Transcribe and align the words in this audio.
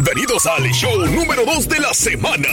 Bienvenidos 0.00 0.46
al 0.46 0.62
show 0.70 1.06
número 1.06 1.44
2 1.44 1.68
de 1.68 1.80
la 1.80 1.92
semana. 1.92 2.48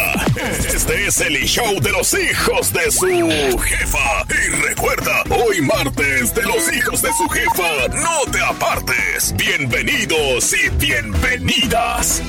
Este 0.68 1.06
es 1.06 1.22
el 1.22 1.36
show 1.46 1.80
de 1.80 1.92
los 1.92 2.12
hijos 2.16 2.74
de 2.74 2.90
su 2.90 3.60
jefa. 3.60 4.26
Y 4.30 4.50
recuerda, 4.68 5.22
hoy 5.30 5.62
martes 5.62 6.34
de 6.34 6.42
los 6.42 6.74
hijos 6.74 7.04
de 7.04 7.14
su 7.14 7.30
jefa, 7.30 7.88
no 7.90 8.32
te 8.32 8.42
apartes. 8.42 9.32
Bienvenidos 9.38 10.54
y 10.54 10.70
bienvenidas. 10.70 12.24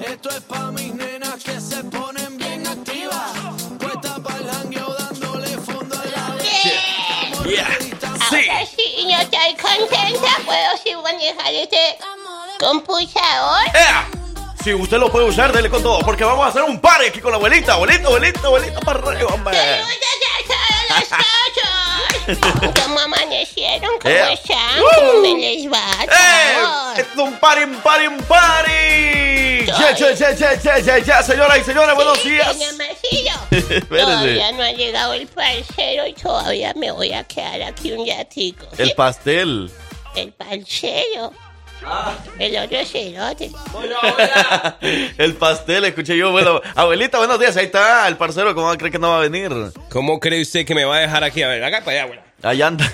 Esto 0.00 0.30
es 0.30 0.40
pa' 0.42 0.70
mis 0.70 0.94
nenas 0.94 1.42
que 1.42 1.60
se 1.60 1.82
ponen 1.82 2.38
bien 2.38 2.64
activas. 2.68 3.32
Puesta 3.80 4.22
para 4.22 4.38
el 4.38 4.48
jangueo 4.48 4.94
dándole 4.94 5.48
fondo 5.58 5.98
a 5.98 6.04
la 6.04 6.38
Yeah. 7.44 7.66
Ahora 8.30 8.64
sí, 8.64 9.08
yo 9.10 9.18
estoy 9.18 9.56
contenta. 9.60 10.36
Puedo 10.46 10.76
sí 10.84 10.94
manejar 11.02 11.52
este 11.52 11.78
computador. 12.58 13.60
¡Ea! 13.74 14.08
Si 14.62 14.74
usted 14.74 14.98
lo 14.98 15.10
puede 15.10 15.26
usar, 15.26 15.52
dele 15.52 15.70
con 15.70 15.82
todo, 15.82 16.00
porque 16.00 16.24
vamos 16.24 16.44
a 16.44 16.48
hacer 16.48 16.62
un 16.62 16.80
party 16.80 17.06
aquí 17.06 17.20
con 17.20 17.30
la 17.30 17.36
abuelita, 17.36 17.74
abuelita, 17.74 18.06
abuelita, 18.08 18.40
abuelita, 18.46 18.80
para 18.80 18.98
arriba, 18.98 19.32
hombre. 19.32 19.56
¿Cómo 22.82 23.00
amanecieron? 23.00 23.90
¿Cómo 24.02 24.14
Ea. 24.14 24.32
están? 24.32 24.80
Uh. 24.80 24.84
¿Cómo 24.96 25.20
me 25.22 25.34
les 25.38 25.72
va? 25.72 26.04
¡Eh! 26.04 26.08
chavos? 26.10 26.98
¡Esto 26.98 27.12
es 27.22 27.28
un 27.28 27.38
party, 27.38 27.64
un 27.64 27.76
party, 27.76 28.06
un 28.08 28.18
party! 28.24 29.66
¡Ya, 29.66 29.94
ya, 29.94 30.12
ya, 30.12 30.32
ya, 30.32 30.54
ya, 30.60 30.78
ya, 30.78 30.98
ya, 30.98 31.22
señoras 31.22 31.58
y 31.58 31.64
señores, 31.64 31.94
buenos 31.94 32.18
Sí, 32.18 32.30
días! 32.30 32.56
Marcillo. 32.76 33.32
Espérese. 33.50 33.86
Todavía 33.88 34.52
no 34.52 34.62
ha 34.62 34.72
llegado 34.72 35.12
el 35.14 35.26
parcero 35.28 36.06
y 36.06 36.12
todavía 36.14 36.74
me 36.74 36.90
voy 36.90 37.12
a 37.12 37.24
quedar 37.24 37.62
aquí 37.62 37.92
un 37.92 38.06
ratico. 38.06 38.66
El 38.76 38.88
¿sí? 38.88 38.94
pastel. 38.94 39.70
El 40.14 40.32
parcero. 40.32 41.32
El 42.38 42.56
otro 42.56 42.84
cerote. 42.84 43.50
El 45.18 45.34
pastel, 45.34 45.84
escuché 45.84 46.16
yo. 46.16 46.30
Bueno, 46.30 46.60
abuelita, 46.74 47.18
buenos 47.18 47.38
días. 47.38 47.56
Ahí 47.56 47.66
está 47.66 48.06
el 48.08 48.16
parcero. 48.16 48.54
¿Cómo 48.54 48.72
cree 48.76 48.90
que 48.90 48.98
no 48.98 49.10
va 49.10 49.18
a 49.18 49.28
venir? 49.28 49.50
¿Cómo 49.90 50.20
cree 50.20 50.42
usted 50.42 50.66
que 50.66 50.74
me 50.74 50.84
va 50.84 50.96
a 50.96 51.00
dejar 51.00 51.24
aquí? 51.24 51.42
A 51.42 51.48
ver, 51.48 51.62
haga 51.64 51.80
para 51.80 51.92
allá, 51.92 52.02
abuela. 52.02 52.22
Allá 52.42 52.66
anda. 52.66 52.92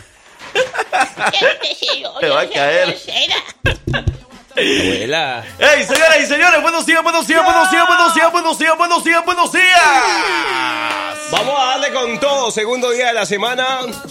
Este 0.54 2.02
Te 2.20 2.28
va 2.28 2.40
a 2.40 2.48
caer. 2.48 2.96
Abuela. 4.56 5.44
¡Ey, 5.58 5.82
señoras 5.84 6.18
y 6.22 6.26
señores! 6.26 6.62
¡Buenos 6.62 6.86
días, 6.86 7.02
buenos 7.02 7.26
días, 7.26 7.42
buenos 7.44 7.70
días, 7.70 7.84
buenos 7.88 8.14
días, 8.14 8.32
buenos 8.32 8.58
días, 8.58 8.76
buenos 8.78 9.04
días, 9.04 9.24
buenos 9.24 9.52
días! 9.52 9.64
Vamos 11.32 11.54
a 11.58 11.64
darle 11.70 11.90
con 11.92 12.20
todo. 12.20 12.50
Segundo 12.52 12.90
día 12.90 13.08
de 13.08 13.14
la 13.14 13.26
semana. 13.26 13.66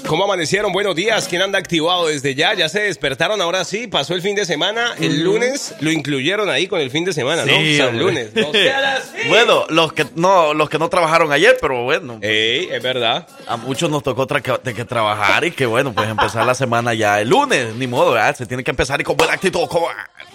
¿Cómo 0.08 0.26
amanecieron? 0.26 0.74
Buenos 0.74 0.96
días. 0.96 1.28
¿Quién 1.30 1.42
anda 1.42 1.58
activado 1.58 2.08
desde 2.08 2.36
ya? 2.36 2.54
Ya 2.54 2.68
se 2.68 2.82
despertaron. 2.82 3.40
Ahora 3.40 3.64
sí. 3.64 3.88
Pasó 3.88 4.14
el 4.14 4.22
fin 4.22 4.36
de 4.36 4.46
semana. 4.46 4.94
El 5.00 5.24
lunes 5.24 5.74
lo 5.80 5.90
incluyeron 5.92 6.50
ahí 6.50 6.68
con 6.68 6.82
el 6.82 6.92
fin 6.92 7.06
de 7.06 7.14
semana, 7.14 7.46
¿no? 7.46 7.54
Sí, 7.54 7.80
hombre. 7.80 7.98
lunes. 8.04 8.30
Así. 8.36 9.14
Bueno, 9.30 9.66
los 9.70 9.94
que 9.94 10.06
no, 10.16 10.54
los 10.54 10.70
que 10.70 10.78
no 10.80 10.90
trabajaron 10.90 11.32
ayer, 11.32 11.58
pero 11.62 11.84
bueno, 11.84 12.18
Ey, 12.22 12.68
es 12.70 12.84
verdad. 12.84 13.26
a 13.48 13.56
muchos 13.56 13.90
nos 13.90 14.04
tocó 14.04 14.28
tra- 14.28 14.62
de 14.62 14.74
que 14.74 14.84
trabajar 14.84 15.46
y 15.46 15.52
que 15.52 15.66
bueno, 15.66 15.94
pues 15.94 16.10
empezar 16.10 16.46
la 16.46 16.54
semana 16.56 16.94
ya 16.94 17.22
el 17.22 17.30
lunes, 17.30 17.74
ni 17.76 17.88
modo, 17.88 18.12
¿verdad? 18.12 18.36
Se 18.36 18.46
tiene 18.46 18.66
que 18.66 18.72
empezar 18.72 19.00
y 19.00 19.06
con 19.06 19.16
buena 19.16 19.34
actitud. 19.34 19.66
¿Cómo, 19.70 19.88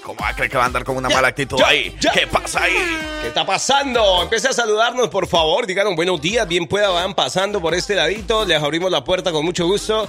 cómo 0.08 0.20
va 0.22 0.30
a 0.30 0.34
creer 0.34 0.50
que 0.50 0.56
va 0.56 0.62
a 0.62 0.66
andar 0.66 0.84
con 0.84 0.96
una 0.96 1.10
mala 1.10 1.28
actitud 1.28 1.58
ya, 1.58 1.68
ahí? 1.68 1.94
ya. 2.00 2.10
¿Qué 2.12 2.26
pasa 2.26 2.62
ahí? 2.62 2.98
¿Qué 3.20 3.28
está 3.28 3.44
pasando? 3.44 4.22
Empiece 4.22 4.48
a 4.48 4.52
saludarnos, 4.54 5.08
por 5.08 5.26
favor. 5.28 5.66
Díganos 5.66 5.94
buenos 5.94 6.18
días. 6.20 6.48
Bien 6.48 6.66
pueda, 6.66 6.88
van 6.88 7.14
pasando 7.14 7.60
por 7.60 7.74
este 7.74 7.94
ladito. 7.94 8.46
Les 8.46 8.60
abrimos 8.62 8.90
la 8.90 9.04
puerta 9.04 9.30
con 9.32 9.44
mucho 9.44 9.66
gusto. 9.66 10.08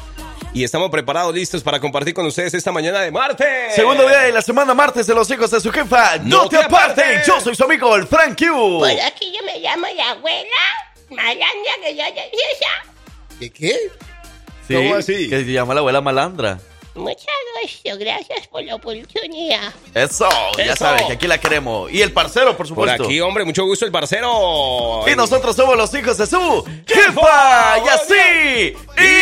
Y 0.53 0.63
estamos 0.63 0.89
preparados, 0.89 1.35
listos 1.35 1.61
para 1.63 1.81
compartir 1.81 2.13
con 2.13 2.25
ustedes 2.25 2.53
esta 2.53 2.71
mañana 2.71 3.01
de 3.01 3.11
martes. 3.11 3.75
Segundo 3.75 4.07
día 4.07 4.19
de 4.19 4.31
la 4.31 4.41
semana, 4.41 4.73
martes 4.73 5.05
de 5.05 5.13
los 5.13 5.29
hijos 5.29 5.51
de 5.51 5.59
su 5.59 5.69
jefa. 5.69 6.17
¡No, 6.23 6.47
te 6.47 6.57
apartes! 6.57 7.27
Yo 7.27 7.41
soy 7.41 7.55
su 7.55 7.65
amigo, 7.65 7.93
el 7.97 8.07
Frank 8.07 8.39
Q. 8.39 8.79
Por 8.79 8.89
aquí 8.89 9.33
yo 9.37 9.45
me 9.45 9.59
llamo 9.59 9.85
la 9.95 10.11
abuela 10.11 10.47
Malandra 11.09 11.73
que 11.83 11.95
yo 11.95 12.03
te 12.13 12.31
esa. 12.31 13.37
¿Qué? 13.37 13.49
qué? 13.51 13.77
Sí, 14.65 14.75
¿Cómo 14.75 14.95
así? 14.95 15.29
Que 15.29 15.43
se 15.43 15.51
llama 15.51 15.73
la 15.73 15.81
abuela 15.81 15.99
malandra. 15.99 16.59
Muchas 16.99 17.25
gracias, 17.61 17.97
gracias 17.97 18.47
por 18.47 18.61
la 18.63 18.75
oportunidad. 18.75 19.73
Eso, 19.93 20.27
ya 20.57 20.63
Eso. 20.65 20.75
saben 20.75 21.07
que 21.07 21.13
aquí 21.13 21.27
la 21.27 21.37
queremos. 21.39 21.89
Y 21.91 22.01
el 22.01 22.11
parcero, 22.11 22.47
por 22.57 22.57
Por 22.57 22.67
supuesto. 22.67 23.03
aquí, 23.05 23.19
hombre, 23.21 23.45
mucho 23.45 23.63
gusto 23.65 23.85
el 23.85 23.91
parcero. 23.91 25.05
Y 25.11 25.15
nosotros 25.15 25.55
somos 25.55 25.77
los 25.77 25.93
hijos 25.93 26.17
de 26.17 26.25
su 26.27 26.65
jefa. 26.87 27.77
Y 27.85 27.89
así 27.89 28.73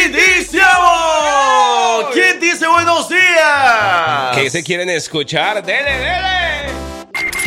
iniciamos. 0.05 2.07
¿Quién 2.13 2.39
dice 2.39 2.67
buenos 2.67 3.09
días? 3.09 4.35
¿Qué 4.35 4.49
se 4.49 4.63
quieren 4.63 4.89
escuchar? 4.89 5.63
¡Dele, 5.65 5.97
dele! 5.97 6.71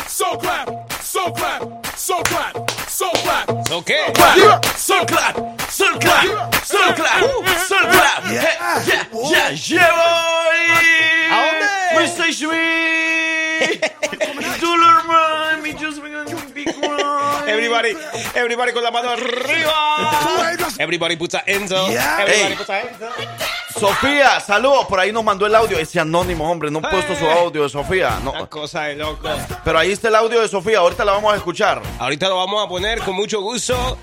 So 0.06 0.36
clap, 0.38 0.92
so 1.02 1.30
clap, 1.32 1.86
so 1.96 2.22
clap, 2.22 2.70
so 2.88 3.10
clap. 3.22 3.48
¿O 3.70 3.82
qué? 3.82 3.98
Sol 4.76 5.04
clap, 5.06 5.36
sol 5.70 5.98
clap, 5.98 6.26
sol 6.64 6.94
clap, 6.94 7.22
sol 7.68 7.86
clap. 7.90 8.24
Yeah, 8.30 8.82
yeah, 8.86 9.06
yeah, 9.30 9.50
yeah, 9.50 9.90
boy. 9.90 10.60
¿A 11.30 11.36
dónde? 11.44 11.66
Mr. 11.98 12.32
Sweet. 12.32 13.80
Dollar 14.60 15.60
me 15.62 15.72
just 15.74 16.00
bring 16.00 16.14
a 16.14 16.24
big 16.54 16.68
one. 16.82 17.48
Everybody, 17.48 17.96
everybody 18.34 18.72
con 18.72 18.82
la 18.82 18.90
mano 18.90 19.10
arriba. 19.10 20.74
Everybody 20.78 21.16
puts 21.16 21.34
a 21.34 21.42
enzo. 21.46 21.88
Everybody 21.88 22.32
Hey. 22.32 22.54
puts 22.56 22.70
a 22.70 22.80
enzo. 22.82 23.63
Sofía, 23.78 24.40
saludos. 24.40 24.86
Por 24.86 25.00
ahí 25.00 25.12
nos 25.12 25.24
mandó 25.24 25.46
el 25.46 25.54
audio. 25.54 25.78
Ese 25.78 26.00
anónimo, 26.00 26.50
hombre. 26.50 26.70
No 26.70 26.78
he 26.80 26.82
puesto 26.82 27.14
su 27.16 27.26
audio 27.28 27.62
de 27.64 27.68
Sofía. 27.68 28.18
Una 28.22 28.40
No. 28.40 28.50
cosa 28.50 28.82
de 28.84 28.96
loco. 28.96 29.28
Pero 29.64 29.78
ahí 29.78 29.92
está 29.92 30.08
el 30.08 30.14
audio 30.16 30.40
de 30.40 30.48
Sofía. 30.48 30.78
Ahorita 30.78 31.04
la 31.04 31.12
vamos 31.12 31.32
a 31.32 31.36
escuchar. 31.36 31.80
Ahorita 31.98 32.28
lo 32.28 32.36
vamos 32.36 32.64
a 32.64 32.68
poner 32.68 33.00
con 33.00 33.14
mucho 33.14 33.40
gusto. 33.40 33.98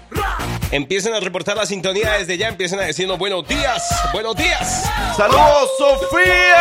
Empiecen 0.71 1.13
a 1.13 1.19
reportar 1.19 1.57
la 1.57 1.65
sintonía 1.65 2.13
desde 2.13 2.37
ya. 2.37 2.47
Empiecen 2.47 2.79
a 2.79 2.83
decirnos 2.83 3.17
buenos 3.17 3.45
días. 3.47 3.83
Buenos 4.13 4.35
días. 4.35 4.89
¡Saludos, 5.17 5.69
Sofía! 5.77 6.57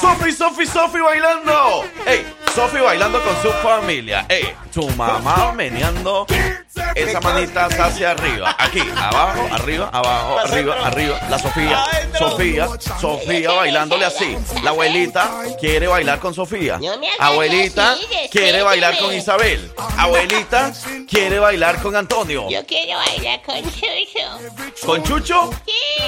Sofi, 0.00 0.32
Sofi, 0.32 0.66
Sofi 0.66 1.00
bailando. 1.00 1.84
¡Ey! 2.06 2.26
Sofi 2.54 2.78
bailando 2.80 3.22
con 3.22 3.40
su 3.40 3.50
familia. 3.66 4.26
¡Ey! 4.28 4.54
Tu 4.74 4.86
mamá 4.90 5.52
meneando 5.52 6.26
esa 6.94 7.20
manita 7.20 7.64
hacia 7.66 8.10
arriba. 8.10 8.54
Aquí, 8.58 8.82
abajo, 8.94 9.48
arriba, 9.50 9.88
abajo, 9.90 10.38
arriba, 10.38 10.76
arriba. 10.86 11.18
La 11.30 11.38
Sofía, 11.38 11.84
Sofía, 12.18 12.68
Sofía 13.00 13.52
bailándole 13.52 14.04
así. 14.04 14.36
La 14.62 14.70
abuelita 14.70 15.30
quiere 15.58 15.86
bailar 15.86 16.18
con 16.18 16.34
Sofía. 16.34 16.78
Abuelita 17.18 17.96
quiere 18.30 18.62
bailar 18.62 18.98
con. 18.98 19.12
Isabel. 19.14 19.72
Abuelita 19.96 20.72
quiere 21.08 21.38
bailar 21.38 21.80
con 21.80 21.96
Antonio. 21.96 22.48
Yo 22.50 22.66
quiero 22.66 22.98
bailar 22.98 23.42
con 23.42 23.62
Chucho. 23.62 24.86
¿Con 24.86 25.02
Chucho? 25.02 25.50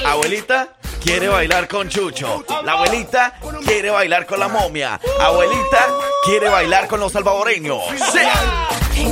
Abuelita 0.06 0.74
quiere 1.02 1.28
bailar 1.28 1.68
con 1.68 1.88
Chucho. 1.88 2.44
La 2.64 2.72
abuelita 2.72 3.34
quiere 3.64 3.90
bailar 3.90 4.26
con 4.26 4.40
la 4.40 4.48
momia. 4.48 5.00
Abuelita 5.20 5.88
quiere 6.24 6.48
bailar 6.48 6.88
con 6.88 7.00
los 7.00 7.12
salvadoreños. 7.12 7.82
Sí. 8.12 8.18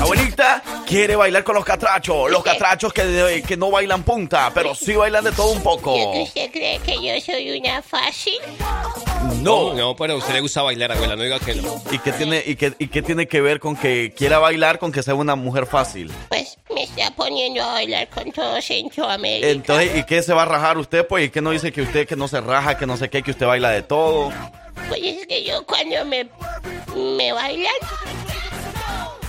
Abuelita 0.00 0.62
quiere 0.86 1.16
bailar 1.16 1.44
con 1.44 1.54
los 1.54 1.64
catrachos. 1.64 2.30
Los 2.30 2.42
catrachos 2.42 2.92
que, 2.92 3.42
que 3.46 3.56
no 3.56 3.70
bailan 3.70 4.02
punta, 4.04 4.50
pero 4.54 4.74
sí 4.74 4.94
bailan 4.94 5.24
de 5.24 5.32
todo 5.32 5.50
un 5.52 5.62
poco. 5.62 5.96
¿Y 5.96 6.12
que 6.12 6.22
usted 6.22 6.52
cree 6.52 6.78
que 6.78 6.94
yo 6.94 7.20
soy 7.20 7.58
una 7.58 7.82
fácil? 7.82 8.38
No, 9.40 9.74
no, 9.74 9.94
pero 9.96 10.14
a 10.14 10.16
usted 10.16 10.34
le 10.34 10.40
gusta 10.40 10.62
bailar, 10.62 10.92
abuela. 10.92 11.16
No 11.16 11.22
diga 11.22 11.38
que 11.40 11.54
no. 11.54 11.82
¿Y 11.90 11.98
qué 11.98 12.12
tiene, 12.12 12.42
y 12.44 12.56
qué, 12.56 12.74
y 12.78 12.88
qué 12.88 13.02
tiene 13.02 13.26
que 13.26 13.40
ver 13.40 13.60
con 13.60 13.76
que 13.76 14.12
quiera 14.16 14.38
bailar 14.38 14.78
con 14.78 14.92
que 14.92 15.02
sea 15.02 15.14
una 15.14 15.36
mujer 15.36 15.66
fácil? 15.66 16.10
Pues 16.28 16.58
me 16.74 16.84
está 16.84 17.10
poniendo 17.14 17.62
a 17.62 17.72
bailar 17.72 18.08
con 18.08 18.30
todo 18.32 18.60
Centroamérica. 18.60 19.48
Entonces, 19.48 19.96
¿y 19.96 20.04
qué 20.04 20.22
se 20.22 20.32
va 20.32 20.42
a 20.42 20.46
rajar 20.46 20.78
usted? 20.78 21.06
Pues, 21.06 21.26
¿y 21.26 21.30
qué 21.30 21.40
no 21.40 21.50
dice 21.50 21.71
que 21.72 21.82
usted 21.82 22.06
que 22.06 22.16
no 22.16 22.28
se 22.28 22.40
raja, 22.40 22.76
que 22.76 22.86
no 22.86 22.96
sé 22.96 23.08
qué, 23.10 23.22
que 23.22 23.30
usted 23.32 23.46
baila 23.46 23.70
de 23.70 23.82
todo? 23.82 24.30
Pues 24.88 25.00
es 25.02 25.26
que 25.26 25.44
yo 25.44 25.64
cuando 25.66 26.04
me, 26.04 26.28
me 27.16 27.32
bailan, 27.32 27.72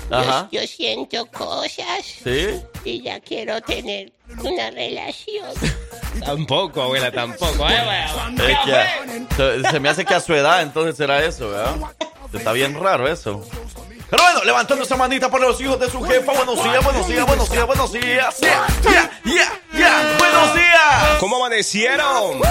yo- 0.10 0.18
Ajá. 0.18 0.48
yo, 0.52 0.62
siento 0.68 1.26
cosas 1.28 2.06
¿Sí? 2.24 2.62
y 2.84 3.02
ya 3.02 3.20
quiero 3.20 3.62
tener 3.62 4.12
una 4.44 4.70
relación. 4.72 5.50
Tampoco, 6.26 6.84
abuela, 6.84 7.12
tampoco. 7.12 7.66
Abuela. 7.66 8.06
A- 8.06 9.36
se, 9.36 9.64
se 9.72 9.80
me 9.80 9.90
hace 9.90 10.06
que 10.06 10.14
a 10.14 10.20
su 10.20 10.34
edad 10.36 10.62
entonces 10.62 10.96
será 10.96 11.24
eso, 11.26 11.50
¿verdad? 11.50 11.76
Está 12.32 12.52
bien 12.52 12.80
raro 12.80 13.08
eso. 13.08 13.44
Pero 14.10 14.22
bueno, 14.22 14.44
levantando 14.44 14.84
esa 14.84 14.96
manita 14.96 15.30
por 15.32 15.42
los 15.42 15.60
hijos 15.60 15.80
de 15.80 15.90
su 15.90 16.02
jefa. 16.04 16.34
Buenos 16.34 16.64
días, 16.64 16.84
buenos 16.84 17.08
días, 17.08 17.26
buenos 17.26 17.50
días, 17.50 17.66
buenos 17.66 17.92
días. 17.92 18.38
Ya, 18.42 18.68
ya, 18.84 19.12
ya, 19.26 19.62
ya. 19.74 20.16
Buenos 20.18 20.54
días. 20.54 21.18
¿Cómo 21.20 21.38
amanecieron? 21.38 22.42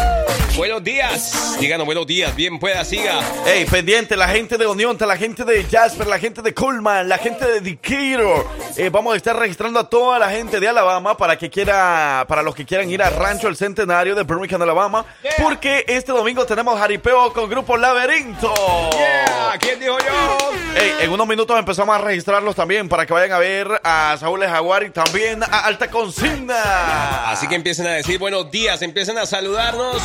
Buenos 0.57 0.85
días. 0.85 1.57
Díganos 1.59 1.87
buenos 1.87 2.07
días. 2.07 2.35
Bien 2.37 2.59
pueda, 2.59 2.85
siga. 2.85 3.21
Ey, 3.47 3.65
pendiente, 3.65 4.17
la 4.17 4.29
gente 4.29 4.59
de 4.59 4.67
Onionta, 4.67 5.07
la 5.07 5.17
gente 5.17 5.45
de 5.45 5.65
Jasper, 5.65 6.07
la 6.07 6.19
gente 6.19 6.43
de 6.43 6.53
Coleman, 6.53 7.09
la 7.09 7.17
gente 7.17 7.47
de 7.47 7.61
Decatur. 7.61 8.47
Eh, 8.77 8.91
vamos 8.91 9.15
a 9.15 9.17
estar 9.17 9.35
registrando 9.35 9.81
a 9.81 9.89
toda 9.89 10.19
la 10.19 10.29
gente 10.29 10.61
de 10.61 10.69
Alabama 10.69 11.17
para 11.17 11.39
que 11.39 11.49
quiera, 11.49 12.27
para 12.29 12.43
los 12.43 12.55
que 12.55 12.67
quieran 12.67 12.91
ir 12.91 13.03
a 13.03 13.09
Rancho 13.09 13.49
El 13.49 13.57
Centenario 13.57 14.15
de 14.15 14.25
Birmingham, 14.25 14.61
Alabama. 14.61 15.07
Porque 15.43 15.85
este 15.89 16.13
domingo 16.13 16.45
tenemos 16.45 16.79
jaripeo 16.79 17.33
con 17.33 17.49
Grupo 17.49 17.77
Laberinto. 17.79 18.53
Yeah, 18.93 19.59
¿Quién 19.59 19.81
dijo 19.81 19.99
yo? 19.99 20.53
Ey, 20.75 20.93
en 21.01 21.11
unos 21.11 21.27
minutos 21.27 21.59
empezamos 21.59 21.95
a 21.95 21.99
registrarlos 21.99 22.55
también 22.55 22.89
para 22.89 23.07
que 23.07 23.13
vayan 23.13 23.33
a 23.33 23.39
ver 23.39 23.69
a 23.85 24.17
Saúl 24.19 24.45
Jaguar 24.45 24.83
y 24.83 24.91
también 24.91 25.43
a 25.43 25.61
Alta 25.61 25.91
Consigna. 25.91 27.12
Así 27.27 27.47
que 27.49 27.55
empiecen 27.55 27.87
a 27.87 27.91
decir 27.93 28.19
buenos 28.19 28.51
días, 28.51 28.83
empiecen 28.83 29.19
a 29.19 29.27
saludarnos. 29.27 30.03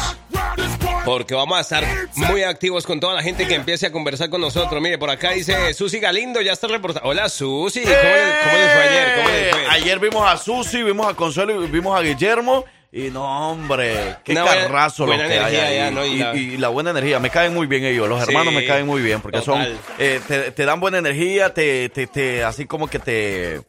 Porque 1.06 1.34
vamos 1.36 1.58
a 1.58 1.62
estar 1.62 1.84
muy 2.16 2.44
activos 2.44 2.86
con 2.86 3.00
toda 3.00 3.14
la 3.14 3.24
gente 3.24 3.48
que 3.48 3.56
empiece 3.56 3.86
a 3.88 3.92
conversar 3.92 4.30
con 4.30 4.42
nosotros. 4.42 4.82
Mire, 4.82 4.98
por 4.98 5.10
acá 5.10 5.32
dice 5.32 5.74
Susi 5.74 6.00
Galindo, 6.00 6.42
ya 6.42 6.52
está 6.52 6.68
reportando. 6.68 7.08
Hola 7.10 7.30
Susi, 7.30 7.82
¿cómo, 7.82 7.94
le- 7.94 8.00
cómo 8.44 8.58
les 8.58 8.74
fue 8.74 8.84
ayer? 8.84 9.16
¿Cómo 9.16 9.30
les 9.30 9.52
fue? 9.52 9.62
Eh, 9.64 9.68
Ayer 9.70 10.00
vimos 10.00 10.30
a 10.30 10.38
Susi, 10.38 10.84
vimos 10.84 11.08
a 11.08 11.14
Consuelo 11.14 11.64
y 11.64 11.68
vimos 11.68 11.98
a 11.98 12.02
Guillermo. 12.04 12.66
Y 12.92 13.10
no, 13.10 13.52
hombre, 13.52 14.18
qué 14.24 14.34
buena- 14.34 14.46
carrazo 14.54 15.06
lo 15.06 15.14
que 15.14 15.22
hay 15.22 15.32
energía 15.32 15.66
ahí. 15.66 15.76
ya, 15.78 15.92
¿no? 15.92 16.06
Y 16.06 16.10
Y, 16.14 16.18
la- 16.18 16.36
y 16.36 16.58
la 16.58 16.68
buena 16.70 16.90
energía, 16.92 17.20
me 17.20 17.30
caen 17.30 17.54
muy 17.54 17.68
bien 17.68 17.86
ellos. 17.86 18.08
Los 18.10 18.20
Sí, 18.24 18.30
hermanos 18.30 18.54
me 18.54 18.66
caen 18.66 18.86
muy 18.86 19.02
bien 19.02 19.22
porque 19.22 19.40
total. 19.40 19.66
son, 19.68 19.80
eh, 20.00 20.20
te, 20.28 20.52
te 20.52 20.66
dan 20.66 20.80
buena 20.82 20.98
energía, 20.98 21.54
te, 21.54 21.88
te, 21.90 22.08
te, 22.08 22.44
así 22.44 22.66
como 22.66 22.88
que 22.88 23.00
te, 23.00 23.62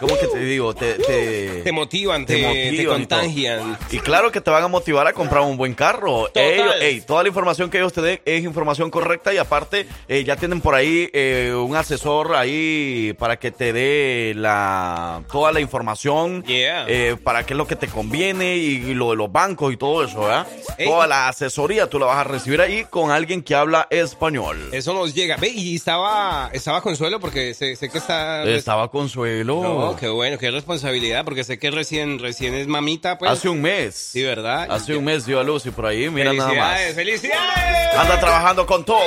¿cómo 0.00 0.18
que 0.18 0.26
te 0.26 0.38
digo? 0.38 0.74
Te, 0.74 0.94
te, 0.94 1.62
Te 1.62 1.72
motivan, 1.72 2.26
te, 2.26 2.42
motivan 2.42 2.98
contagian. 3.00 3.78
Y 3.90 3.98
claro 3.98 4.30
que 4.32 4.40
te 4.40 4.50
van 4.50 4.64
a 4.64 4.68
motivar 4.68 5.06
a 5.06 5.12
comprar 5.12 5.42
un 5.42 5.56
buen 5.56 5.74
carro. 5.74 6.28
Ellos- 6.34 6.74
ey, 6.80 7.00
toda 7.00 7.22
la 7.22 7.28
información 7.28 7.70
que 7.70 7.78
ellos 7.78 7.92
te 7.92 8.02
den 8.02 8.20
es 8.24 8.44
información 8.44 8.90
correcta 8.90 9.32
y 9.32 9.38
aparte 9.38 9.86
eh, 10.08 10.24
ya 10.24 10.36
tienen 10.36 10.60
por 10.60 10.74
ahí 10.74 11.08
eh, 11.12 11.52
un 11.54 11.76
asesor 11.76 12.34
ahí 12.34 13.14
para 13.18 13.38
que 13.38 13.50
te 13.50 13.72
dé 13.72 14.32
la 14.36 15.22
toda 15.30 15.52
la 15.52 15.60
información 15.60 16.44
Yeah. 16.48 16.86
eh, 16.88 17.16
para 17.22 17.44
qué 17.44 17.54
es 17.54 17.58
lo 17.58 17.66
que 17.66 17.76
te 17.76 17.88
conviene 17.88 18.56
y, 18.56 18.94
lo 18.94 19.10
de 19.10 19.16
los 19.16 19.30
bancos 19.30 19.72
y 19.72 19.76
todo 19.76 20.04
eso, 20.04 20.20
¿verdad? 20.20 20.46
Ey. 20.76 20.88
Toda 20.88 21.06
la 21.06 21.28
asesoría 21.28 21.88
tú 21.88 21.98
la 21.98 22.06
vas 22.06 22.18
a 22.18 22.24
recibir 22.24 22.60
ahí 22.60 22.84
con 22.88 23.10
alguien 23.10 23.42
que 23.42 23.54
habla 23.54 23.86
español. 23.90 24.70
Eso 24.72 24.92
nos 24.94 25.14
llega. 25.14 25.36
Ve, 25.36 25.48
y 25.50 25.76
estaba, 25.76 26.50
estaba 26.52 26.80
Consuelo 26.80 27.20
porque 27.20 27.54
sé, 27.54 27.76
sé 27.76 27.88
que 27.90 27.98
está... 27.98 28.44
Estaba 28.44 28.90
Consuelo 28.90 29.67
No, 29.74 29.96
qué 29.96 30.08
bueno, 30.08 30.38
qué 30.38 30.50
responsabilidad, 30.50 31.24
porque 31.24 31.44
sé 31.44 31.58
que 31.58 31.70
recién, 31.70 32.18
recién 32.18 32.54
es 32.54 32.66
mamita, 32.66 33.18
pues. 33.18 33.30
hace 33.30 33.48
un 33.48 33.60
mes. 33.60 33.94
Sí, 33.94 34.22
¿verdad? 34.22 34.66
Hace 34.70 34.96
un 34.96 35.04
mes 35.04 35.26
dio 35.26 35.40
a 35.40 35.44
luz 35.44 35.66
y 35.66 35.70
por 35.70 35.86
ahí, 35.86 36.08
mira 36.10 36.32
nada 36.32 36.52
más. 36.52 36.78
Felicidades, 36.78 36.94
felicidades. 36.94 37.94
Anda 37.96 38.20
trabajando 38.20 38.66
con 38.66 38.84
todo. 38.84 39.00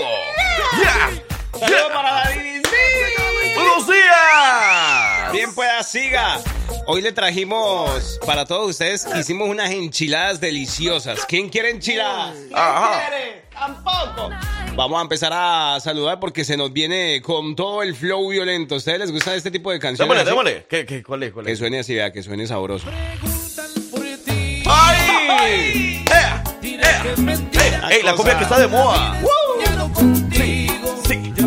¡Ya! 0.81 1.09
Saludos 1.59 1.91
para 1.93 2.11
David. 2.25 2.61
¡Buenos 3.55 3.87
días! 3.87 5.31
Bien 5.33 5.53
pueda, 5.53 5.83
siga. 5.83 6.39
Hoy 6.87 7.01
le 7.01 7.11
trajimos 7.11 8.19
para 8.25 8.45
todos 8.45 8.69
ustedes, 8.71 9.07
hicimos 9.19 9.49
unas 9.49 9.71
enchiladas 9.71 10.39
deliciosas. 10.41 11.25
¿Quién 11.27 11.49
quiere 11.49 11.69
enchiladas? 11.69 12.33
¿Quién 12.35 12.55
Ajá. 12.57 13.07
quiere? 13.09 13.41
Tampoco. 13.51 14.29
Vamos 14.75 14.99
a 14.99 15.01
empezar 15.01 15.31
a 15.33 15.79
saludar 15.81 16.19
porque 16.19 16.43
se 16.45 16.57
nos 16.57 16.71
viene 16.73 17.21
con 17.21 17.55
todo 17.55 17.83
el 17.83 17.95
flow 17.95 18.29
violento. 18.29 18.75
¿A 18.75 18.77
ustedes 18.77 18.99
les 18.99 19.11
gusta 19.11 19.35
este 19.35 19.51
tipo 19.51 19.71
de 19.71 19.79
canciones? 19.79 20.07
Démosle, 20.09 20.21
así? 20.21 20.29
démosle. 20.29 20.65
¿Qué, 20.69 20.85
qué, 20.85 21.03
cuál 21.03 21.23
es, 21.23 21.33
cuál 21.33 21.45
Que 21.45 21.51
es? 21.51 21.59
suene 21.59 21.79
así, 21.79 21.93
vea, 21.93 22.11
que 22.11 22.23
suene 22.23 22.47
sabroso. 22.47 22.87
¡Ay! 24.65 26.05
¡Ea! 26.09 26.43
¡Ea! 26.63 27.03
¡Ey! 27.89 27.97
¡Ey! 27.97 28.03
La 28.03 28.15
cumbia 28.15 28.37
que 28.37 28.43
está 28.43 28.59
de 28.59 28.67
moda. 28.67 29.19
Sí. 29.19 30.30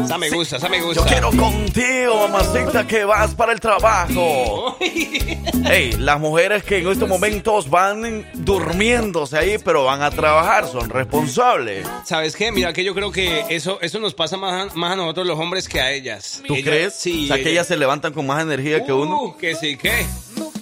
Esa 0.04 0.18
me 0.18 0.30
gusta, 0.30 0.56
esa 0.56 0.68
me 0.68 0.80
gusta. 0.82 1.00
Yo 1.02 1.06
quiero 1.06 1.30
contigo, 1.30 2.28
mamacita, 2.28 2.86
que 2.86 3.04
vas 3.04 3.34
para 3.34 3.52
el 3.52 3.60
trabajo. 3.60 4.76
Ey, 4.80 5.92
las 5.98 6.20
mujeres 6.20 6.62
que 6.62 6.78
en 6.78 6.88
estos 6.88 7.08
momentos 7.08 7.68
van 7.70 8.26
durmiéndose 8.34 9.38
ahí, 9.38 9.56
pero 9.58 9.84
van 9.84 10.02
a 10.02 10.10
trabajar, 10.10 10.66
son 10.68 10.90
responsables. 10.90 11.86
¿Sabes 12.04 12.36
qué? 12.36 12.52
Mira 12.52 12.72
que 12.72 12.84
yo 12.84 12.94
creo 12.94 13.10
que 13.10 13.44
eso, 13.48 13.80
eso 13.80 13.98
nos 13.98 14.14
pasa 14.14 14.36
más 14.36 14.72
a, 14.72 14.74
más 14.76 14.92
a 14.92 14.96
nosotros 14.96 15.26
los 15.26 15.38
hombres 15.38 15.68
que 15.68 15.80
a 15.80 15.90
ellas. 15.92 16.42
¿Tú 16.46 16.54
Ellas- 16.54 16.68
crees? 16.68 16.94
Sí. 16.94 17.24
O 17.24 17.34
sea, 17.34 17.42
que 17.42 17.50
ellas 17.50 17.66
se 17.66 17.76
levantan 17.76 18.12
con 18.12 18.26
más 18.26 18.42
energía 18.42 18.84
que 18.84 18.92
uno. 18.92 19.22
Uh, 19.22 19.36
que 19.36 19.54
sí, 19.54 19.76
que 19.76 20.04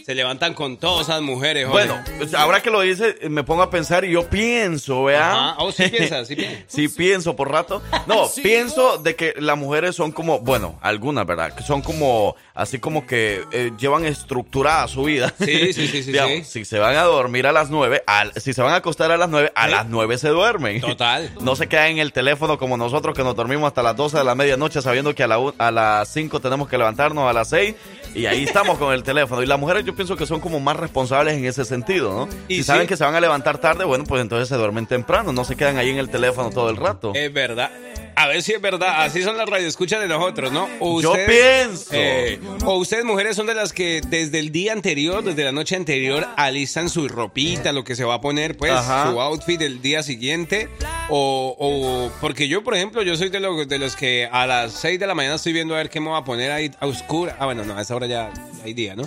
se 0.05 0.15
levantan 0.15 0.55
con 0.55 0.77
todas 0.77 1.09
esas 1.09 1.23
mujeres. 1.23 1.67
oye. 1.67 1.73
Bueno, 1.73 2.03
ahora 2.37 2.61
que 2.61 2.71
lo 2.71 2.81
dice, 2.81 3.17
me 3.29 3.45
pongo 3.45 3.63
a 3.63 3.71
pensar 3.71 4.05
y 4.05 4.13
yo 4.13 4.29
pienso, 4.29 5.05
¿vea? 5.05 5.55
Oh, 5.59 5.73
sí 5.73 5.89
piensas, 5.91 6.29
sí 6.29 6.37
piensas. 6.37 6.65
Sí 6.67 6.89
pienso 6.89 7.37
por 7.37 7.51
rato. 7.51 7.83
No, 8.07 8.29
pienso 8.43 8.99
de 8.99 9.17
que 9.17 9.35
las 9.39 9.57
mujeres 9.57 9.97
son 9.97 10.13
como, 10.13 10.41
bueno, 10.41 10.79
algunas, 10.83 11.27
¿verdad? 11.27 11.55
Que 11.55 11.63
son 11.63 11.83
como, 11.83 12.37
así 12.55 12.79
como 12.79 13.07
que 13.07 13.45
eh, 13.53 13.73
llevan 13.79 14.05
estructurada 14.05 14.87
su 14.89 15.05
vida. 15.05 15.33
Sí, 15.39 15.73
sí, 15.73 15.87
sí, 15.89 16.03
sí, 16.03 16.13
Digamos, 16.13 16.47
sí. 16.47 16.61
Si 16.61 16.65
se 16.65 16.79
van 16.79 16.97
a 16.97 17.03
dormir 17.05 17.47
a 17.47 17.53
las 17.53 17.71
nueve, 17.71 18.03
al- 18.07 18.33
si 18.35 18.53
se 18.53 18.63
van 18.63 18.73
a 18.73 18.77
acostar 18.77 19.11
a 19.11 19.17
las 19.17 19.29
nueve, 19.29 19.53
a 19.55 19.67
Sí. 19.67 19.71
las 19.73 19.87
nueve 19.87 20.19
se 20.19 20.29
duermen. 20.29 20.81
Total. 20.81 21.31
No 21.41 21.57
se 21.57 21.67
quedan 21.67 21.93
en 21.93 21.99
el 21.99 22.13
teléfono 22.13 22.59
como 22.59 22.77
nosotros 22.77 23.17
que 23.17 23.23
nos 23.25 23.35
dormimos 23.35 23.67
hasta 23.69 23.83
las 23.83 23.97
12 23.97 24.19
de 24.19 24.25
la 24.25 24.35
medianoche 24.35 24.81
sabiendo 24.83 25.15
que 25.15 25.23
a, 25.23 25.27
la 25.27 25.39
a 25.59 25.71
las 25.71 26.09
5 26.13 26.41
tenemos 26.41 26.69
que 26.69 26.79
levantarnos 26.79 27.29
a 27.29 27.33
las 27.33 27.49
6 27.49 27.75
y 28.15 28.27
ahí 28.27 28.45
estamos 28.45 28.79
con 28.79 28.93
el 28.93 29.03
teléfono. 29.03 29.43
Y 29.43 29.47
las 29.47 29.59
mujeres 29.59 29.85
yo 29.85 29.95
pienso 29.95 30.17
que 30.17 30.27
son 30.27 30.41
como 30.41 30.61
más 30.61 30.77
responsables 30.77 31.35
en 31.35 31.45
ese 31.45 31.65
sentido, 31.65 32.13
¿no? 32.13 32.29
Y 32.49 32.57
si 32.57 32.63
sí. 32.63 32.65
saben 32.65 32.87
que 32.87 32.97
se 32.97 33.05
van 33.05 33.15
a 33.15 33.21
levantar 33.21 33.59
tarde, 33.59 33.85
bueno, 33.85 34.05
pues 34.05 34.21
entonces 34.23 34.49
se 34.49 34.57
duermen 34.57 34.87
temprano, 34.87 35.33
no 35.33 35.45
se 35.45 35.57
quedan 35.57 35.79
ahí 35.79 35.91
en 35.91 35.99
el 35.99 36.11
teléfono 36.11 36.51
todo 36.51 36.71
el 36.71 36.77
rato. 36.77 37.13
Es 37.15 37.33
verdad. 37.33 37.71
A 38.15 38.27
ver 38.29 38.43
si 38.43 38.53
es 38.53 38.61
verdad. 38.61 39.03
Así 39.05 39.23
son 39.23 39.37
las 39.39 39.49
radioescuchas 39.49 40.01
de 40.01 40.07
nosotros, 40.09 40.53
¿no? 40.53 40.69
O 40.81 41.01
Yo 41.01 41.13
ustedes, 41.13 41.67
pienso. 41.67 41.89
eh, 41.93 42.39
o 42.65 42.77
ustedes, 42.77 43.05
mujeres, 43.05 43.37
son 43.37 43.47
de 43.47 43.55
las 43.55 43.73
que 43.73 44.01
desde 44.07 44.39
el 44.39 44.53
día 44.53 44.73
anterior, 44.73 45.23
desde 45.25 45.45
la 45.45 45.53
noche 45.53 45.77
anterior, 45.77 46.27
alistan 46.37 46.89
su 46.89 47.09
ropita, 47.09 47.73
lo 47.73 47.85
que 47.85 47.97
se 47.97 48.05
va 48.05 48.15
a 48.15 48.21
poner, 48.21 48.57
pues, 48.57 48.73
Ajá. 48.73 49.11
su 49.11 49.21
outfit 49.21 49.59
del 49.59 49.83
día 49.83 50.03
siguiente. 50.03 50.69
O, 51.09 51.57
o- 51.59 52.11
porque 52.21 52.49
yo, 52.49 52.63
por 52.63 52.75
ejemplo, 52.75 53.03
yo 53.03 53.17
soy 53.17 53.29
de, 53.29 53.41
los 53.41 53.69
de 53.69 53.79
los 53.79 53.97
que 53.97 54.29
a 54.31 54.47
las 54.47 54.73
6 54.73 54.99
de 55.01 55.07
la 55.07 55.15
mañana 55.15 55.35
estoy 55.37 55.53
viendo 55.53 55.75
a 55.75 55.79
ver 55.79 55.91
qué 55.91 56.01
me 56.01 56.09
voy 56.09 56.19
a 56.19 56.25
poner 56.25 56.51
ahí 56.53 56.71
a 56.81 56.87
oscura. 56.87 57.37
Ah, 57.39 57.47
bueno, 57.47 57.65
no, 57.65 57.77
a 57.77 57.83
esa 57.83 57.95
hora 57.97 58.07
ya 58.07 58.31
hay 58.65 58.73
día, 58.75 58.95
¿no? 58.95 59.03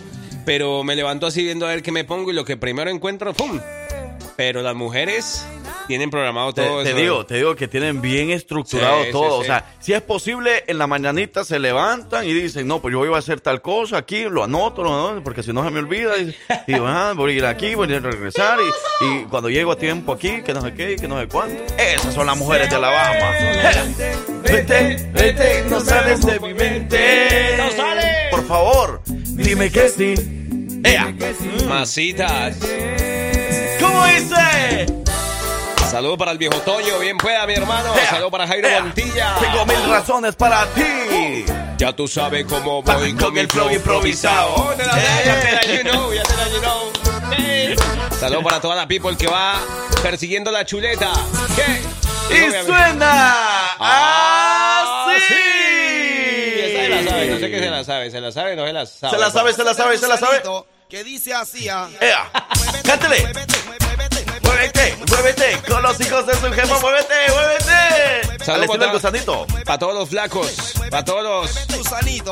Pero 0.46 0.84
me 0.84 0.96
levanto 0.96 1.26
así 1.26 1.44
viendo 1.44 1.66
a 1.66 1.70
ver 1.70 1.82
qué 1.82 1.92
me 1.92 2.04
pongo 2.04 2.32
y 2.32 2.34
lo 2.34 2.46
que 2.46 2.58
primero 2.58 2.90
encuentro, 2.92 3.34
¡pum! 3.34 3.60
Pero 4.36 4.62
las 4.62 4.76
mujeres 4.76 5.46
tienen 5.88 6.10
programado 6.10 6.54
Te, 6.54 6.64
todo 6.66 6.84
te 6.84 6.90
eso. 6.90 6.98
digo, 7.00 7.26
te 7.26 7.36
digo 7.36 7.56
que 7.56 7.68
tienen 7.68 8.02
bien 8.02 8.30
estructurado 8.32 9.04
Sí, 9.06 9.12
todo. 9.12 9.30
sí, 9.30 9.36
O 9.38 9.42
sí. 9.42 9.48
sea, 9.48 9.74
si 9.80 9.94
es 9.94 10.02
posible, 10.02 10.64
en 10.68 10.78
la 10.78 10.88
mañanita 10.88 11.44
se 11.44 11.60
levantan 11.60 12.26
y 12.28 12.34
dicen, 12.34 12.68
no, 12.68 12.82
pues 12.82 12.92
yo 12.92 13.00
voy 13.00 13.14
a 13.14 13.18
hacer 13.18 13.42
tal 13.42 13.62
cosa 13.62 13.98
aquí, 13.98 14.24
lo 14.24 14.44
anoto, 14.44 14.84
lo 14.84 14.90
anoto, 14.94 15.24
porque 15.24 15.44
si 15.44 15.54
no 15.54 15.64
se 15.64 15.72
me 15.72 15.80
olvida. 15.80 16.18
Y, 16.18 16.36
y 16.68 16.74
digo, 16.74 16.88
ah, 16.88 17.14
voy 17.16 17.34
a 17.34 17.36
ir 17.36 17.46
aquí, 17.46 17.76
voy 17.76 17.92
a 17.94 18.00
regresar. 18.00 18.58
Y, 19.02 19.06
y 19.06 19.24
cuando 19.26 19.50
llego 19.50 19.72
a 19.72 19.78
tiempo 19.78 20.14
aquí, 20.14 20.42
que 20.44 20.54
no 20.54 20.62
sé 20.62 20.74
qué, 20.74 20.96
que 20.96 21.08
no 21.08 21.20
sé 21.20 21.28
cuánto. 21.28 21.62
Esas 21.78 22.14
son 22.14 22.26
las 22.28 22.38
mujeres 22.38 22.70
de 22.70 22.76
Alabama. 22.76 23.32
Vete, 24.44 25.10
vete, 25.14 25.64
no 25.70 25.80
sales 25.80 26.26
de 26.26 26.40
mi 26.40 26.54
mente. 26.54 27.56
¡No 27.58 27.72
sales! 27.72 28.06
Por 28.32 28.46
favor, 28.46 29.02
dime 29.06 29.72
que 29.72 29.90
sí. 29.90 30.14
Ea. 30.84 31.14
Masitas. 31.68 32.58
¿Cómo 33.80 34.06
dice? 34.06 35.05
Saludos 35.96 36.18
para 36.18 36.32
el 36.34 36.38
viejo 36.38 36.58
Toño, 36.58 37.00
bien 37.00 37.18
pueda, 37.18 37.48
mi 37.48 37.54
hermano. 37.54 37.96
Ea, 37.96 38.10
Saludos 38.10 38.32
para 38.32 38.46
Jairo. 38.46 38.68
Montilla. 38.82 39.36
Tengo 39.40 39.66
mil 39.66 39.90
razones 39.90 40.36
para 40.36 40.66
ti. 40.74 41.46
Ya 41.78 41.94
tú 41.94 42.06
sabes 42.06 42.44
cómo 42.50 42.84
voy 42.84 43.14
Con 43.14 43.18
con, 43.18 43.38
el 43.38 43.48
flow 43.48 43.72
improvisado. 43.72 44.50
improvisado. 44.58 44.76
Te 44.76 44.86
la- 44.86 45.24
ya 45.24 45.40
te 45.40 45.52
la 45.54 45.74
you 45.74 45.90
know, 45.90 46.14
ya 46.14 46.24
te 46.24 46.36
la 46.36 46.50
you 46.50 46.60
know. 46.60 48.10
Saludos 48.20 48.44
para 48.44 48.60
toda 48.60 48.76
la 48.76 48.86
people 48.90 49.16
que 49.16 49.28
va 49.28 49.56
persiguiendo 50.04 50.52
la 50.52 50.66
chuleta. 50.66 51.14
¿Qué? 51.56 51.64
Y 52.36 52.40
Obviamente. 52.40 52.66
suena 52.66 53.32
Ah, 53.80 55.08
así. 55.16 55.34
Esa 56.60 56.82
se 56.82 56.90
la 56.90 57.10
sabe, 57.10 57.28
no 57.30 57.40
sé 57.40 57.50
qué 57.52 57.60
se 57.60 57.70
la 57.70 57.84
sabe, 57.86 58.12
se 58.12 58.20
la 58.20 58.32
sabe, 58.34 58.56
no 58.58 58.66
se 58.68 58.74
la 58.74 58.86
sabe. 58.86 59.12
Se 59.14 59.18
la 59.18 59.32
sabe, 59.32 59.54
se 59.54 59.64
la 59.64 59.74
sabe, 59.74 59.98
se 59.98 60.08
la 60.10 60.18
sabe. 60.18 60.44
Que 60.90 61.06
dice 61.06 61.34
así, 61.34 61.70
ah. 61.70 61.88
Ea, 62.02 62.30
cántale. 62.84 63.32
Muévete, 64.56 64.98
muévete. 65.10 65.58
Con 65.68 65.82
los 65.84 66.00
hijos 66.00 66.26
de 66.26 66.34
su 66.36 66.52
jefa, 66.54 66.80
muévete, 66.80 67.14
muévete. 67.34 67.72
Al 68.32 68.46
Saludos 68.46 68.80
del 68.80 68.92
gusanito. 68.92 69.48
para 69.66 69.78
todos 69.80 69.96
los 69.96 70.10
flacos, 70.10 70.74
para 70.90 71.04
todos 71.04 71.24
los 71.24 71.78
Gusanito. 71.78 72.32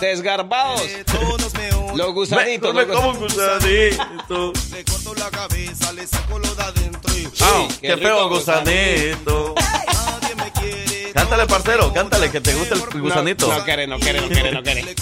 desgarbados, 0.00 0.82
los 1.94 2.12
gusanitos. 2.12 2.74
me 2.74 2.84
los 2.84 2.96
como 2.96 3.08
un 3.10 3.18
gusanito. 3.20 4.52
Le 4.70 4.84
corto 4.84 5.14
la 5.14 5.30
cabeza, 5.30 5.92
le 5.92 6.06
saco 6.06 6.38
lo 6.38 6.54
de 6.54 6.62
adentro 6.62 7.14
y 7.16 7.28
Ah, 7.40 7.68
qué 7.80 7.96
feo 7.96 8.28
gusanito. 8.28 9.54
gusanito. 9.54 9.54
nadie 10.20 10.34
me 10.34 10.52
quiere. 10.52 11.12
Cántale, 11.14 11.46
parcero, 11.46 11.92
cántale, 11.94 12.30
que 12.30 12.40
te 12.42 12.54
gusta 12.54 12.74
el 12.74 13.00
gusanito. 13.00 13.48
No, 13.50 13.64
quiere, 13.64 13.86
no 13.86 13.98
quiere, 13.98 14.20
no 14.20 14.28
quiere, 14.28 14.52
no 14.52 14.62
quiere. 14.62 14.94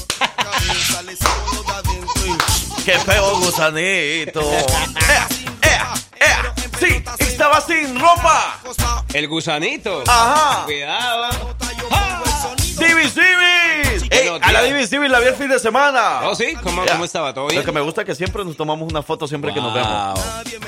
Qué 2.85 2.99
feo 3.00 3.37
gusanito. 3.41 4.41
Sí, 6.80 7.02
estaba 7.18 7.60
sin 7.60 8.00
ropa. 8.00 8.58
El 9.12 9.28
gusanito. 9.28 10.02
Ajá. 10.06 10.64
Cuidado. 10.64 11.54
Divis 12.78 13.14
Divis. 13.14 13.89
Ey, 14.11 14.29
a 14.29 14.52
la 14.52 14.62
días. 14.62 14.75
Divis 14.75 14.90
Divis 14.90 15.11
la 15.11 15.21
vi 15.21 15.26
el 15.29 15.35
fin 15.35 15.49
de 15.49 15.59
semana. 15.59 16.23
Oh, 16.25 16.35
sí, 16.35 16.55
¿cómo, 16.62 16.85
estaba? 17.05 17.33
¿Todo 17.33 17.49
Lo 17.50 17.64
que 17.64 17.73
me 17.73 17.81
gusta 17.81 18.00
es 18.02 18.07
que 18.07 18.14
siempre 18.14 18.45
nos 18.45 18.57
tomamos 18.57 18.90
una 18.90 19.02
foto 19.02 19.26
siempre 19.29 19.55
que 19.55 19.61
nos 19.61 19.73
vemos. 19.73 20.21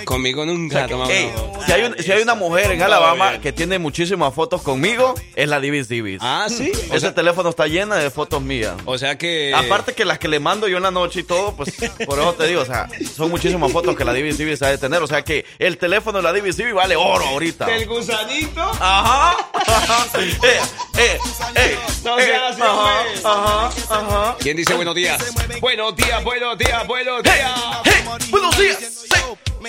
Conmigo 0.05 0.45
nunca 0.47 0.87
tomamos. 0.87 1.11
Ey, 1.13 1.33
si, 1.67 1.73
hay 1.73 1.83
un- 1.83 1.97
si 1.99 2.13
hay 2.13 2.23
una 2.23 2.35
mujer 2.35 2.71
en 2.73 2.83
Alabama 2.83 3.39
que 3.41 3.53
tiene 3.53 3.79
muchísimas 3.79 4.33
fotos 4.35 4.63
conmigo, 4.63 5.15
es 5.35 5.49
la 5.49 5.59
Divis 5.61 5.89
Divis. 5.89 6.19
Ah, 6.23 6.47
sí. 6.49 6.71
O 6.91 6.93
Ese 6.95 7.01
sea, 7.01 7.15
teléfono 7.15 7.49
está 7.49 7.67
lleno 7.67 7.95
de 7.95 8.11
fotos 8.11 8.41
mías. 8.43 8.75
o 8.85 8.97
sea 8.99 9.19
que. 9.19 9.53
Aparte 9.55 9.95
que 9.95 10.05
las 10.05 10.19
que 10.19 10.29
le 10.29 10.39
mando 10.41 10.69
yo 10.69 10.77
en 10.77 10.83
la 10.85 10.91
noche 10.91 11.21
y 11.21 11.25
todo, 11.25 11.55
pues 11.57 11.75
por 12.07 12.19
eso 12.19 12.35
te 12.35 12.47
digo, 12.47 12.63
o 12.63 12.67
sea, 12.67 12.89
son 13.15 13.31
muchísimas 13.31 13.73
fotos 13.73 13.97
que 13.97 14.05
la 14.05 14.13
Divis 14.13 14.39
Divis 14.39 14.63
ha 14.63 14.69
de 14.69 14.79
tener. 14.79 15.03
O 15.03 15.07
sea 15.07 15.23
que 15.23 15.45
el 15.59 15.79
teléfono 15.79 16.19
de 16.19 16.23
la 16.25 16.33
Divis 16.33 16.57
Divis 16.57 16.75
vale 16.75 16.95
oro 16.97 17.25
ahorita. 17.27 17.67
Del 17.67 17.87
gusanito. 17.87 18.61
Ajá. 18.81 19.37
eh, 20.19 20.61
eh, 20.99 21.19
eh, 21.57 21.79
No 22.05 22.19
eh, 22.19 22.35
así, 22.37 22.61
ajá, 22.63 23.03
pues. 23.11 23.25
Ajá, 23.33 23.71
ajá. 23.91 24.37
¿Quién 24.39 24.57
dice 24.57 24.75
buenos 24.75 24.95
días? 24.95 25.23
Buenos 25.61 25.97
días, 25.97 26.23
buenos 26.25 26.59
días, 26.59 26.87
buenos 26.87 27.23
días. 27.23 27.53
Hey, 27.85 28.05
buenos 28.31 28.59
días. 28.59 28.79
Sí, 28.79 28.89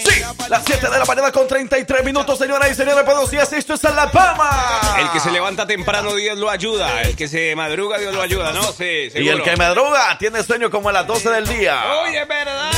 sí. 0.06 0.22
Las 0.50 0.64
7 0.66 0.90
de 0.90 1.00
la 1.00 1.06
mañana 1.06 1.32
con 1.32 1.48
33 1.48 2.04
minutos, 2.04 2.38
señoras 2.40 2.70
y 2.72 2.76
señores. 2.76 3.06
Buenos 3.06 3.30
días. 3.30 3.52
Esto 3.54 3.76
es 3.76 3.86
Alabama. 3.86 4.98
El 5.00 5.10
que 5.12 5.20
se 5.20 5.32
levanta 5.32 5.66
temprano, 5.68 6.14
Dios 6.16 6.38
lo 6.38 6.50
ayuda. 6.50 7.02
El 7.04 7.16
que 7.16 7.28
se 7.28 7.56
madruga, 7.56 7.98
Dios 8.00 8.14
lo 8.14 8.22
ayuda. 8.22 8.52
No 8.54 8.70
Y 8.72 9.10
seguro. 9.12 9.36
el 9.38 9.44
que 9.44 9.56
madruga 9.56 10.18
tiene 10.18 10.44
sueño 10.44 10.70
como 10.72 10.90
a 10.90 10.92
las 10.94 11.06
12 11.08 11.30
del 11.30 11.48
día. 11.48 11.82
Oye, 12.04 12.22
es 12.22 12.28
verdad. 12.28 12.72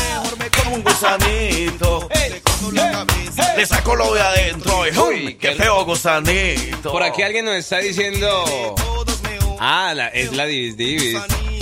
Como 0.64 0.76
un 0.76 0.84
gusanito. 0.84 2.10
Le 3.56 3.66
sacó 3.66 3.96
lo 3.96 4.14
de 4.14 4.22
adentro. 4.22 4.86
y, 4.88 4.92
Uy, 4.92 4.98
¡Uy! 5.26 5.34
¡Qué 5.36 5.50
qué- 5.50 5.56
feo 5.56 5.86
gusanito! 5.86 6.92
Por 6.92 7.04
aquí 7.04 7.22
alguien 7.24 7.46
nos 7.46 7.56
está 7.56 7.78
diciendo. 7.80 8.76
Ah, 9.60 9.94
la- 9.96 10.08
es 10.10 10.32
la 10.34 10.46
Divis 10.46 10.78
Divis. 10.78 11.18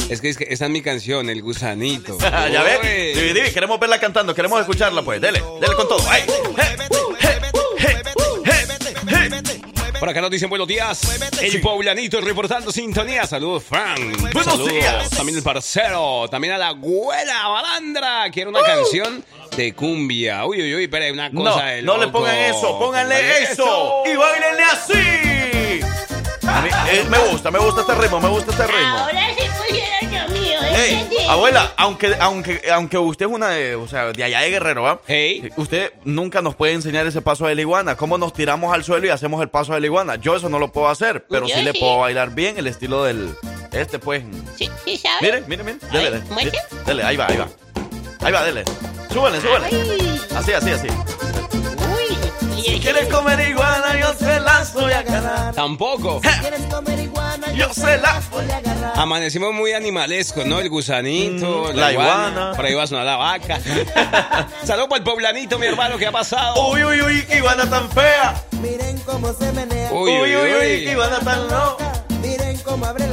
Es 0.09 0.19
que, 0.21 0.29
es 0.29 0.37
que 0.37 0.47
esa 0.49 0.65
es 0.65 0.71
mi 0.71 0.81
canción, 0.81 1.29
El 1.29 1.41
Gusanito. 1.41 2.17
ya 2.51 2.61
ves. 2.63 2.79
Uy. 2.83 3.21
Divi, 3.21 3.33
Divi, 3.33 3.51
queremos 3.51 3.79
verla 3.79 3.99
cantando, 3.99 4.35
queremos 4.35 4.59
escucharla, 4.59 5.01
pues. 5.01 5.21
Dele, 5.21 5.41
dele 5.61 5.75
con 5.75 5.87
todo. 5.87 6.03
¡Ay! 6.09 6.23
Por 9.99 10.09
acá 10.09 10.19
nos 10.19 10.31
dicen 10.31 10.49
buenos 10.49 10.67
días. 10.67 11.01
El 11.41 11.61
poblanito 11.61 12.19
reportando 12.19 12.71
sintonía. 12.73 13.25
Saludos, 13.25 13.63
Frank. 13.63 13.99
Buenos 14.19 14.43
Saludos. 14.43 14.69
días. 14.73 15.09
También 15.11 15.37
el 15.37 15.43
parcero. 15.43 16.27
También 16.29 16.53
a 16.53 16.57
la 16.57 16.67
abuela 16.69 17.47
Balandra. 17.47 18.29
Quiere 18.29 18.49
una 18.49 18.61
canción 18.63 19.23
de 19.55 19.73
cumbia. 19.73 20.45
Uy, 20.45 20.61
uy, 20.61 20.75
uy, 20.75 20.87
pero 20.89 21.05
hay 21.05 21.11
una 21.11 21.29
No, 21.29 21.45
cosa 21.45 21.65
de 21.67 21.81
no 21.83 21.97
le 21.97 22.07
pongan 22.09 22.35
eso, 22.35 22.77
pónganle 22.77 23.15
Póngale 23.15 23.43
eso. 23.43 24.03
Y 24.05 24.15
bailenle 24.17 24.63
así. 24.63 25.22
A 26.53 26.61
mí 26.61 26.69
eh, 26.91 27.05
me 27.09 27.17
gusta, 27.17 27.49
me 27.51 27.59
gusta 27.59 27.81
este 27.81 27.95
ritmo, 27.95 28.19
me 28.19 28.29
gusta 28.29 28.51
este 28.51 28.67
ritmo. 28.67 28.97
Ahora 28.97 29.21
sí 29.37 29.43
pusieron 29.57 30.27
lo 30.29 30.33
mío, 30.33 30.59
Ey, 30.75 30.93
¿entendí? 30.93 31.15
abuela, 31.27 31.73
aunque, 31.77 32.15
aunque, 32.19 32.61
aunque 32.71 32.97
usted 32.97 33.25
es 33.25 33.31
una 33.31 33.49
de, 33.49 33.75
o 33.75 33.87
sea, 33.87 34.11
de 34.13 34.23
allá 34.23 34.41
de 34.41 34.49
Guerrero, 34.51 34.83
¿va? 34.83 35.01
Hey. 35.07 35.49
Usted 35.57 35.93
nunca 36.03 36.41
nos 36.41 36.55
puede 36.55 36.73
enseñar 36.73 37.07
ese 37.07 37.21
paso 37.21 37.47
de 37.47 37.55
la 37.55 37.61
iguana. 37.61 37.95
Cómo 37.95 38.17
nos 38.17 38.33
tiramos 38.33 38.73
al 38.73 38.83
suelo 38.83 39.07
y 39.07 39.09
hacemos 39.09 39.41
el 39.41 39.49
paso 39.49 39.73
de 39.73 39.79
la 39.79 39.85
iguana. 39.87 40.15
Yo 40.17 40.35
eso 40.35 40.47
no 40.49 40.59
lo 40.59 40.71
puedo 40.71 40.89
hacer, 40.89 41.25
pero 41.29 41.47
Yo 41.47 41.55
sí 41.55 41.63
le 41.63 41.71
sí. 41.71 41.79
puedo 41.79 41.97
bailar 41.99 42.29
bien 42.35 42.57
el 42.57 42.67
estilo 42.67 43.03
del, 43.03 43.33
este 43.71 43.97
pues. 43.99 44.23
Sí, 44.55 44.69
sí, 44.85 44.97
¿sabes? 44.97 45.21
Mire, 45.21 45.43
mire, 45.47 45.63
mire. 45.63 45.77
Dele, 45.91 46.11
dele. 46.11 46.23
¿muestra? 46.29 46.61
Dele, 46.85 47.03
ahí 47.03 47.17
va, 47.17 47.27
ahí 47.27 47.37
va. 47.37 47.47
Ahí 48.21 48.31
va, 48.31 48.43
dele. 48.43 48.63
Súbele, 49.11 49.41
súbele. 49.41 49.65
Ay, 49.65 50.21
Así, 50.35 50.53
así, 50.53 50.71
así. 50.71 50.87
Si 52.61 52.79
quieres 52.79 53.07
comer 53.09 53.39
iguana, 53.49 53.99
yo 53.99 54.13
se 54.13 54.39
la 54.39 54.63
voy 54.73 54.91
a 54.91 55.01
ganar. 55.03 55.53
Tampoco. 55.53 56.21
Yo 57.55 57.73
se 57.73 57.97
la 57.97 58.21
voy 58.31 58.45
Amanecimos 58.95 59.53
muy 59.53 59.73
animalescos, 59.73 60.45
¿no? 60.45 60.59
El 60.59 60.69
gusanito, 60.69 61.65
Mm, 61.73 61.75
la, 61.75 61.81
la 61.85 61.91
iguana. 61.91 62.29
iguana. 62.29 62.51
Por 62.55 62.65
ahí 62.65 62.73
va 62.73 62.83
a 62.83 62.87
sonar 62.87 63.05
la 63.05 63.17
vaca. 63.17 63.59
Saludos 64.63 64.87
para 64.89 64.97
el 64.99 65.03
poblanito, 65.03 65.57
mi 65.59 65.65
hermano, 65.67 65.97
¿qué 65.97 66.07
ha 66.07 66.11
pasado? 66.11 66.69
Uy, 66.69 66.83
uy, 66.83 67.01
uy, 67.01 67.25
qué 67.25 67.37
iguana 67.37 67.69
tan 67.69 67.89
fea. 67.91 68.33
Miren 68.61 68.97
cómo 68.99 69.33
se 69.33 69.51
menea. 69.51 69.91
Uy, 69.91 70.11
uy, 70.11 70.35
uy. 70.35 70.85
qué 70.85 70.91
iguana 70.91 71.19
tan 71.19 71.47
no. 71.47 71.77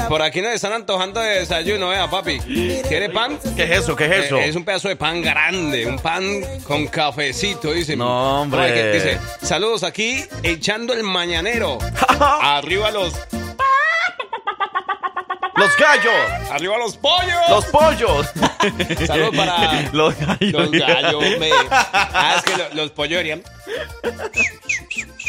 Por 0.08 0.22
aquí 0.22 0.40
nos 0.42 0.52
están 0.52 0.72
antojando 0.72 1.20
de 1.20 1.40
desayuno, 1.40 1.88
vea, 1.88 2.08
papi. 2.08 2.38
¿Quiere 2.40 3.10
pan? 3.10 3.38
¿Qué 3.56 3.64
es 3.64 3.70
eso? 3.82 3.94
¿Qué 3.96 4.04
es 4.06 4.24
eso? 4.26 4.36
Eh, 4.38 4.48
Es 4.48 4.56
un 4.56 4.64
pedazo 4.64 4.88
de 4.88 4.96
pan 4.96 5.22
grande, 5.22 5.86
un 5.86 5.98
pan 5.98 6.24
con 6.64 6.86
cafecito, 6.86 7.72
dice. 7.72 7.96
No, 7.96 8.42
hombre. 8.42 8.60
Ay, 8.62 8.72
que 8.72 8.92
Dice, 8.92 9.18
saludos 9.42 9.82
aquí, 9.82 10.24
echando 10.42 10.92
el 10.92 11.02
mañanero. 11.02 11.78
Arriba 12.20 12.90
los, 12.90 13.12
Los 15.56 15.76
gallos. 15.76 16.50
arriba 16.50 16.78
los 16.78 16.96
pollos. 16.96 17.36
Los 17.48 17.64
pollos. 17.66 18.26
Saludos 19.06 19.36
para 19.36 19.82
los 19.92 20.14
gallos. 20.18 20.52
los 20.52 20.70
gallos, 20.70 21.22
me. 21.38 21.50
Ah, 21.70 22.34
es 22.38 22.42
que 22.44 22.56
lo- 22.56 22.74
los 22.74 22.90
pollos 22.90 23.10
deberían. 23.22 23.42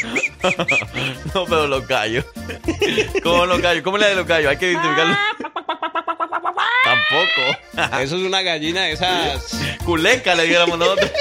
No, 1.33 1.45
pero 1.45 1.67
los 1.67 1.87
gallos. 1.87 2.25
¿Cómo 3.23 3.45
los 3.45 3.61
gallos? 3.61 3.83
¿Cómo 3.83 3.97
le 3.97 4.07
de 4.07 4.15
los 4.15 4.27
gallos? 4.27 4.51
Hay 4.51 4.57
que 4.57 4.71
identificarlos. 4.71 5.17
Tampoco. 6.83 7.97
Eso 8.01 8.15
es 8.17 8.23
una 8.23 8.41
gallina 8.41 8.83
de 8.83 8.93
esas. 8.93 9.55
Culeca 9.85 10.35
le 10.35 10.45
diéramos 10.45 10.77
nosotros. 10.77 11.11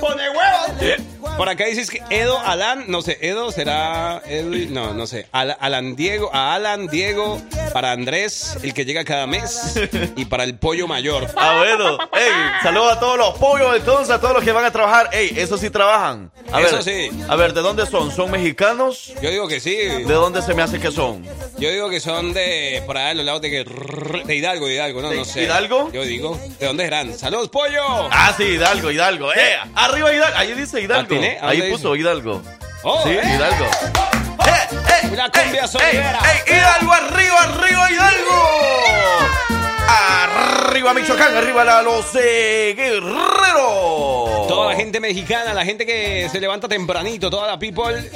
¡Pone 0.00 0.30
huevos! 0.30 1.02
Por 1.36 1.48
acá 1.48 1.66
dices 1.66 1.88
que 1.88 2.02
Edo 2.10 2.36
Alan, 2.40 2.84
no 2.88 3.00
sé, 3.00 3.16
Edo 3.20 3.52
será. 3.52 4.20
Edwin, 4.26 4.74
no, 4.74 4.92
no 4.92 5.06
sé. 5.06 5.26
Al- 5.30 5.56
Alan 5.60 5.94
Diego, 5.94 6.30
a 6.34 6.54
Alan 6.54 6.88
Diego, 6.88 7.40
para 7.72 7.92
Andrés, 7.92 8.58
el 8.62 8.74
que 8.74 8.84
llega 8.84 9.04
cada 9.04 9.26
mes, 9.28 9.74
y 10.16 10.24
para 10.24 10.42
el 10.42 10.56
pollo 10.58 10.88
mayor. 10.88 11.28
Ah, 11.36 11.58
bueno. 11.58 11.96
Ey, 12.12 12.32
saludos 12.62 12.92
a 12.96 12.98
todos 13.00 13.18
los 13.18 13.38
pollos, 13.38 13.76
entonces, 13.76 14.10
a 14.10 14.20
todos 14.20 14.34
los 14.34 14.42
que 14.42 14.50
van 14.50 14.64
a 14.64 14.72
trabajar. 14.72 15.10
Ey, 15.12 15.32
esos 15.36 15.60
sí 15.60 15.70
trabajan. 15.70 16.32
A 16.52 16.60
Eso 16.60 16.76
ver, 16.76 16.82
sí. 16.82 17.10
A 17.28 17.36
ver, 17.36 17.52
¿de 17.54 17.60
dónde 17.60 17.86
son? 17.86 18.10
¿Son 18.10 18.30
mexicanos? 18.32 19.12
Yo 19.22 19.30
digo 19.30 19.46
que 19.46 19.60
sí. 19.60 19.76
¿De 19.76 20.04
dónde 20.14 20.42
se 20.42 20.54
me 20.54 20.62
hace 20.62 20.80
que 20.80 20.90
son? 20.90 21.24
Yo 21.58 21.70
digo 21.70 21.88
que 21.88 22.00
son 22.00 22.32
de 22.34 22.82
por 22.84 22.96
allá 22.96 23.14
los 23.14 23.24
lados 23.24 23.42
de, 23.42 23.57
que- 23.64 24.24
de 24.24 24.36
Hidalgo, 24.36 24.66
de 24.66 24.74
Hidalgo, 24.74 25.02
no, 25.02 25.12
no 25.12 25.24
sé. 25.24 25.44
Hidalgo? 25.44 25.90
Yo 25.92 26.02
digo. 26.02 26.38
¿De 26.58 26.66
dónde 26.66 26.84
serán? 26.84 27.16
¡Saludos, 27.18 27.48
pollo! 27.48 28.08
Ah, 28.10 28.32
sí, 28.36 28.44
Hidalgo, 28.44 28.90
Hidalgo. 28.90 29.32
Eh, 29.32 29.56
arriba 29.74 30.12
Hidalgo. 30.12 30.38
Ahí 30.38 30.52
dice 30.54 30.80
Hidalgo. 30.80 31.14
¿Atiné? 31.14 31.38
¿A 31.40 31.48
Ahí 31.48 31.70
puso 31.70 31.94
Hidalgo. 31.96 32.42
Oh, 32.82 33.02
Sí, 33.02 33.10
eh. 33.10 33.22
Hidalgo. 33.36 33.64
¡Eh, 33.64 34.76
eh! 35.02 35.08
Una 35.12 35.28
cumbia 35.30 35.64
eh, 35.64 35.68
sonidera. 35.68 36.18
eh, 36.18 36.42
eh, 36.46 36.54
Hidalgo, 36.56 36.92
arriba, 36.92 37.42
arriba, 37.42 37.90
Hidalgo. 37.90 39.57
Arriba, 39.88 40.92
Michoacán, 40.92 41.34
arriba 41.34 41.64
la 41.64 41.82
los 41.82 42.12
de 42.12 42.74
Guerrero. 42.76 44.44
Toda 44.46 44.72
la 44.72 44.76
gente 44.76 45.00
mexicana, 45.00 45.54
la 45.54 45.64
gente 45.64 45.86
que 45.86 46.28
se 46.30 46.40
levanta 46.40 46.68
tempranito, 46.68 47.30
toda 47.30 47.46
la 47.46 47.58
people 47.58 48.10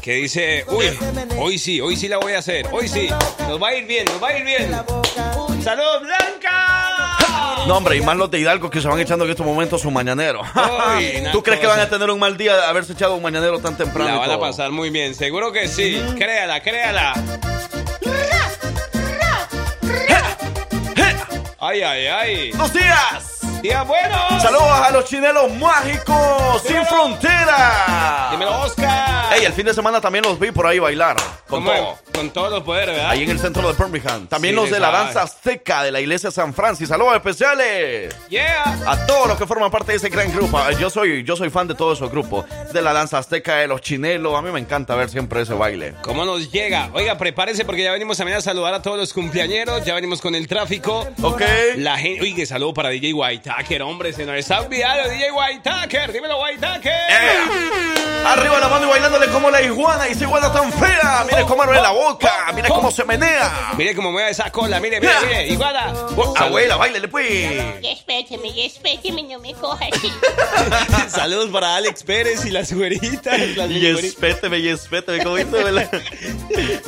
que 0.00 0.14
dice, 0.14 0.64
uy, 0.68 0.86
hoy 1.38 1.58
sí, 1.58 1.80
hoy 1.80 1.96
sí 1.96 2.08
la 2.08 2.18
voy 2.18 2.34
a 2.34 2.38
hacer, 2.38 2.66
hoy 2.72 2.88
sí, 2.88 3.08
nos 3.48 3.62
va 3.62 3.68
a 3.68 3.74
ir 3.74 3.86
bien, 3.86 4.04
nos 4.04 4.22
va 4.22 4.28
a 4.28 4.38
ir 4.38 4.44
bien. 4.44 4.70
¡Saludos, 5.62 6.02
Blanca! 6.02 7.16
No, 7.66 7.78
hombre, 7.78 7.96
y 7.96 8.02
más 8.02 8.16
los 8.16 8.30
de 8.30 8.38
Hidalgo 8.38 8.68
que 8.68 8.80
se 8.82 8.88
van 8.88 9.00
echando 9.00 9.24
en 9.24 9.30
estos 9.30 9.46
momentos 9.46 9.80
su 9.80 9.90
mañanero. 9.90 10.42
¿Tú 11.32 11.42
crees 11.42 11.60
que 11.60 11.66
van 11.66 11.80
a 11.80 11.88
tener 11.88 12.10
un 12.10 12.18
mal 12.18 12.36
día 12.36 12.56
de 12.56 12.64
haberse 12.64 12.92
echado 12.92 13.14
un 13.14 13.22
mañanero 13.22 13.58
tan 13.60 13.76
temprano? 13.76 14.10
La 14.10 14.18
van 14.18 14.30
a 14.30 14.38
pasar 14.38 14.70
muy 14.70 14.90
bien, 14.90 15.14
seguro 15.14 15.52
que 15.52 15.68
sí. 15.68 15.98
Créala, 16.18 16.60
créala. 16.62 17.14
Ay, 21.66 21.80
ay, 21.80 22.06
ay. 22.06 22.50
¡Buenos 22.50 22.74
días! 22.74 23.33
Día 23.64 23.82
bueno. 23.82 24.14
Saludos 24.42 24.70
a 24.72 24.90
los 24.90 25.06
chinelos 25.06 25.50
mágicos 25.54 26.60
sin 26.60 26.72
Dímelo. 26.72 26.86
frontera. 26.86 28.28
Dímelo, 28.30 28.60
Oscar. 28.60 29.32
Ey, 29.34 29.46
el 29.46 29.54
fin 29.54 29.64
de 29.64 29.72
semana 29.72 30.02
también 30.02 30.22
los 30.22 30.38
vi 30.38 30.50
por 30.50 30.66
ahí 30.66 30.78
bailar. 30.78 31.16
Con 31.48 31.64
¿Cómo? 31.64 31.72
todo. 31.72 31.98
Con 32.14 32.30
todos 32.30 32.50
los 32.50 32.62
poderes, 32.62 32.94
¿verdad? 32.94 33.10
Ahí 33.10 33.22
en 33.22 33.30
el 33.30 33.38
centro 33.40 33.66
de 33.66 33.72
Birmingham. 33.72 34.26
También 34.26 34.54
Sí, 34.54 34.60
los 34.60 34.70
de 34.70 34.78
la 34.78 34.90
danza 34.90 35.22
azteca 35.22 35.82
de 35.82 35.90
la 35.92 36.00
iglesia 36.00 36.30
San 36.30 36.52
Francis. 36.52 36.88
Saludos 36.90 37.14
especiales. 37.16 38.14
Yeah. 38.28 38.82
A 38.86 39.06
todos 39.06 39.28
los 39.28 39.38
que 39.38 39.46
forman 39.46 39.70
parte 39.70 39.92
de 39.92 39.96
ese 39.98 40.10
gran 40.10 40.30
grupo. 40.30 40.58
Ah, 40.58 40.70
Yo 40.72 40.90
soy, 40.90 41.24
yo 41.24 41.34
soy 41.34 41.48
fan 41.48 41.66
de 41.66 41.74
todos 41.74 41.98
esos 41.98 42.10
grupos. 42.10 42.44
De 42.72 42.82
la 42.82 42.92
danza 42.92 43.16
azteca, 43.18 43.56
de 43.56 43.66
los 43.66 43.80
chinelos. 43.80 44.34
A 44.38 44.42
mí 44.42 44.50
me 44.50 44.60
encanta 44.60 44.94
ver 44.94 45.08
siempre 45.08 45.40
ese 45.40 45.54
baile. 45.54 45.94
¿Cómo 46.02 46.26
nos 46.26 46.52
llega? 46.52 46.90
Oiga, 46.92 47.16
prepárese 47.16 47.64
porque 47.64 47.82
ya 47.82 47.92
venimos 47.92 48.18
también 48.18 48.36
a 48.38 48.42
saludar 48.42 48.74
a 48.74 48.82
todos 48.82 48.98
los 48.98 49.12
cumpleañeros. 49.14 49.84
Ya 49.86 49.94
venimos 49.94 50.20
con 50.20 50.34
el 50.34 50.46
tráfico. 50.46 51.08
¿Ok? 51.22 51.40
La 51.76 51.96
gente. 51.96 52.20
Oiga, 52.20 52.44
saludo 52.44 52.74
para 52.74 52.90
DJ 52.90 53.14
White 53.14 53.50
hombre. 53.82 54.12
Se 54.12 54.24
nos 54.24 54.36
está 54.36 54.60
olvidando 54.60 55.10
DJ 55.10 55.30
White 55.32 55.70
Dímelo, 56.12 56.40
White 56.42 56.66
Eh. 56.84 58.24
Arriba 58.26 58.58
la 58.58 58.68
mano 58.68 58.86
y 58.86 58.88
bailándole 58.88 59.26
como 59.28 59.50
la 59.50 59.60
iguana. 59.60 60.08
Y 60.08 60.12
esa 60.12 60.24
iguana 60.24 60.52
tan 60.52 60.72
fea. 60.72 61.24
Mire 61.30 61.42
cómo 61.44 61.62
abre 61.62 61.80
la 61.80 61.90
boca. 61.90 62.52
Mire 62.54 62.68
cómo 62.68 62.90
se 62.90 63.04
menea. 63.04 63.72
Mire 63.76 63.94
cómo 63.94 64.10
mueve 64.12 64.30
esa 64.30 64.50
cola, 64.50 64.80
mire, 64.80 65.00
mire, 65.00 65.12
Mira. 65.12 65.26
mire, 65.26 65.48
iguala. 65.48 65.92
Oh, 66.16 66.34
abuela, 66.36 66.76
bailele 66.76 67.08
pues. 67.08 67.82
Respéteme, 67.82 68.50
respéteme, 68.54 69.22
no 69.24 69.38
me 69.40 69.52
coja 69.54 69.84
así. 69.92 70.10
Saludos 71.08 71.50
para 71.50 71.76
Alex 71.76 72.02
Pérez 72.02 72.44
y 72.46 72.50
las 72.50 72.72
güeritas. 72.72 73.38
Y 73.68 73.86
espéteme, 73.86 74.58
y 74.58 74.68
espéteme, 74.68 75.22
¿cómo 75.22 75.36
dice, 75.36 75.58
abuela? 75.58 75.88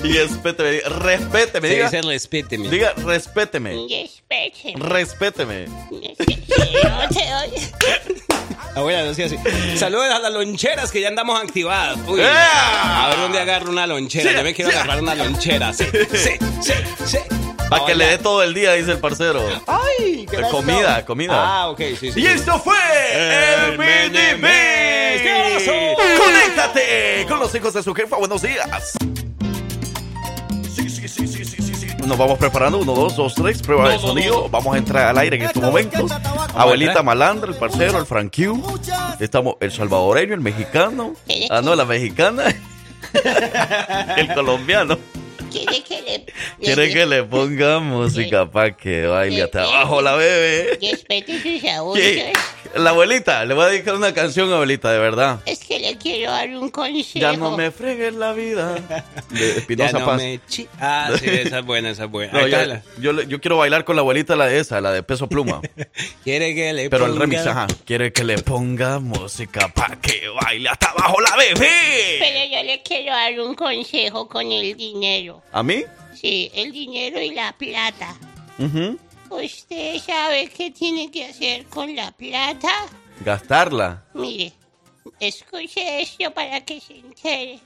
Y 0.04 0.16
espéteme, 0.18 0.80
respéteme, 0.86 1.68
diga. 1.68 1.84
dice 1.90 2.02
respéteme. 2.02 2.68
Diga, 2.68 2.92
respéteme. 3.04 3.76
Respéteme. 3.88 4.76
Respéteme. 4.78 5.66
No 6.84 7.08
te 7.08 7.34
oye. 7.34 7.72
Abuela, 8.74 9.14
sea 9.14 9.26
así. 9.26 9.38
Saludos 9.76 10.06
a 10.10 10.18
las 10.18 10.32
loncheras 10.32 10.90
que 10.90 11.00
ya 11.00 11.08
andamos 11.08 11.40
activadas. 11.40 11.98
A 12.06 13.08
ver 13.08 13.18
dónde 13.18 13.38
agarro 13.40 13.70
una 13.70 13.86
lonchera. 13.86 14.30
Sí, 14.30 14.36
Yo 14.36 14.42
me 14.42 14.54
quiero 14.54 14.70
sí. 14.70 14.76
agarrar 14.76 15.00
una 15.02 15.14
lonchera. 15.14 15.72
Sí, 15.72 15.84
sí, 16.12 16.30
sí, 16.60 16.72
sí. 17.04 17.18
Para 17.70 17.84
que 17.86 17.94
le 17.94 18.06
dé 18.06 18.18
todo 18.18 18.42
el 18.42 18.54
día, 18.54 18.74
dice 18.74 18.92
el 18.92 18.98
parcero. 18.98 19.42
¡Ay! 19.66 20.26
Eh, 20.30 20.42
Comida, 20.50 21.04
comida. 21.04 21.32
Ah, 21.34 21.68
ok, 21.70 21.80
sí, 21.98 22.12
sí. 22.12 22.20
Y 22.20 22.26
esto 22.26 22.60
fue 22.60 22.76
el 23.12 23.72
El 23.72 23.78
Mini. 23.78 24.40
¡Qué! 24.42 25.96
Conéctate 26.18 27.26
con 27.28 27.40
los 27.40 27.52
hijos 27.54 27.72
de 27.74 27.82
su 27.82 27.94
jefa. 27.94 28.16
Buenos 28.16 28.42
días. 28.42 28.92
Nos 32.06 32.18
vamos 32.18 32.38
preparando. 32.38 32.78
Uno, 32.78 32.94
dos, 32.94 33.16
dos, 33.16 33.34
tres. 33.34 33.60
Prueba 33.60 33.90
de 33.90 33.98
sonido. 33.98 34.48
Vamos 34.48 34.74
a 34.74 34.78
entrar 34.78 35.08
al 35.08 35.18
aire 35.18 35.36
en 35.36 35.42
estos 35.42 35.62
momentos. 35.62 36.10
Abuelita? 36.54 37.02
Malandra, 37.02 37.50
el 37.50 37.56
parcero, 37.56 37.98
el 37.98 38.06
Franquiu. 38.06 38.62
Estamos 39.18 39.56
el 39.60 39.72
salvadoreño, 39.72 40.34
el 40.34 40.40
mexicano. 40.40 41.14
Ah, 41.50 41.60
no, 41.62 41.74
la 41.74 41.84
mexicana. 41.84 42.44
el 44.16 44.32
colombiano. 44.34 44.98
¿Quiere 45.64 45.82
que 45.82 46.02
le... 46.02 46.24
Quiere 46.60 46.92
que 46.92 47.06
le 47.06 47.22
ponga 47.24 47.78
música 47.80 48.50
para 48.50 48.76
que 48.76 49.06
baile 49.06 49.42
hasta 49.42 49.64
abajo 49.64 50.00
la 50.02 50.14
bebé. 50.14 50.78
Respete 50.80 51.40
sus 51.42 51.68
abuelos. 51.70 52.32
La 52.74 52.90
abuelita, 52.90 53.44
le 53.46 53.54
voy 53.54 53.64
a 53.64 53.68
dedicar 53.68 53.94
una 53.94 54.12
canción, 54.12 54.52
abuelita, 54.52 54.92
de 54.92 54.98
verdad. 54.98 55.40
Es 55.46 55.60
que 55.60 55.78
le 55.78 55.96
quiero 55.96 56.30
dar 56.32 56.48
un 56.50 56.68
consejo. 56.68 57.18
Ya 57.18 57.32
no 57.32 57.56
me 57.56 57.70
fregues 57.70 58.12
la 58.14 58.32
vida. 58.34 58.74
De 59.30 59.38
Ya 59.40 59.54
Espinosa 59.56 59.98
no 59.98 60.06
Paz. 60.06 60.16
me 60.18 60.40
chi- 60.46 60.68
Ah, 60.78 61.10
sí, 61.18 61.24
esa 61.26 61.60
es 61.60 61.64
buena, 61.64 61.90
esa 61.90 62.04
es 62.04 62.10
buena. 62.10 62.32
No, 62.32 62.46
yo, 62.46 62.58
yo, 63.00 63.12
le- 63.12 63.26
yo 63.28 63.40
quiero 63.40 63.56
bailar 63.56 63.84
con 63.84 63.96
la 63.96 64.00
abuelita 64.02 64.36
la 64.36 64.46
de 64.46 64.58
esa, 64.58 64.80
la 64.82 64.92
de 64.92 65.02
peso 65.02 65.26
pluma. 65.28 65.62
Quiere 66.24 66.54
que 66.54 66.72
le 66.74 66.90
Pero 66.90 67.06
el 67.06 67.12
ponga- 67.12 67.20
remix, 67.20 67.46
ajá. 67.46 67.66
Quiere 67.86 68.12
que 68.12 68.24
le 68.24 68.38
ponga 68.38 68.98
música 68.98 69.68
para 69.68 69.96
que 70.00 70.22
baile 70.42 70.68
hasta 70.68 70.90
abajo 70.90 71.18
la 71.20 71.34
bebé. 71.36 72.16
Pero 72.18 72.54
yo 72.56 72.62
le 72.62 72.82
quiero 72.82 73.12
dar 73.12 73.40
un 73.40 73.54
consejo 73.54 74.28
con 74.28 74.50
el 74.52 74.76
dinero. 74.76 75.42
¿A 75.52 75.62
mí? 75.62 75.84
Sí, 76.14 76.50
el 76.54 76.72
dinero 76.72 77.20
y 77.20 77.30
la 77.34 77.52
plata. 77.52 78.14
Ujú. 78.58 78.98
¿Usted 79.30 79.98
sabe 79.98 80.48
qué 80.48 80.70
tiene 80.70 81.10
que 81.10 81.26
hacer 81.26 81.66
con 81.66 81.94
la 81.94 82.10
plata? 82.12 82.70
Gastarla. 83.20 84.04
Mire, 84.14 84.52
escuche 85.20 86.02
esto 86.02 86.30
para 86.32 86.60
que 86.64 86.80
se 86.80 86.98
entere. 86.98 87.58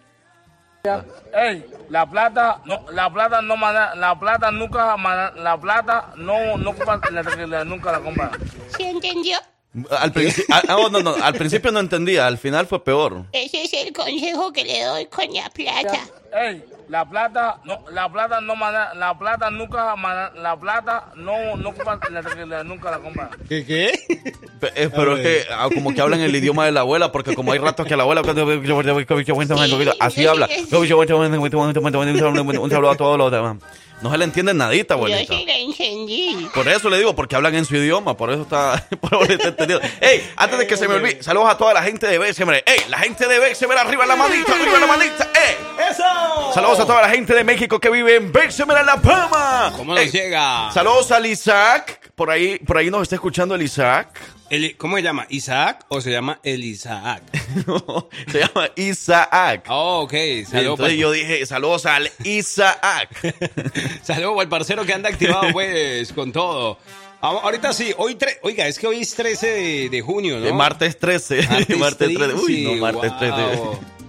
Ey, 1.34 1.64
la 1.90 2.08
plata, 2.08 2.62
no, 2.64 2.87
la 2.90 3.12
plata 3.12 3.42
no 3.42 3.56
mana- 3.56 3.94
la 3.94 4.18
plata 4.18 4.50
nunca, 4.50 4.96
mana- 4.96 5.30
la 5.37 5.60
plata 5.60 6.12
no, 6.16 6.56
no 6.56 6.72
la- 7.10 7.46
la- 7.46 7.64
nunca 7.64 7.92
la 7.92 8.00
compra. 8.00 8.30
¿Se 8.76 8.88
entendió? 8.88 9.37
Al 9.90 10.10
principio, 10.12 10.52
ah, 10.56 10.62
ah, 10.68 10.88
no, 10.90 11.00
no, 11.02 11.14
al 11.22 11.34
principio 11.34 11.70
no 11.70 11.80
entendía, 11.80 12.26
al 12.26 12.38
final 12.38 12.66
fue 12.66 12.82
peor. 12.82 13.26
Ese 13.32 13.62
es 13.62 13.72
el 13.75 13.92
consejo 13.92 14.52
que 14.52 14.64
le 14.64 14.82
doy 14.84 15.06
con 15.06 15.32
la 15.32 15.50
plata. 15.50 16.00
Ey, 16.32 16.64
la 16.88 17.04
plata, 17.08 17.56
no, 17.64 17.80
la 17.90 18.08
plata 18.08 18.40
no, 18.40 18.54
mana- 18.54 18.94
la 18.94 19.18
plata 19.18 19.50
nunca, 19.50 19.96
mana- 19.96 20.30
la 20.37 20.56
plata 20.56 21.06
no, 21.16 21.56
no 21.56 21.72
compra- 21.75 21.99
la- 22.10 22.46
la- 22.46 22.64
nunca 22.64 22.90
la 22.90 22.99
compra. 22.99 23.30
¿Qué 23.49 23.64
qué? 23.66 23.92
Eh, 24.76 24.90
pero 24.94 25.16
es 25.16 25.22
que 25.22 25.42
ah, 25.52 25.68
como 25.75 25.92
que 25.94 26.00
hablan 26.00 26.20
el 26.20 26.34
idioma 26.37 26.66
de 26.66 26.72
la 26.72 26.80
abuela, 26.80 27.10
porque 27.10 27.34
como 27.34 27.52
hay 27.52 27.58
ratos 27.58 27.87
que 27.87 27.96
la 27.96 28.02
abuela 28.04 28.22
así 29.99 30.26
habla. 30.26 30.49
Un 32.62 32.70
saludo 32.70 32.90
a 32.90 32.96
todos 32.96 33.18
los 33.18 33.32
demás. 33.32 33.56
No 34.02 34.11
se 34.11 34.16
le 34.19 34.25
entiende 34.25 34.54
nadita, 34.54 34.95
Yo 34.95 34.99
abuelita. 34.99 35.35
sí 35.35 35.45
la 35.47 35.57
encendí. 35.57 36.49
Por 36.54 36.66
eso 36.69 36.88
le 36.88 36.98
digo, 36.98 37.14
porque 37.14 37.37
hablan 37.37 37.55
en 37.55 37.64
su 37.64 37.77
idioma, 37.77 38.16
por 38.16 38.31
eso 38.31 38.42
está, 38.42 38.83
por 39.01 39.22
eso 39.24 39.33
está 39.35 39.48
entendido. 39.48 39.81
Ey, 40.01 40.27
antes 40.37 40.59
de 40.59 40.66
que 40.66 40.77
se 40.77 40.88
me 40.88 40.94
olvide, 40.94 41.22
saludos 41.22 41.51
a 41.51 41.59
toda 41.59 41.74
la 41.74 41.83
gente 41.83 42.07
de 42.07 42.18
Bessemer. 42.18 42.62
Ey, 42.66 42.81
la 42.88 42.98
gente 42.98 43.27
de 43.29 43.38
Bessemer, 43.38 43.77
arriba 43.79 44.07
la 44.07 44.16
manita, 44.16 44.55
arriba 44.55 44.79
la 44.79 44.87
manita. 44.87 45.29
Ey, 45.35 45.57
¡Eso! 45.90 46.53
saludos 46.55 46.81
a 46.81 46.87
toda 46.87 47.03
la 47.03 47.11
gente 47.11 47.35
de 47.35 47.44
México 47.44 47.79
que 47.79 47.90
vive 47.90 48.16
en 48.16 48.33
Bessemer, 48.33 48.79
en 48.79 48.87
La 48.87 48.96
Palma. 48.96 49.72
¿Cómo 49.77 49.94
nos 49.94 50.03
Ey, 50.03 50.11
llega? 50.11 50.70
Saludos 50.72 51.11
al 51.12 51.27
Isaac, 51.27 52.11
por 52.14 52.31
ahí, 52.31 52.59
por 52.59 52.79
ahí 52.79 52.90
nos 52.90 53.03
está 53.03 53.16
escuchando 53.16 53.55
el 53.55 53.62
Isaac. 53.62 54.09
El- 54.50 54.76
¿Cómo 54.76 54.96
se 54.96 55.02
llama? 55.02 55.26
¿Isaac 55.30 55.86
o 55.88 56.00
se 56.00 56.10
llama 56.10 56.40
el 56.42 56.64
Isaac? 56.64 57.22
se 58.32 58.40
llama 58.40 58.68
Isaac. 58.76 59.64
Oh, 59.68 60.00
ok. 60.02 60.12
Y 60.12 60.44
Saludos 60.44 60.72
entonces 60.80 60.98
yo 60.98 61.12
dije, 61.12 61.46
saludos 61.46 61.86
al 61.86 62.10
Isaac. 62.24 63.08
Saludo 64.02 64.40
al 64.40 64.48
parcero 64.48 64.84
que 64.84 64.92
anda 64.92 65.08
activado, 65.08 65.48
pues, 65.52 66.12
con 66.12 66.32
todo. 66.32 66.78
Ahorita 67.22 67.72
sí, 67.74 67.92
hoy 67.98 68.14
tre- 68.14 68.38
oiga, 68.42 68.66
es 68.66 68.78
que 68.78 68.86
hoy 68.86 69.00
es 69.00 69.14
13 69.14 69.46
de, 69.46 69.88
de 69.90 70.00
junio, 70.00 70.38
¿no? 70.38 70.46
De 70.46 70.52
martes 70.52 70.98
13. 70.98 71.46
Martes 71.48 71.78
martes 71.78 72.08
13. 72.14 72.34
Uy, 72.34 72.64
13, 72.64 72.74
no, 72.74 72.80
martes 72.80 73.18
13. 73.18 73.60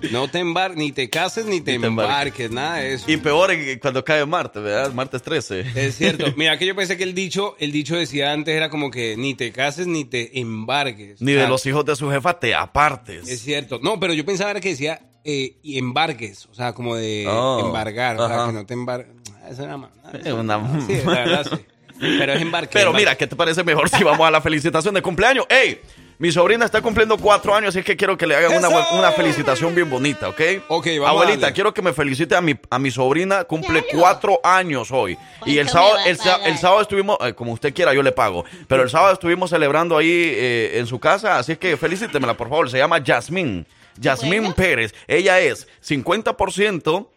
No 0.09 0.27
te 0.27 0.39
embar 0.39 0.75
ni 0.75 0.91
te 0.91 1.09
cases 1.09 1.45
ni 1.45 1.61
te, 1.61 1.73
Ni 1.73 1.79
te 1.81 1.87
embarques. 1.87 2.49
nada 2.51 2.77
de 2.77 2.93
eso. 2.93 3.11
Y 3.11 3.17
peor 3.17 3.51
cuando 3.81 4.03
cae 4.03 4.25
martes, 4.25 4.61
¿verdad? 4.63 4.91
Martes 4.93 5.21
13. 5.21 5.65
Es 5.75 5.95
cierto. 5.95 6.25
Mira, 6.37 6.57
que 6.57 6.65
yo 6.65 6.75
pensé 6.75 6.97
que 6.97 7.03
el 7.03 7.13
dicho, 7.13 7.55
el 7.59 7.71
dicho 7.71 7.95
decía 7.95 8.31
antes 8.31 8.55
era 8.55 8.69
como 8.69 8.89
que 8.89 9.15
ni 9.17 9.35
te 9.35 9.51
cases 9.51 9.87
ni 9.87 10.05
te 10.05 10.39
embarques. 10.39 11.21
Ni 11.21 11.33
de 11.33 11.39
sea, 11.41 11.49
los 11.49 11.65
hijos 11.65 11.85
de 11.85 11.95
su 11.95 12.09
jefa 12.09 12.39
te 12.39 12.55
apartes. 12.55 13.27
Es 13.29 13.41
cierto. 13.41 13.79
No, 13.83 13.99
pero 13.99 14.13
yo 14.13 14.25
pensaba 14.25 14.51
era 14.51 14.59
que 14.59 14.69
decía 14.69 15.01
eh, 15.23 15.57
y 15.61 15.77
embarques, 15.77 16.47
o 16.47 16.53
sea, 16.55 16.73
como 16.73 16.95
de 16.95 17.25
Oh, 17.29 17.63
embargar, 17.67 18.19
o 18.19 18.27
sea, 18.27 18.45
que 18.47 18.53
no 18.53 18.65
te 18.65 18.73
embarques. 18.73 19.13
Eso 19.49 19.63
era 19.63 19.77
más. 19.77 19.91
Eh, 20.23 20.33
una- 20.33 20.81
Sí, 20.87 20.93
la 21.05 21.11
verdad, 21.11 21.47
sí. 21.49 21.65
Pero 21.99 22.33
es 22.33 22.41
embarque. 22.41 22.69
Pero 22.73 22.87
embarque. 22.87 23.01
mira, 23.05 23.15
¿qué 23.15 23.27
te 23.27 23.35
parece 23.35 23.63
mejor 23.63 23.87
si 23.89 24.03
vamos 24.03 24.25
a 24.27 24.31
la 24.31 24.41
felicitación 24.41 24.95
de 24.95 25.01
cumpleaños? 25.03 25.45
¡Ey! 25.49 25.79
Mi 26.21 26.31
sobrina 26.31 26.65
está 26.65 26.83
cumpliendo 26.83 27.17
cuatro 27.17 27.55
años, 27.55 27.69
así 27.69 27.79
es 27.79 27.85
que 27.85 27.97
quiero 27.97 28.15
que 28.15 28.27
le 28.27 28.35
hagan 28.35 28.55
una, 28.55 28.69
una 28.91 29.11
felicitación 29.11 29.73
bien 29.73 29.89
bonita, 29.89 30.29
¿ok? 30.29 30.39
Ok, 30.67 30.85
vamos 30.99 31.23
Abuelita, 31.23 31.51
quiero 31.51 31.73
que 31.73 31.81
me 31.81 31.93
felicite 31.93 32.35
a 32.35 32.41
mi, 32.41 32.55
a 32.69 32.77
mi 32.77 32.91
sobrina, 32.91 33.43
cumple 33.45 33.81
Claro. 33.81 33.97
cuatro 33.99 34.39
años 34.43 34.91
hoy. 34.91 35.17
Y 35.47 35.57
el 35.57 35.65
¿Cuánto 35.67 35.89
sábado, 35.89 35.97
el, 36.05 36.51
el 36.51 36.57
sábado 36.59 36.81
estuvimos, 36.83 37.17
eh, 37.21 37.33
como 37.33 37.53
usted 37.53 37.73
quiera, 37.73 37.91
yo 37.95 38.03
le 38.03 38.11
pago. 38.11 38.45
Pero 38.67 38.83
el 38.83 38.91
sábado 38.91 39.13
estuvimos 39.13 39.49
celebrando 39.49 39.97
ahí 39.97 40.11
eh, 40.11 40.73
en 40.77 40.85
su 40.85 40.99
casa, 40.99 41.39
así 41.39 41.53
es 41.53 41.57
que 41.57 41.75
felicítemela, 41.75 42.35
por 42.35 42.49
favor. 42.49 42.69
Se 42.69 42.77
llama 42.77 42.99
Yasmín. 42.99 43.65
Yasmín 43.97 44.41
Bueno. 44.41 44.55
Pérez. 44.55 44.93
Ella 45.07 45.39
es 45.39 45.67
50%. 45.83 47.07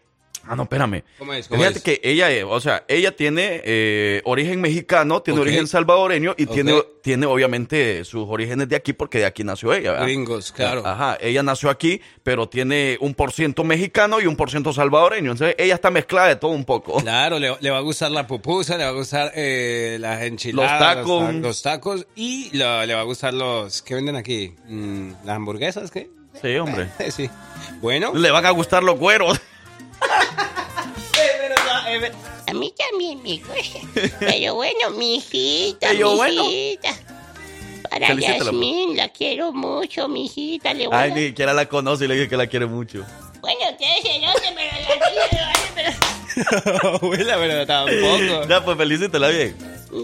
Ah, 0.47 0.57
no, 0.57 0.65
espérame. 0.65 1.03
¿Cómo 1.19 1.33
es? 1.33 1.49
¿Cómo 1.49 1.61
Fíjate 1.61 1.79
es? 1.79 1.85
que 1.85 2.01
ella, 2.05 2.31
es, 2.31 2.45
o 2.47 2.61
sea, 2.61 2.85
ella 2.89 3.17
tiene 3.17 3.63
eh, 3.65 4.21
origen 4.25 4.61
mexicano, 4.61 5.23
tiene 5.23 5.41
origen 5.41 5.67
salvadoreño 5.67 6.35
y 6.37 6.47
tiene, 6.47 6.75
tiene 7.03 7.27
obviamente 7.27 8.05
sus 8.05 8.27
orígenes 8.29 8.69
de 8.69 8.77
aquí 8.77 8.93
porque 8.93 9.19
de 9.19 9.27
aquí 9.27 9.43
nació 9.45 9.73
ella. 9.73 9.93
¿verdad? 9.93 10.07
Gringos, 10.07 10.53
claro. 10.53 10.87
Ajá, 10.87 11.17
ella 11.21 11.43
nació 11.43 11.71
aquí, 11.71 12.01
pero 12.23 12.49
tiene 12.49 12.99
un 13.01 13.15
por 13.15 13.33
ciento 13.33 13.65
mexicano 13.65 14.21
y 14.21 14.27
un 14.27 14.37
por 14.37 14.51
ciento 14.51 14.73
salvadoreño. 14.73 15.33
Entonces 15.33 15.57
ella 15.59 15.75
está 15.75 15.91
mezclada 15.91 16.29
de 16.29 16.37
todo 16.37 16.51
un 16.51 16.65
poco. 16.65 16.99
Claro, 17.05 17.39
le, 17.39 17.57
le 17.61 17.71
va 17.71 17.79
a 17.79 17.83
gustar 17.83 18.11
la 18.11 18.27
pupusa, 18.27 18.77
le 18.77 18.85
va 18.85 18.91
a 18.91 18.93
gustar 18.95 19.33
eh, 19.35 19.97
las 20.01 20.23
enchiladas, 20.23 20.73
Los 20.73 20.79
tacos. 20.81 21.23
Los, 21.23 21.33
ta- 21.33 21.49
los 21.49 21.63
tacos 21.63 22.07
y 22.17 22.57
lo- 22.57 22.85
le 22.85 22.95
va 22.95 23.01
a 23.01 23.05
gustar 23.05 23.33
los... 23.35 23.83
¿Qué 23.83 23.95
venden 23.95 24.17
aquí? 24.17 24.55
Mm, 24.69 25.11
¿Las 25.25 25.37
hamburguesas? 25.37 25.91
¿Qué? 25.91 26.11
Sí, 26.43 26.57
hombre. 26.57 26.89
Eh, 26.99 27.11
sí. 27.13 27.31
Bueno. 27.81 28.13
Le 28.15 28.31
van 28.31 28.45
a 28.47 28.51
gustar 28.51 28.83
los 28.83 28.99
güeros. 28.99 29.41
A 32.47 32.53
mí 32.53 32.73
también 32.77 33.23
me 33.23 33.39
gusta. 33.39 33.79
Pero 34.21 34.55
bueno, 34.55 34.91
mi 34.97 35.17
hijita, 35.17 35.89
Pero 35.91 36.11
mi 36.11 36.17
bueno. 36.17 36.45
hijita. 36.51 36.91
Para 37.91 38.07
Felicítala, 38.09 38.45
Yasmín, 38.45 38.97
la 38.97 39.09
quiero 39.09 39.53
mucho, 39.53 40.09
mi 40.09 40.27
hijita. 40.27 40.75
Le 40.75 40.87
voy 40.87 40.97
a- 40.97 41.01
Ay, 41.03 41.13
ni 41.13 41.27
siquiera 41.29 41.53
la 41.53 41.67
conoce 41.69 42.05
y 42.05 42.09
le 42.09 42.15
dije 42.15 42.29
que 42.29 42.37
la 42.37 42.47
quiere 42.47 42.67
mucho. 42.67 43.05
Bueno, 43.41 43.61
ustedes 43.71 44.03
se 44.03 44.21
noten, 44.21 44.55
pero 44.55 44.71
la 45.33 45.53
pero... 46.75 46.89
Abuela, 46.97 47.37
pero 47.37 47.67
tampoco. 47.67 48.45
Ya, 48.49 48.65
pues 48.65 48.77
felicítela 48.77 49.29
bien. 49.29 49.57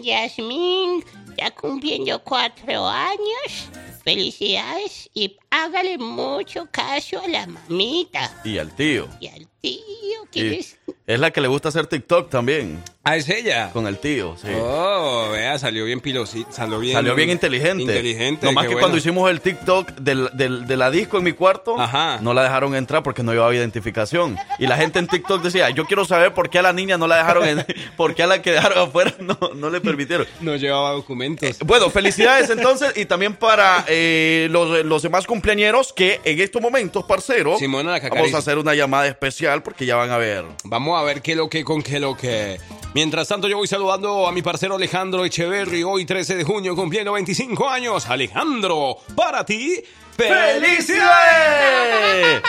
Yasmín, 0.02 1.04
ya 1.36 1.50
cumpliendo 1.50 2.22
cuatro 2.22 2.86
años. 2.86 3.68
Felicidades 4.04 5.10
y 5.14 5.36
hágale 5.50 5.98
mucho 5.98 6.66
caso 6.70 7.20
a 7.22 7.28
la 7.28 7.46
mamita 7.46 8.40
Y 8.44 8.58
al 8.58 8.74
tío. 8.74 9.08
y 9.20 9.28
al 9.28 9.46
Tío, 9.62 9.78
Y 10.24 10.28
¿quieres? 10.30 10.78
es 11.06 11.18
la 11.20 11.30
que 11.32 11.40
le 11.40 11.48
gusta 11.48 11.68
hacer 11.68 11.86
TikTok 11.86 12.30
también, 12.30 12.82
Ah, 13.02 13.16
es 13.16 13.28
ella. 13.28 13.70
con 13.72 13.86
el 13.86 13.98
tío, 13.98 14.36
sí. 14.40 14.48
Oh, 14.54 15.28
vea, 15.32 15.58
salió 15.58 15.84
bien 15.86 16.00
pilosito. 16.00 16.52
Salió 16.52 16.78
bien, 16.78 16.94
Salió 16.94 17.14
bien 17.14 17.30
inteligente. 17.30 17.82
Inteligente. 17.82 18.46
Nomás 18.46 18.64
que 18.64 18.68
bueno. 18.68 18.80
cuando 18.80 18.98
hicimos 18.98 19.28
el 19.30 19.40
TikTok 19.40 19.92
del, 19.96 20.28
del- 20.34 20.66
de 20.66 20.76
la 20.76 20.90
disco 20.90 21.16
en 21.18 21.24
mi 21.24 21.32
cuarto, 21.32 21.80
Ajá. 21.80 22.18
no 22.20 22.32
la 22.34 22.42
dejaron 22.42 22.74
entrar 22.76 23.02
porque 23.02 23.22
no 23.22 23.32
llevaba 23.32 23.54
identificación. 23.54 24.36
Y 24.58 24.66
la 24.66 24.76
gente 24.76 24.98
en 24.98 25.08
TikTok 25.08 25.42
decía, 25.42 25.70
yo 25.70 25.86
quiero 25.86 26.04
saber 26.04 26.32
por 26.34 26.50
qué 26.50 26.58
a 26.58 26.62
la 26.62 26.72
niña 26.74 26.98
no 26.98 27.06
la 27.06 27.16
dejaron, 27.16 27.48
en- 27.48 27.64
por 27.96 28.14
qué 28.14 28.22
a 28.22 28.26
la 28.26 28.42
que 28.42 28.52
dejaron 28.52 28.78
afuera 28.88 29.14
no, 29.20 29.38
no 29.54 29.70
le 29.70 29.80
permitieron. 29.80 30.26
No 30.40 30.54
llevaba 30.56 30.90
documentos. 30.92 31.58
Bueno, 31.64 31.90
felicidades 31.90 32.50
entonces 32.50 32.92
y 32.96 33.04
también 33.06 33.34
para 33.34 33.84
eh, 33.88 34.48
los, 34.50 34.84
los 34.84 35.02
demás 35.02 35.26
cumpleañeros 35.26 35.92
que 35.92 36.20
en 36.24 36.38
estos 36.40 36.60
momentos, 36.62 37.04
parcero, 37.04 37.56
Simona 37.58 37.98
la 37.98 38.08
vamos 38.08 38.34
a 38.34 38.38
hacer 38.38 38.58
una 38.58 38.74
llamada 38.74 39.06
especial 39.06 39.49
porque 39.62 39.86
ya 39.86 39.96
van 39.96 40.10
a 40.10 40.18
ver. 40.18 40.44
Vamos 40.64 40.98
a 40.98 41.02
ver 41.02 41.20
qué 41.20 41.34
lo 41.34 41.48
que 41.48 41.64
con 41.64 41.82
qué 41.82 41.98
lo 41.98 42.16
que. 42.16 42.60
Mientras 42.94 43.28
tanto, 43.28 43.48
yo 43.48 43.56
voy 43.56 43.66
saludando 43.66 44.26
a 44.26 44.32
mi 44.32 44.42
parcero 44.42 44.76
Alejandro 44.76 45.24
Echeverry, 45.24 45.82
hoy 45.82 46.04
13 46.04 46.36
de 46.36 46.44
junio, 46.44 46.76
cumpliendo 46.76 47.12
25 47.12 47.68
años. 47.68 48.08
Alejandro, 48.08 48.98
para 49.14 49.44
ti, 49.44 49.82
¡Felicidades! 50.28 52.42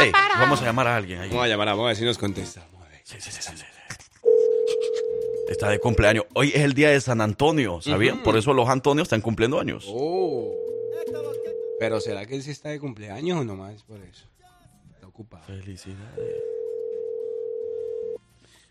Ey, 0.00 0.12
vamos 0.38 0.62
a 0.62 0.64
llamar 0.64 0.86
a 0.86 0.96
alguien 0.96 1.20
ahí. 1.20 1.28
Vamos 1.28 1.44
a 1.44 1.48
llamar, 1.48 1.68
vamos 1.68 1.84
a 1.84 1.88
ver 1.88 1.96
si 1.96 2.04
nos 2.04 2.18
contesta. 2.18 2.60
A. 2.60 2.64
Sí, 3.02 3.16
sí, 3.20 3.32
sí, 3.32 3.42
sí, 3.42 3.56
sí. 3.56 3.64
Está 5.48 5.68
de 5.68 5.80
cumpleaños. 5.80 6.26
Hoy 6.34 6.52
es 6.54 6.62
el 6.62 6.74
día 6.74 6.90
de 6.90 7.00
San 7.00 7.20
Antonio, 7.20 7.80
¿sabían? 7.82 8.22
Por 8.22 8.36
eso 8.36 8.52
los 8.52 8.68
Antonios 8.68 9.06
están 9.06 9.20
cumpliendo 9.20 9.58
años. 9.58 9.84
Oh. 9.88 10.54
Pero 11.80 12.00
¿será 12.00 12.24
que 12.26 12.36
él 12.36 12.42
sí 12.42 12.52
está 12.52 12.68
de 12.68 12.78
cumpleaños 12.78 13.40
o 13.40 13.44
nomás 13.44 13.82
por 13.82 14.00
eso? 14.02 14.26
Felicidades. 15.46 16.42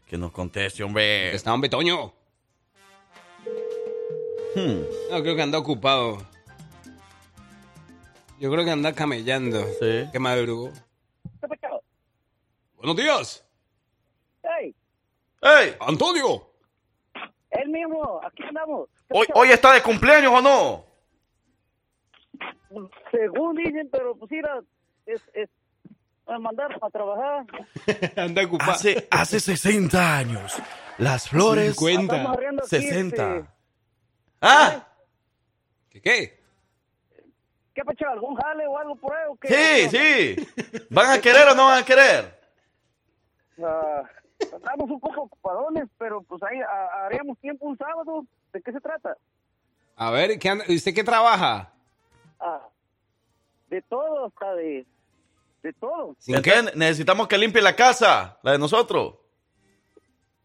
Que 0.07 0.17
nos 0.17 0.31
conteste, 0.31 0.83
hombre. 0.83 1.33
Está 1.35 1.53
un 1.53 1.61
betoño. 1.61 2.13
Hmm, 4.55 4.81
No, 5.11 5.21
creo 5.21 5.35
que 5.35 5.41
anda 5.41 5.59
ocupado. 5.59 6.17
Yo 8.39 8.49
creo 8.51 8.63
que 8.65 8.71
anda 8.71 8.93
camellando. 8.93 9.63
Sí. 9.79 10.05
Que 10.11 10.19
madrugó. 10.19 10.71
Buenos 12.77 12.95
días. 12.95 13.45
¡Ey! 14.43 14.73
¡Ey! 15.41 15.75
Antonio. 15.81 16.47
¡El 17.51 17.69
mismo! 17.69 18.21
¡Aquí 18.23 18.43
andamos! 18.43 18.89
¿Hoy, 19.09 19.27
¿Hoy 19.33 19.49
está 19.49 19.73
de 19.73 19.83
cumpleaños 19.83 20.31
o 20.33 20.41
no? 20.41 20.85
Según 23.11 23.55
dicen, 23.57 23.89
pero 23.91 24.15
pues 24.15 24.31
mira, 24.31 24.61
es, 25.05 25.21
es, 25.33 25.49
me 26.29 26.39
mandaron 26.39 26.79
a 26.81 26.89
trabajar. 26.89 27.45
anda 28.17 28.45
ocupado. 28.45 28.71
Hace, 28.71 29.07
hace 29.09 29.39
60 29.39 30.17
años. 30.17 30.57
Las 30.97 31.29
flores. 31.29 31.75
50. 31.75 32.15
Estamos 32.15 32.37
arriendo 32.37 32.63
aquí, 32.63 32.69
60. 32.69 33.35
este, 33.37 33.49
¡Ah! 34.41 34.87
¿Qué 35.89 36.01
qué? 36.01 36.39
¿Qué 37.73 37.83
pacho? 37.83 38.07
¿Algún 38.09 38.35
jale 38.35 38.67
o 38.67 38.77
algo 38.77 38.95
por 38.95 39.15
ahí? 39.15 39.25
o 39.29 39.35
qué? 39.37 39.89
Sí, 39.89 39.97
sí. 39.97 40.87
¿Van 40.89 41.11
a 41.11 41.21
querer 41.21 41.47
o 41.47 41.55
no 41.55 41.65
van 41.65 41.81
a 41.81 41.85
querer? 41.85 42.39
Ah, 43.63 44.03
estamos 44.39 44.89
un 44.89 44.99
poco 44.99 45.21
ocupadones, 45.23 45.87
pero 45.97 46.21
pues 46.21 46.41
ahí 46.43 46.59
ah, 46.61 47.05
haríamos 47.05 47.37
tiempo 47.39 47.65
un 47.65 47.77
sábado. 47.77 48.25
¿De 48.53 48.61
qué 48.61 48.71
se 48.71 48.81
trata? 48.81 49.17
A 49.95 50.11
ver, 50.11 50.39
¿qué 50.39 50.51
¿usted 50.69 50.93
qué 50.93 51.03
trabaja? 51.03 51.71
Ah, 52.39 52.67
de 53.69 53.81
todo, 53.83 54.27
hasta 54.27 54.55
de, 54.55 54.85
de 55.63 55.73
todo. 55.73 56.15
¿Sin 56.19 56.41
qué? 56.41 56.53
Necesitamos 56.75 57.27
que 57.27 57.37
limpie 57.37 57.61
la 57.61 57.75
casa, 57.75 58.37
la 58.43 58.53
de 58.53 58.59
nosotros. 58.59 59.15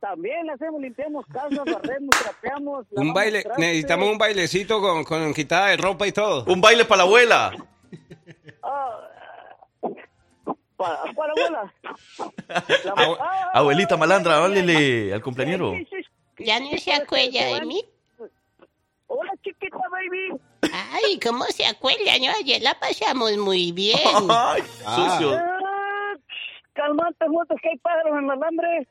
También 0.01 0.51
hacemos, 0.51 0.81
limpiamos 0.83 1.25
casas, 1.27 1.65
barremos, 1.65 2.11
trapeamos. 2.23 2.87
Un 2.93 3.15
baile, 3.15 3.43
trastes. 3.43 3.59
necesitamos 3.65 4.09
un 4.11 4.19
bailecito 4.19 4.81
con, 4.81 5.05
con 5.05 5.33
quitada 5.33 5.69
de 5.69 5.77
ropa 5.79 6.07
y 6.07 6.13
todo. 6.13 6.45
Un 6.53 6.61
baile 6.61 6.85
para 6.85 6.99
la 6.99 7.03
abuela. 7.05 7.53
Ah, 8.63 9.01
¿Para, 10.77 11.05
para 11.15 11.33
abuela? 11.33 11.75
La- 12.85 12.95
Abue- 12.95 13.19
ah, 13.21 13.51
Abuelita 13.55 13.97
malandra, 13.97 14.37
háblele 14.45 15.15
al 15.15 15.23
sí. 15.23 16.45
¿Ya 16.45 16.59
no 16.61 16.77
se 16.77 16.93
acuerda 16.93 17.45
de 17.47 17.65
mí? 17.65 17.85
Hola, 19.17 19.31
chiquita, 19.43 19.77
baby. 19.91 20.41
Ay, 20.93 21.21
¿cómo 21.21 21.45
se 21.45 21.65
acuerda? 21.67 22.13
No, 22.21 22.33
ayer 22.41 22.61
la 22.63 22.75
pasamos 22.79 23.37
muy 23.37 23.71
bien. 23.73 23.97
Ay, 24.31 24.63
Ah. 24.85 24.97
sucio. 24.97 25.37
Ah, 25.37 26.15
calmate, 26.73 27.29
muertos, 27.29 27.57
que 27.63 27.69
hay 27.71 27.79
pájaros 27.79 28.19
en 28.19 28.25
el 28.25 28.31
alambre. 28.31 28.89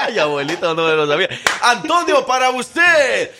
Ay, 0.00 0.18
abuelita, 0.18 0.74
no 0.74 0.84
me 0.86 0.94
lo 0.94 1.06
sabía. 1.06 1.28
Antonio, 1.62 2.26
para 2.26 2.50
usted. 2.50 3.30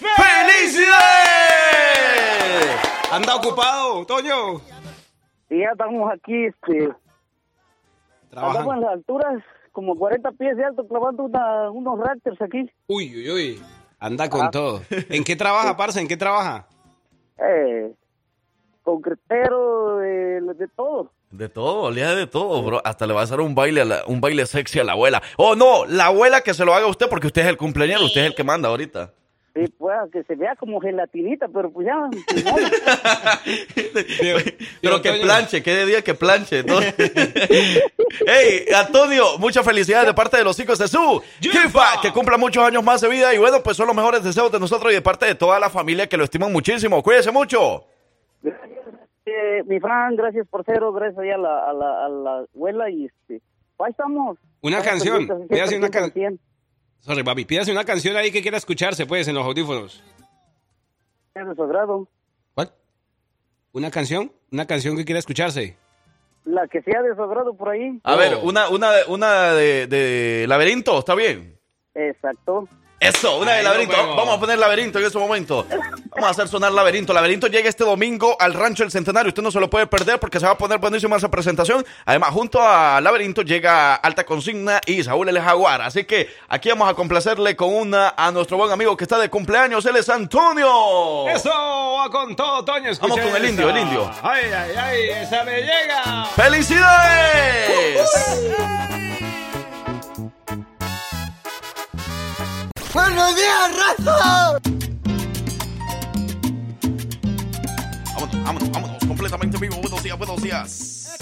¡Felicidades! 1.34 2.80
Anda 3.12 3.34
ocupado, 3.36 4.04
Toño. 4.06 4.60
Y 5.50 5.60
ya 5.60 5.70
estamos 5.72 6.10
aquí, 6.12 6.46
este, 6.46 6.90
Trabajando. 8.30 8.72
en 8.74 8.80
las 8.80 8.90
alturas, 8.92 9.42
como 9.72 9.96
40 9.96 10.30
pies 10.32 10.56
de 10.56 10.64
alto, 10.64 10.86
clavando 10.86 11.24
una- 11.24 11.70
unos 11.70 11.98
raptors 11.98 12.40
aquí. 12.40 12.70
Uy, 12.88 13.14
uy, 13.16 13.30
uy. 13.30 13.62
Anda 14.04 14.28
con 14.28 14.50
todo. 14.50 14.82
¿En 14.90 15.24
qué 15.24 15.34
trabaja, 15.36 15.76
parce? 15.78 16.00
¿En 16.00 16.08
qué 16.08 16.16
trabaja? 16.16 16.66
Eh, 17.38 17.90
concretero, 18.82 19.98
de, 19.98 20.40
de 20.54 20.68
todo. 20.76 21.10
De 21.30 21.48
todo, 21.48 21.82
olía 21.84 22.14
de 22.14 22.26
todo, 22.26 22.62
bro. 22.62 22.80
Hasta 22.84 23.06
le 23.06 23.14
va 23.14 23.22
a 23.22 23.24
hacer 23.24 23.40
un 23.40 23.54
baile, 23.54 23.80
a 23.80 23.84
la- 23.84 24.04
un 24.06 24.20
baile 24.20 24.46
sexy 24.46 24.78
a 24.78 24.84
la 24.84 24.92
abuela. 24.92 25.20
Oh, 25.36 25.56
no, 25.56 25.84
la 25.86 26.06
abuela 26.06 26.42
que 26.42 26.54
se 26.54 26.64
lo 26.64 26.74
haga 26.74 26.86
usted 26.86 27.08
porque 27.08 27.26
usted 27.26 27.42
es 27.42 27.48
el 27.48 27.56
cumpleañero, 27.56 28.04
usted 28.04 28.20
es 28.20 28.26
el 28.28 28.34
que 28.34 28.44
manda 28.44 28.68
ahorita. 28.68 29.12
Sí, 29.54 29.64
pues, 29.78 29.96
que 30.12 30.24
se 30.24 30.34
vea 30.34 30.56
como 30.56 30.80
gelatinita, 30.80 31.46
pero 31.48 31.70
pues 31.70 31.86
ya. 31.86 31.94
Pero 34.82 35.00
que 35.00 35.12
planche, 35.22 35.62
que 35.62 35.74
de 35.74 35.86
día 35.86 36.02
que 36.02 36.14
planche. 36.14 36.62
¿no? 36.64 36.80
hey, 38.26 38.64
Antonio, 38.76 39.38
muchas 39.38 39.64
felicidades 39.64 40.08
de 40.08 40.14
parte 40.14 40.38
de 40.38 40.44
los 40.44 40.58
hijos 40.58 40.78
de 40.78 40.88
su 40.88 41.22
jefa, 41.40 42.00
que 42.02 42.12
cumpla 42.12 42.36
muchos 42.36 42.64
años 42.64 42.82
más 42.82 43.00
de 43.00 43.08
vida 43.08 43.34
y 43.34 43.38
bueno, 43.38 43.62
pues 43.62 43.76
son 43.76 43.86
los 43.86 43.96
mejores 43.96 44.24
deseos 44.24 44.50
de 44.50 44.60
nosotros 44.60 44.92
y 44.92 44.96
de 44.96 45.02
parte 45.02 45.26
de 45.26 45.34
toda 45.34 45.58
la 45.60 45.70
familia 45.70 46.08
que 46.08 46.16
lo 46.16 46.24
estiman 46.24 46.52
muchísimo. 46.52 47.02
Cuídese 47.02 47.30
mucho. 47.30 47.84
Eh, 49.26 49.62
mi 49.66 49.80
Fran, 49.80 50.16
gracias 50.16 50.46
por 50.48 50.64
cero, 50.66 50.92
gracias 50.92 51.18
ahí 51.18 51.30
a 51.30 51.38
la, 51.38 51.70
a 51.70 51.72
la, 51.72 52.04
a 52.04 52.08
la 52.08 52.44
abuela 52.54 52.90
y 52.90 53.06
este, 53.06 53.40
ahí 53.78 53.90
estamos. 53.90 54.36
Una 54.60 54.82
canción, 54.82 55.26
voy 55.48 55.60
a 55.60 55.64
hacer 55.64 55.78
una 55.78 55.88
siempre, 55.88 55.90
can- 55.90 56.12
siempre, 56.12 56.44
Sorry, 57.04 57.22
papi. 57.22 57.44
Pídase 57.44 57.70
una 57.70 57.84
canción 57.84 58.16
ahí 58.16 58.30
que 58.32 58.40
quiera 58.42 58.56
escucharse, 58.56 59.04
pues, 59.06 59.28
en 59.28 59.34
los 59.34 59.44
audífonos. 59.44 60.02
siempre 61.32 61.50
de 61.50 61.56
su 61.56 61.62
agrado. 61.64 62.08
¿Cuál? 62.54 62.72
¿Una 63.72 63.90
canción? 63.90 64.32
¿Una 64.52 64.66
canción 64.66 64.96
que 64.96 65.04
quiera 65.04 65.18
escucharse? 65.18 65.76
La 66.44 66.66
que 66.68 66.80
sea 66.82 67.02
de 67.02 67.14
su 67.14 67.22
agrado 67.22 67.54
por 67.54 67.70
ahí. 67.70 68.00
A 68.04 68.14
Oh. 68.14 68.18
ver, 68.18 68.38
una, 68.42 68.68
una, 68.68 68.90
una 69.08 69.52
de, 69.52 69.86
de 69.86 70.46
laberinto, 70.48 70.98
¿está 70.98 71.14
bien? 71.14 71.58
Exacto. 71.94 72.68
Eso, 73.00 73.38
una 73.38 73.52
de 73.52 73.62
laberinto. 73.62 73.96
Vamos 74.16 74.36
a 74.36 74.40
poner 74.40 74.58
laberinto 74.58 74.98
en 74.98 75.04
ese 75.04 75.18
momento. 75.18 75.66
Vamos 76.10 76.26
a 76.26 76.30
hacer 76.30 76.48
sonar 76.48 76.72
laberinto. 76.72 77.12
Laberinto 77.12 77.48
llega 77.48 77.68
este 77.68 77.84
domingo 77.84 78.36
al 78.40 78.54
Rancho 78.54 78.82
El 78.82 78.90
Centenario. 78.90 79.28
Usted 79.28 79.42
no 79.42 79.50
se 79.50 79.60
lo 79.60 79.68
puede 79.68 79.86
perder 79.86 80.18
porque 80.18 80.40
se 80.40 80.46
va 80.46 80.52
a 80.52 80.58
poner 80.58 80.78
buenísima 80.78 81.16
esa 81.16 81.30
presentación. 81.30 81.84
Además, 82.06 82.30
junto 82.30 82.62
a 82.62 83.00
Laberinto 83.00 83.42
llega 83.42 83.94
Alta 83.96 84.24
Consigna 84.24 84.80
y 84.86 85.02
Saúl 85.02 85.28
El 85.28 85.38
Jaguar. 85.40 85.82
Así 85.82 86.04
que 86.04 86.34
aquí 86.48 86.70
vamos 86.70 86.88
a 86.88 86.94
complacerle 86.94 87.56
con 87.56 87.74
una 87.74 88.14
a 88.16 88.30
nuestro 88.30 88.56
buen 88.56 88.70
amigo 88.70 88.96
que 88.96 89.04
está 89.04 89.18
de 89.18 89.28
cumpleaños. 89.28 89.84
Él 89.84 89.96
es 89.96 90.08
Antonio. 90.08 91.28
¡Eso! 91.28 91.50
Va 91.50 92.08
con 92.10 92.34
todo, 92.34 92.64
Toño. 92.64 92.90
Vamos 93.00 93.20
con 93.20 93.36
el 93.36 93.44
indio, 93.44 93.68
el 93.68 93.78
indio. 93.78 94.10
¡Ay, 94.22 94.44
ay, 94.44 94.70
ay! 94.78 95.08
¡Esa 95.22 95.44
me 95.44 95.60
llega! 95.60 96.26
¡Felicidades! 96.36 98.00
¡Buenos 102.94 103.34
días, 103.36 103.70
raza! 103.76 104.60
Vámonos, 108.14 108.44
vámonos, 108.44 108.70
vámonos. 108.70 108.98
Completamente 109.06 109.58
vivo. 109.58 109.76
Buenos 109.80 110.02
días, 110.02 110.16
buenos 110.18 110.42
días. 110.42 111.16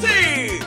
Sí. 0.00 0.58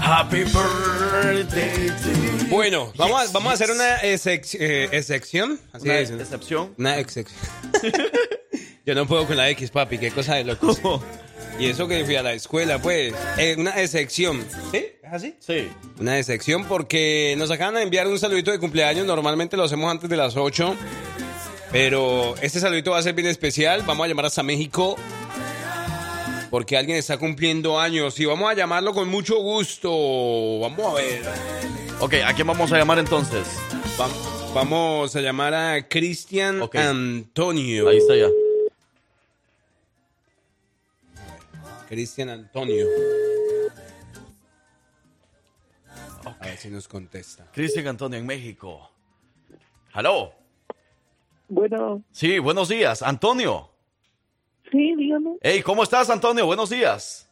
Happy 0.00 0.44
birthday 0.44 1.88
to 2.02 2.12
you. 2.12 2.48
Bueno, 2.50 2.92
vamos 2.96 3.22
a, 3.28 3.32
vamos 3.32 3.50
a 3.50 3.54
hacer 3.54 3.70
una 3.70 4.00
exec- 4.02 4.56
eh, 4.58 4.88
excepción. 4.92 5.58
Así 5.72 5.88
Una 5.88 5.98
dicen. 5.98 6.20
excepción. 6.20 6.74
Una 6.76 6.98
excepción. 6.98 7.40
Yo 8.86 8.94
no 8.94 9.06
puedo 9.06 9.26
con 9.26 9.36
la 9.36 9.48
X, 9.50 9.70
papi. 9.70 9.98
Qué 9.98 10.10
cosa 10.10 10.34
de 10.34 10.44
loco. 10.44 11.02
Y 11.58 11.66
eso 11.66 11.86
que 11.86 12.04
fui 12.04 12.16
a 12.16 12.22
la 12.22 12.32
escuela, 12.32 12.80
pues. 12.80 13.14
Eh, 13.38 13.54
una 13.58 13.80
excepción. 13.80 14.44
¿Sí? 14.72 14.86
¿Es 15.02 15.12
así? 15.12 15.34
Sí. 15.38 15.68
Una 16.00 16.18
excepción 16.18 16.64
porque 16.64 17.34
nos 17.38 17.50
acaban 17.50 17.74
de 17.74 17.82
enviar 17.82 18.06
un 18.08 18.18
saludito 18.18 18.50
de 18.50 18.58
cumpleaños. 18.58 19.06
Normalmente 19.06 19.56
lo 19.56 19.64
hacemos 19.64 19.90
antes 19.90 20.08
de 20.10 20.16
las 20.16 20.36
8. 20.36 20.74
Pero 21.70 22.34
este 22.42 22.58
saludito 22.60 22.90
va 22.92 22.98
a 22.98 23.02
ser 23.02 23.14
bien 23.14 23.28
especial. 23.28 23.82
Vamos 23.86 24.04
a 24.04 24.08
llamar 24.08 24.26
hasta 24.26 24.42
México. 24.42 24.96
Porque 26.50 26.76
alguien 26.76 26.98
está 26.98 27.16
cumpliendo 27.16 27.80
años 27.80 28.18
y 28.20 28.24
vamos 28.26 28.50
a 28.50 28.54
llamarlo 28.54 28.92
con 28.92 29.08
mucho 29.08 29.36
gusto. 29.38 29.90
Vamos 30.60 30.92
a 30.92 30.94
ver. 30.94 31.22
Ok, 32.00 32.14
¿a 32.26 32.34
quién 32.34 32.46
vamos 32.46 32.70
a 32.72 32.76
llamar 32.78 32.98
entonces? 32.98 33.46
Va- 33.98 34.08
vamos 34.52 35.14
a 35.16 35.20
llamar 35.20 35.54
a 35.54 35.88
Cristian. 35.88 36.60
Antonio. 36.74 37.88
Ahí 37.88 37.96
está 37.98 38.16
ya. 38.16 38.26
Cristian 41.92 42.30
Antonio. 42.30 42.86
A 46.24 46.46
ver 46.46 46.56
si 46.56 46.70
nos 46.70 46.88
contesta. 46.88 47.46
Cristian 47.52 47.86
Antonio 47.86 48.18
en 48.18 48.24
México. 48.24 48.90
¿Aló? 49.92 50.32
Bueno, 51.48 52.02
Sí, 52.10 52.38
buenos 52.38 52.70
días. 52.70 53.02
Antonio. 53.02 53.68
sí, 54.70 54.94
dígame. 54.96 55.36
Hey, 55.42 55.60
¿cómo 55.60 55.82
estás, 55.82 56.08
Antonio? 56.08 56.46
Buenos 56.46 56.70
días. 56.70 57.28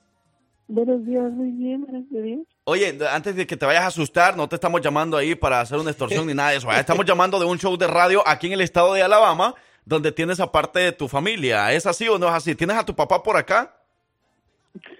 Buenos 0.68 1.06
días, 1.06 1.32
muy 1.32 1.52
bien, 1.52 1.86
gracias 1.88 2.12
a 2.20 2.22
Dios. 2.22 2.40
Oye, 2.64 2.98
antes 3.10 3.34
de 3.36 3.46
que 3.46 3.56
te 3.56 3.64
vayas 3.64 3.84
a 3.84 3.86
asustar, 3.86 4.36
no 4.36 4.46
te 4.46 4.56
estamos 4.56 4.82
llamando 4.82 5.16
ahí 5.16 5.34
para 5.34 5.62
hacer 5.62 5.78
una 5.78 5.88
extorsión 5.88 6.26
ni 6.26 6.34
nada 6.34 6.50
de 6.50 6.58
eso. 6.58 6.70
Estamos 6.70 7.06
llamando 7.06 7.38
de 7.38 7.46
un 7.46 7.58
show 7.58 7.78
de 7.78 7.86
radio 7.86 8.22
aquí 8.28 8.48
en 8.48 8.52
el 8.52 8.60
estado 8.60 8.92
de 8.92 9.02
Alabama, 9.02 9.54
donde 9.86 10.12
tienes 10.12 10.38
aparte 10.38 10.80
de 10.80 10.92
tu 10.92 11.08
familia. 11.08 11.72
¿Es 11.72 11.86
así 11.86 12.06
o 12.08 12.18
no 12.18 12.28
es 12.28 12.34
así? 12.34 12.54
¿Tienes 12.54 12.76
a 12.76 12.84
tu 12.84 12.94
papá 12.94 13.22
por 13.22 13.38
acá? 13.38 13.79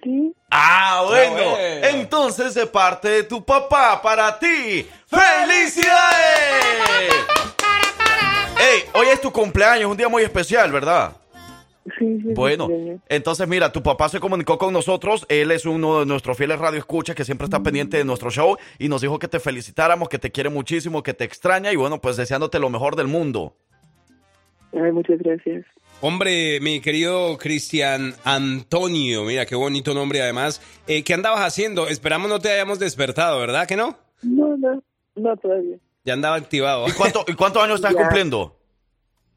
Sí, 0.03 0.35
Ah, 0.51 1.05
bueno. 1.07 1.51
bueno. 1.51 1.87
Entonces, 1.89 2.55
de 2.55 2.67
parte 2.67 3.09
de 3.09 3.23
tu 3.23 3.45
papá, 3.45 4.01
para 4.03 4.39
ti, 4.39 4.87
¡felicidades! 5.07 5.95
Hey, 8.59 8.83
hoy 8.95 9.07
es 9.13 9.21
tu 9.21 9.31
cumpleaños, 9.31 9.91
un 9.91 9.97
día 9.97 10.09
muy 10.09 10.23
especial, 10.23 10.71
¿verdad? 10.73 11.13
sí, 11.99 12.21
sí. 12.21 12.29
Bueno, 12.35 12.67
sí, 12.69 12.75
sí. 12.95 13.01
entonces 13.09 13.49
mira, 13.49 13.73
tu 13.73 13.83
papá 13.83 14.09
se 14.09 14.21
comunicó 14.21 14.59
con 14.59 14.73
nosotros, 14.73 15.25
él 15.29 15.51
es 15.51 15.65
uno 15.65 16.01
de 16.01 16.07
nuestros 16.07 16.37
fieles 16.37 16.59
radioescuchas 16.59 17.17
que 17.17 17.25
siempre 17.25 17.47
está 17.47 17.63
pendiente 17.63 17.97
de 17.97 18.05
nuestro 18.05 18.31
show 18.31 18.57
y 18.79 18.89
nos 18.89 19.01
dijo 19.01 19.19
que 19.19 19.29
te 19.29 19.41
felicitáramos, 19.41 20.09
que 20.09 20.19
te 20.19 20.31
quiere 20.31 20.51
muchísimo, 20.51 21.03
que 21.03 21.15
te 21.15 21.25
extraña 21.25 21.73
y 21.73 21.77
bueno, 21.77 22.01
pues 22.01 22.17
deseándote 22.17 22.59
lo 22.59 22.71
mejor 22.71 22.97
del 22.97 23.07
mundo. 23.07 23.55
Ay, 24.73 24.93
muchas 24.93 25.19
gracias. 25.21 25.65
Hombre, 26.03 26.61
mi 26.61 26.81
querido 26.81 27.37
Cristian 27.37 28.15
Antonio, 28.25 29.25
mira 29.25 29.45
qué 29.45 29.55
bonito 29.55 29.93
nombre 29.93 30.23
además. 30.23 30.63
Eh, 30.87 31.05
¿Qué 31.05 31.13
andabas 31.13 31.41
haciendo? 31.43 31.89
Esperamos 31.89 32.31
no 32.31 32.39
te 32.41 32.51
hayamos 32.51 32.79
despertado, 32.79 33.39
¿verdad 33.39 33.67
que 33.69 33.77
no? 33.77 33.99
No, 34.23 34.57
no, 34.57 34.83
no 35.17 35.37
todavía. 35.37 35.77
Ya 36.05 36.15
andaba 36.15 36.37
activado. 36.37 36.89
¿Y, 36.89 36.93
cuánto, 36.93 37.25
¿y 37.29 37.35
cuántos 37.35 37.63
años 37.63 37.77
estás 37.77 37.93
Ya. 37.95 37.99
cumpliendo? 38.01 38.57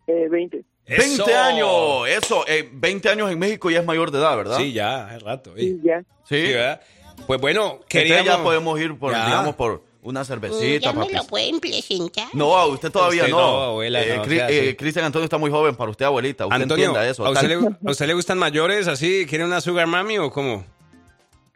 Eh, 0.07 0.27
20. 0.29 0.63
20 0.87 1.03
¡Eso! 1.05 1.25
años, 1.37 2.07
eso, 2.07 2.45
eh, 2.47 2.69
20 2.71 3.09
años 3.09 3.29
en 3.31 3.39
México 3.39 3.69
ya 3.69 3.79
es 3.79 3.85
mayor 3.85 4.11
de 4.11 4.19
edad, 4.19 4.37
¿verdad? 4.37 4.57
Sí, 4.57 4.71
ya, 4.71 5.07
hace 5.07 5.19
rato. 5.19 5.51
eh. 5.57 5.59
Sí, 5.61 5.81
ya. 5.83 5.99
Sí. 6.23 6.45
Sí, 6.47 6.53
¿verdad? 6.53 6.81
Pues 7.27 7.41
bueno, 7.41 7.63
Entonces 7.73 7.87
queríamos... 7.89 8.25
ya 8.25 8.41
podemos 8.43 8.79
ir 8.79 8.97
por, 8.97 9.11
Ya. 9.11 9.25
digamos, 9.25 9.55
por 9.55 9.83
una 10.03 10.23
cervecita, 10.25 10.85
ya 10.85 10.93
me 10.93 11.01
papi. 11.01 11.13
lo 11.13 11.23
pueden 11.25 11.59
presentar. 11.59 12.27
No, 12.33 12.67
usted 12.67 12.91
todavía 12.91 13.23
Usted 13.23 13.31
no. 13.33 13.39
no, 13.39 13.61
abuela, 13.63 14.01
Eh, 14.03 14.17
no, 14.17 14.23
Cri- 14.25 14.45
eh, 14.49 14.75
Cristian 14.75 15.05
Antonio 15.05 15.23
está 15.25 15.37
muy 15.37 15.49
joven 15.49 15.75
para 15.75 15.89
usted, 15.91 16.05
abuelita. 16.05 16.45
Usted 16.45 16.61
Antonio, 16.61 16.85
entienda 16.85 17.09
eso. 17.09 17.25
¿a 17.25 17.29
usted, 17.31 17.47
le, 17.47 17.55
a 17.55 17.91
usted 17.91 18.07
le 18.07 18.13
gustan 18.13 18.37
mayores 18.37 18.87
así? 18.87 19.25
¿Quiere 19.27 19.45
una 19.45 19.61
sugar 19.61 19.87
mami 19.87 20.17
o 20.17 20.29
cómo? 20.31 20.65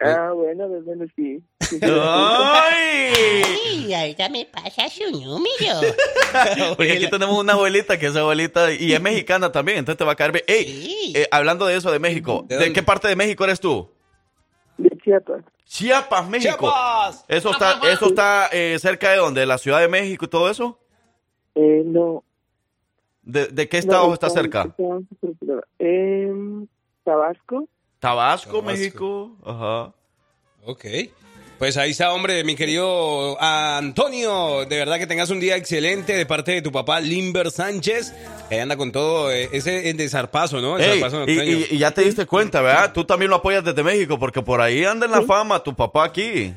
Ah, 0.00 0.30
bueno, 0.34 0.68
pues, 0.68 0.84
bueno, 0.84 1.04
sí. 1.16 1.42
¡Ay! 1.82 3.42
Ay, 3.66 3.94
ahorita 3.94 4.28
me 4.28 4.46
pasa 4.46 4.88
su 4.88 5.10
número. 5.10 5.80
Porque 6.76 6.92
aquí 6.92 7.08
tenemos 7.10 7.36
una 7.38 7.54
abuelita 7.54 7.98
que 7.98 8.06
es 8.06 8.16
abuelita 8.16 8.72
y 8.72 8.92
es 8.92 9.00
mexicana 9.00 9.50
también, 9.52 9.78
entonces 9.78 9.98
te 9.98 10.04
va 10.04 10.12
a 10.12 10.16
caer 10.16 10.32
bien. 10.32 10.44
Ey, 10.46 10.64
Sí. 10.66 11.12
eh, 11.16 11.28
hablando 11.30 11.66
de 11.66 11.76
eso, 11.76 11.90
de 11.90 11.98
México, 11.98 12.44
¿De 12.48 12.56
¿de, 12.58 12.72
qué 12.72 12.82
parte 12.82 13.08
de 13.08 13.16
México 13.16 13.44
eres 13.44 13.60
tú? 13.60 13.90
De 14.76 14.90
Chiapas. 15.02 15.42
Chiapas, 15.68 16.26
México. 16.28 16.66
¡Chiapas! 16.66 17.24
¿Eso 17.28 17.50
está, 17.50 17.78
eso 17.92 18.06
está 18.06 18.48
eh, 18.52 18.78
cerca 18.78 19.10
de 19.10 19.18
dónde? 19.18 19.40
¿De 19.40 19.46
la 19.46 19.58
Ciudad 19.58 19.80
de 19.80 19.88
México 19.88 20.24
y 20.24 20.28
todo 20.28 20.50
eso? 20.50 20.78
Eh, 21.54 21.82
no. 21.84 22.24
¿De, 23.22 23.48
de 23.48 23.68
qué 23.68 23.76
estado 23.76 24.06
no, 24.06 24.14
está 24.14 24.30
cerca? 24.30 24.74
En 25.78 26.68
Tabasco. 27.04 27.68
Tabasco, 27.98 28.50
Tabasco. 28.50 28.62
México. 28.62 29.36
Ajá. 29.44 29.92
Ok. 30.64 30.84
Pues 31.58 31.76
ahí 31.76 31.90
está, 31.90 32.12
hombre, 32.12 32.44
mi 32.44 32.54
querido 32.54 33.36
Antonio. 33.42 34.64
De 34.64 34.76
verdad 34.76 34.96
que 34.98 35.08
tengas 35.08 35.28
un 35.30 35.40
día 35.40 35.56
excelente 35.56 36.12
de 36.16 36.24
parte 36.24 36.52
de 36.52 36.62
tu 36.62 36.70
papá, 36.70 37.00
Limber 37.00 37.50
Sánchez. 37.50 38.14
Que 38.48 38.60
anda 38.60 38.76
con 38.76 38.92
todo 38.92 39.32
eh, 39.32 39.48
ese 39.52 39.92
de 39.92 40.08
zarpazo, 40.08 40.60
¿no? 40.60 40.78
El 40.78 40.84
Ey, 40.84 41.00
zarpazo 41.00 41.24
y- 41.28 41.66
y 41.70 41.78
ya 41.78 41.90
te 41.90 42.02
diste 42.02 42.26
cuenta, 42.26 42.60
¿verdad? 42.62 42.92
Tú 42.92 43.04
también 43.04 43.28
lo 43.30 43.36
apoyas 43.36 43.64
desde 43.64 43.82
México 43.82 44.18
porque 44.20 44.40
por 44.40 44.60
ahí 44.60 44.84
anda 44.84 45.06
en 45.06 45.12
la 45.12 45.22
fama 45.22 45.62
tu 45.62 45.74
papá 45.74 46.04
aquí. 46.04 46.54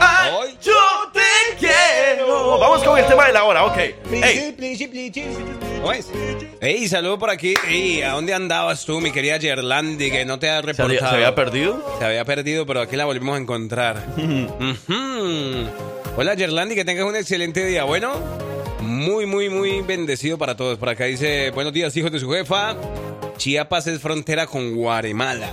Ay, 0.00 0.30
Hoy. 0.32 0.58
yo 0.60 0.72
te 1.12 1.20
quiero. 1.58 2.58
Vamos 2.58 2.82
con 2.82 2.98
el 2.98 3.06
tema 3.06 3.26
de 3.26 3.32
la 3.32 3.44
hora, 3.44 3.64
ok. 3.64 3.76
Ey, 4.12 4.54
¿Cómo 5.80 5.92
es? 5.92 6.08
Ey, 6.60 6.88
saludo 6.88 7.18
por 7.18 7.30
aquí. 7.30 7.54
Ey, 7.68 8.02
¿a 8.02 8.12
dónde 8.12 8.34
andabas 8.34 8.84
tú, 8.84 9.00
mi 9.00 9.12
querida 9.12 9.38
Gerlandi, 9.38 10.10
que 10.10 10.24
no 10.24 10.38
te 10.38 10.50
has 10.50 10.64
¿se 10.64 10.72
reportado? 10.72 10.88
había, 10.98 11.08
se 11.10 11.14
había 11.14 11.34
perdido? 11.34 11.96
Se 11.98 12.04
había 12.04 12.24
perdido, 12.24 12.66
pero 12.66 12.80
aquí 12.80 12.96
la 12.96 13.04
volvimos 13.04 13.36
a 13.36 13.40
encontrar. 13.40 14.04
Hola, 16.16 16.34
Gerlandi, 16.36 16.74
que 16.74 16.84
tengas 16.84 17.04
un 17.04 17.16
excelente 17.16 17.64
día. 17.64 17.84
Bueno, 17.84 18.12
muy, 18.80 19.26
muy, 19.26 19.48
muy 19.50 19.82
bendecido 19.82 20.38
para 20.38 20.56
todos. 20.56 20.78
Por 20.78 20.88
acá 20.88 21.04
dice, 21.04 21.50
buenos 21.50 21.72
días, 21.72 21.94
hijos 21.96 22.10
de 22.10 22.18
su 22.20 22.30
jefa. 22.30 22.74
Chiapas 23.36 23.86
es 23.86 24.00
frontera 24.00 24.46
con 24.46 24.74
Guatemala. 24.74 25.52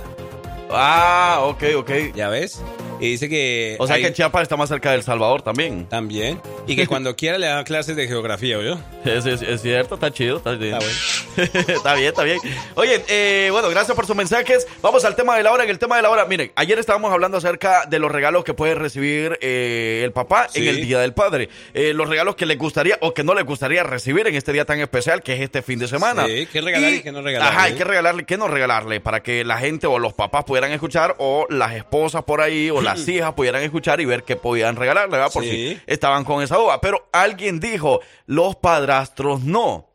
Ah, 0.70 1.40
ok, 1.42 1.62
ok. 1.76 1.90
¿Ya 2.14 2.28
ves? 2.28 2.60
Y 3.00 3.10
dice 3.10 3.28
que... 3.28 3.76
O 3.78 3.86
sea 3.86 3.96
hay- 3.96 4.02
que 4.02 4.12
Chiapas 4.12 4.42
está 4.42 4.56
más 4.56 4.68
cerca 4.68 4.92
del 4.92 5.02
Salvador 5.02 5.42
también. 5.42 5.86
También. 5.86 6.40
Y 6.66 6.76
que 6.76 6.86
cuando 6.86 7.14
quiera 7.16 7.38
le 7.38 7.46
dan 7.46 7.64
clases 7.64 7.96
de 7.96 8.06
geografía, 8.06 8.58
¿oyó? 8.58 8.78
Es, 9.04 9.26
es- 9.26 9.42
es 9.42 9.62
cierto, 9.62 9.96
está 9.96 10.10
chido, 10.12 10.38
está 10.38 10.52
bien. 10.52 10.74
Está 10.74 10.86
bueno. 10.86 11.64
está 11.76 11.94
bien, 11.94 12.08
está 12.08 12.22
bien. 12.22 12.38
Oye, 12.76 13.02
eh, 13.08 13.48
bueno, 13.50 13.68
gracias 13.68 13.94
por 13.96 14.06
sus 14.06 14.16
mensajes. 14.16 14.66
Vamos 14.80 15.04
al 15.04 15.16
tema 15.16 15.36
de 15.36 15.42
la 15.42 15.52
hora. 15.52 15.64
En 15.64 15.70
el 15.70 15.78
tema 15.78 15.96
de 15.96 16.02
la 16.02 16.10
hora, 16.10 16.24
miren, 16.26 16.52
ayer 16.56 16.78
estábamos 16.78 17.12
hablando 17.12 17.38
acerca 17.38 17.84
de 17.86 17.98
los 17.98 18.10
regalos 18.12 18.44
que 18.44 18.54
puede 18.54 18.74
recibir 18.74 19.38
eh, 19.40 20.02
el 20.04 20.12
papá 20.12 20.46
Sí. 20.48 20.60
en 20.62 20.68
el 20.68 20.76
Día 20.86 21.00
del 21.00 21.12
Padre. 21.14 21.48
Eh, 21.74 21.92
los 21.94 22.08
regalos 22.08 22.36
que 22.36 22.46
les 22.46 22.56
gustaría 22.58 22.96
o 23.00 23.12
que 23.12 23.24
no 23.24 23.34
les 23.34 23.44
gustaría 23.44 23.82
recibir 23.82 24.26
en 24.26 24.34
este 24.34 24.52
día 24.52 24.64
tan 24.64 24.80
especial 24.80 25.22
que 25.22 25.34
es 25.34 25.40
este 25.40 25.62
fin 25.62 25.78
de 25.78 25.88
semana. 25.88 26.26
Sí, 26.26 26.46
qué 26.52 26.60
regalar 26.60 26.92
y 26.92 27.02
qué 27.02 27.12
no 27.12 27.22
regalarle. 27.22 27.56
Ajá, 27.58 27.68
y 27.70 27.74
qué 27.74 27.84
regalarle, 27.84 28.24
qué 28.24 28.36
no 28.38 28.48
regalarle 28.48 29.00
para 29.00 29.22
que 29.22 29.44
la 29.44 29.58
gente 29.58 29.86
o 29.86 29.98
los 29.98 30.12
papás 30.14 30.44
pudieran 30.44 30.70
escuchar 30.72 31.16
o 31.18 31.46
las 31.50 31.72
esposas 31.74 32.22
por 32.24 32.40
ahí 32.40 32.70
o 32.70 32.80
las 32.84 33.08
hijas 33.08 33.32
pudieran 33.34 33.62
escuchar 33.62 34.00
y 34.00 34.04
ver 34.04 34.22
qué 34.24 34.36
podían 34.36 34.76
regalarle, 34.76 35.10
¿verdad? 35.16 35.32
Por 35.32 35.42
Sí. 35.44 35.50
si 35.50 35.80
estaban 35.86 36.24
con 36.24 36.42
esa 36.42 36.56
duda. 36.56 36.80
Pero 36.80 37.08
alguien 37.12 37.58
dijo, 37.60 38.00
los 38.26 38.56
padrastros 38.56 39.42
no. 39.42 39.88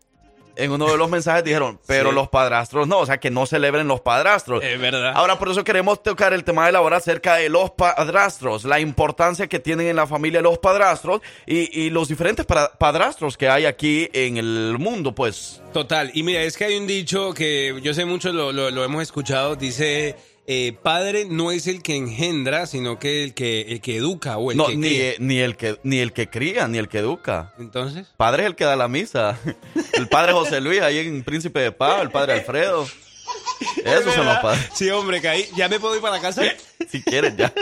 En 0.56 0.71
uno 0.71 0.91
de 0.91 0.97
los 0.97 1.10
mensajes 1.10 1.45
dijeron, 1.45 1.80
pero 1.88 2.10
Sí. 2.10 2.15
los 2.15 2.28
padrastros 2.28 2.86
no, 2.86 2.99
o 2.99 3.06
sea, 3.06 3.17
que 3.17 3.32
no 3.32 3.45
celebren 3.45 3.88
los 3.88 4.02
padrastros. 4.02 4.62
Es 4.62 4.78
verdad. 4.78 5.13
Ahora, 5.15 5.39
por 5.39 5.47
eso 5.49 5.63
queremos 5.63 6.04
tocar 6.04 6.34
el 6.34 6.43
tema 6.43 6.65
de 6.65 6.73
la 6.73 6.82
hora 6.82 6.97
acerca 6.97 7.36
de 7.36 7.47
los 7.47 7.71
padrastros, 7.71 8.65
la 8.65 8.82
importancia 8.82 9.47
que 9.47 9.60
tienen 9.60 9.88
en 9.88 9.95
la 9.95 10.06
familia 10.06 10.41
los 10.41 10.58
padrastros 10.58 11.21
y, 11.45 11.80
y 11.86 11.89
los 11.91 12.10
diferentes 12.10 12.45
padrastros 12.45 13.38
que 13.38 13.47
hay 13.47 13.65
aquí 13.65 14.10
en 14.12 14.36
el 14.36 14.75
mundo, 14.80 15.15
pues. 15.15 15.62
Total, 15.71 16.12
y 16.13 16.23
mira, 16.23 16.41
es 16.41 16.58
que 16.58 16.65
hay 16.65 16.75
un 16.78 16.88
dicho 16.88 17.34
que 17.34 17.80
yo 17.82 17.93
sé 17.93 18.04
mucho, 18.04 18.34
lo, 18.34 18.52
lo- 18.52 18.69
lo 18.69 18.84
hemos 18.84 19.02
escuchado, 19.02 19.56
dice, 19.56 20.17
eh, 20.51 20.73
padre 20.81 21.25
no 21.29 21.51
es 21.51 21.67
el 21.67 21.83
que 21.83 21.95
engendra, 21.95 22.65
sino 22.65 22.97
que 22.97 23.23
el 23.23 23.35
que, 23.35 23.62
el 23.69 23.81
que 23.81 23.97
educa 23.97 24.38
o 24.38 24.49
el 24.51 24.57
No, 24.57 24.65
que 24.65 24.75
ni, 24.75 24.88
cría. 24.89 25.13
ni 25.19 25.38
el 25.39 25.55
que 25.55 25.77
ni 25.83 25.99
el 25.99 26.12
que 26.12 26.27
cría, 26.27 26.67
ni 26.67 26.79
el 26.79 26.88
que 26.89 26.97
educa. 26.97 27.53
Entonces, 27.59 28.07
Padre 28.17 28.43
es 28.43 28.47
el 28.47 28.55
que 28.55 28.63
da 28.65 28.75
la 28.75 28.88
misa. 28.88 29.38
El 29.93 30.07
padre 30.07 30.31
José 30.33 30.59
Luis 30.62 30.81
ahí 30.81 30.97
en 30.99 31.23
Príncipe 31.23 31.59
de 31.59 31.71
Paz, 31.71 32.01
el 32.01 32.09
padre 32.09 32.33
Alfredo. 32.33 32.88
Esos 33.85 34.13
son 34.15 34.25
los 34.25 34.38
padres. 34.39 34.65
sí, 34.73 34.89
hombre, 34.89 35.21
caí. 35.21 35.45
¿Ya 35.55 35.67
me 35.69 35.79
puedo 35.79 35.93
ir 35.95 36.01
para 36.01 36.15
la 36.15 36.21
casa? 36.21 36.41
Si 36.89 37.03
quieres 37.03 37.35
ya. 37.38 37.53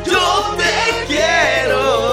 ¡Yo 0.04 0.54
te 0.56 1.06
quiero! 1.06 2.03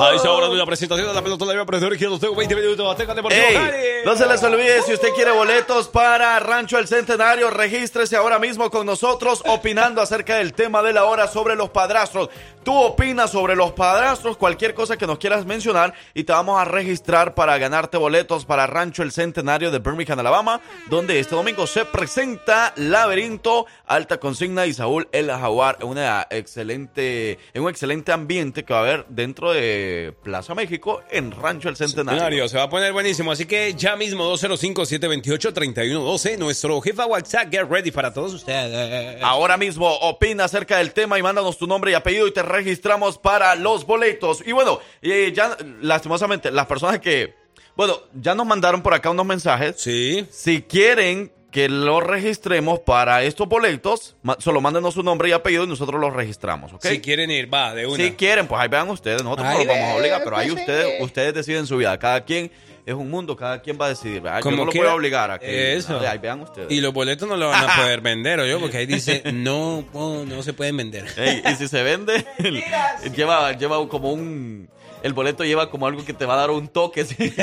A 0.00 0.14
esa 0.14 0.30
hora 0.30 0.48
de 0.48 0.56
la 0.56 0.66
presentación 0.66 1.08
de 1.08 1.14
la 1.14 1.22
pelota 1.22 1.44
de 1.44 1.64
profesor 1.64 1.96
que 1.96 2.04
los 2.06 2.20
tengo 2.20 2.34
20 2.34 2.54
minutos. 2.54 2.90
Azteca 2.90 3.14
Deportivo 3.14 3.42
Ey, 3.42 4.04
no 4.04 4.16
se 4.16 4.26
les 4.26 4.42
olvide, 4.42 4.82
si 4.82 4.94
usted 4.94 5.08
quiere 5.14 5.30
boletos 5.30 5.88
para 5.88 6.38
Rancho 6.38 6.78
El 6.78 6.86
Centenario, 6.86 7.50
regístrese 7.50 8.16
ahora 8.16 8.38
mismo 8.38 8.70
con 8.70 8.86
nosotros 8.86 9.42
opinando 9.46 10.00
acerca 10.00 10.36
del 10.36 10.52
tema 10.52 10.82
de 10.82 10.92
la 10.92 11.04
hora 11.04 11.26
sobre 11.26 11.56
los 11.56 11.70
padrastros. 11.70 12.30
Tú 12.62 12.76
opinas 12.76 13.30
sobre 13.30 13.56
los 13.56 13.72
padrastros, 13.72 14.36
cualquier 14.36 14.74
cosa 14.74 14.96
que 14.96 15.06
nos 15.06 15.18
quieras 15.18 15.46
mencionar 15.46 15.94
y 16.12 16.24
te 16.24 16.32
vamos 16.32 16.60
a 16.60 16.64
registrar 16.64 17.34
para 17.34 17.56
ganarte 17.56 17.96
boletos 17.96 18.44
para 18.44 18.66
Rancho 18.66 19.02
El 19.02 19.10
Centenario 19.10 19.70
de 19.70 19.78
Birmingham, 19.78 20.18
Alabama, 20.18 20.60
donde 20.90 21.18
este 21.18 21.34
domingo 21.34 21.66
se 21.66 21.84
presenta 21.86 22.72
Laberinto, 22.76 23.66
Alta 23.86 24.18
Consigna 24.18 24.66
y 24.66 24.74
Saúl 24.74 25.08
El 25.12 25.30
Jaguar 25.30 25.78
una 25.82 26.26
excelente, 26.30 27.38
en 27.54 27.62
un 27.62 27.70
excelente 27.70 28.12
ambiente 28.12 28.64
que 28.64 28.72
va 28.72 28.80
a 28.80 28.82
haber 28.82 29.06
dentro 29.08 29.52
de 29.52 29.87
Plaza 30.22 30.54
México 30.54 31.02
en 31.10 31.32
Rancho 31.32 31.68
El 31.68 31.76
Centenario. 31.76 32.20
Centenario, 32.20 32.48
se 32.48 32.56
va 32.56 32.62
a 32.64 32.70
poner 32.70 32.92
buenísimo. 32.92 33.32
Así 33.32 33.46
que 33.46 33.74
ya 33.74 33.96
mismo 33.96 34.32
205-728-3112. 34.34 36.38
Nuestro 36.38 36.80
jefa 36.80 37.06
WhatsApp, 37.06 37.50
get 37.50 37.68
ready 37.68 37.90
para 37.90 38.12
todos 38.12 38.34
ustedes. 38.34 39.22
Ahora 39.22 39.56
mismo 39.56 39.88
opina 40.00 40.44
acerca 40.44 40.78
del 40.78 40.92
tema 40.92 41.18
y 41.18 41.22
mándanos 41.22 41.58
tu 41.58 41.66
nombre 41.66 41.90
y 41.90 41.94
apellido 41.94 42.26
y 42.26 42.32
te 42.32 42.42
registramos 42.42 43.18
para 43.18 43.54
los 43.54 43.86
boletos. 43.86 44.42
Y 44.46 44.52
bueno, 44.52 44.80
eh, 45.02 45.32
ya 45.34 45.56
lastimosamente, 45.80 46.50
las 46.50 46.66
personas 46.66 47.00
que, 47.00 47.34
bueno, 47.76 48.00
ya 48.14 48.34
nos 48.34 48.46
mandaron 48.46 48.82
por 48.82 48.94
acá 48.94 49.10
unos 49.10 49.26
mensajes. 49.26 49.76
Sí. 49.78 50.26
Si 50.30 50.62
quieren 50.62 51.32
que 51.50 51.68
los 51.68 52.02
registremos 52.02 52.80
para 52.80 53.22
estos 53.22 53.48
boletos, 53.48 54.16
solo 54.38 54.60
mándenos 54.60 54.94
su 54.94 55.02
nombre 55.02 55.30
y 55.30 55.32
apellido 55.32 55.64
y 55.64 55.66
nosotros 55.66 56.00
los 56.00 56.12
registramos, 56.12 56.72
¿ok? 56.74 56.86
Si 56.86 57.00
quieren 57.00 57.30
ir, 57.30 57.52
va, 57.52 57.74
de 57.74 57.86
una. 57.86 57.96
Si 57.96 58.12
quieren, 58.12 58.46
pues 58.46 58.60
ahí 58.60 58.68
vean 58.68 58.88
ustedes, 58.90 59.22
nosotros 59.22 59.48
no 59.48 59.58
los 59.58 59.66
vamos 59.66 59.84
a 59.84 59.94
obligar, 59.96 60.22
pero 60.24 60.36
ahí 60.36 60.50
pues, 60.50 60.60
ustedes, 60.60 61.00
ustedes 61.00 61.34
deciden 61.34 61.66
su 61.66 61.78
vida. 61.78 61.98
Cada 61.98 62.24
quien 62.24 62.50
es 62.88 62.94
un 62.94 63.10
mundo, 63.10 63.36
cada 63.36 63.60
quien 63.60 63.78
va 63.78 63.86
a 63.86 63.88
decidir. 63.90 64.22
¿verdad? 64.22 64.40
Yo 64.42 64.50
no 64.50 64.64
lo 64.64 64.72
voy 64.72 64.86
a 64.86 64.94
obligar 64.94 65.30
a 65.30 65.38
que 65.38 65.74
Eso. 65.74 66.00
ahí 66.00 66.18
vean 66.18 66.40
ustedes. 66.40 66.70
Y 66.70 66.80
los 66.80 66.92
boletos 66.94 67.28
no 67.28 67.36
lo 67.36 67.48
van 67.48 67.68
a 67.68 67.76
poder 67.76 68.00
vender, 68.00 68.40
¿o 68.40 68.46
yo? 68.46 68.60
Porque 68.60 68.78
ahí 68.78 68.86
dice, 68.86 69.22
no, 69.32 69.84
no, 69.92 70.24
no 70.24 70.42
se 70.42 70.54
pueden 70.54 70.76
vender. 70.76 71.06
Ey, 71.16 71.42
y 71.50 71.56
si 71.56 71.68
se 71.68 71.82
vende, 71.82 72.24
lleva, 73.14 73.52
lleva 73.52 73.86
como 73.88 74.12
un. 74.12 74.70
El 75.02 75.12
boleto 75.12 75.44
lleva 75.44 75.70
como 75.70 75.86
algo 75.86 76.04
que 76.04 76.12
te 76.12 76.26
va 76.26 76.34
a 76.34 76.38
dar 76.38 76.50
un 76.50 76.68
toque. 76.68 77.04
¿sí? 77.04 77.16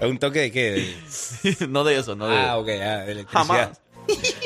¿Un 0.00 0.18
toque 0.18 0.40
de 0.40 0.52
qué? 0.52 0.94
no 1.68 1.84
de 1.84 1.98
eso, 1.98 2.16
no 2.16 2.28
de 2.28 2.36
Ah, 2.36 2.58
ok, 2.58 2.68
ah, 2.68 2.96
de 3.04 3.12
electricidad. 3.12 3.46
Jamás. 3.46 3.80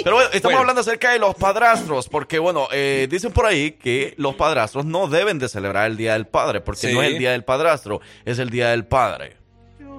Pero 0.02 0.16
bueno, 0.16 0.30
estamos 0.32 0.42
Bueno. 0.44 0.58
hablando 0.60 0.80
acerca 0.80 1.12
de 1.12 1.18
los 1.18 1.34
padrastros, 1.34 2.08
porque 2.08 2.38
bueno, 2.38 2.66
eh, 2.72 3.06
dicen 3.10 3.30
por 3.30 3.44
ahí 3.44 3.72
que 3.72 4.14
los 4.16 4.34
padrastros 4.34 4.86
no 4.86 5.06
deben 5.06 5.38
de 5.38 5.50
celebrar 5.50 5.90
el 5.90 5.98
Día 5.98 6.14
del 6.14 6.26
Padre, 6.26 6.62
porque 6.62 6.88
Sí. 6.88 6.94
no 6.94 7.02
es 7.02 7.12
el 7.12 7.18
Día 7.18 7.32
del 7.32 7.44
Padrastro, 7.44 8.00
es 8.24 8.38
el 8.38 8.48
Día 8.48 8.70
del 8.70 8.86
Padre. 8.86 9.36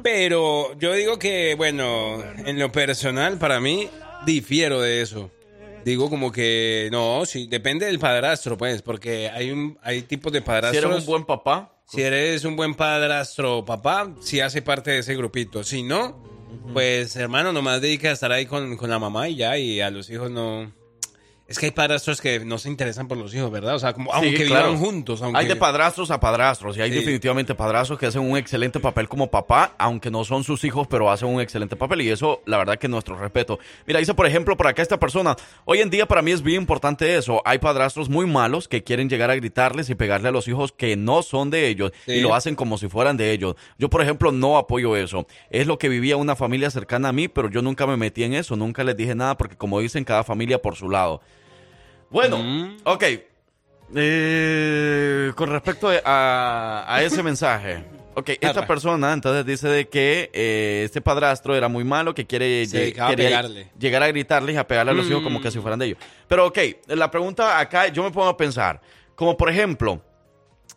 Pero 0.03 0.75
yo 0.79 0.93
digo 0.93 1.19
que, 1.19 1.53
bueno, 1.55 2.23
en 2.43 2.57
lo 2.57 2.71
personal, 2.71 3.37
para 3.37 3.59
mí, 3.59 3.87
difiero 4.25 4.81
de 4.81 5.03
eso. 5.03 5.29
Digo 5.83 6.09
como 6.09 6.31
que, 6.31 6.89
no, 6.91 7.25
sí, 7.25 7.47
depende 7.47 7.85
del 7.87 7.99
padrastro, 7.99 8.57
pues, 8.57 8.81
porque 8.81 9.29
hay 9.29 9.51
un 9.51 9.77
hay 9.81 10.03
tipos 10.03 10.31
de 10.31 10.39
Si 10.39 10.45
padrastros. 10.45 10.85
eres 10.85 10.99
un 10.99 11.05
buen 11.05 11.25
papá, 11.25 11.75
Si 11.87 12.01
eres 12.01 12.45
un 12.45 12.55
buen 12.55 12.75
padrastro 12.75 13.65
papá, 13.65 14.13
si 14.21 14.39
hace 14.39 14.61
parte 14.61 14.91
de 14.91 14.99
ese 14.99 15.15
grupito. 15.15 15.63
Si 15.63 15.83
no, 15.83 16.23
pues 16.73 17.15
hermano, 17.15 17.51
nomás 17.51 17.81
dedica 17.81 18.09
a 18.09 18.13
estar 18.13 18.31
ahí 18.31 18.45
con, 18.45 18.77
con 18.77 18.89
la 18.89 18.99
mamá 18.99 19.27
y 19.27 19.35
ya, 19.37 19.57
y 19.57 19.81
a 19.81 19.89
los 19.89 20.09
hijos 20.09 20.29
no... 20.31 20.71
Es 21.51 21.59
que 21.59 21.67
hay 21.67 21.71
padrastros 21.71 22.21
que 22.21 22.39
no 22.43 22.57
se 22.57 22.69
interesan 22.69 23.07
por 23.07 23.17
los 23.17 23.33
hijos, 23.35 23.51
¿verdad? 23.51 23.75
O 23.75 23.79
sea, 23.79 23.93
como, 23.93 24.11
Sí, 24.11 24.17
aunque 24.27 24.45
claro. 24.45 24.67
vivan 24.73 24.79
juntos, 24.83 25.21
aunque... 25.21 25.39
Hay 25.39 25.47
de 25.47 25.55
padrastros 25.55 26.09
a 26.11 26.19
padrastros 26.19 26.77
y 26.77 26.81
hay 26.81 26.89
Sí. 26.91 26.95
definitivamente 26.97 27.53
padrastros 27.55 27.99
que 27.99 28.05
hacen 28.07 28.21
un 28.21 28.37
excelente 28.37 28.79
papel 28.79 29.07
como 29.07 29.29
papá, 29.29 29.75
aunque 29.77 30.09
no 30.09 30.23
son 30.23 30.43
sus 30.43 30.63
hijos, 30.63 30.87
pero 30.87 31.11
hacen 31.11 31.27
un 31.29 31.41
excelente 31.41 31.75
papel 31.75 32.01
y 32.01 32.09
eso, 32.09 32.41
la 32.45 32.57
verdad 32.57 32.77
que 32.77 32.87
nuestro 32.87 33.15
respeto. 33.17 33.59
Mira, 33.85 33.99
dice 33.99 34.13
por 34.13 34.25
ejemplo 34.25 34.55
por 34.57 34.67
acá 34.67 34.81
esta 34.81 34.99
persona, 34.99 35.35
hoy 35.65 35.79
en 35.79 35.89
día 35.89 36.07
para 36.07 36.21
mí 36.21 36.31
es 36.31 36.41
bien 36.41 36.61
importante 36.61 37.15
eso, 37.15 37.41
hay 37.45 37.59
padrastros 37.59 38.09
muy 38.09 38.25
malos 38.25 38.67
que 38.67 38.83
quieren 38.83 39.09
llegar 39.09 39.29
a 39.31 39.35
gritarles 39.35 39.89
y 39.89 39.95
pegarle 39.95 40.29
a 40.29 40.31
los 40.31 40.47
hijos 40.47 40.71
que 40.71 40.95
no 40.95 41.21
son 41.23 41.49
de 41.49 41.67
ellos 41.67 41.91
Sí. 42.05 42.13
y 42.13 42.21
lo 42.21 42.33
hacen 42.35 42.55
como 42.55 42.78
si 42.78 42.88
fueran 42.88 43.17
de 43.17 43.32
ellos. 43.32 43.55
Yo 43.78 43.89
por 43.89 44.01
ejemplo 44.01 44.32
no 44.32 44.57
apoyo 44.57 44.95
eso, 44.95 45.28
es 45.49 45.67
lo 45.67 45.78
que 45.78 45.89
vivía 45.89 46.17
una 46.17 46.36
familia 46.36 46.69
cercana 46.71 47.09
a 47.09 47.13
mí, 47.13 47.28
pero 47.28 47.49
yo 47.49 47.61
nunca 47.61 47.86
me 47.88 47.97
metí 47.97 48.23
en 48.23 48.34
eso, 48.34 48.55
nunca 48.55 48.84
les 48.84 48.95
dije 48.95 49.15
nada 49.15 49.38
porque 49.38 49.55
como 49.57 49.80
dicen 49.80 50.03
cada 50.03 50.23
familia 50.23 50.61
por 50.61 50.76
su 50.76 50.89
lado. 50.89 51.21
Bueno, 52.12 52.38
Mm. 52.38 52.78
ok, 52.84 53.03
Eh, 53.93 55.32
con 55.36 55.49
respecto 55.49 55.89
a, 56.05 56.86
a 56.88 57.03
ese 57.03 57.22
mensaje. 57.24 57.84
Ok, 58.14 58.30
esta 58.41 58.49
Arra. 58.49 58.68
persona 58.68 59.14
entonces 59.14 59.45
dice 59.45 59.68
de 59.70 59.88
que 59.89 60.30
eh, 60.34 60.84
este 60.86 61.01
padrastro 61.01 61.55
era 61.55 61.68
muy 61.70 61.84
malo, 61.84 62.14
que 62.14 62.26
quiere 62.28 62.66
Se 62.66 62.78
lle- 62.78 62.80
dedicaba 62.82 63.09
a 63.12 63.16
llegar 63.16 64.03
a 64.03 64.07
gritarles 64.07 64.55
y 64.55 64.57
a 64.57 64.68
pegarle 64.68 64.91
a 64.91 64.95
los 64.95 65.07
hijos 65.09 65.22
como 65.24 65.39
Mm. 65.39 65.41
que 65.41 65.51
si 65.51 65.59
fueran 65.59 65.80
de 65.80 65.86
ellos. 65.88 65.97
Pero 66.28 66.47
ok, 66.47 66.57
la 66.88 67.09
pregunta 67.12 67.59
acá 67.59 67.88
yo 67.88 68.03
me 68.03 68.12
pongo 68.12 68.28
a 68.28 68.36
pensar, 68.38 68.82
como 69.16 69.38
por 69.38 69.49
ejemplo, 69.49 70.01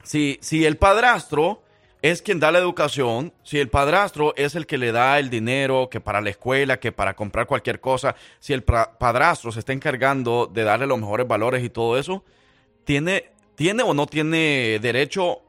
si, 0.05 0.39
si 0.41 0.65
el 0.65 0.77
padrastro 0.77 1.63
es 2.05 2.21
quien 2.21 2.39
da 2.39 2.53
la 2.53 2.59
educación, 2.59 3.33
si 3.45 3.59
el 3.59 3.71
padrastro 3.71 4.35
es 4.37 4.55
el 4.57 4.67
que 4.67 4.77
le 4.77 4.93
da 4.93 5.19
el 5.19 5.31
dinero, 5.31 5.89
que 5.91 6.01
para 6.01 6.21
la 6.21 6.29
escuela, 6.29 6.79
que 6.79 6.93
para 6.93 7.17
comprar 7.17 7.47
cualquier 7.47 7.81
cosa, 7.81 8.15
si 8.41 8.53
el 8.53 8.63
padrastro 8.63 9.51
se 9.51 9.61
está 9.61 9.73
encargando 9.73 10.47
de 10.47 10.65
darle 10.65 10.87
los 10.87 10.99
mejores 10.99 11.27
valores 11.27 11.65
y 11.65 11.71
todo 11.71 11.99
eso, 11.99 12.23
¿tiene, 12.85 13.31
tiene 13.55 13.83
o 13.85 13.95
no 13.95 14.07
tiene 14.07 14.79
derecho 14.83 15.41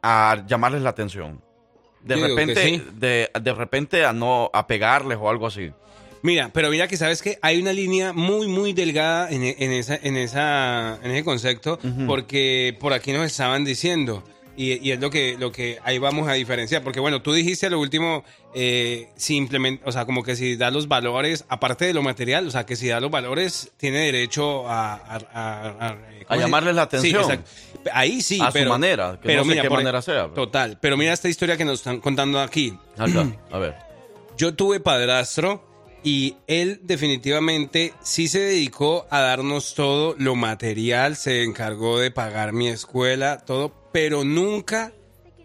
a 0.00 0.44
llamarles 0.46 0.82
la 0.82 0.90
atención? 0.90 1.42
De 2.04 2.16
Yo 2.16 2.28
repente, 2.28 2.62
sí. 2.62 2.84
de, 2.92 3.28
de 3.42 3.52
repente 3.54 4.04
a 4.04 4.12
no 4.12 4.52
a 4.52 4.68
pegarles 4.68 5.18
o 5.20 5.28
algo 5.28 5.48
así. 5.48 5.72
Mira, 6.22 6.50
pero 6.52 6.70
mira 6.70 6.86
que 6.86 6.96
sabes 6.96 7.22
que 7.22 7.40
hay 7.42 7.60
una 7.60 7.72
línea 7.72 8.12
muy, 8.12 8.46
muy 8.46 8.72
delgada 8.72 9.30
en, 9.30 9.42
en 9.42 9.72
esa, 9.72 9.96
en 9.96 10.16
esa, 10.16 11.00
en 11.02 11.10
ese 11.10 11.24
concepto, 11.24 11.80
porque 12.06 12.76
por 12.78 12.92
aquí 12.92 13.10
nos 13.12 13.26
estaban 13.26 13.64
diciendo. 13.64 14.22
Y, 14.60 14.86
y 14.88 14.90
es 14.90 14.98
lo 15.00 15.08
que, 15.08 15.36
lo 15.38 15.52
que 15.52 15.78
ahí 15.84 15.98
vamos 15.98 16.28
a 16.28 16.32
diferenciar. 16.32 16.82
Porque 16.82 16.98
bueno, 16.98 17.22
tú 17.22 17.32
dijiste 17.32 17.70
lo 17.70 17.78
último, 17.78 18.24
eh, 18.54 19.08
simplemente, 19.16 19.84
o 19.86 19.92
sea, 19.92 20.04
como 20.04 20.24
que 20.24 20.34
si 20.34 20.56
da 20.56 20.72
los 20.72 20.88
valores, 20.88 21.44
aparte 21.48 21.84
de 21.84 21.94
lo 21.94 22.02
material, 22.02 22.48
o 22.48 22.50
sea, 22.50 22.66
que 22.66 22.74
si 22.74 22.88
da 22.88 22.98
los 22.98 23.10
valores, 23.12 23.70
tiene 23.76 23.98
derecho 24.00 24.68
a... 24.68 24.94
A, 24.94 25.16
a- 25.32 25.86
a- 25.90 25.96
¿cómo 26.26 26.40
se- 26.40 26.44
llamarles 26.44 26.74
la 26.74 26.82
atención. 26.82 27.24
Sí, 27.24 27.30
exacto. 27.30 27.50
Ahí 27.92 28.20
sí, 28.20 28.40
A 28.42 28.46
su 28.48 28.52
pero... 28.54 28.70
manera, 28.70 29.20
que 29.22 29.36
no 29.36 29.44
sé 29.44 29.60
qué 29.62 29.68
por- 29.68 29.78
manera 29.78 30.02
sea, 30.02 30.22
pero- 30.24 30.34
Total, 30.34 30.76
pero 30.80 30.96
mira 30.96 31.12
esta 31.12 31.28
historia 31.28 31.56
que 31.56 31.64
nos 31.64 31.78
están 31.78 32.00
contando 32.00 32.40
aquí. 32.40 32.76
Acá, 32.96 33.26
a 33.52 33.58
ver. 33.58 33.76
Yo 34.36 34.54
tuve 34.54 34.80
padrastro 34.80 35.64
y 36.02 36.34
él 36.48 36.80
definitivamente 36.82 37.92
sí 38.02 38.28
se 38.28 38.40
dedicó 38.40 39.06
a 39.10 39.20
darnos 39.20 39.74
todo 39.74 40.14
lo 40.18 40.34
material, 40.36 41.16
se 41.16 41.42
encargó 41.44 41.98
de 41.98 42.10
pagar 42.10 42.52
mi 42.52 42.68
escuela, 42.68 43.38
todo, 43.44 43.72
pero 43.92 44.24
nunca, 44.24 44.92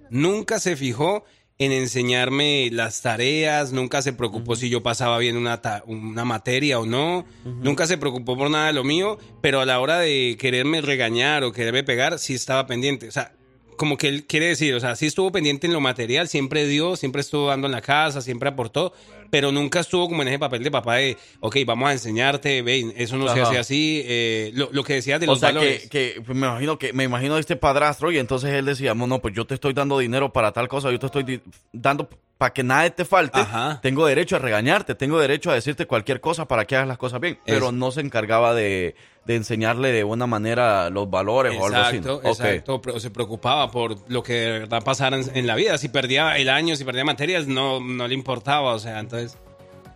nunca 0.09 0.59
se 0.59 0.75
fijó 0.75 1.25
en 1.59 1.71
enseñarme 1.71 2.69
las 2.71 3.01
tareas, 3.01 3.71
nunca 3.71 4.01
se 4.01 4.13
preocupó 4.13 4.55
si 4.55 4.69
yo 4.69 4.81
pasaba 4.81 5.17
bien 5.19 5.37
una, 5.37 5.61
una 5.85 6.25
materia 6.25 6.79
o 6.79 6.85
no, 6.85 7.25
nunca 7.45 7.85
se 7.85 7.97
preocupó 7.97 8.37
por 8.37 8.49
nada 8.49 8.67
de 8.67 8.73
lo 8.73 8.83
mío, 8.83 9.17
pero 9.41 9.61
a 9.61 9.65
la 9.65 9.79
hora 9.79 9.99
de 9.99 10.35
quererme 10.39 10.81
regañar 10.81 11.43
o 11.43 11.51
quererme 11.51 11.83
pegar, 11.83 12.19
sí 12.19 12.33
estaba 12.33 12.65
pendiente. 12.65 13.07
O 13.07 13.11
sea, 13.11 13.33
como 13.77 13.97
que 13.97 14.07
él 14.07 14.25
quiere 14.25 14.47
decir, 14.47 14.73
o 14.73 14.79
sea, 14.79 14.95
sí 14.95 15.05
estuvo 15.05 15.31
pendiente 15.31 15.67
en 15.67 15.73
lo 15.73 15.79
material, 15.79 16.27
siempre 16.27 16.67
dio, 16.67 16.95
siempre 16.95 17.21
estuvo 17.21 17.47
dando 17.47 17.67
en 17.67 17.73
la 17.73 17.81
casa, 17.81 18.21
siempre 18.21 18.49
aportó, 18.49 18.93
pero 19.33 19.51
nunca 19.51 19.79
estuvo 19.79 20.07
como 20.07 20.21
en 20.21 20.27
ese 20.27 20.37
papel 20.37 20.63
de 20.63 20.69
papá 20.69 20.97
de, 20.97 21.17
ok, 21.39 21.57
vamos 21.65 21.89
a 21.89 21.93
enseñarte, 21.93 22.61
ve, 22.61 22.93
eso 22.95 23.17
no 23.17 23.27
se 23.33 23.41
hace 23.41 23.57
así, 23.57 24.03
eh, 24.05 24.51
lo, 24.53 24.69
lo 24.71 24.83
que 24.83 24.93
decías 24.93 25.19
de 25.19 25.25
O 25.25 25.31
los 25.31 25.39
sea 25.39 25.49
valores. 25.49 25.89
que, 25.89 25.89
que 25.89 26.21
pues, 26.21 26.37
me 26.37 26.45
imagino 26.45 26.77
que 26.77 26.93
me 26.93 27.03
imagino 27.05 27.39
este 27.39 27.55
padrastro 27.55 28.11
y 28.11 28.19
entonces 28.19 28.51
él 28.51 28.65
decía, 28.65 28.93
no, 28.93 29.07
no, 29.07 29.17
pues 29.17 29.33
yo 29.33 29.45
te 29.47 29.55
estoy 29.55 29.73
dando 29.73 29.97
dinero 29.97 30.31
para 30.31 30.51
tal 30.51 30.67
cosa, 30.67 30.91
yo 30.91 30.99
te 30.99 31.07
estoy 31.07 31.41
dando 31.71 32.07
para 32.43 32.53
que 32.53 32.61
nada 32.63 32.89
te 32.89 33.05
falte, 33.05 33.39
Ajá. 33.39 33.79
tengo 33.81 34.05
derecho 34.05 34.35
a 34.35 34.39
regañarte, 34.39 34.95
tengo 34.95 35.17
derecho 35.17 35.49
a 35.49 35.53
decirte 35.53 35.85
cualquier 35.85 36.19
cosa 36.19 36.45
para 36.45 36.65
que 36.65 36.75
hagas 36.75 36.89
las 36.89 36.97
cosas 36.97 37.21
bien, 37.21 37.39
pero 37.45 37.67
Es- 37.67 37.73
no 37.73 37.89
se 37.89 38.01
encargaba 38.01 38.53
de, 38.53 38.95
de 39.23 39.35
enseñarle 39.37 39.93
de 39.93 40.03
una 40.03 40.27
manera 40.27 40.89
los 40.89 41.09
valores 41.09 41.53
o 41.57 41.65
algo 41.67 41.77
así. 41.77 41.95
Exacto, 41.97 42.17
Ok. 42.17 42.25
exacto. 42.25 42.99
Se 42.99 43.11
preocupaba 43.11 43.71
por 43.71 43.95
lo 44.11 44.21
que 44.23 44.33
de 44.33 44.51
verdad 44.59 44.83
pasara 44.83 45.15
en, 45.15 45.23
en 45.37 45.47
la 45.47 45.55
vida. 45.55 45.77
Si 45.77 45.87
perdía 45.87 46.35
el 46.35 46.49
año, 46.49 46.75
si 46.75 46.83
perdía 46.83 47.05
materias, 47.05 47.47
no, 47.47 47.79
no 47.79 48.09
le 48.09 48.13
importaba. 48.13 48.73
O 48.73 48.79
sea, 48.79 48.99
entonces, 48.99 49.37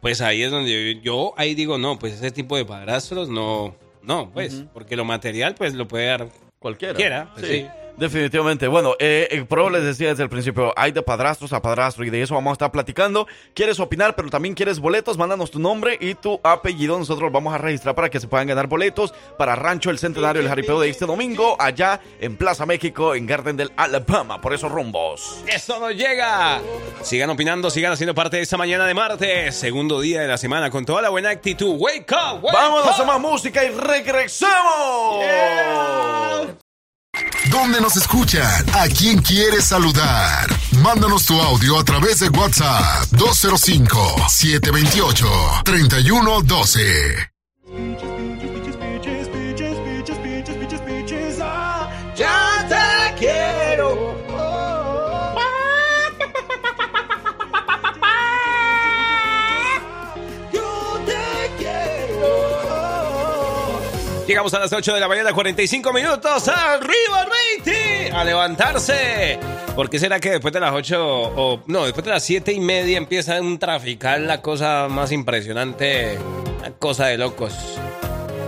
pues 0.01 0.21
ahí 0.21 0.41
es 0.41 0.49
donde 0.49 0.95
yo, 0.95 1.01
yo 1.01 1.33
ahí 1.35 1.53
digo, 1.53 1.77
no, 1.77 1.99
pues 1.99 2.13
ese 2.13 2.31
tipo 2.31 2.55
de 2.55 2.63
padrastros 2.63 3.27
no, 3.27 3.75
no, 4.03 4.29
pues, 4.31 4.63
porque 4.73 4.95
lo 4.95 5.03
material, 5.03 5.53
pues 5.55 5.73
lo 5.73 5.85
puede 5.85 6.05
dar 6.05 6.29
Cualquiera. 6.59 6.93
cualquiera. 6.93 7.29
pues, 7.33 7.45
Sí, 7.45 7.53
sí. 7.63 7.67
Definitivamente. 7.97 8.67
Bueno, 8.67 8.93
eh, 8.99 9.27
el 9.31 9.47
pro 9.47 9.69
les 9.71 9.83
decía 9.83 10.09
desde 10.09 10.21
el 10.23 10.29
principio, 10.29 10.71
hay 10.75 10.91
de 10.91 11.01
padrastros 11.01 11.51
a 11.51 11.61
padrastro 11.61 12.05
y 12.05 12.11
de 12.11 12.21
eso 12.21 12.35
vamos 12.35 12.51
a 12.51 12.53
estar 12.53 12.71
platicando. 12.71 13.27
¿Quieres 13.55 13.79
opinar, 13.79 14.15
pero 14.15 14.29
también 14.29 14.53
quieres 14.53 14.79
boletos? 14.79 15.17
Mándanos 15.17 15.49
tu 15.49 15.57
nombre 15.59 15.97
y 15.99 16.13
tu 16.13 16.39
apellido. 16.43 16.97
Nosotros 16.99 17.31
vamos 17.31 17.53
a 17.55 17.57
registrar 17.57 17.95
para 17.95 18.09
que 18.09 18.19
se 18.19 18.27
puedan 18.27 18.47
ganar 18.47 18.67
boletos 18.67 19.13
para 19.37 19.55
Rancho 19.55 19.89
El 19.89 19.97
Centenario, 19.97 20.41
el 20.41 20.47
jaripeo 20.47 20.79
de 20.79 20.89
este 20.89 21.05
domingo, 21.07 21.55
allá 21.59 21.99
en 22.19 22.37
Plaza 22.37 22.67
México, 22.67 23.15
en 23.15 23.25
Garden 23.25 23.57
del 23.57 23.71
Alabama, 23.75 24.39
por 24.41 24.53
esos 24.53 24.71
rumbos. 24.71 25.43
Eso 25.47 25.79
nos 25.79 25.95
llega. 25.95 26.61
Sigan 27.01 27.31
opinando, 27.31 27.71
sigan 27.71 27.93
haciendo 27.93 28.13
parte 28.13 28.37
de 28.37 28.43
esta 28.43 28.57
mañana 28.57 28.85
de 28.85 28.93
martes, 28.93 29.55
segundo 29.55 29.99
día 30.01 30.21
de 30.21 30.27
la 30.27 30.37
semana 30.37 30.69
con 30.69 30.85
toda 30.85 31.01
la 31.01 31.09
buena 31.09 31.31
actitud. 31.31 31.75
Wake 31.79 32.11
up, 32.11 32.43
wake 32.43 32.55
Vámonos 32.55 32.99
up. 32.99 33.01
a 33.01 33.05
más 33.05 33.19
música 33.19 33.65
y 33.65 33.69
regresemos. 33.69 34.53
¿Dónde 37.49 37.81
nos 37.81 37.95
escuchan? 37.97 38.65
¿A 38.73 38.87
quién 38.87 39.21
quieres 39.21 39.65
saludar? 39.65 40.47
Mándanos 40.81 41.25
tu 41.25 41.39
audio 41.41 41.79
a 41.79 41.83
través 41.83 42.19
de 42.19 42.29
WhatsApp 42.29 43.05
205 43.11 44.15
728 44.29 45.27
3112. 45.63 47.31
Llegamos 64.27 64.53
a 64.53 64.59
las 64.59 64.73
8 64.73 64.93
de 64.93 64.99
la 64.99 65.07
mañana, 65.07 65.31
45 65.31 65.93
minutos. 65.93 66.49
¡Arriba, 66.49 67.25
Reiti! 67.25 68.09
A 68.13 68.25
levantarse. 68.25 69.39
¿Por 69.73 69.89
qué 69.89 69.99
será 69.99 70.19
que 70.19 70.31
después 70.31 70.53
de 70.53 70.59
las 70.59 70.73
8 70.73 70.97
o 71.01 71.63
no, 71.67 71.85
después 71.85 72.03
de 72.03 72.11
las 72.11 72.23
7 72.23 72.51
y 72.51 72.59
media 72.59 72.97
empieza 72.97 73.39
un 73.39 73.57
traficar 73.57 74.19
la 74.19 74.41
cosa 74.41 74.87
más 74.89 75.13
impresionante? 75.13 76.19
Una 76.59 76.71
cosa 76.71 77.05
de 77.05 77.17
locos. 77.17 77.53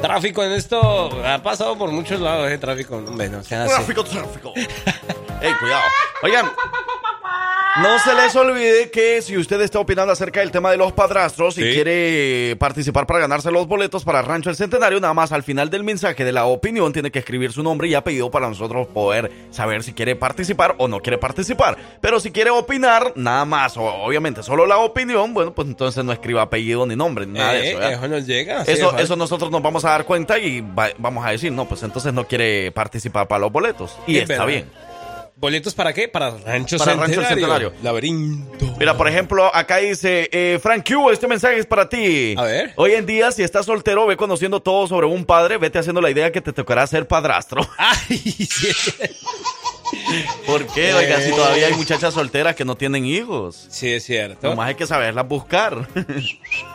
Tráfico 0.02 0.44
en 0.44 0.52
esto 0.52 1.10
ha 1.26 1.42
pasado 1.42 1.78
por 1.78 1.92
muchos 1.92 2.20
lados 2.20 2.48
ese 2.48 2.58
tráfico. 2.58 2.98
Hombre, 2.98 3.30
no 3.30 3.42
sean 3.42 3.62
así. 3.62 3.74
Tráfico, 3.74 4.04
tráfico. 4.04 4.54
Ey, 4.56 5.54
cuidado. 5.62 5.84
Oigan, 6.24 6.52
no 7.82 8.00
se 8.00 8.14
les 8.16 8.36
olvide 8.36 8.90
que 8.92 9.22
si 9.22 9.38
usted 9.38 9.60
está 9.62 9.80
opinando 9.80 10.12
acerca 10.12 10.40
del 10.42 10.52
tema 10.52 10.72
de 10.72 10.78
los 10.78 10.92
padrastros 10.94 11.58
y 11.58 11.64
Sí. 11.64 11.74
quiere 11.74 12.56
participar 12.58 13.06
para 13.08 13.20
ganarse 13.20 13.52
los 13.52 13.68
boletos 13.68 14.04
para 14.04 14.22
Rancho 14.22 14.50
El 14.50 14.56
Centenario, 14.56 15.00
nada 15.00 15.14
más 15.14 15.32
al 15.32 15.44
final 15.44 15.70
del 15.70 15.84
mensaje 15.84 16.24
de 16.26 16.32
la 16.32 16.46
opinión 16.46 16.92
tiene 16.94 17.12
que 17.12 17.20
escribir 17.20 17.52
su 17.52 17.64
nombre 17.64 17.88
y 17.88 17.96
apellido 17.96 18.30
para 18.32 18.48
nosotros 18.50 18.88
poder 18.88 19.32
saber 19.52 19.84
si 19.84 19.94
quiere 19.94 20.16
participar 20.16 20.76
o 20.78 20.88
no 20.88 21.00
quiere 21.00 21.18
participar. 21.18 21.78
Pero 22.02 22.20
si 22.20 22.32
quiere 22.32 22.50
opinar, 22.50 23.14
nada 23.16 23.46
más, 23.46 23.78
o 23.78 23.84
obviamente 23.84 24.44
solo 24.44 24.66
la 24.66 24.78
opinión, 24.80 25.34
bueno, 25.34 25.54
pues 25.54 25.68
entonces 25.68 26.04
no 26.04 26.12
escriba 26.12 26.42
apellido 26.42 26.86
ni 26.86 26.96
nombre, 26.96 27.26
ni 27.26 27.40
nada 27.40 27.54
de 27.54 27.60
Eh, 27.60 27.70
eso. 27.72 27.80
¿verdad? 27.80 28.06
eso 28.06 28.20
llega. 28.28 28.66
sí, 28.66 28.72
Eso, 28.72 29.16
nosotros 29.16 29.52
nos 29.52 29.62
vamos 29.62 29.86
a 29.86 29.90
dar 29.92 30.06
cuenta 30.06 30.38
y 30.40 30.62
va- 30.62 30.90
vamos 30.98 31.26
a 31.26 31.32
decir, 31.32 31.52
no, 31.52 31.66
pues 31.68 31.82
entonces 31.84 32.14
no 32.14 32.26
quiere 32.28 32.72
participar 32.72 33.28
para 33.28 33.40
los 33.40 33.52
boletos. 33.52 33.98
Y 34.08 34.18
Es 34.18 34.24
está 34.24 34.34
verdad. 34.34 34.48
bien. 34.48 34.89
¿Boletos 35.40 35.74
para 35.74 35.94
qué? 35.94 36.10
Para 36.10 36.32
Rancho 36.32 36.78
Para 36.78 36.96
Rancho 36.96 37.22
Centenario. 37.22 37.28
Centenario. 37.30 37.74
Laberinto. 37.82 38.76
Mira, 38.78 38.98
por 38.98 39.08
ejemplo, 39.08 39.50
acá 39.56 39.78
dice, 39.78 40.28
eh, 40.34 40.60
Frank 40.62 40.86
Q, 40.86 41.12
este 41.12 41.30
mensaje 41.30 41.58
es 41.58 41.66
para 41.66 41.88
ti. 41.88 42.36
A 42.38 42.44
ver. 42.44 42.74
Hoy 42.76 42.92
en 42.92 43.06
día, 43.06 43.32
si 43.32 43.42
estás 43.42 43.66
soltero, 43.66 44.06
ve 44.06 44.18
conociendo 44.18 44.60
todo 44.60 44.86
sobre 44.88 45.08
un 45.08 45.24
padre, 45.24 45.58
vete 45.58 45.80
haciendo 45.80 46.02
la 46.02 46.10
idea 46.10 46.34
que 46.34 46.42
te 46.42 46.52
tocará 46.52 46.86
ser 46.88 47.08
padrastro. 47.08 47.66
Ay, 47.78 48.18
sí. 48.18 48.68
¿Por 50.46 50.68
qué? 50.68 50.94
Oiga, 50.94 51.22
si 51.22 51.30
todavía 51.32 51.68
hay 51.68 51.74
muchachas 51.74 52.14
solteras 52.14 52.54
que 52.54 52.66
no 52.66 52.76
tienen 52.76 53.06
hijos. 53.06 53.68
Sí, 53.70 53.94
es 53.94 54.04
cierto. 54.04 54.50
Nomás 54.50 54.68
hay 54.68 54.76
que 54.76 54.88
saberlas 54.88 55.26
buscar. 55.26 55.88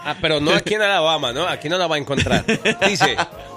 Ah, 0.06 0.16
pero 0.22 0.40
no 0.40 0.52
aquí 0.52 0.72
en 0.72 0.80
Alabama, 0.82 1.34
¿no? 1.34 1.46
Aquí 1.46 1.68
no 1.68 1.76
la 1.76 1.86
va 1.86 1.96
a 1.96 1.98
encontrar. 1.98 2.46
Dice, 2.88 3.14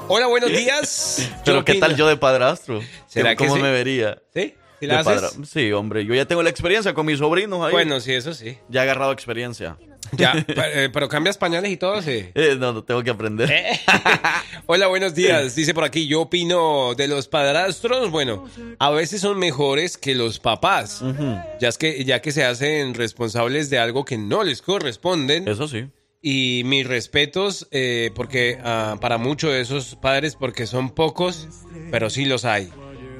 hola, 0.09 0.27
buenos 0.27 0.49
días. 0.49 1.29
Pero 1.45 1.63
¿qué 1.63 1.75
tal 1.75 1.95
yo 1.95 2.09
de 2.09 2.17
padrastro? 2.17 2.81
¿Será 3.07 3.37
que 3.37 3.45
¿Cómo 3.45 3.55
sí? 3.55 3.61
me 3.61 3.71
vería? 3.71 4.21
¿Sí? 4.33 4.53
¿Sí 4.79 4.85
la 4.87 4.99
haces? 4.99 5.37
Sí, 5.49 5.71
hombre, 5.71 6.05
yo 6.05 6.13
ya 6.13 6.25
tengo 6.25 6.43
la 6.43 6.49
experiencia 6.49 6.93
con 6.93 7.05
mis 7.05 7.19
sobrinos 7.19 7.65
ahí. 7.65 7.71
Bueno, 7.71 7.99
sí, 7.99 8.13
eso 8.13 8.33
sí. 8.33 8.57
Ya 8.69 8.81
he 8.81 8.83
agarrado 8.83 9.11
experiencia. 9.11 9.77
Ya, 10.13 10.31
pe- 10.47 10.85
eh, 10.85 10.89
pero 10.93 11.09
cambias 11.09 11.37
pañales 11.37 11.71
y 11.71 11.77
todo, 11.77 12.01
sí. 12.01 12.25
Eh, 12.35 12.55
no, 12.57 12.71
no, 12.73 12.83
tengo 12.83 13.03
que 13.03 13.09
aprender. 13.09 13.49
Hola, 14.67 14.87
buenos 14.87 15.15
días. 15.15 15.55
Dice 15.55 15.73
por 15.73 15.83
aquí, 15.83 16.07
yo 16.07 16.21
opino 16.21 16.93
de 16.95 17.07
los 17.07 17.27
padrastros, 17.27 18.11
bueno, 18.11 18.45
a 18.79 18.89
veces 18.91 19.21
son 19.21 19.37
mejores 19.39 19.97
que 19.97 20.15
los 20.15 20.39
papás, 20.39 21.03
ya, 21.59 21.67
es 21.69 21.77
que, 21.77 22.03
ya 22.05 22.21
que 22.21 22.31
se 22.31 22.43
hacen 22.45 22.93
responsables 22.93 23.69
de 23.69 23.79
algo 23.79 24.05
que 24.05 24.17
no 24.17 24.43
les 24.43 24.61
corresponden 24.61 25.47
Eso 25.47 25.67
sí. 25.67 25.87
Y 26.21 26.63
mis 26.65 26.85
respetos, 26.87 27.67
eh, 27.71 28.11
porque 28.15 28.59
ah, 28.63 28.97
para 28.99 29.17
muchos 29.17 29.51
de 29.51 29.61
esos 29.61 29.95
padres, 29.95 30.35
porque 30.35 30.65
son 30.65 30.89
pocos, 30.89 31.47
pero 31.91 32.09
sí 32.09 32.25
los 32.25 32.43
hay. 32.43 32.69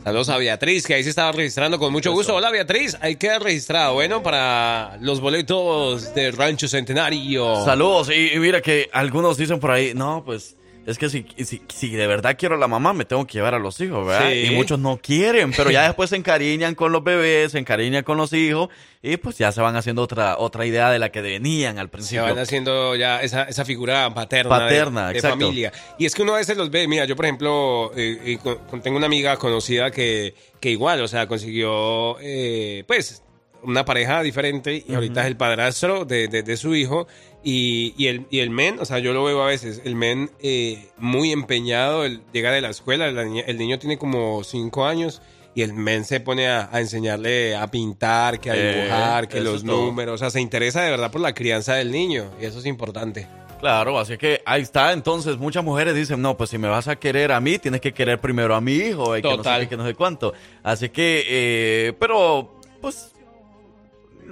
Saludos 0.08 0.30
a 0.30 0.38
Beatriz, 0.38 0.88
que 0.88 0.94
ahí 0.94 1.04
se 1.04 1.10
estaba 1.10 1.34
registrando 1.34 1.78
con 1.78 1.92
mucho 1.92 2.14
gusto. 2.14 2.34
Hola 2.34 2.50
Beatriz, 2.50 2.96
ahí 3.02 3.18
queda 3.18 3.40
registrado. 3.40 3.96
Bueno, 3.96 4.24
para 4.24 4.96
los 5.02 5.20
boletos 5.20 6.16
de 6.16 6.32
Rancho 6.32 6.70
Centenario. 6.70 7.66
Saludos. 7.66 8.10
Y, 8.10 8.34
y 8.34 8.40
mira 8.40 8.62
que 8.62 8.90
algunos 8.94 9.36
dicen 9.36 9.60
por 9.60 9.72
ahí, 9.72 9.94
no, 9.94 10.24
pues 10.26 10.56
es 10.88 10.98
que 10.98 11.10
si, 11.10 11.26
si, 11.46 11.62
si 11.68 11.90
de 11.92 12.08
verdad 12.08 12.36
quiero 12.40 12.56
a 12.56 12.58
la 12.58 12.68
mamá, 12.68 12.94
me 12.94 13.06
tengo 13.06 13.28
que 13.28 13.34
llevar 13.34 13.54
a 13.54 13.60
los 13.60 13.80
hijos, 13.82 14.08
¿verdad? 14.08 14.30
Sí. 14.32 14.48
Y 14.48 14.56
muchos 14.56 14.80
no 14.80 14.98
quieren, 14.98 15.52
pero 15.52 15.70
ya 15.70 15.84
después 15.88 16.10
se 16.10 16.16
encariñan 16.16 16.74
con 16.74 16.92
los 16.92 17.04
bebés, 17.04 17.52
se 17.52 17.60
encariñan 17.60 18.04
con 18.04 18.18
los 18.18 18.34
hijos 18.34 18.70
y 19.04 19.18
pues 19.18 19.38
ya 19.38 19.52
se 19.52 19.62
van 19.62 19.76
haciendo 19.76 20.02
otra, 20.02 20.38
otra 20.40 20.66
idea 20.66 20.90
de 20.90 20.98
la 20.98 21.10
que 21.12 21.22
venían 21.22 21.78
al 21.78 21.86
Se 21.88 21.92
principio. 21.92 22.24
van 22.24 22.40
haciendo 22.40 22.96
ya 22.96 23.22
esa, 23.22 23.44
esa 23.44 23.64
figura 23.66 24.12
paterna, 24.14 24.56
de- 24.58 24.64
Paterna, 24.66 25.08
de, 25.10 25.14
exacto. 25.16 25.38
familia. 25.40 25.72
Y 26.00 26.06
es 26.06 26.16
que 26.16 26.24
uno 26.24 26.34
a 26.34 26.38
veces 26.38 26.58
los 26.58 26.72
ve, 26.72 26.88
mira, 26.88 27.06
yo 27.06 27.16
por 27.16 27.26
ejemplo, 27.26 27.92
eh, 27.96 28.38
eh, 28.44 28.56
tengo 28.82 28.98
una 28.98 29.06
amiga 29.06 29.38
conocida 29.38 29.92
que, 29.92 30.34
que 30.60 30.72
igual, 30.72 31.02
o 31.02 31.08
sea, 31.08 31.28
consiguió, 31.28 32.18
eh, 32.22 32.84
pues, 32.88 33.24
una 33.64 33.84
pareja 33.86 34.22
diferente 34.22 34.84
y 34.88 34.94
ahorita 34.94 35.22
es 35.22 35.28
el 35.28 35.36
padrastro 35.36 36.06
de, 36.06 36.28
de- 36.28 36.44
de 36.44 36.58
su 36.58 36.76
hijo 36.76 37.08
y, 37.50 37.94
y 37.98 38.08
el, 38.08 38.26
y 38.30 38.40
el 38.40 38.50
men, 38.50 38.78
o 38.80 38.84
sea, 38.86 39.00
yo 39.00 39.14
lo 39.14 39.24
veo 39.24 39.42
a 39.42 39.46
veces, 39.48 39.82
el 39.86 39.96
men 39.96 40.30
eh, 40.42 40.90
muy 40.98 41.32
empeñado, 41.32 42.04
él 42.04 42.20
llega 42.34 42.52
de 42.52 42.60
la 42.60 42.70
escuela, 42.70 43.10
la 43.12 43.24
niña- 43.24 43.44
el 43.48 43.58
niño 43.58 43.80
tiene 43.80 43.98
como 43.98 44.44
cinco 44.44 44.86
años 44.86 45.22
y 45.56 45.62
el 45.62 45.74
men 45.74 46.04
se 46.04 46.20
pone 46.20 46.48
a, 46.50 46.68
a 46.72 46.82
enseñarle 46.82 47.56
a 47.56 47.68
pintar, 47.68 48.40
que 48.42 48.52
a 48.52 48.56
Eh, 48.56 48.74
dibujar, 48.76 49.28
que 49.30 49.40
los 49.40 49.64
números, 49.64 50.16
o 50.16 50.18
sea, 50.18 50.30
se 50.30 50.42
interesa 50.42 50.82
de 50.82 50.92
verdad 50.92 51.10
por 51.10 51.22
la 51.22 51.34
crianza 51.34 51.76
del 51.76 51.90
niño 51.92 52.26
y 52.42 52.46
eso 52.46 52.60
es 52.60 52.66
importante. 52.66 53.28
Claro, 53.62 53.98
así 53.98 54.18
que 54.18 54.42
ahí 54.46 54.62
está. 54.62 54.92
Entonces, 54.94 55.38
muchas 55.38 55.64
mujeres 55.64 55.96
dicen, 55.96 56.22
no, 56.22 56.38
pues 56.38 56.50
si 56.52 56.58
me 56.60 56.68
vas 56.68 56.88
a 56.88 56.96
querer 56.98 57.32
a 57.32 57.40
mí, 57.40 57.58
tienes 57.58 57.82
que 57.82 57.92
querer 57.92 58.20
primero 58.20 58.54
a 58.54 58.62
mi 58.62 58.74
hijo. 58.74 59.18
Y 59.18 59.22
que 59.24 59.30
no 59.30 59.44
sé 59.44 59.50
qué, 59.62 59.70
que 59.70 59.78
no 59.78 59.86
sé 59.88 59.96
cuánto. 59.96 60.32
Así 60.62 60.90
que, 60.90 61.26
eh, 61.28 61.94
pero, 62.00 62.60
pues, 62.82 63.14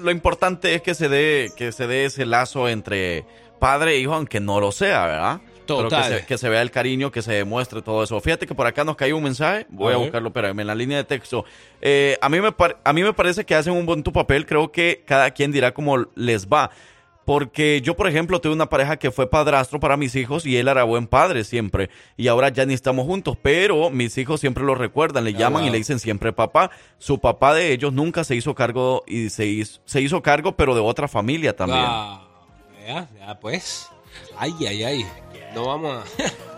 lo 0.02 0.12
importante 0.12 0.76
es 0.76 0.82
que 0.82 0.94
se 0.94 1.10
dé, 1.10 1.52
que 1.56 1.72
se 1.72 1.88
dé 1.88 2.06
ese 2.06 2.26
lazo 2.26 2.68
entre 2.70 3.26
padre 3.60 3.94
e 3.94 4.00
hijo, 4.00 4.14
aunque 4.14 4.40
no 4.40 4.60
lo 4.60 4.72
sea, 4.72 5.06
¿verdad? 5.06 5.42
Pero 5.66 5.84
Total. 5.84 6.12
que 6.12 6.20
se, 6.20 6.26
que 6.26 6.38
se 6.38 6.50
vea 6.50 6.62
el 6.62 6.72
cariño, 6.72 7.12
que 7.12 7.22
se 7.22 7.34
demuestre 7.34 7.82
todo 7.82 8.04
eso. 8.04 8.20
Fíjate 8.20 8.46
que 8.46 8.54
por 8.54 8.68
acá 8.68 8.84
nos 8.84 8.96
cayó 8.96 9.18
un 9.18 9.24
mensaje. 9.24 9.66
Voy 9.70 9.94
A 9.94 9.98
buscarlo, 9.98 10.28
espérame, 10.28 10.60
en 10.60 10.68
la 10.68 10.76
línea 10.76 10.98
de 10.98 11.04
texto. 11.04 11.46
Eh, 11.82 12.18
a, 12.22 12.30
mí 12.30 12.40
me 12.40 12.54
a 12.84 12.94
mí 12.94 13.04
me 13.04 13.14
parece 13.14 13.46
que 13.46 13.56
hacen 13.56 13.74
un 13.74 13.86
buen 13.86 14.04
tu 14.04 14.14
papel. 14.14 14.46
Creo 14.46 14.72
que 14.72 15.04
cada 15.06 15.32
quien 15.32 15.52
dirá 15.52 15.74
cómo 15.74 16.06
les 16.16 16.48
va. 16.48 16.70
Porque 17.26 17.82
yo, 17.82 17.96
por 17.96 18.08
ejemplo, 18.08 18.40
tuve 18.40 18.54
una 18.54 18.70
pareja 18.70 18.98
que 18.98 19.12
fue 19.12 19.30
padrastro 19.30 19.80
para 19.80 19.98
mis 19.98 20.16
hijos 20.16 20.46
y 20.46 20.58
él 20.58 20.68
era 20.68 20.84
buen 20.84 21.08
padre 21.08 21.44
siempre. 21.44 21.90
Y 22.18 22.28
ahora 22.28 22.50
ya 22.50 22.66
ni 22.66 22.76
estamos 22.76 23.06
juntos, 23.06 23.36
pero 23.42 23.90
mis 23.90 24.18
hijos 24.18 24.40
siempre 24.40 24.64
lo 24.64 24.76
recuerdan, 24.76 25.24
le 25.24 25.34
llaman 25.34 25.64
y 25.64 25.66
wow. 25.66 25.72
le 25.74 25.78
dicen 25.80 26.00
siempre 26.00 26.34
papá. 26.34 26.70
Su 27.00 27.20
papá 27.20 27.56
de 27.56 27.74
ellos 27.74 27.94
nunca 27.94 28.24
se 28.24 28.36
hizo 28.36 28.54
cargo 28.54 29.04
y 29.08 29.30
se 29.30 29.48
hizo, 29.48 29.82
se 29.86 30.02
hizo 30.02 30.22
cargo, 30.22 30.56
pero 30.56 30.76
de 30.76 30.82
otra 30.82 31.08
familia 31.08 31.56
también. 31.56 31.84
Ah, 31.86 32.28
ya, 32.88 33.10
ya 33.20 33.40
pues. 33.40 33.90
Ay, 34.38 34.54
ay, 34.68 34.84
ay. 34.84 35.06
No 35.56 35.66
vamos 35.66 35.98
a. 35.98 36.54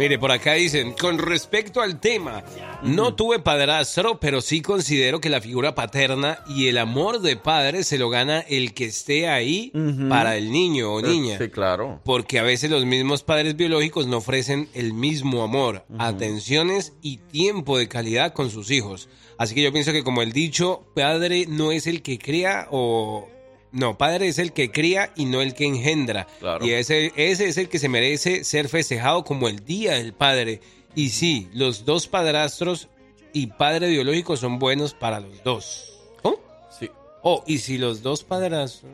Mire, 0.00 0.18
por 0.18 0.32
acá 0.32 0.54
dicen, 0.54 0.94
con 0.94 1.18
respecto 1.18 1.82
al 1.82 2.00
tema, 2.00 2.42
no 2.82 3.14
tuve 3.14 3.38
padrastro, 3.38 4.18
pero 4.18 4.40
sí 4.40 4.62
considero 4.62 5.20
que 5.20 5.28
la 5.28 5.42
figura 5.42 5.74
paterna 5.74 6.38
y 6.48 6.68
el 6.68 6.78
amor 6.78 7.20
de 7.20 7.36
padre 7.36 7.84
se 7.84 7.98
lo 7.98 8.08
gana 8.08 8.40
el 8.40 8.72
que 8.72 8.86
esté 8.86 9.28
ahí 9.28 9.70
para 10.08 10.38
el 10.38 10.52
niño 10.52 10.90
o 10.90 11.02
niña. 11.02 11.36
Sí, 11.36 11.50
claro. 11.50 12.00
Porque 12.02 12.38
a 12.38 12.42
veces 12.42 12.70
los 12.70 12.86
mismos 12.86 13.22
padres 13.22 13.56
biológicos 13.56 14.06
no 14.06 14.16
ofrecen 14.16 14.70
el 14.72 14.94
mismo 14.94 15.42
amor, 15.42 15.84
atenciones 15.98 16.94
y 17.02 17.18
tiempo 17.18 17.76
de 17.76 17.86
calidad 17.86 18.32
con 18.32 18.48
sus 18.48 18.70
hijos. 18.70 19.10
Así 19.36 19.54
que 19.54 19.62
yo 19.62 19.70
pienso 19.70 19.92
que 19.92 20.02
como 20.02 20.22
el 20.22 20.32
dicho, 20.32 20.86
padre 20.94 21.44
no 21.46 21.72
es 21.72 21.86
el 21.86 22.00
que 22.00 22.18
cría 22.18 22.68
o... 22.70 23.28
No, 23.72 23.96
padre 23.96 24.28
es 24.28 24.38
el 24.38 24.52
que 24.52 24.72
cría 24.72 25.12
y 25.16 25.26
no 25.26 25.40
el 25.40 25.54
que 25.54 25.64
engendra. 25.64 26.26
Claro. 26.40 26.66
Y 26.66 26.72
ese, 26.72 27.12
ese 27.16 27.48
es 27.48 27.56
el 27.56 27.68
que 27.68 27.78
se 27.78 27.88
merece 27.88 28.44
ser 28.44 28.68
festejado 28.68 29.24
como 29.24 29.48
el 29.48 29.64
Día 29.64 29.94
del 29.94 30.12
Padre. 30.12 30.60
Y 30.94 31.10
sí, 31.10 31.48
los 31.52 31.84
dos 31.84 32.08
padrastros 32.08 32.88
y 33.32 33.46
padre 33.46 33.88
biológico 33.88 34.36
son 34.36 34.58
buenos 34.58 34.94
para 34.94 35.20
los 35.20 35.42
dos. 35.44 36.00
¿Oh? 36.22 36.40
Sí. 36.76 36.90
Oh, 37.22 37.44
y 37.46 37.58
si 37.58 37.78
los 37.78 38.02
dos 38.02 38.24
padrastros 38.24 38.92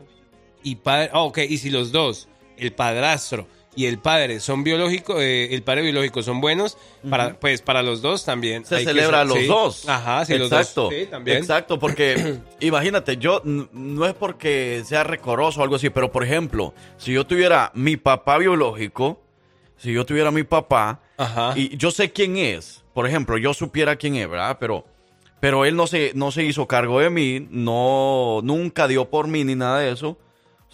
y 0.63 0.75
padre, 0.75 1.09
oh, 1.13 1.25
ok, 1.25 1.39
y 1.49 1.57
si 1.57 1.69
los 1.69 1.91
dos, 1.91 2.27
el 2.57 2.71
padrastro 2.73 3.47
y 3.77 3.85
el 3.85 3.99
padre 3.99 4.39
son 4.39 4.63
biológicos, 4.63 5.21
eh, 5.21 5.53
el 5.53 5.61
padre 5.61 5.83
biológico 5.83 6.23
son 6.23 6.41
buenos, 6.41 6.79
para, 7.07 7.39
pues 7.39 7.61
para 7.61 7.83
los 7.83 8.01
dos 8.01 8.25
también. 8.25 8.65
Se 8.65 8.77
que 8.77 8.85
celebra 8.85 9.21
a 9.21 9.23
los 9.23 9.37
sí. 9.37 9.45
dos. 9.45 9.87
Ajá, 9.87 10.25
sí, 10.25 10.33
Exacto. 10.33 10.57
los 10.57 10.73
dos. 10.73 10.93
Sí, 10.95 11.05
también. 11.05 11.37
Exacto, 11.37 11.77
porque 11.77 12.39
imagínate, 12.59 13.17
yo 13.17 13.43
no 13.45 14.07
es 14.07 14.15
porque 14.15 14.81
sea 14.83 15.03
recoroso 15.03 15.59
o 15.59 15.63
algo 15.63 15.75
así, 15.75 15.91
pero 15.91 16.11
por 16.11 16.23
ejemplo, 16.23 16.73
si 16.97 17.13
yo 17.13 17.27
tuviera 17.27 17.71
mi 17.75 17.97
papá 17.97 18.39
biológico, 18.39 19.21
si 19.77 19.93
yo 19.93 20.07
tuviera 20.07 20.31
mi 20.31 20.41
papá, 20.41 20.99
Ajá. 21.15 21.53
y 21.55 21.77
yo 21.77 21.91
sé 21.91 22.11
quién 22.11 22.37
es, 22.37 22.83
por 22.95 23.05
ejemplo, 23.07 23.37
yo 23.37 23.53
supiera 23.53 23.95
quién 23.95 24.15
es, 24.15 24.27
¿verdad? 24.27 24.57
Pero, 24.59 24.85
pero 25.39 25.65
él 25.65 25.75
no 25.75 25.85
se, 25.85 26.13
no 26.15 26.31
se 26.31 26.43
hizo 26.43 26.65
cargo 26.65 26.99
de 26.99 27.11
mí, 27.11 27.47
no, 27.51 28.39
nunca 28.43 28.87
dio 28.87 29.07
por 29.11 29.27
mí 29.27 29.43
ni 29.43 29.53
nada 29.53 29.81
de 29.81 29.91
eso. 29.91 30.17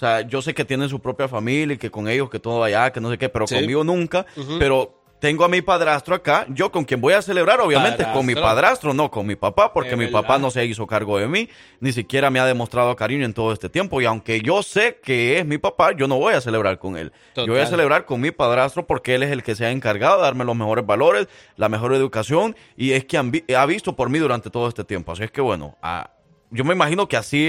O 0.04 0.06
sea, 0.06 0.22
yo 0.22 0.42
sé 0.42 0.54
que 0.54 0.66
tienen 0.66 0.90
su 0.90 1.00
propia 1.00 1.30
familia 1.30 1.76
y 1.76 1.78
que 1.78 1.90
con 1.90 2.10
ellos 2.10 2.30
que 2.30 2.38
todo 2.40 2.60
vaya, 2.60 2.92
que 2.92 3.00
no 3.00 3.10
sé 3.10 3.18
qué, 3.18 3.30
pero 3.30 3.48
Sí. 3.48 3.56
conmigo 3.56 3.86
nunca. 3.86 4.26
Pero 4.60 5.00
tengo 5.20 5.46
a 5.46 5.48
mi 5.48 5.62
padrastro 5.62 6.14
acá, 6.16 6.46
yo 6.50 6.70
con 6.74 6.84
quien 6.84 7.00
voy 7.00 7.14
a 7.14 7.22
celebrar, 7.22 7.62
obviamente, 7.62 8.06
con 8.12 8.26
mi 8.26 8.36
Padrastro. 8.36 8.94
no 8.94 9.10
con 9.10 9.26
mi 9.26 9.38
papá, 9.38 9.72
porque 9.72 9.96
mi 9.96 10.08
papá 10.08 10.38
no 10.38 10.52
se 10.52 10.66
hizo 10.66 10.86
cargo 10.86 11.18
de 11.18 11.30
mí, 11.30 11.48
ni 11.80 11.94
siquiera 11.94 12.30
me 12.30 12.42
ha 12.42 12.46
demostrado 12.46 12.94
cariño 12.98 13.24
en 13.24 13.34
todo 13.34 13.54
este 13.54 13.70
tiempo. 13.70 14.02
Y 14.02 14.06
aunque 14.06 14.42
yo 14.42 14.62
sé 14.62 15.00
que 15.02 15.40
es 15.40 15.46
mi 15.46 15.58
papá, 15.58 15.94
yo 15.94 16.10
no 16.10 16.18
voy 16.18 16.34
a 16.34 16.42
celebrar 16.42 16.78
con 16.78 16.98
él. 16.98 17.14
Yo 17.38 17.48
voy 17.48 17.60
a 17.60 17.66
celebrar 17.66 18.04
con 18.06 18.20
mi 18.20 18.32
padrastro 18.32 18.86
porque 18.86 19.16
él 19.16 19.24
es 19.24 19.32
el 19.32 19.42
que 19.44 19.56
se 19.56 19.66
ha 19.66 19.72
encargado 19.72 20.18
de 20.18 20.24
darme 20.24 20.44
los 20.44 20.58
mejores 20.58 20.86
valores, 20.86 21.28
la 21.56 21.70
mejor 21.70 21.94
educación, 21.94 22.58
y 22.76 22.92
es 22.92 23.06
que 23.06 23.18
han 23.18 23.32
vi- 23.32 23.46
ha 23.56 23.66
visto 23.66 23.96
por 23.96 24.10
mí 24.10 24.20
durante 24.20 24.50
todo 24.50 24.68
este 24.68 24.84
tiempo. 24.84 25.14
Así 25.14 25.24
es 25.24 25.32
que 25.32 25.40
bueno, 25.40 25.78
ah, 25.82 26.10
yo 26.52 26.66
me 26.66 26.74
imagino 26.74 27.08
que 27.08 27.16
así 27.16 27.48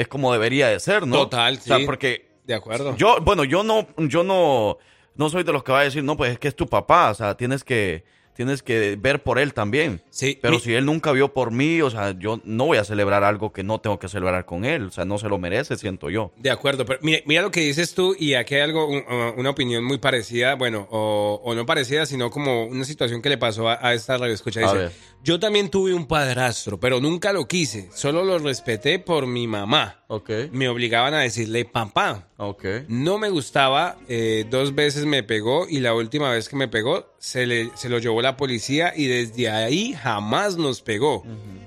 es, 0.00 0.08
como 0.08 0.32
debería 0.32 0.68
de 0.68 0.80
ser, 0.80 1.06
¿no? 1.06 1.16
Total, 1.16 1.56
O 1.56 1.60
sea, 1.60 1.78
sí. 1.78 1.84
porque 1.86 2.28
De 2.46 2.54
acuerdo. 2.54 2.96
yo, 2.96 3.18
bueno, 3.22 3.44
yo 3.44 3.62
no, 3.62 3.86
yo 3.98 4.22
no, 4.24 4.78
no 5.16 5.28
soy 5.30 5.42
de 5.44 5.52
los 5.52 5.62
que 5.62 5.72
va 5.72 5.80
a 5.80 5.84
decir, 5.84 6.02
no, 6.02 6.16
pues 6.16 6.32
es 6.32 6.38
que 6.38 6.48
es 6.48 6.56
tu 6.56 6.66
papá, 6.66 7.10
o 7.10 7.14
sea, 7.14 7.36
tienes 7.36 7.62
que, 7.64 8.04
tienes 8.34 8.62
que 8.62 8.96
ver 8.96 9.22
por 9.22 9.38
él 9.38 9.52
también. 9.52 10.02
Sí, 10.08 10.38
Pero 10.40 10.54
mi- 10.54 10.60
si 10.60 10.72
él 10.72 10.86
nunca 10.86 11.12
vio 11.12 11.34
por 11.34 11.50
mí, 11.50 11.82
o 11.82 11.90
sea, 11.90 12.12
yo 12.18 12.40
no 12.44 12.64
voy 12.66 12.78
a 12.78 12.84
celebrar 12.84 13.22
algo 13.22 13.52
que 13.52 13.62
no 13.62 13.80
tengo 13.80 13.98
que 13.98 14.08
celebrar 14.08 14.46
con 14.46 14.64
él, 14.64 14.86
o 14.86 14.90
sea, 14.90 15.04
no 15.04 15.18
se 15.18 15.28
lo 15.28 15.36
merece, 15.38 15.76
siento 15.76 16.08
yo. 16.08 16.32
De 16.38 16.50
acuerdo, 16.50 16.86
pero 16.86 17.00
mira, 17.02 17.18
mira 17.26 17.42
lo 17.42 17.50
que 17.50 17.60
dices 17.60 17.92
tú 17.94 18.16
y 18.18 18.32
aquí 18.34 18.54
hay 18.54 18.62
algo, 18.62 18.86
un- 18.88 19.04
una 19.36 19.50
opinión 19.50 19.84
muy 19.84 19.98
parecida, 19.98 20.54
bueno, 20.54 20.88
o, 20.90 21.40
o 21.44 21.54
no 21.54 21.66
parecida, 21.66 22.06
sino 22.06 22.30
como 22.30 22.64
una 22.64 22.84
situación 22.84 23.20
que 23.20 23.28
le 23.28 23.36
pasó 23.36 23.68
a, 23.68 23.78
a 23.86 23.92
esta 23.92 24.16
radio 24.16 24.32
escucha. 24.32 24.60
Dice. 24.60 24.90
Yo 25.22 25.38
también 25.38 25.68
tuve 25.68 25.92
un 25.94 26.06
padrastro, 26.06 26.80
pero 26.80 27.00
nunca 27.00 27.32
lo 27.32 27.46
quise, 27.46 27.88
solo 27.94 28.24
lo 28.24 28.38
respeté 28.38 28.98
por 28.98 29.26
mi 29.26 29.46
mamá. 29.46 29.96
Ok, 30.08 30.30
Me 30.50 30.68
obligaban 30.68 31.14
a 31.14 31.20
decirle 31.20 31.64
papá. 31.64 32.26
ok. 32.36 32.64
No 32.88 33.18
me 33.18 33.28
gustaba, 33.28 33.96
eh, 34.08 34.44
dos 34.50 34.74
veces 34.74 35.04
me 35.06 35.22
pegó 35.22 35.68
y 35.68 35.80
la 35.80 35.94
última 35.94 36.30
vez 36.30 36.48
que 36.48 36.56
me 36.56 36.66
pegó 36.68 37.14
se, 37.18 37.46
le, 37.46 37.70
se 37.76 37.88
lo 37.88 37.98
llevó 37.98 38.20
la 38.22 38.36
policía 38.36 38.92
y 38.96 39.06
desde 39.06 39.50
ahí 39.50 39.92
jamás 39.94 40.56
nos 40.56 40.80
pegó. 40.82 41.22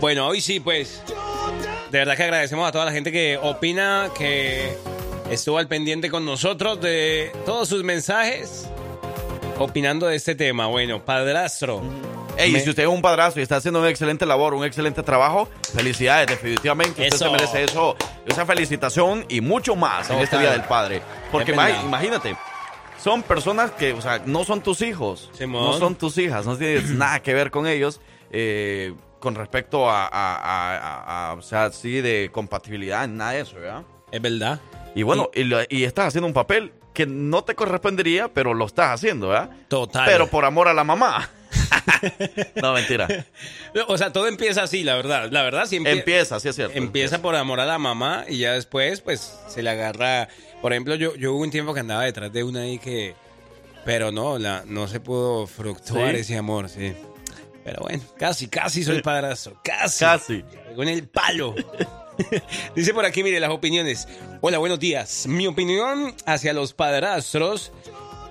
Bueno, 0.00 0.26
hoy 0.28 0.40
sí, 0.40 0.60
pues. 0.60 1.02
De 1.90 1.98
verdad 1.98 2.16
que 2.16 2.22
agradecemos 2.24 2.66
a 2.68 2.72
toda 2.72 2.86
la 2.86 2.92
gente 2.92 3.12
que 3.12 3.38
opina, 3.40 4.10
que 4.16 4.76
estuvo 5.30 5.58
al 5.58 5.68
pendiente 5.68 6.10
con 6.10 6.24
nosotros 6.24 6.80
de 6.80 7.32
todos 7.44 7.68
sus 7.68 7.84
mensajes, 7.84 8.66
opinando 9.58 10.06
de 10.06 10.16
este 10.16 10.34
tema. 10.34 10.66
Bueno, 10.66 11.04
padrastro. 11.04 11.82
Ey, 12.36 12.52
Me- 12.52 12.60
si 12.60 12.70
usted 12.70 12.82
es 12.82 12.88
un 12.88 13.00
padrastro 13.02 13.40
y 13.40 13.44
está 13.44 13.56
haciendo 13.56 13.80
una 13.80 13.88
excelente 13.88 14.26
labor, 14.26 14.54
un 14.54 14.64
excelente 14.64 15.02
trabajo, 15.02 15.48
felicidades, 15.74 16.26
definitivamente. 16.26 17.02
Usted 17.02 17.14
Eso. 17.14 17.24
se 17.26 17.30
merece 17.30 17.64
eso, 17.64 17.96
esa 18.26 18.44
felicitación 18.44 19.24
y 19.28 19.40
mucho 19.40 19.76
más 19.76 20.10
en 20.10 20.18
este. 20.18 20.38
Día 20.38 20.50
del 20.50 20.62
Padre. 20.64 21.00
Porque 21.30 21.52
imagínate, 21.52 22.36
son 23.02 23.22
personas 23.22 23.70
que, 23.72 23.92
o 23.92 24.00
sea, 24.00 24.20
no 24.26 24.44
son 24.44 24.62
tus 24.62 24.82
hijos, 24.82 25.30
Simón. 25.38 25.64
no 25.64 25.78
son 25.78 25.94
tus 25.94 26.18
hijas, 26.18 26.44
no 26.46 26.56
tienes 26.56 26.90
nada 26.90 27.20
que 27.22 27.34
ver 27.34 27.50
con 27.50 27.66
ellos. 27.66 28.00
eh, 28.30 28.92
con 29.20 29.34
respecto 29.36 29.88
a, 29.88 30.04
a- 30.06 30.08
a- 30.36 30.76
a- 30.76 31.30
a, 31.30 31.32
o 31.32 31.40
sea, 31.40 31.70
sí, 31.72 32.02
de 32.02 32.28
compatibilidad, 32.30 33.08
nada 33.08 33.30
de 33.30 33.40
eso, 33.40 33.54
¿verdad? 33.56 33.82
Es 34.12 34.20
verdad. 34.20 34.60
Y 34.94 35.02
bueno, 35.02 35.30
y 35.32 35.84
estás 35.84 36.08
haciendo 36.08 36.26
un 36.26 36.34
papel 36.34 36.74
que 36.92 37.06
no 37.06 37.42
te 37.42 37.54
correspondería, 37.54 38.28
pero 38.28 38.52
lo 38.52 38.66
estás 38.66 38.90
haciendo, 38.90 39.28
¿verdad? 39.28 39.48
Total. 39.68 40.04
Pero 40.04 40.26
por 40.26 40.44
amor 40.44 40.68
a 40.68 40.74
la 40.74 40.84
mamá. 40.84 41.30
no, 42.62 42.72
mentira. 42.74 43.26
O 43.88 43.98
sea, 43.98 44.12
todo 44.12 44.26
empieza 44.28 44.62
así, 44.62 44.82
la 44.84 44.94
verdad. 44.96 45.28
La 45.30 45.42
verdad, 45.42 45.66
sí 45.66 45.76
empie- 45.78 45.98
Empieza, 45.98 46.38
sí 46.40 46.48
es 46.48 46.56
cierto. 46.56 46.76
Empieza 46.76 47.20
por 47.22 47.34
amor 47.36 47.60
a 47.60 47.66
la 47.66 47.78
mamá 47.78 48.24
y 48.28 48.38
ya 48.38 48.52
después, 48.52 49.00
pues, 49.00 49.34
se 49.48 49.62
le 49.62 49.70
agarra. 49.70 50.28
Por 50.62 50.72
ejemplo, 50.72 50.94
yo, 50.94 51.14
yo 51.16 51.32
hubo 51.34 51.42
un 51.42 51.50
tiempo 51.50 51.74
que 51.74 51.80
andaba 51.80 52.04
detrás 52.04 52.32
de 52.32 52.42
una 52.44 52.60
ahí 52.62 52.78
que. 52.78 53.14
Pero 53.84 54.10
no, 54.12 54.38
la, 54.38 54.64
no 54.66 54.88
se 54.88 54.98
pudo 55.00 55.46
fructuar 55.46 56.14
¿Sí? 56.14 56.20
ese 56.20 56.36
amor, 56.38 56.68
sí. 56.70 56.94
Pero 57.64 57.82
bueno, 57.82 58.02
casi, 58.18 58.48
casi 58.48 58.82
soy 58.84 59.02
padrastro. 59.02 59.60
Casi. 59.62 60.04
Casi. 60.04 60.44
En 60.76 60.88
el 60.88 61.06
palo. 61.08 61.54
Dice 62.74 62.94
por 62.94 63.04
aquí, 63.04 63.22
mire, 63.22 63.40
las 63.40 63.50
opiniones. 63.50 64.06
Hola, 64.40 64.58
buenos 64.58 64.78
días. 64.80 65.26
Mi 65.26 65.46
opinión 65.46 66.14
hacia 66.26 66.52
los 66.52 66.72
padrastros 66.72 67.72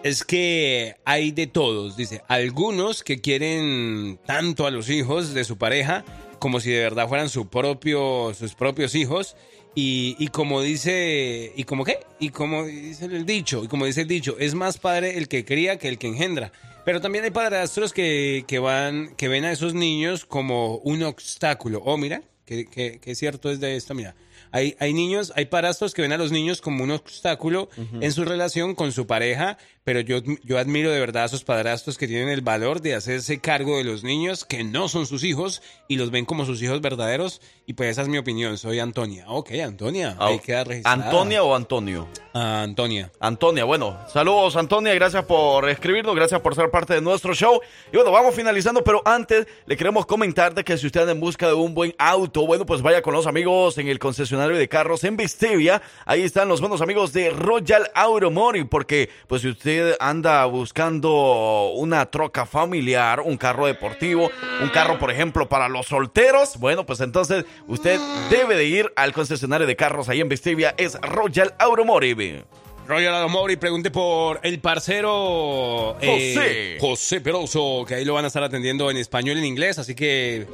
es 0.03 0.23
que 0.23 0.95
hay 1.05 1.31
de 1.31 1.47
todos. 1.47 1.97
Dice, 1.97 2.21
algunos 2.27 3.03
que 3.03 3.21
quieren 3.21 4.19
tanto 4.25 4.67
a 4.67 4.71
los 4.71 4.89
hijos 4.89 5.33
de 5.33 5.43
su 5.43 5.57
pareja 5.57 6.03
como 6.39 6.59
si 6.59 6.71
de 6.71 6.83
verdad 6.83 7.07
fueran 7.07 7.29
su 7.29 7.47
propio, 7.47 8.33
sus 8.37 8.53
propios 8.53 8.95
hijos. 8.95 9.37
Y, 9.75 10.15
y 10.19 10.27
como 10.27 10.61
dice, 10.61 11.51
¿y 11.55 11.63
como 11.63 11.83
qué? 11.83 11.99
Y 12.19 12.29
como 12.29 12.65
dice 12.65 13.05
el 13.05 13.25
dicho, 13.25 13.63
y 13.63 13.67
como 13.67 13.85
dice 13.85 14.01
el 14.01 14.07
dicho, 14.07 14.35
es 14.37 14.53
más 14.53 14.77
padre 14.77 15.17
el 15.17 15.27
que 15.27 15.45
cría 15.45 15.79
que 15.79 15.87
el 15.87 15.97
que 15.97 16.07
engendra. 16.07 16.51
Pero 16.85 17.01
también 17.01 17.23
hay 17.23 17.31
padrastros 17.31 17.93
que, 17.93 18.43
que 18.45 18.59
van, 18.59 19.15
que 19.15 19.29
ven 19.29 19.45
a 19.45 19.51
esos 19.51 19.73
niños 19.73 20.25
como 20.25 20.77
un 20.79 21.01
obstáculo. 21.03 21.81
Oh, 21.85 21.97
mira, 21.97 22.21
que, 22.45 22.65
que, 22.65 22.99
que 22.99 23.15
cierto 23.15 23.49
es 23.49 23.59
de 23.59 23.75
esto, 23.77 23.95
mira. 23.95 24.13
Hay, 24.51 24.75
hay 24.79 24.93
niños, 24.93 25.33
hay 25.35 25.45
padrastros 25.45 25.95
que 25.95 26.03
ven 26.03 26.11
a 26.11 26.17
los 26.17 26.31
niños 26.31 26.61
como 26.61 26.83
un 26.83 26.91
obstáculo 26.91 27.69
en 27.99 28.11
su 28.11 28.23
relación 28.23 28.75
con 28.75 28.91
su 28.91 29.07
pareja, 29.07 29.57
pero 29.83 29.99
yo, 29.99 30.19
yo 30.43 30.57
admiro 30.57 30.91
de 30.91 30.99
verdad 30.99 31.23
a 31.23 31.25
esos 31.25 31.43
padrastros 31.43 31.97
que 31.97 32.07
tienen 32.07 32.29
el 32.29 32.41
valor 32.41 32.81
de 32.81 32.95
hacerse 32.95 33.39
cargo 33.39 33.77
de 33.77 33.83
los 33.83 34.03
niños 34.03 34.45
que 34.45 34.63
no 34.63 34.87
son 34.87 35.05
sus 35.05 35.23
hijos 35.23 35.61
y 35.87 35.97
los 35.97 36.11
ven 36.11 36.25
como 36.25 36.45
sus 36.45 36.61
hijos 36.61 36.81
verdaderos. 36.81 37.41
Y 37.65 37.73
pues 37.73 37.91
esa 37.91 38.01
es 38.01 38.07
mi 38.07 38.17
opinión. 38.17 38.57
Soy 38.57 38.79
Antonia. 38.79 39.25
Ok, 39.27 39.51
Antonia. 39.63 40.15
Ahí 40.19 40.39
queda 40.39 40.63
registrada. 40.63 41.05
¿Antonia 41.05 41.43
o 41.43 41.55
Antonio? 41.55 42.07
Ah, 42.33 42.63
Antonia. 42.63 43.11
Antonia, 43.19 43.63
bueno, 43.63 43.99
saludos 44.11 44.55
Antonia, 44.55 44.93
gracias 44.95 45.23
por 45.25 45.69
escribirnos, 45.69 46.15
gracias 46.15 46.41
por 46.41 46.55
ser 46.55 46.71
parte 46.71 46.95
de 46.95 47.01
nuestro 47.01 47.33
show. 47.33 47.59
Y 47.91 47.95
bueno, 47.95 48.11
vamos 48.11 48.33
finalizando, 48.33 48.83
pero 48.83 49.01
antes 49.05 49.47
le 49.65 49.77
queremos 49.77 50.05
comentar 50.05 50.55
de 50.55 50.63
que 50.63 50.77
si 50.77 50.87
usted 50.87 51.01
anda 51.01 51.11
en 51.11 51.19
busca 51.19 51.47
de 51.47 51.53
un 51.53 51.73
buen 51.73 51.93
auto, 51.97 52.45
bueno, 52.47 52.65
pues 52.65 52.81
vaya 52.81 53.01
con 53.01 53.13
los 53.13 53.27
amigos 53.27 53.77
en 53.77 53.87
el 53.87 53.99
concesionario 53.99 54.57
de 54.57 54.67
carros 54.67 55.03
en 55.03 55.15
Vistevia. 55.15 55.81
Ahí 56.05 56.21
están 56.23 56.47
los 56.47 56.59
buenos 56.59 56.81
amigos 56.81 57.13
de 57.13 57.29
Royal 57.29 57.91
Automori, 57.93 58.63
porque 58.63 59.09
pues 59.27 59.41
si 59.43 59.49
usted 59.49 59.72
anda 59.99 60.45
buscando 60.45 61.71
una 61.75 62.05
troca 62.07 62.45
familiar, 62.45 63.21
un 63.21 63.37
carro 63.37 63.65
deportivo, 63.67 64.29
un 64.61 64.69
carro, 64.69 64.99
por 64.99 65.11
ejemplo, 65.11 65.47
para 65.47 65.69
los 65.69 65.87
solteros, 65.87 66.57
bueno, 66.57 66.85
pues 66.85 66.99
entonces 66.99 67.45
usted 67.67 67.99
debe 68.29 68.55
de 68.55 68.65
ir 68.65 68.91
al 68.95 69.13
concesionario 69.13 69.67
de 69.67 69.75
carros 69.75 70.09
ahí 70.09 70.21
en 70.21 70.29
Vistevia, 70.29 70.73
es 70.77 70.99
Royal 71.01 71.53
Automori. 71.59 72.43
Royal 72.87 73.15
Automori, 73.15 73.55
pregunte 73.55 73.91
por 73.91 74.39
el 74.43 74.59
parcero 74.59 75.95
eh, 76.01 76.35
José. 76.35 76.77
José 76.79 77.21
Peroso, 77.21 77.85
que 77.87 77.95
ahí 77.95 78.05
lo 78.05 78.13
van 78.13 78.25
a 78.25 78.27
estar 78.27 78.43
atendiendo 78.43 78.91
en 78.91 78.97
español 78.97 79.37
y 79.37 79.39
en 79.39 79.45
inglés, 79.45 79.79
así 79.79 79.95
que 79.95 80.45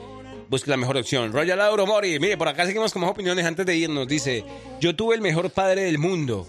busque 0.49 0.69
la 0.69 0.77
mejor 0.77 0.97
opción. 0.97 1.31
Royal 1.31 1.61
Automori, 1.61 2.19
mire, 2.19 2.37
por 2.37 2.47
acá 2.47 2.65
seguimos 2.65 2.91
con 2.91 3.03
más 3.03 3.11
opiniones 3.11 3.45
antes 3.45 3.65
de 3.65 3.75
irnos. 3.77 4.07
Dice, 4.07 4.43
yo 4.79 4.95
tuve 4.95 5.15
el 5.15 5.21
mejor 5.21 5.51
padre 5.51 5.83
del 5.83 5.99
mundo 5.99 6.47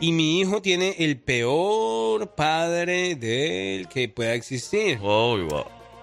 y 0.00 0.12
mi 0.12 0.40
hijo 0.40 0.62
tiene 0.62 0.96
el 0.98 1.18
peor 1.18 2.34
padre 2.34 3.14
del 3.14 3.88
que 3.88 4.08
pueda 4.08 4.34
existir. 4.34 4.98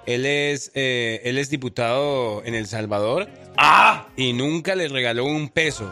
Él 0.05 0.25
es, 0.25 0.71
eh, 0.73 1.21
él 1.23 1.37
es 1.37 1.49
diputado 1.49 2.43
en 2.43 2.55
El 2.55 2.67
Salvador 2.67 3.29
¡Ah! 3.57 4.07
y 4.17 4.33
nunca 4.33 4.75
le 4.75 4.87
regaló 4.87 5.25
un 5.25 5.49
peso. 5.49 5.91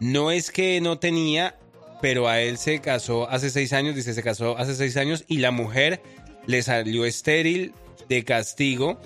No 0.00 0.30
es 0.30 0.50
que 0.50 0.80
no 0.80 0.98
tenía, 0.98 1.56
pero 2.02 2.28
a 2.28 2.40
él 2.40 2.58
se 2.58 2.80
casó 2.80 3.28
hace 3.30 3.48
seis 3.50 3.72
años, 3.72 3.94
dice, 3.94 4.12
se 4.12 4.22
casó 4.22 4.58
hace 4.58 4.74
seis 4.74 4.96
años 4.96 5.24
y 5.26 5.38
la 5.38 5.50
mujer 5.50 6.02
le 6.46 6.62
salió 6.62 7.04
estéril 7.06 7.72
de 8.08 8.24
castigo. 8.24 8.98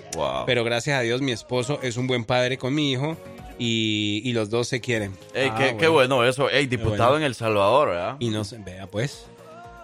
Pero 0.45 0.63
gracias 0.63 0.97
a 0.99 1.01
Dios 1.01 1.21
mi 1.21 1.31
esposo 1.31 1.79
es 1.81 1.97
un 1.97 2.07
buen 2.07 2.25
padre 2.25 2.57
con 2.57 2.73
mi 2.73 2.91
hijo 2.91 3.17
y, 3.57 4.21
y 4.23 4.33
los 4.33 4.49
dos 4.49 4.67
se 4.67 4.79
quieren. 4.81 5.17
Ey, 5.33 5.49
Ah, 5.51 5.55
qué, 5.57 5.77
qué 5.77 5.87
bueno 5.87 6.23
eso. 6.25 6.49
Ey, 6.49 6.65
diputado 6.67 7.11
bueno. 7.11 7.17
en 7.17 7.23
El 7.23 7.35
Salvador, 7.35 7.89
¿verdad? 7.89 8.15
Y 8.19 8.29
no 8.29 8.43
se 8.43 8.57
vea 8.57 8.87
pues. 8.87 9.25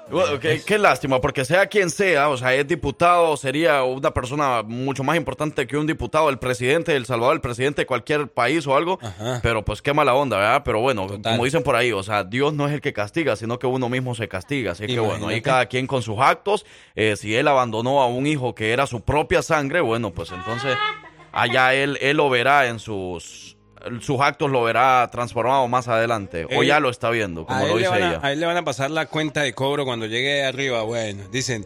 Bueno, 0.09 0.39
qué, 0.39 0.61
qué 0.65 0.77
lástima, 0.77 1.19
porque 1.19 1.45
sea 1.45 1.65
quien 1.67 1.89
sea, 1.89 2.29
o 2.29 2.37
sea, 2.37 2.53
es 2.53 2.67
diputado, 2.67 3.35
sería 3.37 3.83
una 3.83 4.11
persona 4.13 4.61
mucho 4.63 5.03
más 5.03 5.17
importante 5.17 5.65
que 5.65 5.77
un 5.77 5.87
diputado, 5.87 6.29
el 6.29 6.37
presidente 6.37 6.91
de 6.91 6.97
El 6.97 7.05
Salvador, 7.05 7.35
el 7.35 7.41
presidente 7.41 7.81
de 7.81 7.85
cualquier 7.85 8.27
país 8.27 8.67
o 8.67 8.75
algo, 8.75 8.99
pero 9.41 9.65
pues 9.65 9.81
qué 9.81 9.93
mala 9.93 10.13
onda, 10.13 10.37
¿verdad? 10.37 10.61
Pero 10.63 10.79
bueno, 10.81 11.07
como 11.07 11.45
dicen 11.45 11.63
por 11.63 11.75
ahí, 11.75 11.91
o 11.91 12.03
sea, 12.03 12.23
Dios 12.23 12.53
no 12.53 12.67
es 12.67 12.73
el 12.73 12.81
que 12.81 12.93
castiga, 12.93 13.35
sino 13.35 13.57
que 13.57 13.67
uno 13.67 13.89
mismo 13.89 14.13
se 14.15 14.27
castiga, 14.27 14.73
así 14.73 14.85
que 14.85 14.99
bueno, 14.99 15.27
ahí 15.27 15.41
cada 15.41 15.65
quien 15.65 15.87
con 15.87 16.01
sus 16.01 16.19
actos, 16.19 16.65
eh, 16.95 17.15
si 17.15 17.35
él 17.35 17.47
abandonó 17.47 18.01
a 18.01 18.07
un 18.07 18.27
hijo 18.27 18.53
que 18.53 18.71
era 18.71 18.87
su 18.87 19.01
propia 19.01 19.41
sangre, 19.41 19.81
bueno, 19.81 20.11
pues 20.11 20.31
entonces 20.31 20.77
allá 21.31 21.73
él, 21.73 21.97
él 22.01 22.17
lo 22.17 22.29
verá 22.29 22.67
en 22.67 22.79
sus... 22.79 23.54
Sus 24.01 24.19
actos 24.19 24.49
lo 24.49 24.63
verá 24.63 25.07
transformado 25.11 25.67
más 25.67 25.87
adelante. 25.87 26.45
O 26.55 26.63
ya 26.63 26.79
lo 26.79 26.89
está 26.89 27.09
viendo, 27.09 27.45
como 27.45 27.65
lo 27.67 27.77
dice 27.77 27.89
a, 27.89 27.97
ella. 27.97 28.19
a 28.21 28.31
él 28.31 28.39
le 28.39 28.45
van 28.45 28.57
a 28.57 28.63
pasar 28.63 28.91
la 28.91 29.05
cuenta 29.05 29.41
de 29.41 29.53
cobro 29.53 29.85
cuando 29.85 30.05
llegue 30.05 30.43
arriba. 30.43 30.81
Bueno, 30.83 31.23
dicen, 31.31 31.65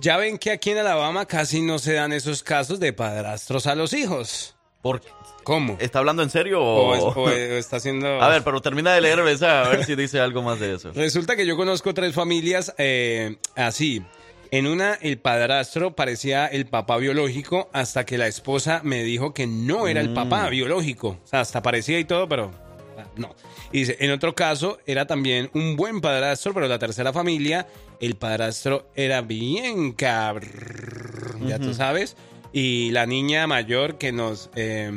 ya 0.00 0.16
ven 0.16 0.38
que 0.38 0.50
aquí 0.52 0.70
en 0.70 0.78
Alabama 0.78 1.26
casi 1.26 1.62
no 1.62 1.78
se 1.78 1.94
dan 1.94 2.12
esos 2.12 2.42
casos 2.42 2.78
de 2.80 2.92
padrastros 2.92 3.66
a 3.66 3.74
los 3.74 3.92
hijos. 3.92 4.54
¿Por 4.82 5.00
¿Cómo? 5.42 5.76
¿Está 5.80 6.00
hablando 6.00 6.22
en 6.24 6.30
serio 6.30 6.60
O, 6.60 6.88
o...? 6.90 6.94
es- 6.94 7.16
o 7.16 7.28
está 7.56 7.76
haciendo... 7.76 8.20
A 8.20 8.28
ver, 8.28 8.42
pero 8.42 8.60
termina 8.60 8.92
de 8.94 9.00
leer 9.00 9.20
a 9.20 9.68
ver 9.68 9.84
si 9.84 9.94
dice 9.94 10.18
algo 10.20 10.42
más 10.42 10.58
de 10.58 10.74
eso. 10.74 10.90
Resulta 10.92 11.36
que 11.36 11.46
yo 11.46 11.56
conozco 11.56 11.94
tres 11.94 12.14
familias 12.14 12.74
eh, 12.78 13.36
así. 13.54 14.02
En 14.50 14.66
una, 14.66 14.94
el 14.94 15.18
padrastro 15.18 15.94
parecía 15.96 16.46
el 16.46 16.66
papá 16.66 16.96
biológico 16.98 17.68
hasta 17.72 18.04
que 18.06 18.18
la 18.18 18.26
esposa 18.26 18.80
me 18.84 19.02
dijo 19.04 19.34
que 19.34 19.46
no 19.46 19.88
era 19.88 20.00
el 20.00 20.10
Mm. 20.10 20.14
papá 20.14 20.48
biológico. 20.48 21.18
O 21.24 21.26
sea, 21.26 21.40
hasta 21.40 21.62
parecía 21.62 21.98
y 21.98 22.04
todo, 22.04 22.28
pero 22.28 22.50
ah, 22.98 23.04
no. 23.16 23.34
Y 23.72 23.80
dice, 23.80 23.96
en 24.00 24.12
otro 24.12 24.34
caso, 24.34 24.78
era 24.86 25.06
también 25.06 25.50
un 25.54 25.76
buen 25.76 26.00
padrastro, 26.00 26.54
pero 26.54 26.68
la 26.68 26.78
tercera 26.78 27.12
familia, 27.12 27.66
el 28.00 28.14
padrastro 28.16 28.86
era 28.94 29.20
bien 29.22 29.92
cabrón, 29.92 31.46
ya 31.48 31.58
tú 31.58 31.74
sabes. 31.74 32.16
Y 32.52 32.90
la 32.92 33.06
niña 33.06 33.46
mayor 33.46 33.98
que 33.98 34.12
nos... 34.12 34.50
eh, 34.54 34.90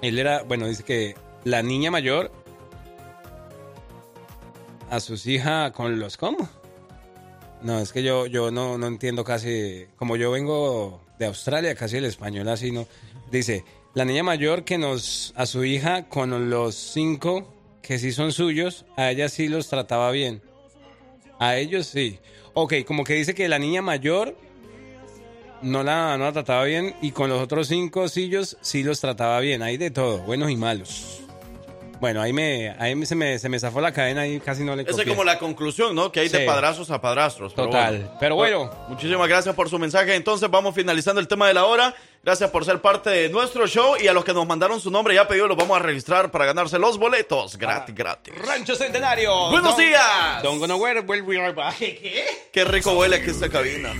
él 0.00 0.18
era, 0.18 0.42
bueno, 0.42 0.66
dice 0.66 0.82
que 0.84 1.14
la 1.44 1.62
niña 1.62 1.90
mayor 1.90 2.32
a 4.90 5.00
sus 5.00 5.26
hijas 5.26 5.72
con 5.72 5.98
los 6.00 6.16
cómo. 6.16 6.48
No, 7.62 7.80
es 7.80 7.92
que 7.92 8.02
yo, 8.02 8.26
yo 8.26 8.50
no, 8.50 8.78
no 8.78 8.86
entiendo 8.86 9.24
casi, 9.24 9.86
como 9.96 10.16
yo 10.16 10.30
vengo 10.30 11.00
de 11.18 11.26
Australia, 11.26 11.74
casi 11.74 11.96
el 11.96 12.04
español 12.04 12.48
así, 12.48 12.70
¿no? 12.70 12.86
Dice, 13.30 13.64
la 13.94 14.04
niña 14.04 14.22
mayor 14.22 14.64
que 14.64 14.78
nos, 14.78 15.32
a 15.36 15.44
su 15.46 15.64
hija 15.64 16.08
con 16.08 16.50
los 16.50 16.74
cinco 16.74 17.52
que 17.82 17.98
sí 17.98 18.12
son 18.12 18.32
suyos, 18.32 18.84
a 18.96 19.10
ella 19.10 19.28
sí 19.28 19.48
los 19.48 19.68
trataba 19.68 20.10
bien. 20.10 20.42
A 21.38 21.56
ellos 21.56 21.86
sí. 21.86 22.18
Ok, 22.54 22.74
como 22.86 23.04
que 23.04 23.14
dice 23.14 23.34
que 23.34 23.48
la 23.48 23.58
niña 23.58 23.82
mayor 23.82 24.36
no 25.62 25.82
la, 25.82 26.16
no 26.18 26.24
la 26.24 26.32
trataba 26.32 26.64
bien 26.64 26.94
y 27.00 27.12
con 27.12 27.28
los 27.28 27.40
otros 27.40 27.68
cinco 27.68 28.08
sillos 28.08 28.56
sí 28.60 28.82
los 28.82 29.00
trataba 29.00 29.40
bien. 29.40 29.62
Hay 29.62 29.76
de 29.76 29.90
todo, 29.90 30.18
buenos 30.18 30.50
y 30.50 30.56
malos. 30.56 31.27
Bueno, 32.00 32.22
ahí 32.22 32.32
me, 32.32 32.74
ahí 32.78 33.04
se 33.06 33.14
me, 33.14 33.38
se 33.38 33.48
me 33.48 33.58
zafó 33.58 33.80
la 33.80 33.92
cadena 33.92 34.26
y 34.26 34.38
casi 34.40 34.62
no 34.64 34.76
le 34.76 34.82
Esa 34.82 35.02
es 35.02 35.08
como 35.08 35.24
la 35.24 35.38
conclusión, 35.38 35.94
¿no? 35.94 36.12
Que 36.12 36.20
hay 36.20 36.28
de 36.28 36.40
padrazos 36.46 36.90
a 36.90 37.00
padrastros. 37.00 37.52
pero 37.54 37.68
Total. 37.68 37.96
bueno. 37.98 38.16
Pero 38.20 38.34
bueno. 38.36 38.70
Muchísimas 38.88 39.28
gracias 39.28 39.54
por 39.54 39.68
su 39.68 39.78
mensaje. 39.78 40.14
Entonces 40.14 40.48
vamos 40.50 40.74
finalizando 40.74 41.20
el 41.20 41.26
tema 41.28 41.48
de 41.48 41.54
la 41.54 41.64
hora. 41.64 41.94
Gracias 42.22 42.50
por 42.50 42.64
ser 42.64 42.80
parte 42.80 43.10
de 43.10 43.28
nuestro 43.28 43.66
show 43.66 43.94
y 44.00 44.06
a 44.08 44.12
los 44.12 44.24
que 44.24 44.32
nos 44.32 44.46
mandaron 44.46 44.80
su 44.80 44.90
nombre 44.90 45.14
ya 45.14 45.26
pedido 45.26 45.46
los 45.48 45.56
vamos 45.56 45.76
a 45.78 45.82
registrar 45.82 46.30
para 46.30 46.44
ganarse 46.46 46.78
los 46.78 46.98
boletos. 46.98 47.56
Gratis, 47.56 47.94
gratis. 47.94 48.34
Rancho 48.46 48.74
Centenario. 48.74 49.50
Buenos 49.50 49.74
Don't- 49.76 49.78
días. 49.86 50.42
Don't 50.42 50.58
gonna 50.60 50.76
wear, 50.76 51.02
well, 51.06 51.22
we 51.22 51.38
are 51.38 51.52
back. 51.52 51.78
¿Qué? 51.78 52.26
Qué 52.52 52.64
rico 52.64 52.92
huele 52.92 53.16
aquí 53.16 53.30
esta 53.30 53.48
cabina. 53.48 53.92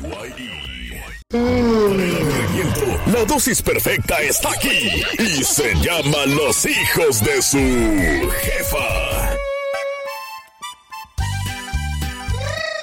La 1.30 3.22
dosis 3.26 3.60
perfecta 3.60 4.18
está 4.22 4.50
aquí 4.50 5.02
y 5.18 5.44
se 5.44 5.74
llama 5.74 6.24
Los 6.24 6.64
hijos 6.64 7.22
de 7.22 7.42
su 7.42 8.30
jefa. 8.40 9.36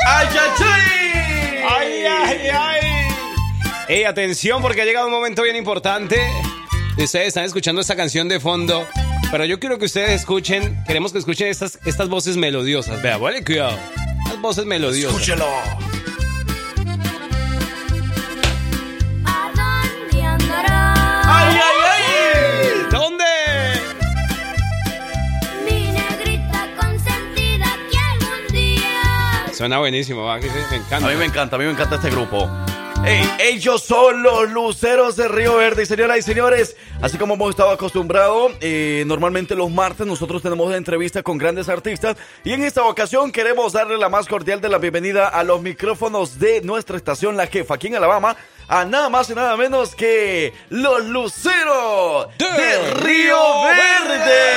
¡Ay, 0.06 0.28
ay, 0.30 0.50
ay! 1.64 2.06
¡Ay, 2.08 2.88
ay, 3.90 4.04
atención 4.04 4.62
porque 4.62 4.84
ha 4.84 4.86
llegado 4.86 5.08
un 5.08 5.14
momento 5.14 5.42
bien 5.42 5.56
importante. 5.56 6.22
Ustedes 7.00 7.30
están 7.30 7.46
escuchando 7.46 7.82
esta 7.82 7.96
canción 7.96 8.30
de 8.30 8.40
fondo, 8.40 8.88
pero 9.32 9.46
yo 9.46 9.60
quiero 9.60 9.80
que 9.80 9.86
ustedes 9.86 10.12
escuchen, 10.12 10.84
queremos 10.86 11.12
que 11.12 11.18
escuchen 11.18 11.48
estas, 11.48 11.80
estas 11.86 12.10
voces 12.10 12.38
melodiosas. 12.38 13.02
Vea, 13.02 13.18
vale, 13.18 13.44
cuidado. 13.44 13.80
Las 14.26 14.40
voces 14.40 14.66
melodiosas. 14.66 15.20
Escúchelo. 15.20 15.48
¿Dónde? 22.92 23.24
mi 25.66 25.92
negrita 25.92 26.68
consentida 26.80 27.66
que 27.92 27.98
algún 27.98 28.48
día 28.54 29.48
Suena 29.54 29.80
buenísimo, 29.80 30.24
va, 30.24 30.38
me 30.38 30.78
encanta. 30.78 31.08
A 31.08 31.10
mí 31.10 31.16
me 31.16 31.26
encanta, 31.26 31.56
a 31.56 31.60
mí 31.60 31.66
me 31.66 31.72
encanta 31.72 31.96
este 31.96 32.10
grupo. 32.10 32.50
Ellos 33.08 33.84
son 33.84 34.24
los 34.24 34.50
luceros 34.50 35.16
de 35.16 35.28
Río 35.28 35.58
Verde, 35.58 35.84
y 35.84 35.86
señoras 35.86 36.18
y 36.18 36.24
señores. 36.24 36.76
Así 37.02 37.20
como 37.20 37.36
hemos 37.36 37.52
estado 37.52 37.70
acostumbrados, 37.70 38.54
eh, 38.62 39.04
normalmente 39.06 39.54
los 39.56 39.70
martes 39.70 40.08
nosotros 40.08 40.42
tenemos 40.42 40.74
entrevistas 40.74 41.22
con 41.22 41.38
grandes 41.38 41.70
artistas. 41.70 42.18
Y 42.44 42.54
en 42.54 42.64
esta 42.64 42.84
ocasión 42.84 43.32
queremos 43.32 43.74
darle 43.74 43.98
la 43.98 44.10
más 44.10 44.28
cordial 44.28 44.62
de 44.62 44.70
la 44.70 44.80
bienvenida 44.80 45.28
a 45.28 45.44
los 45.44 45.62
micrófonos 45.62 46.40
de 46.40 46.62
nuestra 46.62 46.98
estación 46.98 47.38
La 47.38 47.46
Jefa, 47.46 47.76
aquí 47.76 47.86
en 47.88 47.98
Alabama, 47.98 48.36
a 48.68 48.86
nada 48.86 49.10
más 49.10 49.30
y 49.30 49.36
nada 49.36 49.56
menos 49.56 49.94
que 49.94 50.54
los 50.70 51.06
luceros 51.06 52.30
de, 52.40 52.46
De 52.46 52.94
Río 52.96 53.04
Río 53.04 53.64
Verde. 54.08 54.56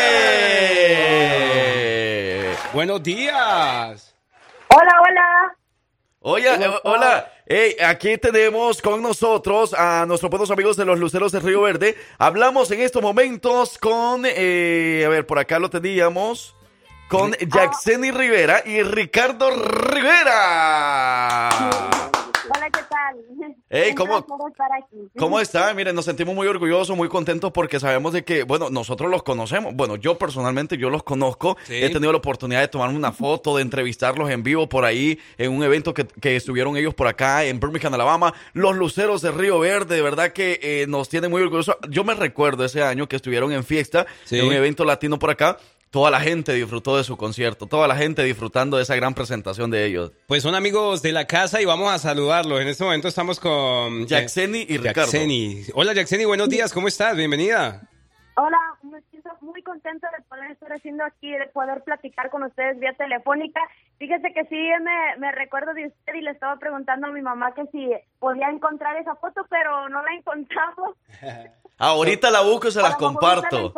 Buenos 2.72 3.02
días. 3.02 4.14
Hola, 4.70 4.92
hola. 5.06 5.57
Oye, 6.30 6.46
eh, 6.46 6.70
hola. 6.84 7.32
Hey, 7.46 7.74
aquí 7.82 8.18
tenemos 8.18 8.82
con 8.82 9.00
nosotros 9.00 9.72
a 9.72 10.04
nuestros 10.06 10.28
buenos 10.28 10.50
amigos 10.50 10.76
de 10.76 10.84
los 10.84 10.98
Luceros 10.98 11.32
de 11.32 11.40
Río 11.40 11.62
Verde. 11.62 11.96
Hablamos 12.18 12.70
en 12.70 12.82
estos 12.82 13.00
momentos 13.00 13.78
con, 13.78 14.24
eh, 14.26 15.04
a 15.06 15.08
ver, 15.08 15.26
por 15.26 15.38
acá 15.38 15.58
lo 15.58 15.70
teníamos, 15.70 16.54
con 17.08 17.32
Jackseni 17.32 18.10
Rivera 18.10 18.62
y 18.62 18.82
Ricardo 18.82 19.48
Rivera. 19.52 21.48
Hola, 21.48 22.70
¿qué 22.74 22.82
tal? 22.90 23.16
Ey, 23.70 23.90
Un 23.90 23.96
¿cómo-. 23.96 24.26
¿Cómo 25.18 25.40
están? 25.40 25.76
Miren, 25.76 25.94
nos 25.94 26.06
sentimos 26.06 26.34
muy 26.34 26.46
orgullosos, 26.46 26.96
muy 26.96 27.08
contentos 27.08 27.52
porque 27.52 27.78
sabemos 27.78 28.14
de 28.14 28.24
que, 28.24 28.44
bueno, 28.44 28.70
nosotros 28.70 29.10
los 29.10 29.22
conocemos. 29.22 29.74
Bueno, 29.74 29.96
yo 29.96 30.16
personalmente, 30.16 30.78
yo 30.78 30.88
los 30.88 31.02
conozco. 31.02 31.56
Sí. 31.66 31.74
He 31.74 31.90
tenido 31.90 32.10
la 32.12 32.18
oportunidad 32.18 32.60
de 32.60 32.68
tomarme 32.68 32.96
una 32.96 33.12
foto, 33.12 33.56
de 33.56 33.62
entrevistarlos 33.62 34.30
en 34.30 34.42
vivo 34.42 34.68
por 34.68 34.84
ahí, 34.86 35.18
en 35.36 35.52
un 35.52 35.62
evento 35.62 35.92
que, 35.92 36.06
que 36.06 36.36
estuvieron 36.36 36.76
ellos 36.78 36.94
por 36.94 37.08
acá 37.08 37.44
en 37.44 37.60
Birmingham, 37.60 37.92
Alabama. 37.92 38.32
Los 38.54 38.74
Luceros 38.76 39.20
de 39.20 39.32
Río 39.32 39.58
Verde, 39.58 39.96
de 39.96 40.02
verdad 40.02 40.32
que 40.32 40.58
eh, 40.62 40.86
nos 40.88 41.10
tienen 41.10 41.30
muy 41.30 41.42
orgullosos. 41.42 41.76
Yo 41.90 42.04
me 42.04 42.14
recuerdo 42.14 42.64
ese 42.64 42.82
año 42.82 43.06
que 43.06 43.16
estuvieron 43.16 43.52
en 43.52 43.64
fiesta, 43.64 44.06
Sí. 44.24 44.38
en 44.38 44.46
un 44.46 44.52
evento 44.54 44.84
latino 44.86 45.18
por 45.18 45.30
acá. 45.30 45.58
Toda 45.90 46.10
la 46.10 46.20
gente 46.20 46.52
disfrutó 46.52 46.98
de 46.98 47.04
su 47.04 47.16
concierto, 47.16 47.66
toda 47.66 47.88
la 47.88 47.96
gente 47.96 48.22
disfrutando 48.22 48.76
de 48.76 48.82
esa 48.82 48.94
gran 48.94 49.14
presentación 49.14 49.70
de 49.70 49.86
ellos. 49.86 50.12
Pues 50.26 50.42
son 50.42 50.54
amigos 50.54 51.00
de 51.00 51.12
la 51.12 51.26
casa 51.26 51.62
y 51.62 51.64
vamos 51.64 51.90
a 51.90 51.98
saludarlos. 51.98 52.60
En 52.60 52.68
este 52.68 52.84
momento 52.84 53.08
estamos 53.08 53.40
con 53.40 54.06
Jackseni 54.06 54.66
y 54.68 54.76
Ricardo. 54.76 55.10
Jackseni. 55.10 55.62
Hola 55.72 55.94
Jackseni, 55.94 56.26
buenos 56.26 56.50
días, 56.50 56.74
¿cómo 56.74 56.88
estás? 56.88 57.16
Bienvenida. 57.16 57.88
Hola, 58.36 58.58
me 58.82 59.00
siento 59.10 59.30
muy 59.40 59.62
contenta 59.62 60.10
de 60.16 60.22
poder 60.24 60.50
estar 60.50 60.70
haciendo 60.72 61.04
aquí, 61.04 61.30
de 61.30 61.46
poder 61.46 61.82
platicar 61.82 62.28
con 62.28 62.42
ustedes 62.42 62.78
vía 62.78 62.92
telefónica. 62.92 63.60
Fíjese 63.98 64.32
que 64.34 64.44
sí, 64.44 64.68
me, 64.82 65.16
me 65.18 65.32
recuerdo 65.32 65.72
de 65.72 65.86
usted 65.86 66.14
y 66.14 66.20
le 66.20 66.32
estaba 66.32 66.56
preguntando 66.56 67.06
a 67.06 67.10
mi 67.10 67.22
mamá 67.22 67.54
que 67.54 67.64
si 67.72 67.90
podía 68.18 68.50
encontrar 68.50 68.94
esa 68.98 69.16
foto, 69.16 69.46
pero 69.48 69.88
no 69.88 70.02
la 70.02 70.12
encontramos. 70.12 70.96
Ahorita 71.78 72.30
la 72.30 72.40
busco 72.40 72.68
y 72.68 72.72
se 72.72 72.82
las 72.82 72.96
comparto. 72.96 73.72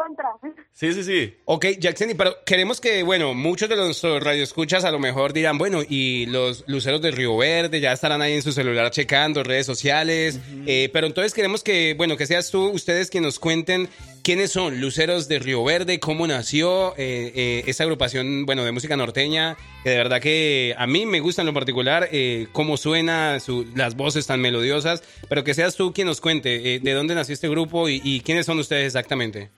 Sí, 0.73 0.95
sí, 0.95 1.05
sí. 1.05 1.35
Ok, 1.45 1.67
Jackseni, 1.79 2.15
pero 2.15 2.35
queremos 2.47 2.81
que, 2.81 3.03
bueno, 3.03 3.35
muchos 3.35 3.69
de 3.69 3.77
los 3.77 4.03
radioescuchas 4.03 4.85
a 4.85 4.91
lo 4.91 4.99
mejor 4.99 5.35
dirán, 5.35 5.59
bueno, 5.59 5.81
y 5.87 6.25
los 6.27 6.65
luceros 6.67 7.03
de 7.03 7.11
Río 7.11 7.37
Verde 7.37 7.81
ya 7.81 7.93
estarán 7.93 8.23
ahí 8.23 8.33
en 8.33 8.43
su 8.43 8.53
celular 8.53 8.91
checando 8.91 9.43
redes 9.43 9.67
sociales, 9.67 10.41
eh, 10.67 10.89
pero 10.93 11.07
entonces 11.07 11.35
queremos 11.35 11.63
que, 11.63 11.93
bueno, 11.99 12.17
que 12.17 12.27
seas 12.27 12.51
tú, 12.51 12.69
ustedes 12.71 13.11
que 13.11 13.21
nos 13.21 13.39
cuenten 13.39 13.91
quiénes 14.23 14.53
son 14.53 14.81
Luceros 14.81 15.29
de 15.29 15.39
Río 15.39 15.63
Verde, 15.65 15.99
cómo 16.01 16.27
nació 16.27 16.95
eh, 16.97 17.33
eh, 17.35 17.65
esta 17.67 17.85
agrupación, 17.85 18.47
bueno, 18.47 18.65
de 18.65 18.73
música 18.73 18.97
norteña, 18.97 19.57
que 19.83 19.91
de 19.91 19.97
verdad 19.97 20.21
que 20.21 20.75
a 20.79 20.87
mí 20.87 21.05
me 21.05 21.21
gusta 21.21 21.43
en 21.43 21.47
lo 21.47 21.55
particular, 21.55 22.09
eh, 22.13 22.47
cómo 22.53 22.77
suena, 22.79 23.39
su- 23.41 23.67
las 23.75 23.97
voces 23.97 24.27
tan 24.27 24.41
melodiosas, 24.41 25.03
pero 25.29 25.43
que 25.45 25.53
seas 25.55 25.75
tú 25.75 25.93
quien 25.93 26.07
nos 26.07 26.21
cuente 26.23 26.75
eh, 26.75 26.81
de 26.81 26.93
dónde 26.93 27.15
nació 27.15 27.33
este 27.35 27.49
grupo 27.49 27.89
y, 27.91 28.01
y 28.05 28.21
quiénes 28.23 28.47
son 28.47 28.59
ustedes 28.59 28.87
exactamente. 28.87 29.51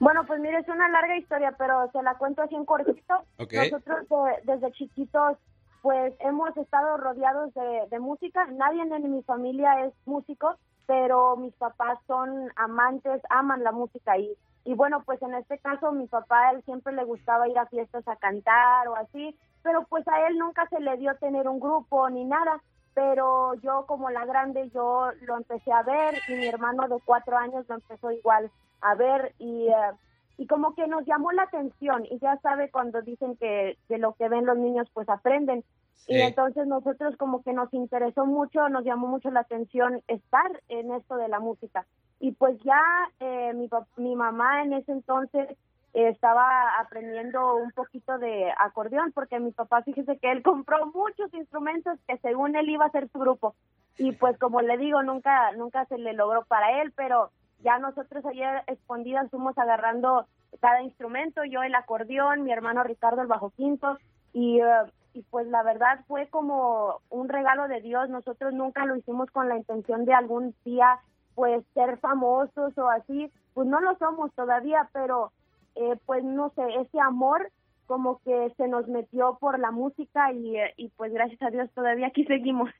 Bueno, 0.00 0.24
pues 0.26 0.40
mire, 0.40 0.58
es 0.58 0.68
una 0.68 0.88
larga 0.88 1.16
historia, 1.16 1.52
pero 1.58 1.90
se 1.92 2.02
la 2.02 2.14
cuento 2.14 2.42
así 2.42 2.54
en 2.54 2.64
cortito. 2.64 3.14
Nosotros 3.70 4.06
de- 4.08 4.52
desde 4.52 4.72
chiquitos, 4.72 5.36
pues 5.82 6.14
hemos 6.20 6.56
estado 6.56 6.96
rodeados 6.96 7.52
de, 7.54 7.82
de 7.90 7.98
música. 7.98 8.46
Nadie 8.46 8.82
en 8.82 9.12
mi 9.14 9.22
familia 9.22 9.84
es 9.84 9.92
músico, 10.06 10.56
pero 10.86 11.36
mis 11.36 11.54
papás 11.54 11.98
son 12.06 12.50
amantes, 12.56 13.20
aman 13.30 13.62
la 13.62 13.72
música 13.72 14.16
y 14.18 14.32
y 14.62 14.74
bueno, 14.74 15.02
pues 15.06 15.20
en 15.22 15.32
este 15.34 15.56
caso 15.58 15.90
mi 15.90 16.06
papá 16.06 16.50
él 16.50 16.62
siempre 16.66 16.92
le 16.92 17.02
gustaba 17.04 17.48
ir 17.48 17.58
a 17.58 17.64
fiestas 17.64 18.06
a 18.06 18.16
cantar 18.16 18.88
o 18.88 18.94
así, 18.96 19.34
pero 19.62 19.84
pues 19.88 20.06
a 20.06 20.26
él 20.28 20.36
nunca 20.36 20.68
se 20.68 20.80
le 20.80 20.98
dio 20.98 21.14
tener 21.16 21.48
un 21.48 21.58
grupo 21.60 22.10
ni 22.10 22.26
nada. 22.26 22.60
Pero 22.94 23.54
yo 23.54 23.86
como 23.86 24.10
la 24.10 24.24
grande 24.24 24.70
yo 24.70 25.10
lo 25.22 25.36
empecé 25.36 25.72
a 25.72 25.82
ver 25.82 26.14
y 26.28 26.32
mi 26.34 26.46
hermano 26.46 26.88
de 26.88 27.00
cuatro 27.04 27.36
años 27.36 27.66
lo 27.68 27.76
empezó 27.76 28.10
igual 28.10 28.50
a 28.80 28.94
ver 28.94 29.34
y 29.38 29.68
eh, 29.68 29.74
y 30.38 30.46
como 30.46 30.74
que 30.74 30.86
nos 30.86 31.04
llamó 31.04 31.32
la 31.32 31.42
atención 31.42 32.06
y 32.06 32.18
ya 32.18 32.38
sabe 32.38 32.70
cuando 32.70 33.02
dicen 33.02 33.36
que 33.36 33.76
de 33.88 33.98
lo 33.98 34.14
que 34.14 34.28
ven 34.28 34.46
los 34.46 34.56
niños 34.56 34.88
pues 34.94 35.08
aprenden 35.08 35.64
Sí. 36.06 36.14
y 36.14 36.20
entonces 36.22 36.66
nosotros 36.66 37.14
como 37.18 37.42
que 37.42 37.52
nos 37.52 37.72
interesó 37.74 38.24
mucho, 38.24 38.70
nos 38.70 38.84
llamó 38.86 39.06
mucho 39.06 39.30
la 39.30 39.40
atención 39.40 40.02
estar 40.08 40.62
en 40.68 40.92
esto 40.94 41.16
de 41.16 41.28
la 41.28 41.40
música 41.40 41.86
y 42.18 42.32
pues 42.32 42.58
ya 42.64 42.80
eh, 43.20 43.52
mi, 43.52 43.68
mi 43.98 44.16
mamá 44.16 44.62
en 44.62 44.72
ese 44.72 44.92
entonces 44.92 45.58
estaba 45.92 46.78
aprendiendo 46.78 47.56
un 47.56 47.72
poquito 47.72 48.18
de 48.18 48.52
acordeón 48.58 49.12
porque 49.12 49.40
mi 49.40 49.50
papá 49.50 49.82
fíjese 49.82 50.18
que 50.18 50.30
él 50.30 50.42
compró 50.44 50.86
muchos 50.86 51.32
instrumentos 51.34 51.98
que 52.06 52.18
según 52.18 52.56
él 52.56 52.68
iba 52.68 52.86
a 52.86 52.90
ser 52.90 53.08
su 53.10 53.18
grupo. 53.18 53.54
Y 53.98 54.12
pues 54.12 54.38
como 54.38 54.60
le 54.62 54.78
digo 54.78 55.02
nunca 55.02 55.52
nunca 55.52 55.84
se 55.86 55.98
le 55.98 56.12
logró 56.12 56.44
para 56.44 56.80
él 56.82 56.92
pero 56.96 57.30
ya 57.58 57.78
nosotros 57.78 58.24
ayer 58.24 58.62
escondidas 58.66 59.30
fuimos 59.30 59.58
agarrando 59.58 60.26
cada 60.60 60.82
instrumento 60.82 61.44
yo 61.44 61.62
el 61.62 61.74
acordeón 61.74 62.44
mi 62.44 62.52
hermano 62.52 62.82
Ricardo 62.84 63.20
el 63.20 63.28
bajo 63.28 63.50
quinto 63.50 63.98
y 64.32 64.60
eh, 64.60 64.84
y 65.12 65.22
pues 65.22 65.46
la 65.48 65.62
verdad 65.62 66.00
fue 66.06 66.28
como 66.28 67.00
un 67.10 67.28
regalo 67.28 67.68
de 67.68 67.80
Dios. 67.80 68.08
Nosotros 68.08 68.52
nunca 68.52 68.86
lo 68.86 68.96
hicimos 68.96 69.30
con 69.30 69.48
la 69.48 69.56
intención 69.56 70.04
de 70.04 70.14
algún 70.14 70.54
día 70.64 71.00
pues 71.34 71.64
ser 71.74 71.98
famosos 71.98 72.76
o 72.76 72.88
así. 72.88 73.30
Pues 73.54 73.66
no 73.66 73.80
lo 73.80 73.96
somos 73.96 74.32
todavía 74.34 74.88
pero 74.92 75.32
eh, 75.74 75.96
pues 76.06 76.24
no 76.24 76.52
sé 76.54 76.62
ese 76.80 77.00
amor 77.00 77.50
como 77.86 78.20
que 78.20 78.52
se 78.56 78.68
nos 78.68 78.86
metió 78.86 79.36
por 79.40 79.58
la 79.58 79.70
música 79.70 80.32
y, 80.32 80.56
eh, 80.56 80.74
y 80.76 80.90
pues 80.90 81.12
gracias 81.12 81.42
a 81.42 81.50
Dios 81.50 81.68
todavía 81.74 82.06
aquí 82.08 82.24
seguimos 82.24 82.70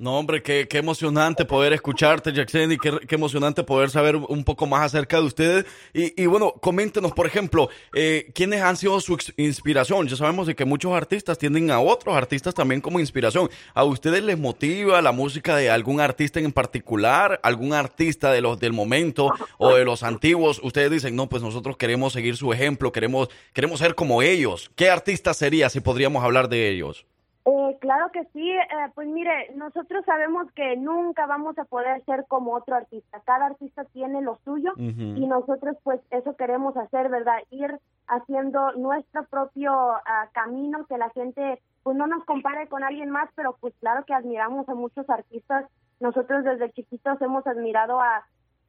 No, 0.00 0.16
hombre, 0.16 0.44
qué, 0.44 0.68
emocionante 0.74 1.44
poder 1.44 1.72
escucharte, 1.72 2.32
Jackson, 2.32 2.70
y 2.70 2.78
qué, 2.78 3.00
emocionante 3.10 3.64
poder 3.64 3.90
saber 3.90 4.14
un 4.14 4.44
poco 4.44 4.64
más 4.64 4.82
acerca 4.82 5.16
de 5.16 5.24
ustedes. 5.24 5.66
Y, 5.92 6.22
y 6.22 6.26
bueno, 6.26 6.52
coméntenos, 6.52 7.10
por 7.10 7.26
ejemplo, 7.26 7.68
eh, 7.92 8.30
¿quiénes 8.32 8.62
han 8.62 8.76
sido 8.76 9.00
su 9.00 9.18
inspiración? 9.36 10.06
Ya 10.06 10.14
sabemos 10.14 10.46
de 10.46 10.54
que 10.54 10.64
muchos 10.64 10.92
artistas 10.92 11.36
tienen 11.36 11.72
a 11.72 11.80
otros 11.80 12.14
artistas 12.14 12.54
también 12.54 12.80
como 12.80 13.00
inspiración. 13.00 13.50
¿A 13.74 13.82
ustedes 13.82 14.22
les 14.22 14.38
motiva 14.38 15.02
la 15.02 15.10
música 15.10 15.56
de 15.56 15.68
algún 15.68 16.00
artista 16.00 16.38
en 16.38 16.52
particular? 16.52 17.40
¿Algún 17.42 17.72
artista 17.72 18.30
de 18.30 18.40
los 18.40 18.60
del 18.60 18.72
momento 18.72 19.32
o 19.58 19.74
de 19.74 19.84
los 19.84 20.04
antiguos? 20.04 20.60
Ustedes 20.62 20.92
dicen, 20.92 21.16
no, 21.16 21.28
pues 21.28 21.42
nosotros 21.42 21.76
queremos 21.76 22.12
seguir 22.12 22.36
su 22.36 22.52
ejemplo, 22.52 22.92
queremos, 22.92 23.30
queremos 23.52 23.80
ser 23.80 23.96
como 23.96 24.22
ellos. 24.22 24.70
¿Qué 24.76 24.90
artista 24.90 25.34
sería 25.34 25.68
si 25.70 25.80
podríamos 25.80 26.22
hablar 26.22 26.48
de 26.48 26.70
ellos? 26.70 27.04
Eh, 27.50 27.78
claro 27.80 28.10
que 28.12 28.24
sí, 28.34 28.50
eh, 28.50 28.66
pues 28.94 29.08
mire, 29.08 29.54
nosotros 29.54 30.04
sabemos 30.04 30.52
que 30.52 30.76
nunca 30.76 31.24
vamos 31.24 31.56
a 31.58 31.64
poder 31.64 32.04
ser 32.04 32.26
como 32.28 32.52
otro 32.54 32.76
artista, 32.76 33.22
cada 33.24 33.46
artista 33.46 33.84
tiene 33.86 34.20
lo 34.20 34.36
suyo 34.44 34.72
y 34.76 35.26
nosotros 35.26 35.76
pues 35.82 35.98
eso 36.10 36.36
queremos 36.36 36.76
hacer, 36.76 37.08
¿verdad? 37.08 37.38
Ir 37.50 37.78
haciendo 38.06 38.72
nuestro 38.72 39.24
propio 39.24 39.72
ah, 39.72 40.28
camino, 40.32 40.84
que 40.86 40.98
la 40.98 41.08
gente 41.10 41.62
pues 41.82 41.96
no 41.96 42.06
nos 42.06 42.22
compare 42.26 42.68
con 42.68 42.84
alguien 42.84 43.08
más, 43.08 43.30
pero 43.34 43.56
pues 43.58 43.72
claro 43.80 44.04
que 44.04 44.12
admiramos 44.12 44.68
a 44.68 44.74
muchos 44.74 45.08
artistas, 45.08 45.64
nosotros 46.00 46.44
desde 46.44 46.70
chiquitos 46.72 47.18
hemos 47.22 47.46
admirado 47.46 47.98
a 47.98 48.26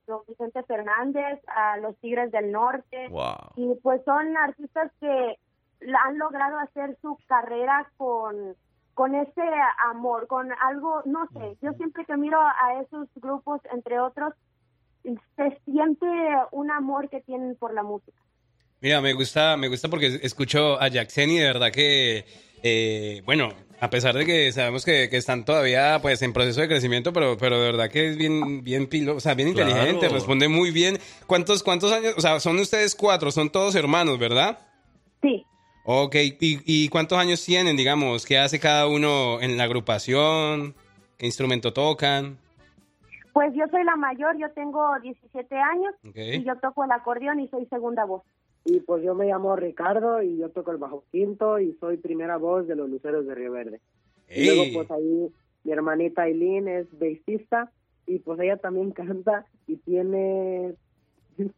don 0.07 0.21
Vicente 0.25 0.63
Fernández, 0.63 1.41
a 1.47 1.75
los 1.77 1.97
Tigres 1.97 2.31
del 2.31 2.53
Norte, 2.53 3.09
Wow. 3.09 3.51
y 3.57 3.75
pues 3.83 4.01
son 4.05 4.37
artistas 4.37 4.89
que 5.01 5.37
han 6.05 6.17
logrado 6.17 6.59
hacer 6.59 6.97
su 7.01 7.17
carrera 7.27 7.91
con 7.97 8.55
con 8.99 9.15
ese 9.15 9.41
amor, 9.91 10.27
con 10.27 10.49
algo, 10.61 11.01
no 11.05 11.25
sé, 11.31 11.55
yo 11.61 11.71
siempre 11.77 12.03
que 12.03 12.17
miro 12.17 12.37
a 12.37 12.81
esos 12.81 13.07
grupos, 13.15 13.61
entre 13.73 13.97
otros, 13.97 14.33
se 15.03 15.57
siente 15.63 16.05
un 16.51 16.69
amor 16.69 17.09
que 17.09 17.21
tienen 17.21 17.55
por 17.55 17.73
la 17.73 17.81
música. 17.81 18.21
Mira, 18.81 18.99
me 18.99 19.13
gusta, 19.13 19.55
me 19.55 19.69
gusta 19.69 19.87
porque 19.87 20.19
escucho 20.21 20.77
a 20.81 20.89
Jackson 20.89 21.29
y 21.29 21.37
de 21.37 21.45
verdad 21.45 21.71
que, 21.71 22.25
eh, 22.61 23.21
bueno, 23.23 23.53
a 23.79 23.89
pesar 23.89 24.15
de 24.15 24.25
que 24.25 24.51
sabemos 24.51 24.83
que, 24.83 25.07
que 25.09 25.15
están 25.15 25.45
todavía 25.45 25.99
pues 26.01 26.21
en 26.21 26.33
proceso 26.33 26.59
de 26.59 26.67
crecimiento, 26.67 27.13
pero, 27.13 27.37
pero 27.37 27.57
de 27.57 27.71
verdad 27.71 27.89
que 27.89 28.09
es 28.09 28.17
bien, 28.17 28.65
bien 28.65 28.87
pilo, 28.87 29.15
o 29.15 29.19
sea, 29.21 29.33
bien 29.33 29.53
Claro. 29.53 29.69
inteligente, 29.69 30.09
responde 30.09 30.49
muy 30.49 30.71
bien. 30.71 30.99
¿Cuántos, 31.25 31.63
cuántos 31.63 31.93
años? 31.93 32.15
O 32.17 32.21
sea, 32.21 32.41
son 32.41 32.59
ustedes 32.59 32.95
cuatro, 32.95 33.31
son 33.31 33.49
todos 33.49 33.75
hermanos, 33.75 34.19
¿verdad? 34.19 34.59
Sí. 35.21 35.45
Ok, 35.91 36.13
¿y, 36.17 36.37
y 36.67 36.87
cuántos 36.89 37.17
años 37.17 37.43
tienen, 37.43 37.75
digamos? 37.75 38.23
¿Qué 38.23 38.37
hace 38.37 38.59
cada 38.59 38.87
uno 38.87 39.41
en 39.41 39.57
la 39.57 39.63
agrupación? 39.63 40.75
¿Qué 41.17 41.25
instrumento 41.25 41.73
tocan? 41.73 42.37
Pues 43.33 43.55
yo 43.55 43.65
soy 43.71 43.83
la 43.83 43.95
mayor, 43.95 44.37
yo 44.37 44.51
tengo 44.51 44.87
17 45.01 45.55
años 45.55 45.95
y 46.13 46.43
yo 46.43 46.55
toco 46.57 46.83
el 46.83 46.91
acordeón 46.91 47.39
y 47.39 47.47
soy 47.47 47.65
segunda 47.65 48.05
voz. 48.05 48.21
Y 48.65 48.81
pues 48.81 49.03
yo 49.03 49.15
me 49.15 49.25
llamo 49.25 49.55
Ricardo 49.55 50.21
y 50.21 50.37
yo 50.37 50.49
toco 50.49 50.69
el 50.69 50.77
bajo 50.77 51.05
quinto 51.11 51.57
y 51.57 51.75
soy 51.79 51.97
primera 51.97 52.37
voz 52.37 52.67
de 52.67 52.75
los 52.75 52.87
Luceros 52.87 53.25
de 53.25 53.33
Río 53.33 53.51
Verde. 53.51 53.81
Y 54.29 54.45
luego 54.45 54.65
pues 54.71 54.91
ahí 54.91 55.33
mi 55.63 55.71
hermanita 55.71 56.21
Aileen 56.21 56.67
es 56.67 56.85
bassista 56.99 57.71
y 58.05 58.19
pues 58.19 58.39
ella 58.41 58.57
también 58.57 58.91
canta 58.91 59.47
y 59.65 59.77
tiene 59.77 60.75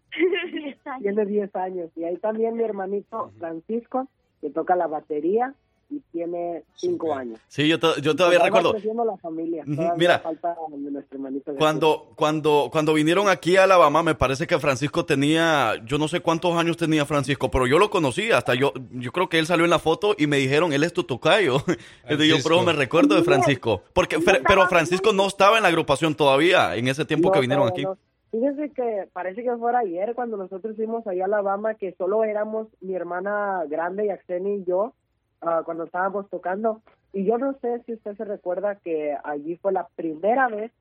tiene 1.01 1.25
10 1.25 1.53
años. 1.57 1.89
Y 1.97 2.05
ahí 2.05 2.15
también 2.15 2.55
mi 2.55 2.63
hermanito 2.63 3.33
Francisco 3.37 4.07
que 4.41 4.49
toca 4.49 4.75
la 4.75 4.87
batería 4.87 5.53
y 5.93 5.99
tiene 6.13 6.63
5 6.75 7.13
años. 7.13 7.37
Sí, 7.49 7.67
yo, 7.67 7.77
to- 7.77 7.97
yo 7.99 8.15
todavía 8.15 8.39
Pues 8.39 8.47
recuerdo. 8.47 8.71
creciendo 8.71 9.03
la 9.03 9.17
familia. 9.17 9.65
Todavía 9.65 9.93
mira. 9.97 10.19
falta 10.19 10.55
de 10.69 10.77
nuestro 10.89 11.17
hermanito. 11.17 11.53
Cuando, 11.57 12.13
cuando, 12.15 12.69
cuando 12.71 12.93
vinieron 12.93 13.27
aquí 13.27 13.57
a 13.57 13.65
Alabama, 13.65 14.01
me 14.01 14.15
parece 14.15 14.47
que 14.47 14.57
Francisco 14.57 15.03
tenía, 15.05 15.73
yo 15.85 15.97
no 15.97 16.07
sé 16.07 16.21
cuántos 16.21 16.55
años 16.55 16.77
tenía 16.77 17.05
Francisco, 17.05 17.51
pero 17.51 17.67
yo 17.67 17.77
lo 17.77 17.89
conocí, 17.89 18.31
hasta 18.31 18.55
yo, 18.55 18.71
yo 18.91 19.11
creo 19.11 19.27
que 19.27 19.37
él 19.37 19.45
salió 19.47 19.65
en 19.65 19.69
la 19.71 19.79
foto 19.79 20.15
y 20.17 20.27
me 20.27 20.37
dijeron, 20.37 20.71
él 20.71 20.85
es 20.85 20.93
tu 20.93 21.03
tocayo. 21.03 21.57
Entonces 22.03 22.27
yo, 22.29 22.37
pero 22.41 22.61
me 22.63 22.71
recuerdo 22.71 23.15
de 23.15 23.23
Francisco. 23.23 23.83
Porque, 23.91 24.17
pero 24.47 24.67
Francisco 24.69 25.11
no 25.11 25.27
estaba 25.27 25.57
en 25.57 25.63
la 25.63 25.69
agrupación 25.69 26.15
todavía, 26.15 26.73
en 26.77 26.87
ese 26.87 27.03
tiempo 27.03 27.27
No, 27.27 27.33
que 27.33 27.41
vinieron 27.41 27.67
aquí. 27.67 27.83
no. 27.83 27.97
Fíjese 28.31 28.69
que 28.71 29.09
parece 29.11 29.43
que 29.43 29.55
fuera 29.57 29.79
ayer 29.79 30.15
cuando 30.15 30.37
nosotros 30.37 30.75
fuimos 30.77 31.05
allá 31.05 31.23
a 31.23 31.25
Alabama 31.25 31.73
que 31.75 31.93
solo 31.97 32.23
éramos 32.23 32.67
mi 32.79 32.95
hermana 32.95 33.63
grande, 33.67 34.07
Yaxeni 34.07 34.55
y 34.55 34.63
yo, 34.63 34.93
ah, 35.41 35.63
cuando 35.65 35.83
estábamos 35.83 36.29
tocando. 36.29 36.81
Y 37.13 37.25
yo 37.25 37.37
no 37.37 37.53
sé 37.61 37.81
si 37.85 37.93
usted 37.93 38.15
se 38.15 38.23
recuerda 38.23 38.75
que 38.75 39.17
allí 39.25 39.57
fue 39.57 39.73
la 39.73 39.87
primera 39.95 40.47
vez 40.47 40.71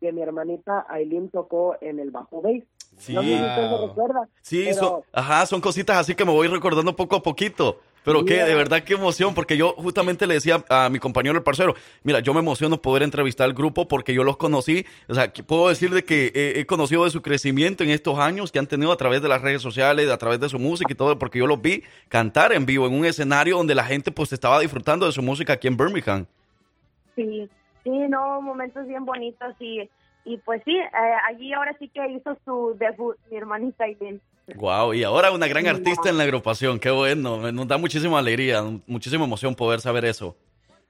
que 0.00 0.12
mi 0.12 0.22
hermanita 0.22 0.86
Aileen 0.88 1.28
tocó 1.28 1.76
en 1.82 1.98
el 1.98 2.10
bajo 2.10 2.40
bass. 2.40 2.62
Sí. 2.96 3.12
No 3.14 3.20
sé 3.22 3.28
si 3.28 3.34
usted 3.34 3.68
se 3.70 3.86
recuerda. 3.86 4.28
Sí, 4.40 4.64
pero- 4.64 4.74
son, 4.76 5.00
ajá, 5.12 5.44
son 5.44 5.60
cositas 5.60 5.98
así 5.98 6.14
que 6.14 6.24
me 6.24 6.32
voy 6.32 6.48
recordando 6.48 6.96
poco 6.96 7.16
a 7.16 7.22
poquito. 7.22 7.80
Pero 8.08 8.24
que 8.24 8.42
de 8.42 8.54
verdad 8.54 8.82
qué 8.84 8.94
emoción, 8.94 9.34
porque 9.34 9.58
yo 9.58 9.74
justamente 9.76 10.26
le 10.26 10.34
decía 10.34 10.64
a 10.70 10.88
mi 10.88 10.98
compañero 10.98 11.36
el 11.36 11.42
parcero, 11.42 11.74
mira, 12.02 12.20
yo 12.20 12.32
me 12.32 12.40
emociono 12.40 12.80
poder 12.80 13.02
entrevistar 13.02 13.44
al 13.44 13.52
grupo 13.52 13.86
porque 13.86 14.14
yo 14.14 14.24
los 14.24 14.38
conocí, 14.38 14.86
o 15.08 15.14
sea, 15.14 15.30
puedo 15.46 15.68
decir 15.68 15.90
de 15.90 16.02
que 16.04 16.32
he, 16.34 16.60
he 16.60 16.64
conocido 16.64 17.04
de 17.04 17.10
su 17.10 17.20
crecimiento 17.20 17.84
en 17.84 17.90
estos 17.90 18.18
años 18.18 18.50
que 18.50 18.58
han 18.58 18.66
tenido 18.66 18.92
a 18.92 18.96
través 18.96 19.20
de 19.20 19.28
las 19.28 19.42
redes 19.42 19.60
sociales, 19.60 20.10
a 20.10 20.16
través 20.16 20.40
de 20.40 20.48
su 20.48 20.58
música 20.58 20.90
y 20.90 20.94
todo, 20.94 21.18
porque 21.18 21.38
yo 21.38 21.46
los 21.46 21.60
vi 21.60 21.84
cantar 22.08 22.54
en 22.54 22.64
vivo 22.64 22.86
en 22.86 22.94
un 22.94 23.04
escenario 23.04 23.58
donde 23.58 23.74
la 23.74 23.84
gente 23.84 24.10
pues 24.10 24.32
estaba 24.32 24.58
disfrutando 24.60 25.04
de 25.04 25.12
su 25.12 25.20
música 25.20 25.52
aquí 25.52 25.68
en 25.68 25.76
Birmingham. 25.76 26.24
Sí, 27.14 27.46
sí, 27.84 27.90
no, 27.90 28.40
momentos 28.40 28.86
bien 28.86 29.04
bonitos 29.04 29.54
y, 29.60 29.86
y 30.24 30.38
pues 30.38 30.62
sí, 30.64 30.78
eh, 30.78 30.90
allí 31.28 31.52
ahora 31.52 31.76
sí 31.78 31.88
que 31.88 32.08
hizo 32.08 32.38
su 32.46 32.74
debut 32.78 33.18
mi 33.30 33.36
hermanita 33.36 33.84
Aileen. 33.84 34.18
Wow, 34.56 34.94
y 34.94 35.02
ahora 35.04 35.30
una 35.30 35.46
gran 35.48 35.66
artista 35.66 36.08
en 36.08 36.16
la 36.18 36.24
agrupación, 36.24 36.78
qué 36.78 36.90
bueno, 36.90 37.38
me- 37.38 37.52
nos 37.52 37.68
da 37.68 37.76
muchísima 37.78 38.18
alegría, 38.18 38.62
muchísima 38.86 39.24
emoción 39.24 39.54
poder 39.54 39.80
saber 39.80 40.04
eso. 40.04 40.36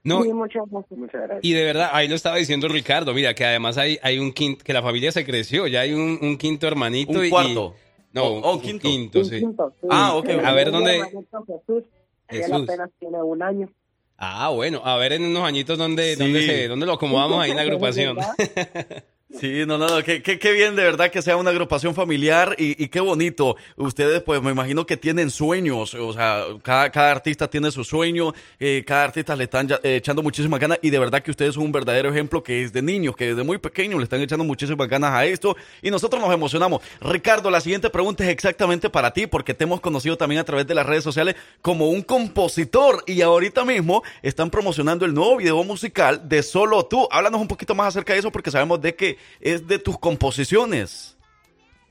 No, 0.03 0.23
Sí, 0.23 0.31
muchas 0.31 0.63
gracias. 0.71 0.97
Muchas 0.97 1.21
gracias. 1.21 1.39
Y 1.43 1.51
de 1.53 1.63
verdad, 1.65 1.89
ahí 1.91 2.07
lo 2.07 2.15
estaba 2.15 2.37
diciendo 2.37 2.67
Ricardo, 2.69 3.13
mira, 3.13 3.33
que 3.33 3.43
además 3.45 3.77
hay, 3.77 3.99
hay 4.01 4.17
un 4.17 4.31
quinto, 4.31 4.63
que 4.63 4.71
la 4.71 4.81
familia 4.81 5.11
se 5.11 5.25
creció, 5.25 5.67
ya 5.67 5.81
hay 5.81 5.93
un, 5.93 6.17
un 6.21 6.37
quinto 6.37 6.67
hermanito. 6.67 7.11
Un 7.19 7.25
y- 7.25 7.29
cuarto. 7.29 7.75
No, 8.11 8.23
Oh, 8.23 8.39
oh, 8.43 8.53
un 8.55 8.61
quinto. 8.61 8.81
quinto, 8.87 9.23
sí. 9.23 9.39
Quinto, 9.39 9.71
sí. 9.81 9.87
Ah, 9.91 10.15
ok. 10.15 10.29
A 10.43 10.51
ver 10.53 10.71
dónde. 10.71 10.93
Jesús, 11.03 11.83
él 12.29 12.41
Jesús. 12.43 12.63
apenas 12.63 12.89
tiene 12.99 13.21
un 13.21 13.43
año. 13.43 13.69
Ah, 14.17 14.49
bueno, 14.49 14.81
a 14.83 14.97
ver 14.97 15.13
en 15.13 15.23
unos 15.25 15.43
añitos 15.43 15.77
dónde, 15.77 16.15
Sí. 16.15 16.19
dónde, 16.23 16.41
se, 16.45 16.67
dónde 16.67 16.85
lo 16.85 16.93
acomodamos 16.93 17.39
ahí 17.41 17.51
en 17.51 17.57
la 17.57 17.61
agrupación. 17.63 18.17
Sí, 19.31 19.63
no, 19.67 19.77
no, 19.77 19.87
no, 19.87 20.03
qué, 20.03 20.23
qué, 20.23 20.39
qué 20.39 20.53
bien 20.53 20.75
de 20.75 20.81
verdad 20.81 21.11
que 21.11 21.21
sea 21.21 21.37
una 21.37 21.51
agrupación 21.51 21.93
familiar 21.93 22.55
y, 22.57 22.83
y 22.83 22.87
qué 22.87 22.99
bonito. 22.99 23.57
Ustedes, 23.75 24.23
pues 24.23 24.41
me 24.41 24.49
imagino 24.49 24.87
que 24.87 24.97
tienen 24.97 25.29
sueños, 25.29 25.93
o 25.93 26.13
sea, 26.13 26.45
cada, 26.63 26.89
cada 26.89 27.11
artista 27.11 27.47
tiene 27.47 27.69
su 27.69 27.83
sueño, 27.83 28.33
eh, 28.59 28.83
cada 28.87 29.03
artista 29.03 29.35
le 29.35 29.43
están 29.43 29.69
eh, 29.83 29.97
echando 29.97 30.23
muchísimas 30.23 30.59
ganas 30.59 30.79
y 30.81 30.89
de 30.89 30.97
verdad 30.97 31.21
que 31.21 31.29
ustedes 31.29 31.53
son 31.53 31.65
un 31.65 31.71
verdadero 31.71 32.09
ejemplo 32.09 32.41
que 32.41 32.63
es 32.63 32.73
de 32.73 32.81
niños, 32.81 33.15
que 33.15 33.27
desde 33.27 33.43
muy 33.43 33.59
pequeños 33.59 33.99
le 33.99 34.05
están 34.05 34.19
echando 34.19 34.43
muchísimas 34.43 34.87
ganas 34.87 35.11
a 35.11 35.27
esto 35.27 35.55
y 35.83 35.91
nosotros 35.91 36.19
nos 36.19 36.33
emocionamos. 36.33 36.81
Ricardo, 36.99 37.51
la 37.51 37.61
siguiente 37.61 37.91
pregunta 37.91 38.23
es 38.23 38.31
exactamente 38.31 38.89
para 38.89 39.13
ti 39.13 39.27
porque 39.27 39.53
te 39.53 39.65
hemos 39.65 39.79
conocido 39.79 40.17
también 40.17 40.41
a 40.41 40.43
través 40.43 40.65
de 40.65 40.73
las 40.73 40.87
redes 40.87 41.03
sociales 41.03 41.35
como 41.61 41.91
un 41.91 42.01
compositor 42.01 43.03
y 43.05 43.21
ahorita 43.21 43.63
mismo 43.63 44.01
están 44.23 44.49
promocionando 44.49 45.05
el 45.05 45.13
nuevo 45.13 45.37
video 45.37 45.63
musical 45.63 46.27
de 46.27 46.41
Solo 46.41 46.83
Tú. 46.87 47.07
Háblanos 47.11 47.39
un 47.39 47.47
poquito 47.47 47.75
más 47.75 47.89
acerca 47.89 48.13
de 48.13 48.19
eso 48.19 48.31
porque 48.31 48.49
sabemos 48.49 48.81
de 48.81 48.95
que 48.95 49.18
es 49.39 49.67
de 49.67 49.79
tus 49.79 49.97
composiciones. 49.97 51.17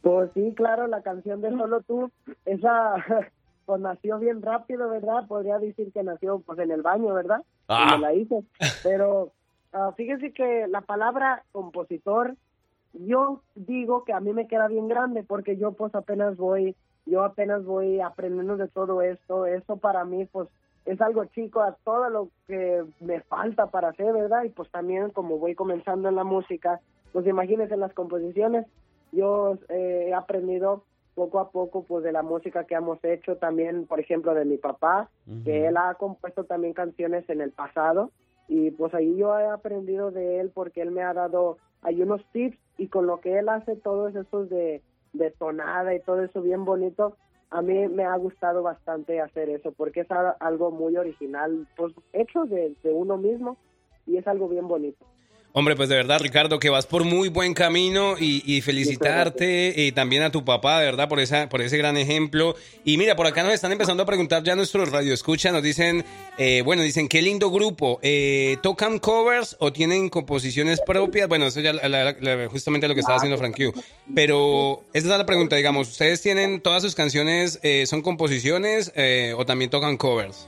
Pues 0.03 0.31
sí, 0.35 0.53
claro, 0.57 0.87
la 0.87 1.03
canción 1.03 1.41
de 1.41 1.51
Solo 1.51 1.83
Tú, 1.83 2.11
esa 2.45 2.95
pues 3.67 3.81
nació 3.81 4.19
bien 4.19 4.41
rápido, 4.41 4.89
¿verdad? 4.89 5.27
Podría 5.27 5.59
decir 5.59 5.93
que 5.93 6.03
nació 6.03 6.41
pues 6.41 6.59
en 6.59 6.71
el 6.71 6.83
baño, 6.83 7.13
¿verdad? 7.13 7.43
Ah. 7.69 7.99
La 8.01 8.15
hice. 8.15 8.43
Pero 8.83 9.33
ah, 9.73 9.93
fíjese 9.97 10.33
que 10.33 10.67
la 10.69 10.81
palabra 10.81 11.45
compositor, 11.53 12.37
yo 12.95 13.43
digo 13.55 14.05
que 14.05 14.13
a 14.13 14.21
mí 14.21 14.33
me 14.33 14.49
queda 14.49 14.69
bien 14.69 14.89
grande 14.89 15.23
porque 15.23 15.57
yo 15.57 15.73
pues 15.73 15.95
apenas 15.95 16.37
voy, 16.37 16.77
yo 17.05 17.23
apenas 17.25 17.65
voy 17.65 18.01
aprendiendo 18.01 18.57
de 18.57 18.69
todo 18.69 19.03
esto. 19.03 19.45
Eso 19.47 19.77
para 19.77 20.05
mí 20.05 20.25
pues 20.27 20.49
es 20.87 20.99
algo 21.03 21.27
chico 21.27 21.61
a 21.61 21.77
todo 21.85 22.09
lo 22.09 22.31
que 22.47 22.83
me 23.01 23.21
falta 23.21 23.67
para 23.67 23.91
hacer, 23.91 24.13
¿verdad? 24.15 24.45
Y 24.45 24.49
pues 24.49 24.71
también 24.71 25.11
como 25.11 25.37
voy 25.39 25.55
comenzando 25.55 26.09
en 26.09 26.15
la 26.15 26.25
música, 26.25 26.81
pues 27.13 27.27
imagínense 27.27 27.77
las 27.77 27.93
composiciones, 27.95 28.67
yo 29.13 29.59
eh, 29.69 30.07
he 30.09 30.15
aprendido 30.15 30.85
poco 31.19 31.41
a 31.41 31.51
poco 31.51 31.83
pues 31.83 32.05
de 32.05 32.13
la 32.13 32.23
música 32.23 32.65
que 32.65 32.77
hemos 32.77 33.03
hecho 33.03 33.37
también 33.39 33.87
por 33.87 33.99
ejemplo 33.99 34.35
de 34.35 34.45
mi 34.45 34.57
papá 34.57 35.11
que 35.45 35.67
él 35.67 35.77
ha 35.77 35.95
compuesto 35.95 36.45
también 36.45 36.75
canciones 36.75 37.29
en 37.29 37.41
el 37.41 37.51
pasado 37.51 38.13
y 38.47 38.71
pues 38.71 38.95
ahí 38.95 39.17
yo 39.17 39.37
he 39.37 39.47
aprendido 39.47 40.13
de 40.13 40.39
él 40.39 40.53
porque 40.55 40.81
él 40.81 40.93
me 40.93 41.03
ha 41.03 41.13
dado 41.13 41.59
hay 41.83 42.01
unos 42.01 42.25
tips 42.33 42.57
y 42.77 42.87
con 42.87 43.09
lo 43.09 43.21
que 43.21 43.37
él 43.37 43.49
hace 43.49 43.75
todos 43.75 44.15
esos 44.15 44.49
de, 44.49 44.81
de 45.13 45.33
tonada 45.33 45.93
y 45.93 46.01
todo 46.01 46.23
eso 46.23 46.41
bien 46.41 46.65
bonito 46.65 47.17
a 47.51 47.63
mí 47.63 47.89
me 47.89 48.05
ha 48.05 48.17
gustado 48.17 48.63
bastante 48.63 49.21
hacer 49.21 49.49
eso 49.49 49.73
porque 49.73 50.03
es 50.03 50.09
algo 50.39 50.71
muy 50.71 50.97
original 50.97 51.67
pues 51.77 51.93
hecho 52.13 52.45
de, 52.45 52.77
de 52.85 52.93
uno 52.93 53.17
mismo 53.17 53.57
y 54.07 54.19
es 54.19 54.29
algo 54.29 54.49
bien 54.49 54.69
bonito 54.69 55.05
Hombre, 55.53 55.75
pues 55.75 55.89
de 55.89 55.97
verdad, 55.97 56.21
Ricardo, 56.21 56.61
que 56.61 56.69
vas 56.71 56.87
por 56.87 57.05
muy 57.05 57.31
buen 57.31 57.53
camino 57.55 58.17
y, 58.21 58.43
y 58.47 58.61
felicitarte 58.61 59.75
y 59.77 59.93
también 59.93 60.23
a 60.23 60.31
tu 60.31 60.45
papá, 60.45 60.79
de 60.79 60.85
verdad, 60.85 61.09
por 61.09 61.19
esa, 61.21 61.49
por 61.49 61.63
ese 61.63 61.77
gran 61.79 61.97
ejemplo. 61.97 62.55
Y 62.85 62.97
mira, 62.97 63.17
por 63.17 63.27
acá 63.27 63.43
nos 63.43 63.53
están 63.55 63.73
empezando 63.73 64.03
a 64.03 64.07
preguntar 64.07 64.45
ya 64.45 64.55
nuestros 64.55 64.93
radioescuchas, 64.93 65.53
nos 65.53 65.63
dicen, 65.63 66.05
eh, 66.37 66.63
bueno, 66.65 66.83
dicen, 66.83 67.09
qué 67.09 67.23
lindo 67.23 67.51
grupo, 67.51 67.99
eh, 68.03 68.59
¿tocan 68.63 68.99
covers 68.99 69.57
o 69.59 69.73
tienen 69.73 70.11
composiciones 70.11 70.81
propias? 70.81 71.29
Bueno, 71.29 71.47
eso 71.47 71.61
ya 71.61 71.73
la- 71.73 71.89
la- 71.89 72.13
la- 72.21 72.49
justamente 72.49 72.87
lo 72.87 72.95
que 72.95 73.01
estaba 73.01 73.17
haciendo 73.17 73.39
Frank 73.39 73.57
Q. 73.57 73.73
Pero 74.15 74.85
esa 74.93 75.07
es 75.13 75.19
la 75.19 75.27
pregunta, 75.27 75.57
digamos, 75.57 75.89
¿ustedes 75.89 76.21
tienen 76.21 76.61
todas 76.61 76.83
sus 76.83 76.95
canciones, 76.95 77.59
eh, 77.63 77.85
son 77.87 78.03
composiciones 78.03 78.93
eh, 78.95 79.35
o 79.37 79.45
también 79.47 79.71
tocan 79.71 79.97
covers? 79.97 80.47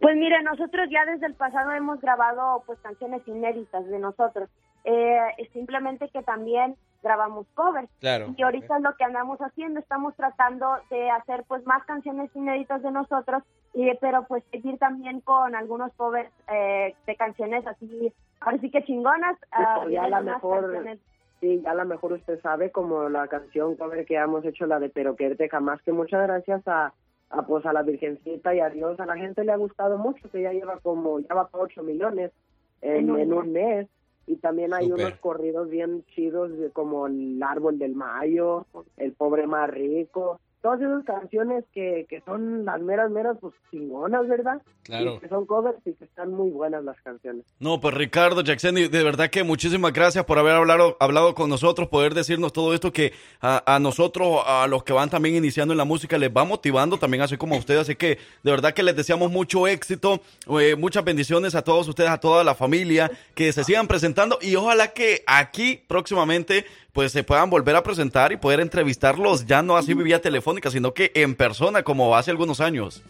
Pues 0.00 0.16
mire, 0.16 0.42
nosotros 0.42 0.88
ya 0.90 1.04
desde 1.06 1.26
el 1.26 1.34
pasado 1.34 1.72
hemos 1.72 2.00
grabado 2.00 2.62
pues 2.66 2.78
canciones 2.80 3.26
inéditas 3.26 3.86
de 3.86 3.98
nosotros. 3.98 4.48
Eh, 4.84 5.18
simplemente 5.52 6.08
que 6.10 6.22
también 6.22 6.76
grabamos 7.02 7.46
covers. 7.54 7.88
Claro. 8.00 8.34
Y 8.36 8.42
ahorita 8.42 8.76
es 8.76 8.82
lo 8.82 8.94
que 8.96 9.04
andamos 9.04 9.38
haciendo, 9.38 9.78
estamos 9.80 10.14
tratando 10.16 10.66
de 10.90 11.10
hacer 11.10 11.44
pues 11.46 11.64
más 11.66 11.84
canciones 11.84 12.30
inéditas 12.34 12.82
de 12.82 12.90
nosotros, 12.90 13.42
y, 13.74 13.90
pero 14.00 14.24
pues 14.26 14.42
seguir 14.50 14.78
también 14.78 15.20
con 15.20 15.54
algunos 15.54 15.92
covers 15.94 16.30
eh, 16.52 16.94
de 17.06 17.16
canciones 17.16 17.66
así, 17.66 18.12
ahora 18.40 18.58
sí 18.58 18.70
que 18.70 18.82
chingonas. 18.84 19.36
ah, 19.52 19.80
Pues 19.82 19.94
ya 19.94 20.04
a 20.04 20.08
la 20.08 20.20
unas 20.20 20.34
mejor, 20.36 20.62
canciones. 20.62 20.98
sí, 21.40 21.60
ya 21.62 21.70
a 21.70 21.74
lo 21.74 21.84
mejor 21.84 22.12
usted 22.14 22.40
sabe, 22.40 22.70
como 22.70 23.08
la 23.08 23.28
canción 23.28 23.76
cover 23.76 24.04
que 24.06 24.16
hemos 24.16 24.44
hecho, 24.44 24.66
la 24.66 24.78
de 24.78 24.88
Pero 24.88 25.14
quererte 25.16 25.48
jamás, 25.48 25.80
que 25.82 25.92
muchas 25.92 26.22
gracias 26.26 26.66
a, 26.66 26.92
a, 27.36 27.46
pues 27.46 27.66
a 27.66 27.72
la 27.72 27.82
Virgencita 27.82 28.54
y 28.54 28.60
a 28.60 28.70
Dios, 28.70 28.98
a 29.00 29.06
la 29.06 29.16
gente 29.16 29.44
le 29.44 29.52
ha 29.52 29.56
gustado 29.56 29.98
mucho, 29.98 30.30
que 30.30 30.42
ya 30.42 30.52
lleva 30.52 30.78
como, 30.80 31.20
ya 31.20 31.34
va 31.34 31.48
para 31.48 31.64
8 31.64 31.82
millones 31.82 32.32
en, 32.80 33.10
En 33.18 33.32
un 33.32 33.52
mes. 33.52 33.88
Y 34.26 34.36
también 34.36 34.72
hay 34.72 34.90
unos 34.90 35.14
corridos 35.16 35.68
bien 35.68 36.02
chidos 36.14 36.56
de 36.56 36.70
como 36.70 37.06
El 37.06 37.42
Árbol 37.42 37.78
del 37.78 37.94
Mayo, 37.94 38.66
El 38.96 39.12
Pobre 39.12 39.46
Más 39.46 39.68
Rico, 39.68 40.40
todas 40.64 40.80
esas 40.80 41.04
canciones 41.04 41.62
que, 41.74 42.06
que 42.08 42.22
son 42.22 42.64
las 42.64 42.80
meras, 42.80 43.10
meras, 43.10 43.36
pues 43.38 43.52
chingonas, 43.70 44.26
¿verdad? 44.26 44.62
Claro. 44.82 45.16
Y 45.16 45.20
que 45.20 45.28
son 45.28 45.44
covers 45.44 45.76
y 45.84 45.92
que 45.92 46.06
están 46.06 46.32
muy 46.32 46.48
buenas 46.48 46.82
las 46.82 46.98
canciones. 47.02 47.44
No, 47.60 47.82
pues 47.82 47.92
Ricardo 47.92 48.40
Jackson, 48.40 48.74
de 48.74 49.04
verdad 49.04 49.28
que 49.28 49.44
muchísimas 49.44 49.92
gracias 49.92 50.24
por 50.24 50.38
haber 50.38 50.54
hablado, 50.54 50.96
hablado 51.00 51.34
con 51.34 51.50
nosotros, 51.50 51.88
poder 51.88 52.14
decirnos 52.14 52.54
todo 52.54 52.72
esto 52.72 52.94
que 52.94 53.12
a, 53.42 53.74
a 53.74 53.78
nosotros, 53.78 54.42
a 54.46 54.66
los 54.66 54.84
que 54.84 54.94
van 54.94 55.10
también 55.10 55.34
iniciando 55.34 55.74
en 55.74 55.78
la 55.78 55.84
música, 55.84 56.16
les 56.16 56.30
va 56.30 56.46
motivando 56.46 56.96
también 56.96 57.22
así 57.22 57.36
como 57.36 57.56
a 57.56 57.58
ustedes. 57.58 57.82
Así 57.82 57.94
que 57.94 58.16
de 58.42 58.50
verdad 58.50 58.72
que 58.72 58.82
les 58.82 58.96
deseamos 58.96 59.30
mucho 59.30 59.66
éxito, 59.66 60.22
eh, 60.58 60.76
muchas 60.76 61.04
bendiciones 61.04 61.54
a 61.54 61.60
todos 61.60 61.86
ustedes, 61.88 62.08
a 62.08 62.20
toda 62.20 62.42
la 62.42 62.54
familia, 62.54 63.10
que 63.34 63.52
se 63.52 63.64
sigan 63.64 63.86
presentando 63.86 64.38
y 64.40 64.56
ojalá 64.56 64.94
que 64.94 65.24
aquí 65.26 65.82
próximamente 65.86 66.64
pues 66.94 67.12
se 67.12 67.24
puedan 67.24 67.50
volver 67.50 67.76
a 67.76 67.82
presentar 67.82 68.32
y 68.32 68.36
poder 68.36 68.60
entrevistarlos 68.60 69.44
ya 69.44 69.62
no 69.62 69.76
así 69.76 69.92
vía 69.92 70.22
telefónica, 70.22 70.70
sino 70.70 70.94
que 70.94 71.10
en 71.14 71.34
persona 71.34 71.82
como 71.82 72.16
hace 72.16 72.30
algunos 72.30 72.60
años. 72.60 73.04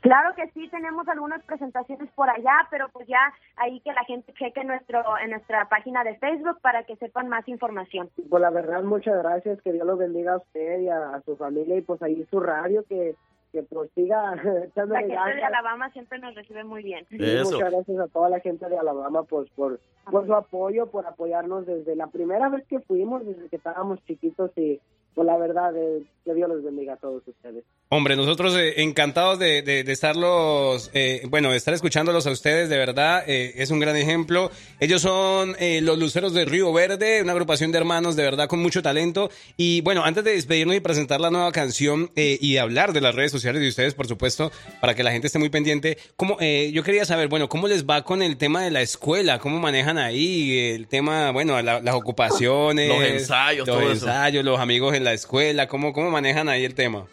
Claro 0.00 0.34
que 0.34 0.48
sí, 0.52 0.66
tenemos 0.68 1.06
algunas 1.08 1.42
presentaciones 1.42 2.08
por 2.14 2.30
allá, 2.30 2.66
pero 2.70 2.88
pues 2.88 3.06
ya 3.06 3.34
ahí 3.56 3.80
que 3.80 3.92
la 3.92 4.04
gente 4.04 4.32
cheque 4.32 4.64
nuestro 4.64 5.02
en 5.22 5.30
nuestra 5.30 5.68
página 5.68 6.04
de 6.04 6.16
Facebook 6.16 6.58
para 6.62 6.84
que 6.84 6.96
sepan 6.96 7.28
más 7.28 7.46
información. 7.48 8.08
Pues 8.30 8.40
la 8.40 8.50
verdad, 8.50 8.82
muchas 8.82 9.18
gracias, 9.22 9.60
que 9.60 9.72
Dios 9.72 9.86
los 9.86 9.98
bendiga 9.98 10.34
a 10.34 10.38
usted 10.38 10.80
y 10.80 10.88
a, 10.88 11.16
a 11.16 11.20
su 11.22 11.36
familia 11.36 11.76
y 11.76 11.82
pues 11.82 12.00
ahí 12.02 12.24
su 12.30 12.40
radio 12.40 12.84
que, 12.88 13.14
que 13.52 13.62
pues 13.62 13.90
siga 13.94 14.34
La 14.74 15.00
gente 15.00 15.14
de. 15.36 15.42
Alabama 15.42 15.90
siempre 15.90 16.18
nos 16.18 16.34
recibe 16.34 16.64
muy 16.64 16.82
bien. 16.82 17.06
Sí, 17.08 17.18
muchas 17.18 17.70
gracias 17.70 17.98
a 17.98 18.08
toda 18.08 18.28
la 18.28 18.40
gente 18.40 18.68
de 18.68 18.78
Alabama 18.78 19.22
pues 19.24 19.50
por, 19.50 19.80
por 20.10 20.26
su 20.26 20.34
apoyo, 20.34 20.86
por 20.86 21.06
apoyarnos 21.06 21.66
desde 21.66 21.96
la 21.96 22.06
primera 22.08 22.48
vez 22.48 22.66
que 22.66 22.80
fuimos, 22.80 23.24
desde 23.24 23.48
que 23.48 23.56
estábamos 23.56 24.04
chiquitos 24.04 24.50
y 24.56 24.80
pues 25.14 25.26
la 25.26 25.36
verdad, 25.36 25.76
eh, 25.76 26.04
que 26.24 26.34
Dios 26.34 26.48
los 26.48 26.62
bendiga 26.62 26.94
a 26.94 26.98
todos 26.98 27.26
ustedes. 27.26 27.64
Hombre, 27.92 28.14
nosotros 28.14 28.54
eh, 28.56 28.82
encantados 28.82 29.40
de, 29.40 29.62
de, 29.62 29.82
de 29.82 29.92
estarlos, 29.92 30.92
eh, 30.94 31.22
bueno, 31.28 31.50
de 31.50 31.56
estar 31.56 31.74
escuchándolos 31.74 32.24
a 32.28 32.30
ustedes, 32.30 32.68
de 32.68 32.78
verdad, 32.78 33.24
eh, 33.26 33.54
es 33.56 33.72
un 33.72 33.80
gran 33.80 33.96
ejemplo. 33.96 34.52
Ellos 34.78 35.02
son 35.02 35.56
eh, 35.58 35.80
los 35.82 35.98
Luceros 35.98 36.32
de 36.32 36.44
Río 36.44 36.72
Verde, 36.72 37.20
una 37.20 37.32
agrupación 37.32 37.72
de 37.72 37.78
hermanos 37.78 38.14
de 38.14 38.22
verdad 38.22 38.46
con 38.46 38.62
mucho 38.62 38.80
talento. 38.80 39.28
Y 39.56 39.80
bueno, 39.80 40.04
antes 40.04 40.22
de 40.22 40.34
despedirnos 40.34 40.76
y 40.76 40.80
presentar 40.80 41.20
la 41.20 41.30
nueva 41.32 41.50
canción 41.50 42.12
eh, 42.14 42.38
y 42.40 42.58
hablar 42.58 42.92
de 42.92 43.00
las 43.00 43.12
redes 43.16 43.32
sociales 43.32 43.60
de 43.60 43.66
ustedes, 43.68 43.94
por 43.94 44.06
supuesto, 44.06 44.52
para 44.80 44.94
que 44.94 45.02
la 45.02 45.10
gente 45.10 45.26
esté 45.26 45.40
muy 45.40 45.48
pendiente, 45.48 45.98
¿cómo, 46.14 46.36
eh, 46.38 46.70
yo 46.72 46.84
quería 46.84 47.04
saber, 47.04 47.26
bueno, 47.26 47.48
¿cómo 47.48 47.66
les 47.66 47.86
va 47.86 48.04
con 48.04 48.22
el 48.22 48.36
tema 48.36 48.62
de 48.62 48.70
la 48.70 48.82
escuela? 48.82 49.40
¿Cómo 49.40 49.58
manejan 49.58 49.98
ahí 49.98 50.56
el 50.58 50.86
tema, 50.86 51.32
bueno, 51.32 51.60
la- 51.60 51.80
las 51.80 51.94
ocupaciones? 51.96 52.88
Los 52.88 53.02
ensayos, 53.02 53.66
los 53.66 53.76
todo 53.76 53.90
eso. 53.90 54.06
ensayos, 54.06 54.44
los 54.44 54.60
amigos 54.60 54.94
en 54.94 55.02
la 55.02 55.12
escuela, 55.12 55.66
¿cómo, 55.66 55.92
cómo 55.92 56.08
manejan 56.12 56.48
ahí 56.48 56.64
el 56.64 56.76
tema? 56.76 57.08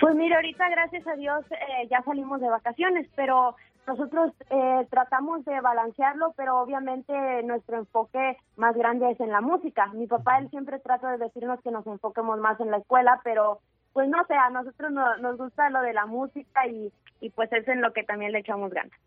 Pues 0.00 0.14
mire, 0.14 0.34
ahorita 0.34 0.68
gracias 0.70 1.06
a 1.06 1.14
Dios 1.16 1.44
eh, 1.52 1.88
ya 1.90 2.02
salimos 2.02 2.40
de 2.40 2.48
vacaciones, 2.48 3.08
pero 3.14 3.54
nosotros 3.86 4.32
eh, 4.50 4.86
tratamos 4.90 5.44
de 5.44 5.60
balancearlo, 5.60 6.32
pero 6.36 6.58
obviamente 6.60 7.12
nuestro 7.44 7.78
enfoque 7.78 8.36
más 8.56 8.74
grande 8.76 9.10
es 9.10 9.20
en 9.20 9.30
la 9.30 9.40
música. 9.40 9.86
Mi 9.94 10.06
papá 10.06 10.38
él 10.38 10.50
siempre 10.50 10.78
trata 10.80 11.12
de 11.12 11.18
decirnos 11.24 11.60
que 11.62 11.70
nos 11.70 11.86
enfoquemos 11.86 12.38
más 12.40 12.58
en 12.60 12.70
la 12.70 12.78
escuela, 12.78 13.20
pero 13.24 13.60
pues 13.92 14.08
no 14.08 14.24
sé, 14.26 14.34
a 14.34 14.50
nosotros 14.50 14.90
no- 14.90 15.16
nos 15.18 15.36
gusta 15.38 15.70
lo 15.70 15.80
de 15.82 15.92
la 15.92 16.06
música 16.06 16.66
y, 16.66 16.90
y 17.20 17.30
pues 17.30 17.52
es 17.52 17.66
en 17.68 17.80
lo 17.80 17.92
que 17.92 18.02
también 18.02 18.32
le 18.32 18.40
echamos 18.40 18.72
ganas. 18.72 18.98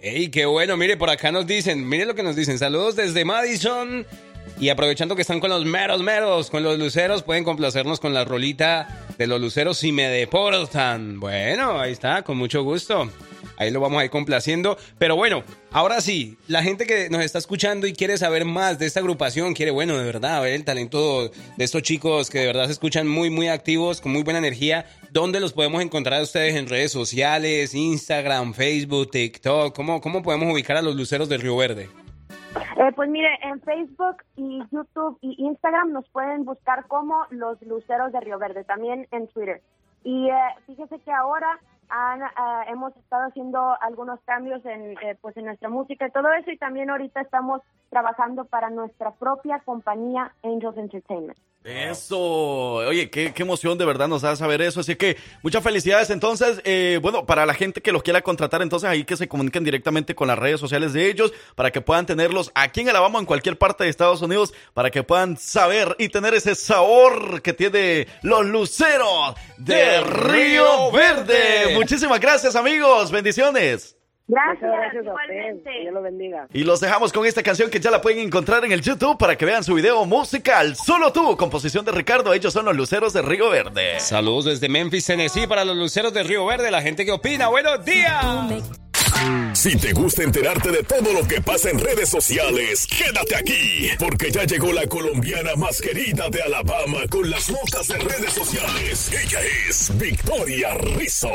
Ey, 0.00 0.30
qué 0.30 0.46
bueno, 0.46 0.76
mire, 0.76 0.96
por 0.96 1.10
acá 1.10 1.30
nos 1.30 1.46
dicen, 1.46 1.88
mire 1.88 2.06
lo 2.06 2.14
que 2.14 2.22
nos 2.24 2.34
dicen, 2.34 2.58
saludos 2.58 2.96
desde 2.96 3.24
Madison. 3.24 4.04
Y 4.60 4.68
aprovechando 4.68 5.16
que 5.16 5.22
están 5.22 5.40
con 5.40 5.50
los 5.50 5.64
meros 5.64 6.02
meros, 6.02 6.50
con 6.50 6.62
los 6.62 6.78
luceros, 6.78 7.22
pueden 7.22 7.42
complacernos 7.42 7.98
con 7.98 8.14
la 8.14 8.24
rolita 8.24 9.06
de 9.18 9.26
los 9.26 9.40
luceros 9.40 9.78
si 9.78 9.90
me 9.90 10.08
deportan. 10.08 11.18
Bueno, 11.18 11.80
ahí 11.80 11.92
está, 11.92 12.22
con 12.22 12.36
mucho 12.36 12.62
gusto. 12.62 13.10
Ahí 13.56 13.70
lo 13.70 13.80
vamos 13.80 14.00
a 14.00 14.04
ir 14.04 14.10
complaciendo. 14.10 14.76
Pero 14.98 15.16
bueno, 15.16 15.44
ahora 15.70 16.00
sí, 16.00 16.36
la 16.48 16.62
gente 16.62 16.86
que 16.86 17.10
nos 17.10 17.22
está 17.22 17.38
escuchando 17.38 17.86
y 17.86 17.92
quiere 17.92 18.18
saber 18.18 18.44
más 18.44 18.78
de 18.78 18.86
esta 18.86 19.00
agrupación, 19.00 19.54
quiere, 19.54 19.70
bueno, 19.70 19.96
de 19.98 20.04
verdad, 20.04 20.42
ver 20.42 20.52
el 20.52 20.64
talento 20.64 21.28
de 21.28 21.64
estos 21.64 21.82
chicos 21.82 22.30
que 22.30 22.40
de 22.40 22.46
verdad 22.46 22.66
se 22.66 22.72
escuchan 22.72 23.08
muy, 23.08 23.30
muy 23.30 23.48
activos, 23.48 24.00
con 24.00 24.12
muy 24.12 24.22
buena 24.22 24.38
energía. 24.38 24.86
¿Dónde 25.10 25.40
los 25.40 25.52
podemos 25.52 25.82
encontrar 25.82 26.20
a 26.20 26.22
ustedes 26.22 26.54
en 26.56 26.68
redes 26.68 26.92
sociales, 26.92 27.74
Instagram, 27.74 28.54
Facebook, 28.54 29.10
TikTok? 29.10 29.74
¿Cómo, 29.74 30.00
cómo 30.00 30.22
podemos 30.22 30.52
ubicar 30.52 30.76
a 30.76 30.82
los 30.82 30.96
luceros 30.96 31.28
de 31.28 31.38
Río 31.38 31.56
Verde? 31.56 31.88
Eh, 32.76 32.92
pues 32.94 33.08
mire, 33.08 33.28
en 33.42 33.60
Facebook 33.62 34.22
y 34.36 34.62
YouTube 34.70 35.18
y 35.20 35.44
Instagram 35.44 35.92
nos 35.92 36.08
pueden 36.10 36.44
buscar 36.44 36.86
como 36.86 37.26
los 37.30 37.60
Luceros 37.62 38.12
de 38.12 38.20
Río 38.20 38.38
Verde, 38.38 38.64
también 38.64 39.06
en 39.10 39.28
Twitter. 39.28 39.62
Y 40.04 40.28
eh, 40.28 40.34
fíjese 40.66 40.98
que 41.00 41.12
ahora 41.12 41.58
han, 41.88 42.22
ah, 42.22 42.64
hemos 42.68 42.96
estado 42.96 43.28
haciendo 43.28 43.76
algunos 43.80 44.20
cambios 44.24 44.64
en, 44.64 44.96
eh, 45.02 45.16
pues 45.20 45.36
en 45.36 45.44
nuestra 45.44 45.68
música 45.68 46.06
y 46.06 46.10
todo 46.10 46.32
eso, 46.32 46.50
y 46.50 46.56
también 46.56 46.90
ahorita 46.90 47.20
estamos 47.20 47.60
trabajando 47.90 48.44
para 48.46 48.70
nuestra 48.70 49.12
propia 49.12 49.60
compañía 49.60 50.32
Angels 50.42 50.76
Entertainment. 50.76 51.38
Eso, 51.64 52.18
oye, 52.18 53.08
qué, 53.08 53.32
qué 53.32 53.42
emoción 53.42 53.78
de 53.78 53.84
verdad 53.84 54.08
nos 54.08 54.22
da 54.22 54.34
saber 54.34 54.60
eso. 54.62 54.80
Así 54.80 54.96
que 54.96 55.16
muchas 55.42 55.62
felicidades. 55.62 56.10
Entonces, 56.10 56.60
eh, 56.64 56.98
bueno, 57.00 57.24
para 57.24 57.46
la 57.46 57.54
gente 57.54 57.80
que 57.80 57.92
los 57.92 58.02
quiera 58.02 58.20
contratar, 58.22 58.62
entonces 58.62 58.88
ahí 58.88 59.04
que 59.04 59.16
se 59.16 59.28
comuniquen 59.28 59.62
directamente 59.62 60.16
con 60.16 60.26
las 60.26 60.38
redes 60.38 60.58
sociales 60.58 60.92
de 60.92 61.08
ellos 61.08 61.32
para 61.54 61.70
que 61.70 61.80
puedan 61.80 62.04
tenerlos 62.04 62.50
aquí 62.54 62.80
en 62.80 62.88
Alabama, 62.88 63.20
en 63.20 63.26
cualquier 63.26 63.58
parte 63.58 63.84
de 63.84 63.90
Estados 63.90 64.22
Unidos, 64.22 64.52
para 64.74 64.90
que 64.90 65.04
puedan 65.04 65.36
saber 65.36 65.94
y 66.00 66.08
tener 66.08 66.34
ese 66.34 66.56
sabor 66.56 67.42
que 67.42 67.52
tiene 67.52 68.08
los 68.22 68.44
luceros 68.44 69.34
de 69.56 70.00
Río 70.00 70.90
Verde. 70.90 71.74
Muchísimas 71.74 72.18
gracias, 72.18 72.56
amigos. 72.56 73.12
Bendiciones. 73.12 73.96
Gracias, 74.28 74.70
gracias 74.70 75.04
a 75.04 75.08
igualmente. 75.08 75.58
usted, 75.58 75.80
Dios 75.82 75.94
lo 75.94 76.02
bendiga. 76.02 76.46
Y 76.52 76.64
los 76.64 76.80
dejamos 76.80 77.12
con 77.12 77.26
esta 77.26 77.42
canción 77.42 77.70
que 77.70 77.80
ya 77.80 77.90
la 77.90 78.00
pueden 78.00 78.20
encontrar 78.20 78.64
en 78.64 78.72
el 78.72 78.80
YouTube 78.80 79.18
para 79.18 79.36
que 79.36 79.44
vean 79.44 79.64
su 79.64 79.74
video 79.74 80.04
musical. 80.06 80.74
Solo 80.76 81.12
tú, 81.12 81.36
composición 81.36 81.84
de 81.84 81.92
Ricardo. 81.92 82.32
Ellos 82.32 82.52
son 82.52 82.64
los 82.64 82.76
luceros 82.76 83.12
de 83.12 83.22
Río 83.22 83.50
Verde. 83.50 84.00
Saludos 84.00 84.46
desde 84.46 84.68
Memphis, 84.68 85.06
Tennessee, 85.06 85.46
para 85.46 85.64
los 85.64 85.76
luceros 85.76 86.14
de 86.14 86.22
Río 86.22 86.46
Verde, 86.46 86.70
la 86.70 86.82
gente 86.82 87.04
que 87.04 87.12
opina. 87.12 87.48
¡Buenos 87.48 87.84
días! 87.84 88.62
Si 89.52 89.76
te 89.76 89.92
gusta 89.92 90.24
enterarte 90.24 90.70
de 90.70 90.82
todo 90.82 91.12
lo 91.12 91.26
que 91.28 91.40
pasa 91.40 91.70
en 91.70 91.78
redes 91.78 92.08
sociales, 92.08 92.86
quédate 92.86 93.36
aquí, 93.36 93.88
porque 93.98 94.30
ya 94.30 94.44
llegó 94.44 94.72
la 94.72 94.86
colombiana 94.86 95.54
más 95.56 95.80
querida 95.80 96.28
de 96.28 96.42
Alabama 96.42 97.00
con 97.08 97.30
las 97.30 97.48
notas 97.48 97.86
de 97.86 97.98
redes 97.98 98.32
sociales. 98.32 99.12
Ella 99.12 99.38
es 99.68 99.96
Victoria 99.96 100.74
Rizzo. 100.74 101.28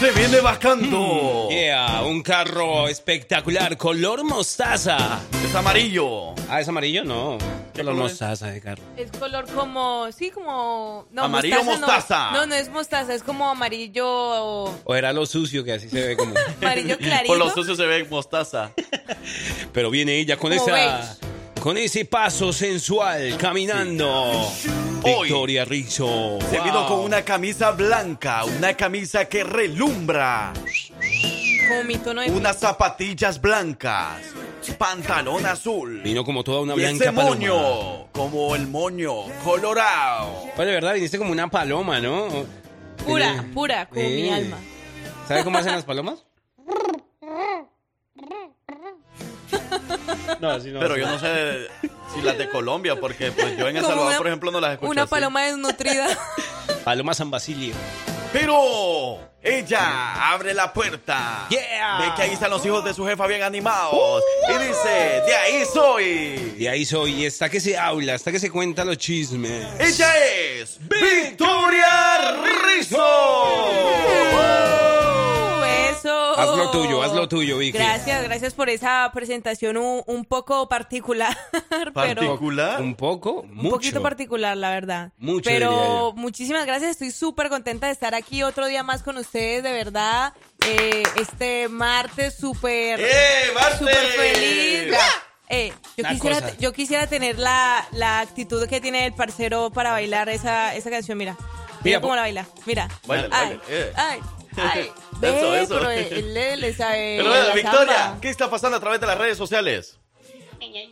Se 0.00 0.12
viene 0.12 0.40
bajando. 0.40 1.48
Yeah, 1.50 2.02
un 2.02 2.22
carro 2.22 2.86
espectacular, 2.86 3.76
color 3.76 4.22
mostaza. 4.22 5.18
Es 5.44 5.52
amarillo. 5.56 6.34
Ah, 6.48 6.60
¿es 6.60 6.68
amarillo? 6.68 7.04
No. 7.04 7.36
Color 7.36 7.94
color 7.94 7.94
es? 7.94 7.98
mostaza 7.98 8.46
de 8.46 8.60
carro. 8.60 8.82
Es 8.96 9.10
color 9.10 9.46
como, 9.52 10.06
sí, 10.12 10.30
como... 10.30 11.08
No, 11.10 11.24
Amarillo 11.24 11.56
no. 11.56 11.64
mostaza. 11.64 12.30
No, 12.30 12.46
no, 12.46 12.54
es 12.54 12.68
mostaza, 12.68 13.12
es 13.12 13.24
como 13.24 13.48
amarillo, 13.50 14.06
O 14.84 14.94
era 14.94 15.12
lo 15.12 15.26
sucio 15.26 15.64
que 15.64 15.72
así 15.72 15.88
se 15.88 16.06
ve 16.06 16.16
como. 16.16 16.32
amarillo 16.62 16.96
clarito. 16.96 17.26
Por 17.26 17.38
los 17.38 17.52
sucios 17.54 17.76
se 17.76 17.86
ve 17.86 18.04
mostaza. 18.04 18.70
Pero 19.72 19.90
viene 19.90 20.16
ella 20.18 20.36
con 20.36 20.56
Como 20.56 20.76
esa. 20.76 21.16
Con 21.60 21.76
ese 21.76 22.04
paso 22.04 22.52
sensual, 22.52 23.36
caminando. 23.36 24.32
Victoria 25.04 25.64
Rizzo. 25.64 26.38
Se 26.50 26.56
Wow. 26.56 26.64
vino 26.64 26.86
con 26.86 27.00
una 27.00 27.22
camisa 27.22 27.72
blanca, 27.72 28.44
una 28.44 28.74
camisa 28.74 29.24
que 29.26 29.44
relumbra, 29.44 30.52
Como 31.68 31.84
mi 31.84 31.96
tono 31.96 32.22
de 32.22 32.30
unas 32.30 32.58
zapatillas 32.58 33.40
blancas, 33.40 34.20
pantalón 34.78 35.44
azul. 35.46 36.00
Vino 36.02 36.24
como 36.24 36.42
toda 36.44 36.60
una 36.62 36.74
y 36.74 36.76
blanca 36.76 37.04
ese 37.04 37.12
paloma. 37.12 37.34
moño, 37.36 38.06
como 38.12 38.54
el 38.54 38.66
moño 38.68 39.12
colorado. 39.44 40.44
Bueno, 40.56 40.68
de 40.70 40.74
verdad, 40.74 40.94
viniste 40.94 41.18
como 41.18 41.32
una 41.32 41.48
paloma, 41.50 42.00
¿no? 42.00 42.28
pura, 43.04 43.32
Tiene- 43.32 43.42
pura, 43.54 43.86
como 43.88 44.00
mi 44.08 44.28
Eh. 44.28 44.32
alma. 44.34 44.56
¿Sabes 45.26 45.44
cómo 45.44 45.58
hacen 45.58 45.72
las 45.72 45.84
palomas? 45.84 46.24
No, 50.40 50.56
no. 50.58 50.80
Pero 50.80 50.96
yo 50.96 51.06
no 51.06 51.18
sé 51.18 51.68
si 52.14 52.22
las 52.22 52.38
de 52.38 52.48
Colombia, 52.48 52.96
porque 53.00 53.32
pues 53.32 53.56
yo 53.56 53.68
en 53.68 53.76
El 53.76 53.82
Salvador, 53.84 54.06
una- 54.08 54.18
por 54.18 54.26
ejemplo, 54.28 54.50
no 54.50 54.60
las 54.60 54.72
escucho 54.72 54.90
Una 54.90 55.02
así. 55.02 55.10
paloma 55.10 55.42
desnutrida. 55.44 56.06
Paloma 56.84 57.12
San 57.14 57.30
Basilio. 57.30 57.74
Pero 58.32 59.18
ella 59.42 60.30
abre 60.32 60.52
la 60.52 60.70
puerta. 60.72 61.46
Yeah. 61.48 61.98
Ve 62.00 62.12
que 62.14 62.22
ahí 62.22 62.30
están 62.32 62.50
los 62.50 62.64
hijos 62.66 62.84
de 62.84 62.92
su 62.92 63.06
jefa 63.06 63.26
bien 63.26 63.42
animados. 63.42 64.22
y 64.48 64.52
dice, 64.64 65.22
de 65.26 65.34
ahí 65.34 65.64
soy. 65.72 66.54
Y 66.58 66.66
ahí 66.66 66.84
soy, 66.84 67.12
y 67.22 67.26
está 67.26 67.48
que 67.48 67.58
se 67.58 67.76
habla, 67.78 68.14
está 68.14 68.30
que 68.30 68.38
se 68.38 68.50
cuenta 68.50 68.84
los 68.84 68.98
chismes. 68.98 69.66
Ella 69.80 70.12
es 70.26 70.78
Victoria 70.78 72.36
Rizzo. 72.66 73.06
Haz 76.38 76.56
lo 76.56 76.70
tuyo, 76.70 77.02
haz 77.02 77.12
lo 77.12 77.28
tuyo, 77.28 77.58
Vicky. 77.58 77.76
Gracias, 77.76 78.22
gracias 78.24 78.54
por 78.54 78.68
esa 78.68 79.10
presentación 79.12 79.76
un, 79.76 80.02
un 80.06 80.24
poco 80.24 80.68
particular. 80.68 81.36
pero 81.70 81.92
¿Particular? 81.92 82.80
Un 82.80 82.94
poco, 82.94 83.40
un 83.42 83.54
mucho. 83.54 83.70
poquito 83.70 84.02
particular, 84.02 84.56
la 84.56 84.70
verdad. 84.70 85.12
Mucho, 85.18 85.50
diría 85.50 85.68
Pero 85.68 86.10
yo. 86.10 86.12
muchísimas 86.16 86.64
gracias, 86.66 86.92
estoy 86.92 87.10
súper 87.10 87.48
contenta 87.48 87.86
de 87.86 87.92
estar 87.92 88.14
aquí 88.14 88.42
otro 88.42 88.66
día 88.66 88.82
más 88.82 89.02
con 89.02 89.16
ustedes, 89.16 89.62
de 89.62 89.72
verdad. 89.72 90.32
Eh, 90.66 91.02
este 91.20 91.68
martes 91.68 92.34
súper 92.34 93.00
¡Eh, 93.00 93.50
martes! 93.54 93.78
súper 93.78 93.96
feliz. 93.96 94.94
Eh, 95.50 95.72
yo, 95.96 96.04
quisiera, 96.08 96.56
yo 96.58 96.72
quisiera 96.74 97.06
tener 97.06 97.38
la, 97.38 97.86
la 97.92 98.20
actitud 98.20 98.66
que 98.66 98.80
tiene 98.82 99.06
el 99.06 99.14
parcero 99.14 99.70
para 99.70 99.92
bailar 99.92 100.28
esa, 100.28 100.74
esa 100.74 100.90
canción, 100.90 101.16
mira. 101.16 101.36
Mira, 101.84 101.98
Mira, 101.98 102.00
cómo 102.00 102.14
la 102.16 102.22
baila, 102.22 102.46
mira. 102.66 102.88
Baila, 103.06 103.28
ay, 103.30 103.48
baila, 103.48 103.62
eh. 103.68 103.92
ay, 103.96 104.20
ay. 104.56 104.90
Eso, 105.22 105.54
eso. 105.54 105.74
pero 105.78 105.90
él, 105.90 106.36
él 106.36 106.60
le 106.60 106.72
sabe 106.74 107.16
Pero 107.18 107.28
bueno, 107.30 107.54
Victoria, 107.54 107.96
samba. 107.96 108.20
¿qué 108.20 108.28
está 108.30 108.48
pasando 108.50 108.76
a 108.76 108.80
través 108.80 109.00
de 109.00 109.06
las 109.06 109.18
redes 109.18 109.36
sociales? 109.38 109.98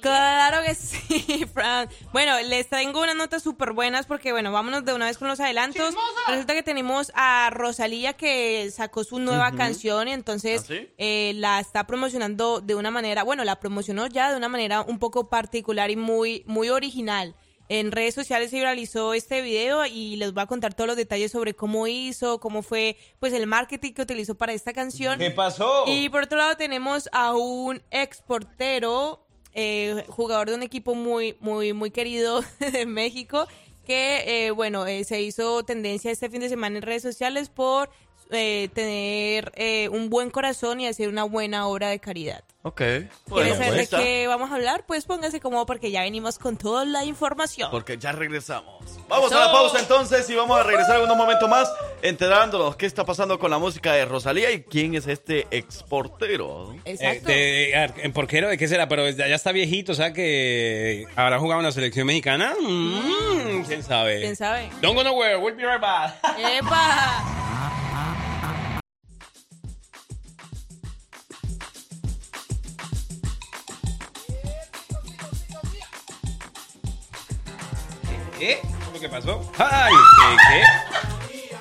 Claro 0.00 0.62
que 0.64 0.74
sí, 0.74 1.44
Fran. 1.54 1.88
Bueno, 2.12 2.38
les 2.40 2.68
traigo 2.68 3.02
unas 3.02 3.16
notas 3.16 3.42
súper 3.42 3.72
buenas 3.72 4.06
porque, 4.06 4.32
bueno, 4.32 4.52
vámonos 4.52 4.84
de 4.84 4.92
una 4.94 5.06
vez 5.06 5.18
con 5.18 5.28
los 5.28 5.40
adelantos. 5.40 5.94
Resulta 6.28 6.54
que 6.54 6.62
tenemos 6.62 7.10
a 7.14 7.50
Rosalía 7.50 8.12
que 8.12 8.70
sacó 8.70 9.04
su 9.04 9.18
nueva 9.18 9.52
canción 9.52 10.08
y 10.08 10.12
entonces 10.12 10.62
¿Ah, 10.62 10.66
sí? 10.68 10.88
eh, 10.98 11.32
la 11.36 11.60
está 11.60 11.86
promocionando 11.86 12.60
de 12.60 12.74
una 12.74 12.90
manera, 12.90 13.22
bueno, 13.24 13.44
la 13.44 13.58
promocionó 13.58 14.06
ya 14.06 14.30
de 14.30 14.36
una 14.36 14.48
manera 14.48 14.82
un 14.82 14.98
poco 14.98 15.28
particular 15.28 15.90
y 15.90 15.96
muy, 15.96 16.44
muy 16.46 16.68
original. 16.68 17.34
En 17.68 17.90
redes 17.90 18.14
sociales 18.14 18.50
se 18.50 18.56
viralizó 18.56 19.12
este 19.12 19.40
video 19.42 19.84
y 19.86 20.16
les 20.16 20.32
voy 20.32 20.42
a 20.44 20.46
contar 20.46 20.74
todos 20.74 20.86
los 20.86 20.96
detalles 20.96 21.32
sobre 21.32 21.54
cómo 21.54 21.86
hizo, 21.88 22.38
cómo 22.38 22.62
fue 22.62 22.96
pues 23.18 23.32
el 23.32 23.46
marketing 23.46 23.92
que 23.92 24.02
utilizó 24.02 24.36
para 24.36 24.52
esta 24.52 24.72
canción. 24.72 25.18
¿Qué 25.18 25.32
pasó? 25.32 25.84
Y 25.86 26.08
por 26.08 26.24
otro 26.24 26.38
lado 26.38 26.56
tenemos 26.56 27.08
a 27.12 27.34
un 27.34 27.82
exportero, 27.90 29.26
eh, 29.52 30.04
jugador 30.08 30.50
de 30.50 30.54
un 30.54 30.62
equipo 30.62 30.94
muy, 30.94 31.36
muy, 31.40 31.72
muy 31.72 31.90
querido 31.90 32.42
de 32.72 32.86
México, 32.86 33.48
que, 33.84 34.46
eh, 34.46 34.50
bueno, 34.52 34.86
eh, 34.86 35.04
se 35.04 35.22
hizo 35.22 35.64
tendencia 35.64 36.10
este 36.10 36.30
fin 36.30 36.40
de 36.40 36.48
semana 36.48 36.76
en 36.76 36.82
redes 36.82 37.02
sociales 37.02 37.48
por 37.48 37.90
eh, 38.30 38.68
tener 38.74 39.52
eh, 39.56 39.88
un 39.90 40.10
buen 40.10 40.30
corazón 40.30 40.80
y 40.80 40.86
hacer 40.86 41.08
una 41.08 41.24
buena 41.24 41.66
obra 41.68 41.88
de 41.90 41.98
caridad. 42.00 42.42
Ok. 42.62 42.78
¿Quieres 42.78 43.08
Bueno, 43.28 43.54
saber 43.54 43.68
pues 43.74 43.90
de 43.90 43.96
qué 43.96 44.26
vamos 44.26 44.50
a 44.50 44.56
hablar? 44.56 44.84
Pues 44.88 45.04
póngase 45.04 45.38
cómodo 45.38 45.66
porque 45.66 45.92
ya 45.92 46.00
venimos 46.02 46.36
con 46.36 46.56
toda 46.56 46.84
la 46.84 47.04
información. 47.04 47.70
Porque 47.70 47.96
ya 47.96 48.10
regresamos. 48.10 48.98
Vamos 49.08 49.30
a 49.32 49.38
la 49.38 49.52
pausa 49.52 49.78
entonces 49.78 50.28
y 50.30 50.34
vamos 50.34 50.58
a 50.58 50.64
regresar 50.64 50.96
en 50.96 51.04
unos 51.04 51.16
momentos 51.16 51.48
más 51.48 51.72
enterándonos 52.02 52.74
qué 52.74 52.86
está 52.86 53.04
pasando 53.04 53.38
con 53.38 53.52
la 53.52 53.58
música 53.58 53.92
de 53.92 54.04
Rosalía 54.04 54.50
y 54.50 54.62
quién 54.64 54.96
es 54.96 55.06
este 55.06 55.46
exportero. 55.52 56.72
Eh, 56.84 56.92
Exacto. 56.92 57.28
de- 57.28 57.72
a 57.76 57.80
ver, 57.82 57.94
¿En 58.04 58.12
porquero 58.12 58.48
de 58.48 58.58
qué 58.58 58.66
será? 58.66 58.88
Pero 58.88 59.08
ya 59.10 59.28
ya 59.28 59.36
está 59.36 59.52
viejito, 59.52 59.92
o 59.92 59.94
sea 59.94 60.12
que 60.12 61.04
habrá 61.14 61.38
jugado 61.38 61.60
en 61.60 61.66
la 61.66 61.72
selección 61.72 62.06
mexicana. 62.08 62.52
Mm, 62.60 63.62
¿Quién 63.62 63.84
sabe? 63.84 64.22
¿Quién 64.22 64.34
sabe? 64.34 64.70
Don't 64.82 64.96
go 64.96 65.04
nowhere, 65.04 65.36
we'll 65.36 65.54
be 65.54 65.62
right 65.64 65.80
back. 65.80 66.16
¡Epa! 66.36 67.82
¿Qué? 78.38 78.60
¿Qué 78.92 79.00
que 79.00 79.08
pasó? 79.08 79.40
¡Ay! 79.58 79.92
¿Qué? 80.20 80.62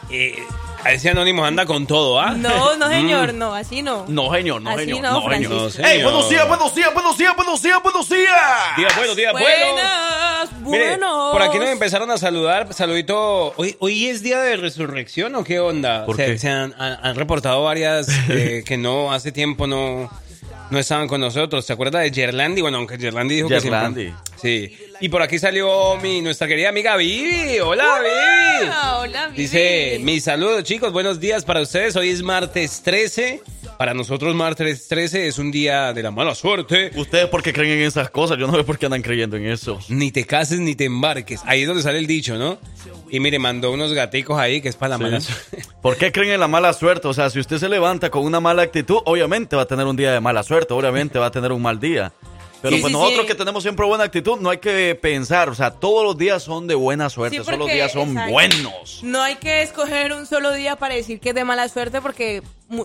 qué? 0.10 0.28
Eh, 0.38 0.44
a 0.84 0.92
ese 0.92 1.10
anónimo 1.10 1.44
anda 1.44 1.66
con 1.66 1.88
todo, 1.88 2.20
¿ah? 2.20 2.32
No, 2.38 2.76
no, 2.76 2.88
señor, 2.90 3.34
Mm. 3.34 3.38
no, 3.38 3.56
así 3.56 3.82
no. 3.82 4.06
No, 4.08 4.32
señor, 4.34 4.62
no, 4.62 4.70
Así 4.72 4.82
señor. 4.86 5.02
no, 5.02 5.30
señor. 5.30 5.52
No, 5.52 5.66
¡Ey, 5.68 5.72
señor. 5.72 6.04
buenos 6.04 6.30
días, 6.30 6.48
buenos 6.48 6.76
días, 6.76 6.94
buenos 6.94 7.18
días, 7.18 7.36
buenos 7.36 7.62
días, 7.62 7.82
buenos 7.84 8.10
días! 8.10 8.32
Días 8.78 8.96
buenos, 8.96 9.16
días 9.16 9.32
buenos. 9.34 9.50
Buenas, 9.52 10.52
Mire, 10.62 10.88
buenos. 10.90 11.32
por 11.32 11.42
aquí 11.42 11.58
nos 11.60 11.70
empezaron 11.70 12.12
a 12.12 12.18
saludar. 12.18 12.72
Saludito. 12.74 13.54
¿Hoy, 13.58 13.76
hoy 13.80 14.08
es 14.08 14.22
día 14.22 14.40
de 14.42 14.58
resurrección 14.58 15.34
o 15.36 15.44
qué 15.44 15.60
onda? 15.60 16.06
¿Por 16.06 16.18
se, 16.18 16.26
qué? 16.26 16.38
se 16.38 16.50
han, 16.50 16.74
han- 16.78 17.00
han 17.02 17.16
reportado 17.16 17.64
varias 17.64 18.08
eh, 18.30 18.64
que 18.66 18.78
no, 18.78 19.12
hace 19.12 19.32
tiempo 19.32 19.66
no, 19.68 20.10
no 20.70 20.80
estaban 20.80 21.08
con 21.08 21.22
nosotros. 21.22 21.66
¿Se 21.66 21.74
acuerda 21.74 22.00
de 22.00 22.12
Gerlandi? 22.12 22.62
Bueno, 22.62 22.78
aunque 22.78 22.98
Gerlandi 22.98 23.36
dijo 23.36 23.50
Gerlandi. 23.50 24.06
que 24.06 24.12
siempre. 24.12 24.36
Sí. 24.42 24.78
Y 25.02 25.10
por 25.10 25.22
aquí 25.22 25.40
salió 25.40 25.98
mi, 25.98 26.22
nuestra 26.22 26.48
querida 26.48 26.70
amiga 26.70 26.96
Vivi. 26.96 27.60
Hola, 27.60 28.00
Vivi. 28.00 28.72
Hola, 28.96 29.28
Vivi. 29.28 29.42
Dice, 29.42 30.00
mis 30.02 30.24
saludos 30.24 30.64
chicos, 30.64 30.92
buenos 30.92 31.20
días 31.20 31.44
para 31.46 31.62
ustedes. 31.62 31.96
Hoy 31.96 32.10
es 32.10 32.24
martes 32.24 32.82
13. 32.84 33.42
Para 33.78 33.94
nosotros 33.94 34.34
martes 34.36 34.88
13 34.88 35.28
es 35.28 35.38
un 35.38 35.52
día 35.52 35.92
de 35.92 36.02
la 36.02 36.12
mala 36.12 36.34
suerte. 36.34 36.92
Ustedes 36.96 37.28
porque 37.28 37.52
creen 37.52 37.80
en 37.80 37.88
esas 37.88 38.10
cosas, 38.10 38.38
yo 38.38 38.48
no 38.48 38.56
sé 38.56 38.64
por 38.64 38.78
qué 38.78 38.86
andan 38.86 39.02
creyendo 39.02 39.36
en 39.36 39.48
eso. 39.48 39.80
Ni 39.90 40.12
te 40.12 40.26
cases 40.26 40.60
ni 40.60 40.76
te 40.76 40.86
embarques. 40.86 41.42
Ahí 41.46 41.62
es 41.62 41.68
donde 41.68 41.84
sale 41.84 42.00
el 42.00 42.08
dicho, 42.08 42.38
¿no? 42.38 42.58
Y 43.16 43.20
mire, 43.22 43.40
mandó 43.40 43.72
unos 43.72 43.94
gaticos 43.94 44.38
ahí 44.38 44.62
que 44.62 44.68
es 44.70 44.76
para 44.76 44.90
la 44.90 44.98
mala 44.98 45.22
suerte. 45.22 45.64
¿Por 45.82 45.96
qué 45.98 46.12
creen 46.12 46.34
en 46.34 46.40
la 46.42 46.48
mala 46.48 46.74
suerte? 46.74 47.08
O 47.08 47.14
sea, 47.14 47.30
si 47.30 47.40
usted 47.40 47.58
se 47.60 47.70
levanta 47.70 48.10
con 48.10 48.24
una 48.26 48.40
mala 48.42 48.62
actitud, 48.64 48.98
obviamente 49.06 49.56
va 49.56 49.62
a 49.62 49.66
tener 49.68 49.86
un 49.86 49.96
día 49.96 50.12
de 50.12 50.20
mala 50.20 50.44
suerte, 50.44 50.74
obviamente 50.74 51.18
va 51.18 51.28
a 51.28 51.32
tener 51.32 51.52
un 51.54 51.62
mal 51.62 51.80
día. 51.80 52.12
Pero 52.62 52.78
Sí, 52.78 52.82
pues 52.82 52.92
sí, 52.92 52.98
nosotros 53.00 53.22
sí. 53.22 53.28
que 53.28 53.36
tenemos 53.36 53.64
siempre 53.64 53.86
buena 53.86 54.06
actitud, 54.06 54.40
no 54.40 54.50
hay 54.50 54.58
que 54.58 54.98
pensar, 55.00 55.50
o 55.50 55.56
sea, 55.56 55.72
todos 55.72 56.04
los 56.04 56.18
días 56.18 56.42
son 56.42 56.66
de 56.68 56.74
buena 56.74 57.10
suerte, 57.10 57.38
Sí, 57.38 57.44
todos 57.46 57.60
los 57.60 57.68
días 57.70 57.92
son 57.92 58.10
exacto. 58.10 58.32
buenos. 58.32 59.00
No 59.04 59.22
hay 59.22 59.36
que 59.36 59.62
escoger 59.62 60.14
un 60.14 60.26
solo 60.26 60.52
día 60.52 60.76
para 60.76 60.96
decir 60.96 61.20
que 61.20 61.30
es 61.30 61.36
de 61.36 61.44
mala 61.46 61.70
suerte 61.70 62.02
porque 62.02 62.42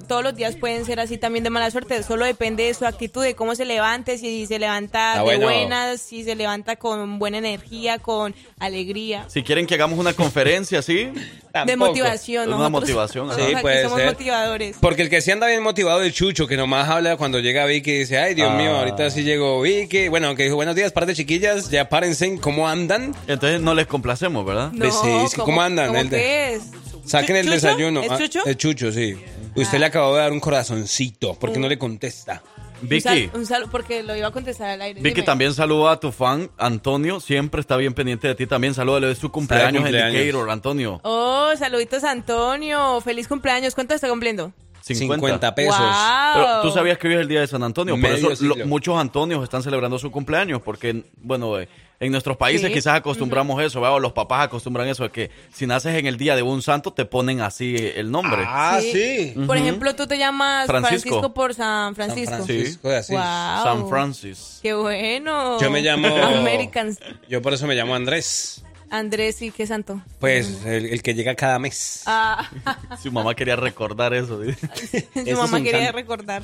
todos 0.06 0.22
los 0.22 0.34
días 0.36 0.56
pueden 0.56 0.84
ser 0.84 1.00
así 1.00 1.16
también 1.16 1.42
de 1.42 1.50
mala 1.50 1.70
suerte. 1.70 2.02
Solo 2.02 2.26
depende 2.26 2.64
de 2.64 2.74
su 2.74 2.84
actitud, 2.84 3.22
de 3.22 3.34
cómo 3.34 3.54
se 3.54 3.64
levante, 3.64 4.18
si 4.18 4.46
se 4.46 4.58
levanta 4.58 5.12
Ah, 5.12 5.18
de 5.18 5.22
bueno. 5.22 5.46
buenas, 5.46 6.00
si 6.02 6.22
se 6.22 6.34
levanta 6.34 6.76
con 6.76 7.18
buena 7.18 7.38
energía, 7.38 7.98
con 7.98 8.34
alegría. 8.58 9.24
Si 9.28 9.42
quieren 9.42 9.66
que 9.66 9.74
hagamos 9.74 9.98
una 9.98 10.12
conferencia 10.12 10.80
así, 10.80 11.10
De 11.50 11.66
Tampoco. 11.66 11.86
motivación, 11.88 12.46
Una 12.46 12.56
nosotros- 12.68 12.70
motivación, 12.82 13.34
Sí, 13.34 13.40
aquí 13.40 13.56
puede 13.60 13.82
somos 13.82 13.98
ser. 13.98 14.06
motivadores. 14.10 14.76
Porque 14.80 15.02
el 15.02 15.10
que 15.10 15.20
sí 15.20 15.32
anda 15.32 15.48
bien 15.48 15.62
motivado 15.64 16.00
es 16.02 16.14
Chucho, 16.14 16.46
que 16.46 16.56
nomás 16.56 16.88
habla 16.88 17.16
cuando 17.16 17.40
llega 17.40 17.64
Vicky 17.66 17.90
y 17.90 17.98
dice, 18.00 18.18
ay, 18.18 18.34
Dios 18.34 18.50
Ah. 18.52 18.56
mío, 18.56 18.76
ahorita 18.76 19.10
sí 19.10 19.24
llegó 19.24 19.60
Vicky. 19.60 20.06
Bueno, 20.08 20.28
aunque 20.28 20.44
dijo, 20.44 20.54
buenos 20.54 20.76
días, 20.76 20.92
par 20.92 21.06
de 21.06 21.14
chiquillas, 21.14 21.68
ya 21.68 21.88
párense, 21.88 22.38
¿cómo 22.40 22.68
andan? 22.68 23.16
entonces 23.26 23.60
no 23.60 23.74
les 23.74 23.88
complacemos, 23.88 24.46
¿verdad? 24.46 24.70
No, 24.72 24.90
sí, 24.92 25.08
sí, 25.30 25.36
¿cómo 25.40 25.60
andan? 25.60 25.88
¿Cómo 25.88 25.98
El 25.98 26.08
de- 26.10 26.16
qué 26.18 26.54
es? 26.54 26.62
Saquen 27.04 27.34
el 27.34 27.46
¿Chucho? 27.46 27.54
desayuno. 27.54 28.02
¿Es 28.02 28.10
Ah, 28.12 28.18
Chucho? 28.18 28.40
es 28.46 28.56
Chucho, 28.56 28.92
sí. 28.92 29.16
Usted 29.56 29.78
le 29.78 29.86
acabó 29.86 30.14
de 30.14 30.20
dar 30.22 30.32
un 30.32 30.40
corazoncito, 30.40 31.34
porque 31.34 31.58
Mm. 31.58 31.62
no 31.62 31.68
le 31.68 31.78
contesta. 31.78 32.42
Vicky. 32.82 33.08
Un, 33.08 33.30
sal- 33.30 33.30
un 33.40 33.46
saludo, 33.46 33.70
porque 33.70 34.02
lo 34.02 34.16
iba 34.16 34.28
a 34.28 34.30
contestar 34.30 34.70
al 34.70 34.80
aire. 34.80 35.00
Vicky 35.02 35.16
Dime. 35.16 35.26
también 35.26 35.52
saluda 35.52 35.92
a 35.92 36.00
tu 36.00 36.12
fan, 36.12 36.50
Antonio. 36.56 37.20
Siempre 37.20 37.60
está 37.60 37.76
bien 37.76 37.92
pendiente 37.92 38.26
de 38.28 38.34
ti 38.34 38.46
también. 38.46 38.72
Salúdale 38.72 39.06
de 39.08 39.14
su 39.14 39.30
cumpleaños, 39.30 39.84
en 39.86 40.50
Antonio. 40.50 40.98
Oh, 41.04 41.50
saluditos 41.58 42.04
Antonio. 42.04 43.00
Feliz 43.02 43.28
cumpleaños. 43.28 43.74
¿Cuánto 43.74 43.92
está 43.94 44.08
cumpliendo? 44.08 44.52
50 44.80 45.54
pesos. 45.54 45.78
Wow. 45.78 45.86
Pero 46.34 46.62
tú 46.62 46.70
sabías 46.70 46.98
que 46.98 47.08
hoy 47.08 47.14
es 47.14 47.20
el 47.20 47.28
día 47.28 47.40
de 47.40 47.46
San 47.46 47.62
Antonio. 47.62 47.94
Por 47.94 48.00
Medio 48.02 48.30
eso 48.32 48.44
lo- 48.44 48.66
muchos 48.66 48.98
Antonios 48.98 49.42
están 49.44 49.62
celebrando 49.62 49.98
su 49.98 50.10
cumpleaños. 50.10 50.60
Porque, 50.62 51.04
bueno, 51.22 51.58
eh, 51.60 51.68
en 52.00 52.10
nuestros 52.12 52.36
países 52.38 52.68
Sí. 52.68 52.72
quizás 52.74 52.94
acostumbramos 52.96 53.62
eso. 53.62 53.80
¿verdad? 53.80 53.96
O 53.96 54.00
los 54.00 54.12
papás 54.12 54.46
acostumbran 54.46 54.88
eso. 54.88 55.02
De 55.04 55.10
que 55.10 55.30
si 55.52 55.66
naces 55.66 55.94
en 55.96 56.06
el 56.06 56.16
día 56.16 56.34
de 56.34 56.42
un 56.42 56.62
santo, 56.62 56.92
te 56.92 57.04
ponen 57.04 57.40
así 57.42 57.76
el 57.94 58.10
nombre. 58.10 58.42
Ah, 58.46 58.80
sí. 58.80 59.34
Por 59.46 59.56
ejemplo, 59.56 59.94
tú 59.94 60.06
te 60.06 60.16
llamas 60.18 60.66
Francisco. 60.66 61.08
Francisco, 61.10 61.34
por 61.34 61.54
San 61.54 61.94
Francisco. 61.94 62.30
San 62.36 62.44
Francisco, 62.46 62.88
así. 62.90 63.12
Wow. 63.12 63.22
San 63.64 63.88
Francis. 63.88 64.58
Qué 64.62 64.72
bueno. 64.74 65.60
Yo 65.60 65.70
me 65.70 65.82
llamo- 65.82 66.08
Americans. 66.08 66.98
Yo 67.28 67.42
por 67.42 67.52
eso 67.52 67.66
me 67.66 67.74
llamo 67.74 67.94
Andrés. 67.94 68.64
Andrés 68.90 69.40
y 69.42 69.50
qué 69.50 69.66
santo. 69.66 70.00
Pues 70.18 70.64
el, 70.66 70.86
el 70.86 71.02
que 71.02 71.14
llega 71.14 71.34
cada 71.36 71.58
mes. 71.58 72.02
Ah, 72.06 72.48
Su 73.02 73.12
mamá 73.12 73.34
quería 73.34 73.56
recordar 73.56 74.12
eso. 74.14 74.40
su 74.42 75.20
Eso 75.20 75.36
mamá 75.42 75.58
quería 75.62 75.84
santo. 75.84 75.92
recordar. 75.96 76.42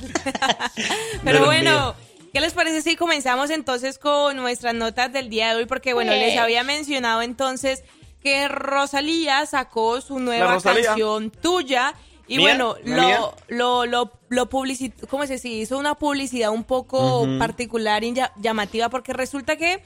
Pero 1.24 1.44
bueno, 1.44 1.94
¿qué 2.32 2.40
les 2.40 2.52
parece 2.52 2.82
si 2.82 2.96
comenzamos 2.96 3.50
entonces 3.50 3.98
con 3.98 4.36
nuestras 4.36 4.74
notas 4.74 5.12
del 5.12 5.28
día 5.28 5.50
de 5.50 5.56
hoy? 5.56 5.66
Porque 5.66 5.94
bueno, 5.94 6.12
les 6.12 6.38
había 6.38 6.62
mencionado 6.64 7.22
entonces 7.22 7.82
que 8.22 8.48
Rosalía 8.48 9.44
sacó 9.46 10.00
su 10.00 10.18
nueva 10.18 10.60
canción 10.60 11.30
tuya. 11.30 11.94
Y 12.28 12.38
¿Mía? 12.38 12.56
bueno, 12.58 12.74
lo, 12.84 13.34
lo, 13.46 13.86
lo, 13.86 14.12
lo 14.30 14.48
publicitó, 14.48 15.06
¿cómo 15.06 15.24
se 15.28 15.34
dice? 15.34 15.46
Hizo 15.48 15.78
una 15.78 15.94
publicidad 15.94 16.50
un 16.50 16.64
poco 16.64 17.24
particular 17.38 18.02
y 18.02 18.12
lla- 18.14 18.32
llamativa 18.40 18.88
porque 18.88 19.12
resulta 19.12 19.54
que, 19.54 19.80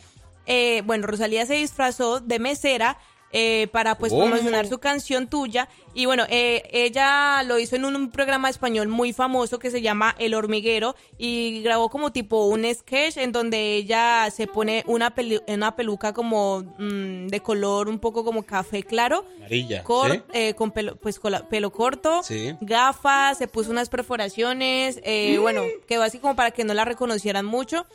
eh, 0.52 0.82
bueno, 0.84 1.06
Rosalía 1.06 1.46
se 1.46 1.54
disfrazó 1.54 2.18
de 2.20 2.38
mesera 2.40 2.98
eh, 3.32 3.68
para 3.70 3.96
pues 3.96 4.10
¿Cómo? 4.12 4.24
promocionar 4.24 4.66
su 4.66 4.78
canción 4.80 5.28
tuya 5.28 5.68
y 5.94 6.04
bueno, 6.06 6.24
eh, 6.28 6.68
ella 6.72 7.44
lo 7.44 7.60
hizo 7.60 7.76
en 7.76 7.84
un, 7.84 7.94
un 7.94 8.10
programa 8.10 8.48
español 8.50 8.88
muy 8.88 9.12
famoso 9.12 9.60
que 9.60 9.70
se 9.70 9.80
llama 9.82 10.16
El 10.18 10.34
Hormiguero 10.34 10.96
y 11.16 11.62
grabó 11.62 11.90
como 11.90 12.10
tipo 12.10 12.46
un 12.46 12.64
sketch 12.74 13.18
en 13.18 13.30
donde 13.30 13.76
ella 13.76 14.28
se 14.32 14.48
pone 14.48 14.82
una, 14.88 15.14
pelu- 15.14 15.44
una 15.46 15.76
peluca 15.76 16.12
como 16.12 16.62
mm, 16.76 17.28
de 17.28 17.40
color 17.40 17.88
un 17.88 18.00
poco 18.00 18.24
como 18.24 18.42
café 18.42 18.82
claro 18.82 19.24
Amarilla. 19.36 19.84
cor- 19.84 20.10
¿sí? 20.12 20.22
eh, 20.32 20.54
con 20.54 20.72
pelo, 20.72 20.96
pues 20.96 21.20
con 21.20 21.30
la- 21.30 21.48
pelo 21.48 21.70
corto, 21.70 22.24
Sí. 22.24 22.56
gafas, 22.60 23.38
se 23.38 23.46
puso 23.46 23.70
unas 23.70 23.88
perforaciones, 23.90 24.98
eh, 25.04 25.38
bueno, 25.38 25.62
quedó 25.86 26.02
así 26.02 26.18
como 26.18 26.34
para 26.34 26.50
que 26.50 26.64
no 26.64 26.74
la 26.74 26.84
reconocieran 26.84 27.46
mucho. 27.46 27.86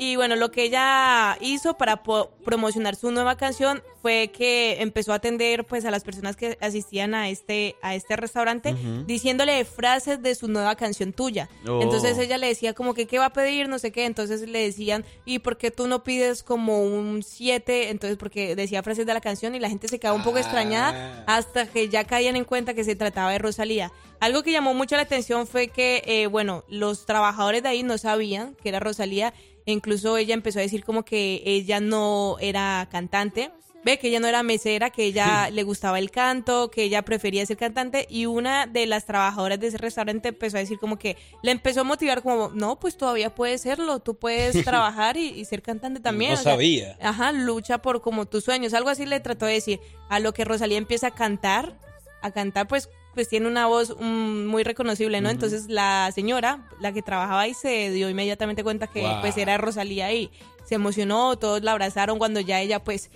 Y 0.00 0.14
bueno, 0.14 0.36
lo 0.36 0.52
que 0.52 0.62
ella 0.64 1.36
hizo 1.40 1.74
para 1.76 2.04
po- 2.04 2.30
promocionar 2.44 2.94
su 2.94 3.10
nueva 3.10 3.36
canción 3.36 3.82
fue 4.00 4.30
que 4.32 4.80
empezó 4.80 5.12
a 5.12 5.16
atender 5.16 5.64
pues 5.66 5.84
a 5.84 5.90
las 5.90 6.04
personas 6.04 6.36
que 6.36 6.56
asistían 6.60 7.16
a 7.16 7.28
este 7.28 7.74
a 7.82 7.96
este 7.96 8.14
restaurante 8.14 8.76
diciéndole 9.06 9.64
frases 9.64 10.22
de 10.22 10.36
su 10.36 10.46
nueva 10.46 10.76
canción 10.76 11.12
tuya. 11.12 11.48
Oh. 11.66 11.82
Entonces 11.82 12.16
ella 12.18 12.38
le 12.38 12.46
decía 12.46 12.74
como 12.74 12.94
que 12.94 13.06
qué 13.08 13.18
va 13.18 13.26
a 13.26 13.32
pedir, 13.32 13.68
no 13.68 13.80
sé 13.80 13.90
qué, 13.90 14.04
entonces 14.06 14.48
le 14.48 14.60
decían, 14.60 15.04
"¿Y 15.24 15.40
por 15.40 15.58
qué 15.58 15.72
tú 15.72 15.88
no 15.88 16.04
pides 16.04 16.44
como 16.44 16.80
un 16.84 17.24
7?" 17.24 17.90
Entonces 17.90 18.16
porque 18.16 18.54
decía 18.54 18.84
frases 18.84 19.04
de 19.04 19.14
la 19.14 19.20
canción 19.20 19.56
y 19.56 19.58
la 19.58 19.68
gente 19.68 19.88
se 19.88 19.98
quedaba 19.98 20.16
un 20.16 20.22
poco 20.22 20.36
Ah. 20.36 20.42
extrañada 20.42 21.24
hasta 21.26 21.66
que 21.66 21.88
ya 21.88 22.04
caían 22.04 22.36
en 22.36 22.44
cuenta 22.44 22.72
que 22.72 22.84
se 22.84 22.94
trataba 22.94 23.32
de 23.32 23.38
Rosalía. 23.38 23.90
Algo 24.20 24.42
que 24.44 24.50
llamó 24.52 24.74
mucho 24.74 24.96
la 24.96 25.02
atención 25.02 25.46
fue 25.46 25.68
que, 25.68 26.02
eh, 26.06 26.26
bueno, 26.28 26.64
los 26.68 27.04
trabajadores 27.06 27.62
de 27.62 27.68
ahí 27.68 27.82
no 27.84 27.98
sabían 27.98 28.56
que 28.62 28.68
era 28.68 28.80
Rosalía. 28.80 29.32
Incluso 29.72 30.16
ella 30.16 30.34
empezó 30.34 30.58
a 30.58 30.62
decir 30.62 30.84
como 30.84 31.04
que 31.04 31.42
ella 31.44 31.80
no 31.80 32.36
era 32.40 32.88
cantante. 32.90 33.50
Ve 33.84 33.98
que 33.98 34.08
ella 34.08 34.18
no 34.18 34.26
era 34.26 34.42
mesera, 34.42 34.90
que 34.90 35.04
ella 35.04 35.50
le 35.50 35.62
gustaba 35.62 36.00
el 36.00 36.10
canto, 36.10 36.68
que 36.68 36.82
ella 36.82 37.02
prefería 37.02 37.46
ser 37.46 37.56
cantante. 37.56 38.06
Y 38.10 38.26
una 38.26 38.66
de 38.66 38.86
las 38.86 39.04
trabajadoras 39.04 39.60
de 39.60 39.68
ese 39.68 39.78
restaurante 39.78 40.30
empezó 40.30 40.56
a 40.56 40.60
decir 40.60 40.78
como 40.80 40.98
que 40.98 41.16
le 41.42 41.52
empezó 41.52 41.82
a 41.82 41.84
motivar 41.84 42.22
como, 42.22 42.48
no, 42.48 42.80
pues 42.80 42.96
todavía 42.96 43.34
puedes 43.34 43.62
serlo, 43.62 44.00
tú 44.00 44.16
puedes 44.16 44.62
trabajar 44.64 45.16
y, 45.16 45.28
y 45.28 45.44
ser 45.44 45.62
cantante 45.62 46.00
también. 46.00 46.32
No 46.32 46.40
o 46.40 46.42
sea, 46.42 46.52
sabía. 46.54 46.98
Ajá, 47.00 47.30
lucha 47.30 47.78
por 47.78 48.02
como 48.02 48.26
tus 48.26 48.44
sueños. 48.44 48.74
Algo 48.74 48.90
así 48.90 49.06
le 49.06 49.20
trató 49.20 49.46
de 49.46 49.52
decir. 49.54 49.80
A 50.08 50.18
lo 50.18 50.34
que 50.34 50.44
Rosalía 50.44 50.78
empieza 50.78 51.08
a 51.08 51.10
cantar, 51.12 51.78
a 52.20 52.30
cantar, 52.32 52.66
pues, 52.66 52.88
pues 53.18 53.28
tiene 53.28 53.48
una 53.48 53.66
voz 53.66 53.96
mm, 53.98 54.46
muy 54.46 54.62
reconocible, 54.62 55.20
¿no? 55.20 55.28
Entonces 55.28 55.66
la 55.68 56.08
señora, 56.14 56.68
la 56.78 56.92
que 56.92 57.02
trabajaba 57.02 57.40
ahí, 57.40 57.52
se 57.52 57.90
dio 57.90 58.08
inmediatamente 58.08 58.62
cuenta 58.62 58.86
que 58.86 59.00
Wow. 59.00 59.22
pues 59.22 59.36
era 59.36 59.58
Rosalía 59.58 60.12
y 60.12 60.30
se 60.64 60.76
emocionó, 60.76 61.36
todos 61.36 61.64
la 61.64 61.72
abrazaron 61.72 62.18
cuando 62.18 62.38
ya 62.38 62.60
ella 62.60 62.78
pues 62.84 63.10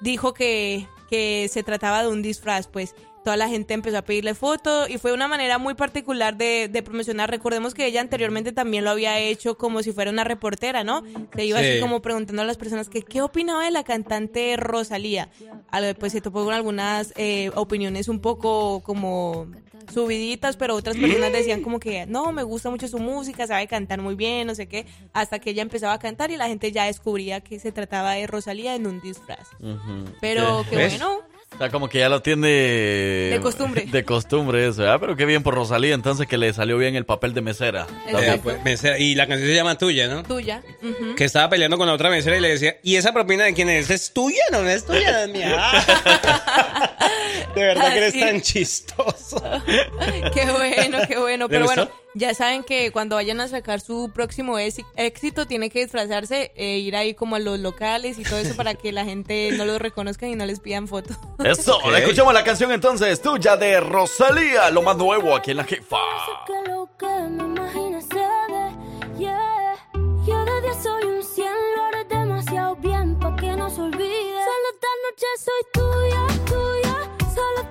dijo 0.00 0.34
que, 0.34 0.88
que 1.08 1.48
se 1.52 1.62
trataba 1.62 2.02
de 2.02 2.08
un 2.08 2.20
disfraz, 2.20 2.66
pues 2.66 2.96
toda 3.24 3.36
la 3.36 3.48
gente 3.48 3.74
empezó 3.74 3.98
a 3.98 4.02
pedirle 4.02 4.34
fotos 4.34 4.88
y 4.90 4.98
fue 4.98 5.12
una 5.12 5.28
manera 5.28 5.58
muy 5.58 5.74
particular 5.74 6.36
de, 6.36 6.68
de 6.70 6.82
promocionar. 6.82 7.30
Recordemos 7.30 7.74
que 7.74 7.86
ella 7.86 8.00
anteriormente 8.00 8.52
también 8.52 8.84
lo 8.84 8.90
había 8.90 9.18
hecho 9.18 9.56
como 9.58 9.82
si 9.82 9.92
fuera 9.92 10.10
una 10.10 10.24
reportera, 10.24 10.84
¿no? 10.84 11.02
Se 11.34 11.44
iba 11.44 11.60
Sí. 11.60 11.66
así 11.66 11.80
como 11.80 12.00
preguntando 12.02 12.42
a 12.42 12.44
las 12.44 12.56
personas 12.56 12.88
que 12.88 13.02
qué 13.02 13.20
opinaba 13.22 13.64
de 13.64 13.70
la 13.70 13.84
cantante 13.84 14.56
Rosalía. 14.56 15.28
A 15.70 15.80
lo- 15.80 15.94
Pues 15.94 16.12
se 16.12 16.20
topó 16.20 16.44
con 16.44 16.54
algunas 16.54 17.12
eh, 17.16 17.50
opiniones 17.54 18.08
un 18.08 18.20
poco 18.20 18.80
como 18.82 19.46
subiditas, 19.92 20.56
pero 20.56 20.74
otras 20.74 20.96
personas 20.96 21.32
decían 21.32 21.62
como 21.62 21.80
que 21.80 22.04
no, 22.06 22.30
me 22.32 22.42
gusta 22.42 22.68
mucho 22.70 22.88
su 22.88 22.98
música, 22.98 23.46
sabe 23.46 23.66
cantar 23.66 24.00
muy 24.02 24.14
bien, 24.16 24.46
no 24.46 24.54
sé 24.54 24.68
qué, 24.68 24.86
hasta 25.14 25.38
que 25.38 25.50
ella 25.50 25.62
empezaba 25.62 25.94
a 25.94 25.98
cantar 25.98 26.30
y 26.30 26.36
la 26.36 26.46
gente 26.46 26.70
ya 26.72 26.84
descubría 26.84 27.40
que 27.40 27.58
se 27.58 27.72
trataba 27.72 28.12
de 28.12 28.26
Rosalía 28.26 28.74
en 28.74 28.86
un 28.86 29.00
disfraz. 29.00 29.48
Pero 30.20 30.64
qué 30.68 30.76
bueno. 30.76 31.20
O 31.54 31.58
sea, 31.58 31.70
como 31.70 31.88
que 31.88 31.98
ya 31.98 32.08
lo 32.08 32.20
tiene... 32.22 32.46
De 32.48 33.38
costumbre. 33.42 33.84
De 33.90 34.04
costumbre 34.04 34.68
eso, 34.68 34.82
¿verdad? 34.82 34.98
Pero 35.00 35.16
qué 35.16 35.24
bien 35.24 35.42
por 35.42 35.54
Rosalía, 35.54 35.94
entonces 35.94 36.26
que 36.28 36.36
le 36.38 36.52
salió 36.52 36.76
bien 36.78 36.94
el 36.94 37.04
papel 37.04 37.34
de 37.34 37.40
mesera. 37.40 37.86
Eh, 38.06 38.38
pues, 38.42 38.62
mesera- 38.62 38.98
y 38.98 39.14
la 39.14 39.26
canción 39.26 39.48
se 39.48 39.54
llama 39.56 39.76
Tuya, 39.76 40.06
¿no? 40.08 40.22
Tuya. 40.22 40.62
Que 41.16 41.24
estaba 41.24 41.48
peleando 41.48 41.76
con 41.78 41.86
la 41.86 41.94
otra 41.94 42.10
mesera 42.10 42.36
y 42.36 42.40
le 42.40 42.50
decía, 42.50 42.76
¿y 42.82 42.96
esa 42.96 43.12
propina 43.12 43.44
de 43.44 43.54
quién 43.54 43.68
es? 43.70 43.90
¿Es 43.90 44.12
tuya? 44.12 44.42
No, 44.52 44.62
no 44.62 44.68
es 44.68 44.84
tuya, 44.84 45.24
es 45.24 45.30
mía. 45.30 45.56
de 47.54 47.60
verdad 47.64 47.92
que 47.92 47.98
eres 47.98 48.20
tan 48.20 48.40
chistoso. 48.40 49.42
Qué 50.34 50.44
bueno, 50.52 50.98
qué 51.08 51.18
bueno. 51.18 51.46
¿Le 51.46 51.50
Pero 51.50 51.64
bueno, 51.66 51.86
gustó? 51.86 51.98
Ya 52.14 52.34
saben 52.34 52.62
que 52.64 52.90
cuando 52.92 53.16
vayan 53.16 53.40
a 53.40 53.48
sacar 53.48 53.80
su 53.80 54.10
próximo 54.14 54.58
éxi- 54.58 54.84
éxito, 54.96 55.46
tienen 55.46 55.70
que 55.70 55.80
disfrazarse, 55.80 56.52
e 56.56 56.78
ir 56.78 56.96
ahí 56.96 57.14
como 57.14 57.36
a 57.36 57.38
los 57.38 57.58
locales 57.58 58.18
y 58.18 58.22
todo 58.24 58.38
eso 58.38 58.56
para 58.56 58.74
que 58.74 58.92
la 58.92 59.04
gente 59.04 59.50
no 59.56 59.64
los 59.64 59.78
reconozca 59.80 60.26
y 60.26 60.34
no 60.34 60.44
les 60.46 60.60
pidan 60.60 60.88
fotos. 60.88 61.16
Eso, 61.44 61.76
Ok. 61.78 61.92
escuchamos 61.98 62.34
la 62.34 62.44
canción 62.44 62.72
entonces, 62.72 63.20
tuya 63.22 63.56
de 63.56 63.80
Rosalía, 63.80 64.70
lo 64.70 64.82
más 64.82 64.96
nuevo 64.96 65.34
aquí 65.36 65.50
en 65.52 65.58
la 65.58 65.64
jefa. 65.64 65.96
que 66.46 66.70
lo 66.70 66.88
que 66.98 67.06
me 67.30 67.44
imagino 67.44 68.00
se 68.00 68.18
dé, 68.18 69.18
yeah. 69.18 69.74
Yo 70.26 70.44
de 70.44 70.60
10 70.62 70.76
soy 70.82 71.04
un 71.04 71.22
100, 71.22 71.46
lo 71.76 71.82
haré 71.84 72.04
demasiado 72.04 72.76
bien 72.76 73.18
pa' 73.18 73.34
que 73.36 73.46
no 73.56 73.70
se 73.70 73.80
olvide. 73.80 74.34
Solo 74.48 74.68
esta 74.74 74.88
noche 75.04 75.26
soy 75.46 75.62
tuya, 75.72 76.44
tuya. 76.46 77.34
Solo 77.34 77.70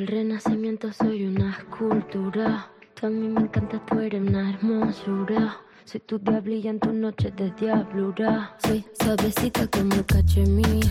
Del 0.00 0.06
renacimiento 0.06 0.90
soy 0.94 1.26
una 1.26 1.50
escultura. 1.50 2.70
Mí 3.02 3.28
me 3.28 3.42
encanta, 3.42 3.84
tú 3.84 3.98
eres 4.00 4.22
una 4.22 4.48
hermosura. 4.48 5.58
Soy 5.84 6.00
tu 6.00 6.18
diablilla 6.18 6.70
en 6.70 6.80
tus 6.80 6.94
noches 6.94 7.36
de 7.36 7.50
diablura. 7.50 8.56
Soy 8.64 8.82
suavecita 8.98 9.66
como 9.66 10.02
cachemir. 10.06 10.86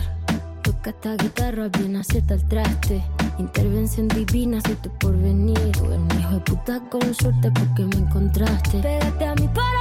Toca 0.62 0.90
esta 0.90 1.16
guitarra 1.16 1.68
bien 1.76 1.96
acierta 1.96 2.34
el 2.34 2.46
traste. 2.46 3.02
Intervención 3.40 4.06
divina, 4.06 4.60
soy 4.60 4.76
tu 4.76 4.96
porvenir. 5.00 5.58
Eres 5.58 5.80
un 5.80 6.20
hijo 6.20 6.34
de 6.34 6.40
puta 6.42 6.80
con 6.88 7.12
suerte 7.12 7.50
porque 7.50 7.82
me 7.82 8.06
encontraste. 8.06 8.78
Pégate 8.78 9.24
a 9.24 9.34
mí 9.34 9.48
para 9.48 9.79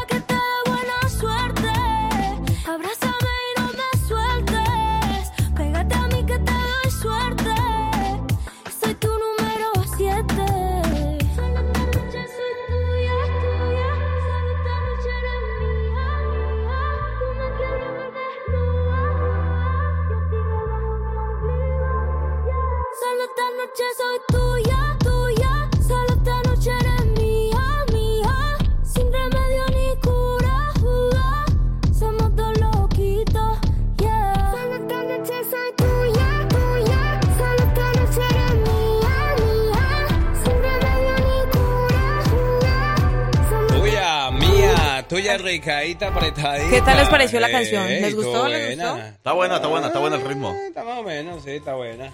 tuya 45.09 45.37
ricadita, 45.37 46.07
apretadita. 46.09 46.69
¿Qué 46.69 46.81
tal 46.81 46.97
les 46.97 47.09
pareció 47.09 47.39
la 47.39 47.49
canción? 47.51 47.87
¿Les 47.87 48.15
gustó? 48.15 48.47
¿Les 48.47 48.67
buena. 48.77 48.91
gustó? 48.93 49.07
Está 49.07 49.31
buena, 49.33 49.55
está 49.55 49.67
buena, 49.67 49.87
está 49.87 49.99
buena 49.99 50.15
el 50.17 50.25
ritmo. 50.25 50.55
Está 50.67 50.83
más 50.83 50.99
o 50.99 51.03
menos, 51.03 51.43
sí, 51.43 51.51
está 51.51 51.73
buena. 51.75 52.11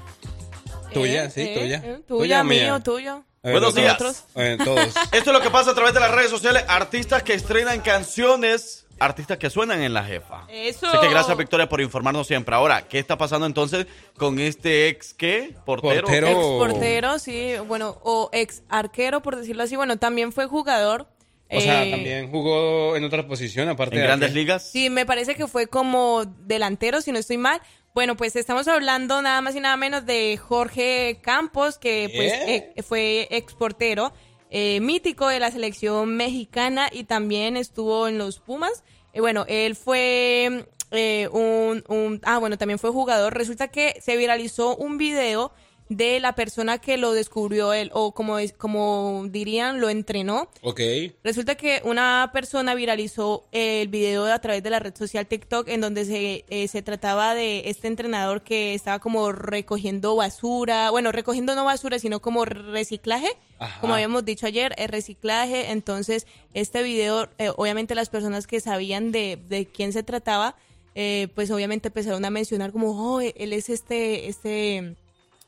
Tuya, 0.94 1.26
Eh, 1.26 1.30
sí, 1.30 1.42
eh, 1.42 1.60
tuya. 1.60 1.82
eh, 1.84 2.00
Tuya, 2.08 2.44
mío, 2.44 2.80
tuyo. 2.82 3.24
Eh, 3.44 3.52
Buenos 3.52 3.76
días. 3.76 4.26
Eh, 4.36 4.58
todos. 4.64 4.80
Esto 5.12 5.32
es 5.32 5.34
lo 5.34 5.42
que 5.42 5.50
pasa 5.52 5.72
a 5.72 5.76
través 5.76 5.94
de 5.94 6.00
las 6.00 6.10
redes 6.12 6.30
sociales. 6.32 6.64
Artistas 6.68 7.22
que 7.22 7.34
estrenan 7.34 7.82
canciones, 7.82 8.88
artistas 8.98 9.38
que 9.38 9.50
suenan 9.50 9.82
en 9.82 9.94
la 9.94 10.04
jefa. 10.04 10.46
Eso. 10.48 10.88
Así 10.88 10.98
que 11.00 11.10
gracias, 11.10 11.36
Victoria, 11.38 11.68
por 11.70 11.82
informarnos 11.82 12.26
siempre. 12.26 12.56
Ahora, 12.56 12.88
¿qué 12.88 12.98
está 12.98 13.18
pasando 13.18 13.46
entonces 13.46 13.86
con 14.18 14.40
este 14.40 14.88
ex 14.88 15.14
qué? 15.14 15.54
Portero. 15.66 16.02
Portero. 16.08 16.28
Ex 16.28 16.38
portero, 16.38 17.20
sí, 17.20 17.54
bueno, 17.68 18.00
o 18.04 18.30
ex 18.32 18.64
arquero, 18.70 19.22
por 19.22 19.36
decirlo 19.36 19.64
así. 19.64 19.76
Bueno, 19.76 19.98
también 19.98 20.32
fue 20.32 20.48
jugador. 20.48 21.08
O 21.50 21.60
sea, 21.62 21.86
eh, 21.86 21.92
también 21.92 22.32
jugó 22.32 22.96
en 22.96 23.04
otra 23.04 23.28
posición, 23.28 23.70
aparte 23.70 23.96
En 23.96 24.02
de 24.02 24.08
grandes 24.08 24.30
aquí. 24.32 24.40
ligas. 24.40 24.70
Sí, 24.72 24.90
me 24.90 25.06
parece 25.06 25.36
que 25.36 25.48
fue 25.48 25.68
como 25.68 26.26
delantero, 26.26 27.02
si 27.02 27.12
no 27.12 27.20
estoy 27.20 27.38
mal. 27.38 27.62
Bueno, 27.94 28.18
pues 28.18 28.36
estamos 28.36 28.68
hablando 28.68 29.22
nada 29.22 29.40
más 29.42 29.56
y 29.56 29.60
nada 29.60 29.78
menos 29.78 30.06
de 30.06 30.38
Jorge 30.38 31.20
Campos, 31.22 31.78
que 31.78 32.12
pues 32.14 32.34
eh, 32.34 32.84
fue 32.84 33.28
exportero 33.32 34.12
eh, 34.50 34.80
mítico 34.82 35.28
de 35.28 35.40
la 35.40 35.52
selección 35.52 36.16
mexicana 36.18 36.90
y 36.92 37.06
también 37.06 37.58
estuvo 37.58 38.08
en 38.08 38.18
los 38.18 38.40
Pumas. 38.40 38.84
Eh, 39.14 39.22
bueno, 39.22 39.46
él 39.48 39.76
fue 39.76 40.66
eh, 40.92 41.30
un, 41.32 41.84
un... 41.88 42.20
Ah, 42.24 42.38
bueno, 42.40 42.58
también 42.58 42.80
fue 42.80 42.90
jugador. 42.92 43.34
Resulta 43.34 43.70
que 43.70 43.96
se 44.02 44.18
viralizó 44.18 44.76
un 44.76 44.98
video 44.98 45.54
de 45.90 46.20
la 46.20 46.34
persona 46.34 46.80
que 46.80 46.98
lo 46.98 47.14
descubrió 47.14 47.74
él, 47.74 47.92
o 47.94 48.14
como, 48.14 48.38
como 48.58 49.26
dirían, 49.30 49.80
lo 49.80 49.90
entrenó. 49.90 50.50
Ok. 50.62 50.82
Resulta 51.24 51.56
que 51.56 51.82
una 51.84 52.32
persona 52.34 52.74
viralizó 52.74 53.46
el 53.52 53.88
video 53.88 54.26
a 54.26 54.40
través 54.40 54.64
de 54.64 54.72
la 54.72 54.80
red 54.80 54.96
social 54.96 55.28
TikTok 55.28 55.68
en 55.68 55.82
donde 55.82 56.06
se, 56.06 56.46
eh, 56.50 56.68
se 56.68 56.82
trataba 56.82 57.36
de 57.36 57.70
este 57.70 57.88
entrenador 57.88 58.42
que 58.42 58.74
estaba 58.74 59.00
como 59.00 59.32
recogiendo 59.32 60.16
basura, 60.16 60.90
bueno, 60.90 61.12
recogiendo 61.12 61.56
no 61.56 61.66
basura, 61.66 62.00
sino 62.00 62.20
como 62.20 62.46
reciclaje, 62.46 63.30
Ajá. 63.60 63.80
como 63.80 63.94
habíamos 63.94 64.26
dicho 64.26 64.48
ayer, 64.48 64.74
el 64.78 64.90
reciclaje. 64.90 65.72
Entonces, 65.72 66.26
este 66.54 66.82
video, 66.82 67.30
eh, 67.38 67.52
obviamente 67.56 67.94
las 67.94 68.10
personas 68.10 68.48
que 68.48 68.60
sabían 68.60 69.12
de, 69.12 69.38
de 69.48 69.68
quién 69.68 69.94
se 69.94 70.02
trataba, 70.02 70.56
eh, 70.96 71.28
pues 71.36 71.52
obviamente 71.52 71.90
empezaron 71.90 72.24
a 72.26 72.30
mencionar 72.30 72.72
como, 72.72 73.16
oh, 73.16 73.22
él 73.22 73.54
es 73.54 73.70
este, 73.70 74.30
este 74.30 74.96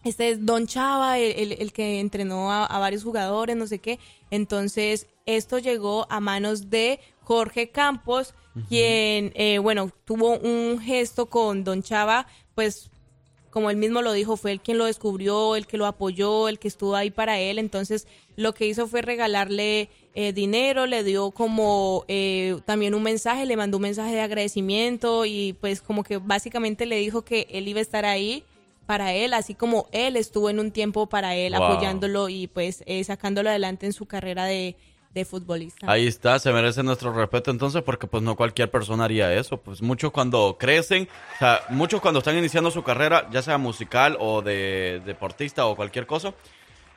este 0.07 0.29
es 0.29 0.45
Don 0.45 0.67
Chava, 0.67 1.19
el, 1.19 1.51
el- 1.53 1.61
el 1.61 1.71
que 1.73 1.99
entrenó 1.99 2.51
a, 2.51 2.65
a 2.65 2.79
varios 2.79 3.03
jugadores, 3.03 3.55
no 3.55 3.67
sé 3.67 3.79
qué. 3.79 3.99
Entonces, 4.31 5.07
esto 5.25 5.59
llegó 5.59 6.07
a 6.09 6.19
manos 6.19 6.69
de 6.69 6.99
Jorge 7.23 7.69
Campos, 7.69 8.33
quien, 8.69 9.31
eh, 9.35 9.59
bueno, 9.59 9.91
tuvo 10.05 10.37
un 10.39 10.79
gesto 10.79 11.27
con 11.27 11.63
Don 11.63 11.83
Chava, 11.83 12.25
pues, 12.55 12.89
como 13.51 13.69
él 13.69 13.77
mismo 13.77 14.01
lo 14.01 14.13
dijo, 14.13 14.35
fue 14.37 14.51
el 14.51 14.61
quien 14.61 14.77
lo 14.77 14.85
descubrió, 14.85 15.55
el 15.55 15.67
que 15.67 15.77
lo 15.77 15.85
apoyó, 15.85 16.47
el 16.49 16.57
que 16.59 16.67
estuvo 16.67 16.95
ahí 16.95 17.09
para 17.11 17.39
él. 17.39 17.59
Entonces, 17.59 18.07
lo 18.35 18.53
que 18.53 18.67
hizo 18.67 18.87
fue 18.87 19.01
regalarle 19.01 19.89
eh, 20.15 20.33
dinero, 20.33 20.85
le 20.85 21.03
dio 21.03 21.31
como 21.31 22.03
eh, 22.07 22.57
también 22.65 22.93
un 22.95 23.03
mensaje, 23.03 23.45
le 23.45 23.57
mandó 23.57 23.77
un 23.77 23.83
mensaje 23.83 24.13
de 24.13 24.21
agradecimiento 24.21 25.25
y 25.25 25.53
pues 25.59 25.81
como 25.81 26.03
que 26.03 26.17
básicamente 26.17 26.85
le 26.85 26.97
dijo 26.97 27.23
que 27.23 27.47
él 27.51 27.67
iba 27.67 27.79
a 27.79 27.81
estar 27.81 28.05
ahí 28.05 28.43
para 28.87 29.13
él, 29.13 29.35
así 29.35 29.53
como 29.53 29.87
él 29.91 30.15
estuvo 30.15 30.49
en 30.49 30.59
un 30.59 30.71
tiempo 30.71 31.07
para 31.07 31.35
él, 31.35 31.53
Wow. 31.53 31.63
apoyándolo 31.63 32.29
y 32.29 32.47
pues 32.47 32.83
eh, 32.87 33.03
sacándolo 33.03 33.49
adelante 33.49 33.85
en 33.85 33.93
su 33.93 34.07
carrera 34.07 34.45
de, 34.45 34.75
de 35.13 35.25
futbolista. 35.25 35.91
Ahí 35.91 36.07
está, 36.07 36.39
se 36.39 36.51
merece 36.51 36.81
nuestro 36.83 37.11
respeto 37.13 37.51
entonces 37.51 37.83
porque 37.83 38.07
pues 38.07 38.23
no 38.23 38.35
cualquier 38.35 38.71
persona 38.71 39.03
haría 39.05 39.33
eso. 39.33 39.57
Pues 39.57 39.81
muchos 39.81 40.11
cuando 40.11 40.57
crecen, 40.59 41.07
o 41.35 41.37
sea, 41.37 41.61
muchos 41.69 42.01
cuando 42.01 42.19
están 42.19 42.37
iniciando 42.37 42.71
su 42.71 42.81
carrera, 42.83 43.27
ya 43.31 43.41
sea 43.41 43.57
musical 43.57 44.17
o 44.19 44.41
de 44.41 45.01
deportista 45.05 45.65
o 45.67 45.75
cualquier 45.75 46.07
cosa, 46.07 46.33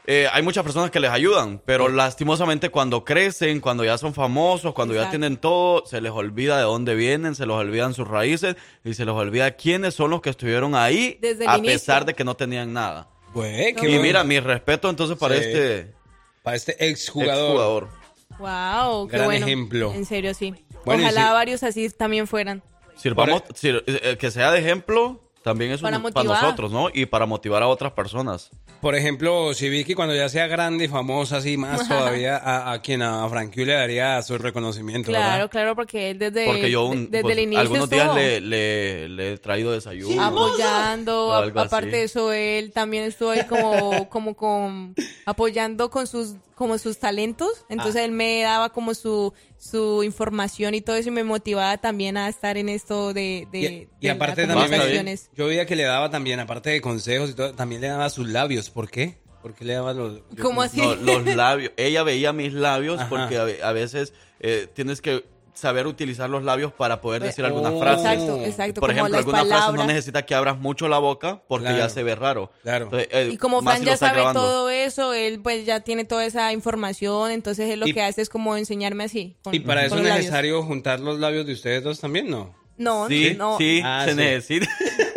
eh, 0.07 0.29
hay 0.33 0.43
muchas 0.43 0.65
personas 0.65 0.91
que 0.91 0.99
les 1.01 1.11
ayudan, 1.11 1.61
pero 1.65 1.89
lastimosamente 1.89 2.71
cuando 2.71 3.05
crecen, 3.05 3.61
cuando 3.61 3.85
ya 3.85 3.97
son 3.99 4.15
famosos, 4.15 4.73
cuando 4.75 4.95
ya 4.95 5.09
tienen 5.11 5.37
todo, 5.37 5.85
se 5.87 6.01
les 6.01 6.11
olvida 6.13 6.57
de 6.57 6.63
dónde 6.65 6.95
vienen, 6.95 7.35
se 7.35 7.47
les 7.47 7.55
olvidan 7.55 7.95
sus 7.95 8.09
raíces 8.09 8.57
y 8.85 8.95
se 8.95 9.05
les 9.05 9.15
olvida 9.15 9.53
quiénes 9.53 9.95
son 9.95 10.11
los 10.11 10.21
que 10.21 10.31
estuvieron 10.31 10.75
ahí 10.75 11.19
Desde 11.21 11.45
el 11.45 11.51
a 11.51 11.59
inicio. 11.59 11.75
pesar 11.75 12.05
de 12.05 12.15
que 12.15 12.25
no 12.25 12.35
tenían 12.37 12.73
nada. 12.73 13.09
Qué 13.35 13.71
y 13.71 13.75
bueno. 13.87 14.03
mira, 14.03 14.25
mi 14.25 14.41
respeto 14.41 14.91
entonces 14.91 15.17
para 15.17 15.37
Sí. 15.37 15.43
este 15.45 15.95
Para 16.43 16.57
este 16.57 16.89
exjugador. 16.89 17.89
exjugador. 17.89 18.01
Wow, 18.39 19.07
qué 19.09 19.17
Gran 19.17 19.27
bueno. 19.27 19.47
ejemplo. 19.47 19.93
En 19.95 20.05
serio, 20.07 20.33
sí. 20.35 20.55
Bueno, 20.85 21.03
Ojalá 21.03 21.27
si- 21.29 21.33
varios 21.35 21.63
así 21.63 21.91
también 21.91 22.27
fueran. 22.27 22.63
Sirvamos, 22.97 23.43
sir- 23.55 23.85
eh, 23.87 24.17
que 24.19 24.31
sea 24.31 24.51
de 24.51 24.59
ejemplo 24.61 25.30
también 25.43 25.73
es 25.73 25.81
Para 25.81 25.97
un- 25.99 26.13
para 26.13 26.29
nosotros, 26.29 26.71
¿no? 26.71 26.89
Y 26.93 27.07
para 27.07 27.27
motivar 27.27 27.63
a 27.63 27.69
otras 27.69 27.93
personas. 27.93 28.51
Por 28.81 28.95
ejemplo, 28.95 29.53
si 29.55 29.69
Vicky 29.69 29.95
cuando 29.95 30.15
ya 30.15 30.29
sea 30.29 30.47
grande 30.47 30.85
y 30.85 30.89
famosa 30.89 31.39
así 31.39 31.57
más 31.57 31.87
todavía, 31.89 32.37
a, 32.37 32.73
a 32.73 32.81
quien 32.83 33.03
a 33.03 33.29
Frankie 33.29 33.65
le 33.65 33.75
daría 33.75 34.21
su 34.23 34.39
reconocimiento, 34.39 35.09
Claro, 35.11 35.33
¿verdad? 35.33 35.51
claro, 35.51 35.77
porque 35.77 36.11
él 36.11 36.19
desde, 36.19 36.47
Porque 36.47 36.71
yo 36.71 36.85
de- 36.85 36.89
un- 36.91 37.11
desde 37.11 37.23
pues, 37.23 37.33
el 37.37 37.43
inicio 37.43 37.61
algunos 37.61 37.85
estuvo 37.93 38.15
días 38.15 38.15
le, 38.15 38.41
le- 38.41 39.09
le 39.11 39.33
he 39.35 39.39
traído 39.39 39.73
desayuno. 39.73 40.23
apoyando, 40.23 41.33
a- 41.35 41.47
aparte 41.63 41.91
de 41.91 42.03
eso 42.05 42.33
él 42.33 42.73
también 42.73 43.05
estuvo 43.05 43.31
ahí 43.31 43.45
como 43.47 44.09
como 44.11 44.35
con 44.35 44.95
apoyando 45.27 45.91
con 45.91 46.07
sus 46.07 46.35
como 46.55 46.77
sus 46.77 46.99
talentos, 46.99 47.65
entonces 47.71 47.97
Ah. 48.03 48.05
él 48.05 48.13
me 48.13 48.43
daba 48.43 48.69
como 48.71 48.93
su 48.95 49.33
su 49.63 50.03
información 50.03 50.75
y 50.75 50.81
todo 50.81 50.97
eso 50.97 51.11
y 51.11 51.13
me 51.13 51.23
motivaba 51.23 51.77
también 51.77 52.17
a 52.17 52.31
estar 52.31 52.57
en 52.57 52.71
esto 52.71 53.13
de, 53.13 53.47
de, 53.53 53.59
Y, 53.59 53.63
de 53.63 53.89
y 54.01 54.09
aparte 54.09 54.47
las 54.47 54.57
también, 54.57 54.71
comunicaciones. 54.71 55.29
yo 55.37 55.47
veía 55.49 55.67
que 55.67 55.77
le 55.77 55.83
daba 55.83 56.11
también, 56.11 56.41
aparte 56.41 56.71
de 56.71 56.81
consejos 56.81 57.29
y 57.31 57.35
todo, 57.35 57.53
también 57.55 57.83
le 57.83 57.89
daba 57.89 58.09
sus 58.09 58.27
labios. 58.27 58.71
¿Por 58.71 58.91
qué? 58.91 59.19
¿Por 59.43 59.55
qué 59.55 59.67
le 59.67 59.75
daba 59.75 59.93
los... 59.93 60.23
yo- 60.31 60.43
¿Cómo 60.43 60.63
así? 60.63 60.81
No, 60.81 60.95
los 60.95 61.27
labios. 61.37 61.73
Ella 61.77 62.03
veía 62.05 62.33
mis 62.33 62.55
labios 62.55 63.01
Ajá. 63.01 63.09
porque 63.11 63.37
a, 63.37 63.45
ve- 63.45 63.63
a 63.63 63.73
veces 63.73 64.15
eh, 64.41 64.67
tienes 64.75 65.03
que 65.03 65.25
saber 65.55 65.87
utilizar 65.87 66.29
los 66.31 66.43
labios 66.45 66.73
para 66.73 67.01
poder 67.01 67.23
decir 67.23 67.45
alguna 67.45 67.71
Oh. 67.71 67.81
frase. 67.81 68.01
Exacto, 68.13 68.45
exacto, 68.45 68.81
Por 68.81 68.91
ejemplo, 68.91 69.17
alguna 69.17 69.39
frase 69.39 69.51
no 69.55 69.61
palabras. 69.61 69.87
necesita 69.87 70.25
que 70.27 70.35
abras 70.35 70.59
mucho 70.59 70.89
la 70.89 70.99
boca 70.99 71.43
porque 71.49 71.67
Claro. 71.67 71.79
ya 71.79 71.89
se 71.89 72.03
ve 72.03 72.15
raro. 72.15 72.51
Claro. 72.63 72.85
Entonces, 72.87 73.09
eh, 73.13 73.31
Y 73.33 73.37
como 73.37 73.63
Fran 73.63 73.79
si 73.81 73.85
ya 73.87 73.97
sabe 73.97 74.15
grabando. 74.15 74.41
todo 74.41 74.71
eso, 74.71 75.13
él 75.13 75.41
pues 75.41 75.67
ya 75.67 75.81
tiene 75.81 76.05
toda 76.05 76.25
esa 76.25 76.53
información, 76.53 77.31
entonces 77.31 77.71
él 77.71 77.81
lo 77.81 77.87
Y- 77.89 77.93
que 77.95 78.03
hace 78.03 78.23
es 78.23 78.29
como 78.29 78.57
enseñarme 78.57 79.05
así. 79.05 79.37
con- 79.43 79.55
Y 79.55 79.61
para 79.61 79.85
eso 79.85 79.97
es 79.97 80.03
labios. 80.03 80.19
necesario 80.19 80.63
juntar 80.63 81.01
los 81.01 81.19
labios 81.19 81.47
de 81.47 81.53
ustedes 81.53 81.83
dos 81.83 82.01
también, 82.01 82.31
¿no? 82.31 82.55
No, 82.79 83.09
Sí, 83.09 83.35
no. 83.37 83.59
sí, 83.59 83.83
Ah, 83.85 84.05
se 84.07 84.13
sí. 84.13 84.17
necesita. 84.17 84.69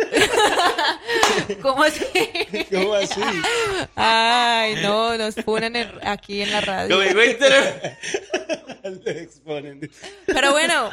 ¿Cómo 1.62 1.82
así? 1.84 2.04
¿Cómo 2.70 2.94
así? 2.94 3.20
Ay, 3.96 4.76
no, 4.82 5.16
nos 5.16 5.34
ponen 5.36 5.76
en- 5.76 6.06
aquí 6.06 6.42
en 6.42 6.50
la 6.52 6.60
radio. 6.60 6.98
Le 9.04 9.20
exponen. 9.22 9.90
Pero 10.26 10.52
bueno, 10.52 10.90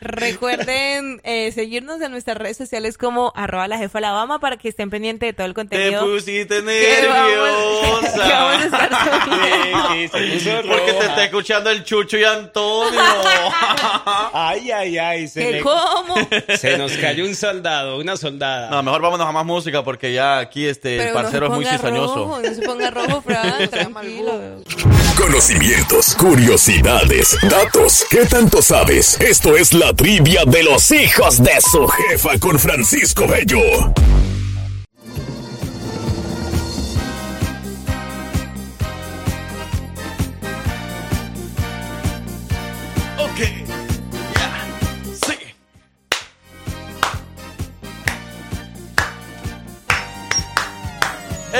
recuerden 0.00 1.20
eh, 1.24 1.52
seguirnos 1.52 2.00
en 2.00 2.10
nuestras 2.12 2.36
redes 2.38 2.56
sociales 2.56 2.96
como 2.98 3.32
arroba 3.36 3.68
la 3.68 3.78
jefa 3.78 3.98
Alabama 3.98 4.38
para 4.40 4.56
que 4.56 4.68
estén 4.68 4.90
pendientes 4.90 5.28
de 5.28 5.32
todo 5.32 5.46
el 5.46 5.52
Te 5.52 5.54
contenido. 5.54 6.04
pusiste 6.06 6.62
que 6.62 7.06
vamos- 7.08 8.02
nerviosa. 8.02 8.12
que 8.26 8.32
vamos 8.32 8.60
a 8.60 8.64
estar 8.64 8.90
subiendo. 9.24 10.10
Sí, 10.12 10.38
se 10.40 10.50
puso 10.62 10.68
Porque 10.68 10.92
te 10.92 11.06
está 11.06 11.24
escuchando 11.24 11.70
el 11.70 11.84
Chucho 11.84 12.16
y 12.18 12.24
Antonio. 12.24 13.00
Ay, 14.32 14.70
ay, 14.70 14.98
ay. 14.98 15.28
Se, 15.28 15.40
¿Qué 15.44 15.52
le- 15.52 15.60
cómo? 15.60 16.14
se 16.58 16.78
nos 16.78 16.92
cayó 16.92 17.24
un 17.24 17.34
soldado, 17.34 17.98
una 17.98 18.16
soldada. 18.16 18.70
No, 18.70 18.82
mejor 18.82 19.02
vámonos 19.02 19.26
a 19.26 19.32
más 19.32 19.44
música 19.44 19.82
porque 19.84 20.12
ya 20.12 20.38
aquí 20.38 20.66
este 20.66 20.94
el 20.96 21.00
Pero 21.02 21.14
no 21.14 21.22
parcero 21.22 21.46
se 21.46 21.52
es 21.52 21.56
muy 21.56 21.64
ponga 21.64 21.78
cizañoso. 21.78 22.14
rojo, 22.14 22.40
no 22.42 22.54
se 22.54 22.62
ponga 22.62 22.90
rojo, 22.90 23.22
Fran, 23.22 23.68
tranquilo. 23.70 24.40
Conocimientos, 25.20 26.14
curiosidades, 26.14 27.36
datos. 27.42 28.06
¿Qué 28.08 28.24
tanto 28.24 28.62
sabes? 28.62 29.20
Esto 29.20 29.54
es 29.54 29.74
la 29.74 29.92
trivia 29.92 30.46
de 30.46 30.62
los 30.62 30.90
hijos 30.92 31.42
de 31.42 31.60
su 31.60 31.86
jefa 31.86 32.38
con 32.38 32.58
Francisco 32.58 33.26
Bello. 33.28 33.60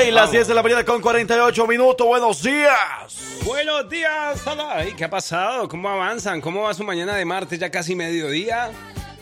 Hey, 0.03 0.09
las 0.09 0.31
10 0.31 0.47
de 0.47 0.55
la 0.55 0.63
mañana 0.63 0.83
con 0.83 0.99
48 0.99 1.67
minutos. 1.67 2.07
Buenos 2.07 2.41
días. 2.41 3.43
Buenos 3.45 3.87
días, 3.87 4.47
hola. 4.47 4.77
Ay, 4.77 4.93
¿Qué 4.97 5.03
ha 5.03 5.09
pasado? 5.09 5.67
¿Cómo 5.67 5.89
avanzan? 5.89 6.41
¿Cómo 6.41 6.63
va 6.63 6.73
su 6.73 6.83
mañana 6.83 7.15
de 7.15 7.23
martes? 7.23 7.59
Ya 7.59 7.69
casi 7.69 7.93
mediodía. 7.93 8.71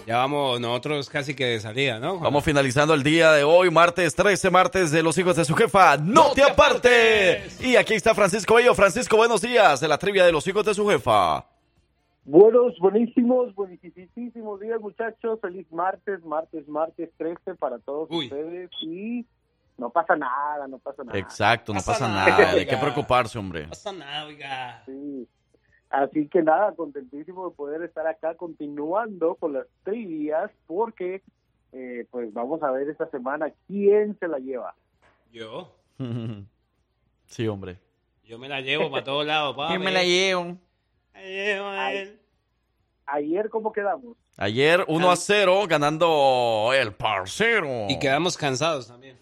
Ya 0.07 0.18
vamos 0.18 0.61
nosotros 0.61 1.10
casi 1.10 1.35
que 1.35 1.45
de 1.45 1.60
salida, 1.60 1.99
¿no? 1.99 2.19
Vamos 2.19 2.45
finalizando 2.45 2.93
el 2.93 3.03
día 3.03 3.34
de 3.34 3.43
hoy, 3.43 3.69
martes 3.69 4.15
13, 4.15 4.49
martes 4.51 4.91
de 4.91 5.03
los 5.03 5.18
hijos 5.18 5.35
de 5.35 5.43
su 5.43 5.53
jefa. 5.53 5.97
¡No, 5.97 6.31
te 6.31 6.43
apartes! 6.43 7.61
Y 7.61 7.76
aquí 7.76 7.95
está 7.95 8.15
Francisco 8.15 8.56
Bello. 8.56 8.73
Francisco, 8.73 9.18
buenos 9.18 9.41
días 9.41 9.81
de 9.81 9.88
la 9.89 9.97
trivia 9.97 10.26
de 10.26 10.31
los 10.31 10.47
hijos 10.47 10.64
de 10.64 10.73
su 10.73 10.88
jefa. 10.88 11.45
Buenos, 12.23 12.80
buenísimos, 12.80 13.53
buenísimos 13.53 14.60
días, 14.61 14.80
muchachos. 14.80 15.39
Feliz 15.41 15.69
martes, 15.73 16.23
martes, 16.23 16.65
martes 16.69 17.10
13 17.18 17.56
para 17.56 17.80
todos 17.80 18.07
ustedes. 18.10 18.69
Y 18.81 19.26
no 19.80 19.89
pasa 19.89 20.15
nada, 20.15 20.68
no 20.68 20.77
pasa 20.80 21.03
nada. 21.03 21.18
Exacto, 21.18 21.73
no 21.73 21.77
Pasa 21.80 21.93
pasa 21.93 22.07
nada, 22.07 22.38
nada. 22.38 22.56
¿De 22.56 22.68
qué 22.68 22.77
preocuparse, 22.77 23.38
hombre? 23.39 23.64
No 23.64 23.69
pasa 23.69 23.91
nada, 23.93 24.26
oiga. 24.26 24.84
Sí. 24.85 25.27
Así 25.89 26.27
que 26.27 26.43
nada, 26.43 26.73
contentísimo 26.76 27.49
de 27.49 27.56
poder 27.56 27.81
estar 27.84 28.06
acá 28.06 28.35
continuando 28.35 29.35
con 29.35 29.53
las 29.53 29.65
trivias 29.84 30.51
porque 30.68 31.23
eh, 31.72 32.06
pues 32.11 32.31
vamos 32.34 32.61
a 32.61 32.72
ver 32.72 32.89
esta 32.89 33.10
semana 33.10 33.51
quién 33.68 34.18
se 34.19 34.27
la 34.27 34.38
lleva. 34.39 34.76
Yo, 35.31 35.73
Sí, 37.27 37.47
hombre. 37.47 37.77
yo 38.23 38.38
me 38.39 38.49
la 38.49 38.61
llevo 38.61 38.89
para 38.91 39.03
todos 39.03 39.26
lados, 39.26 39.56
papi. 39.56 39.73
Yo 39.76 39.80
me 39.80 39.91
la 39.91 40.03
llevo. 40.03 40.57
La 41.14 41.22
llevo 41.22 41.68
a 41.68 41.93
él. 41.93 42.19
Ayer, 43.06 43.49
¿cómo 43.49 43.72
quedamos? 43.72 44.15
Ayer 44.38 44.85
1 44.88 45.11
a 45.11 45.15
0 45.15 45.65
ganando 45.68 46.72
el 46.73 46.93
parcero. 46.93 47.88
Y 47.89 47.97
quedamos 47.99 48.38
cansados 48.38 48.88
también. 48.88 49.18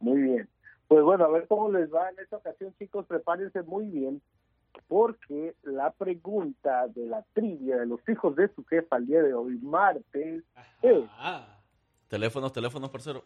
Muy 0.00 0.20
bien. 0.22 0.48
Pues 0.88 1.02
bueno, 1.04 1.24
a 1.24 1.28
ver 1.28 1.46
cómo 1.48 1.70
les 1.70 1.92
va 1.92 2.10
en 2.10 2.18
esta 2.18 2.36
ocasión, 2.36 2.74
chicos. 2.78 3.06
Prepárense 3.06 3.62
muy 3.62 3.86
bien, 3.86 4.20
porque 4.88 5.54
la 5.62 5.90
pregunta 5.90 6.86
de 6.88 7.06
la 7.06 7.24
trivia 7.32 7.76
de 7.78 7.86
los 7.86 8.00
hijos 8.08 8.36
de 8.36 8.48
su 8.54 8.64
jefa 8.64 8.96
el 8.96 9.06
día 9.06 9.22
de 9.22 9.32
hoy, 9.34 9.58
martes, 9.62 10.44
es: 10.82 11.04
Ah, 11.18 11.46
Teléfonos, 12.08 12.52
teléfonos, 12.52 12.90
parcero. 12.90 13.24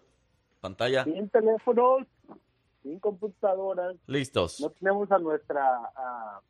Pantalla. 0.60 1.04
sin 1.04 1.28
teléfonos, 1.28 2.06
sin 2.82 2.98
computadoras, 3.00 3.96
Listos. 4.06 4.60
no 4.60 4.70
tenemos 4.70 5.10
a 5.10 5.18
nuestra 5.18 5.62
a, 5.66 5.90
a 6.36 6.40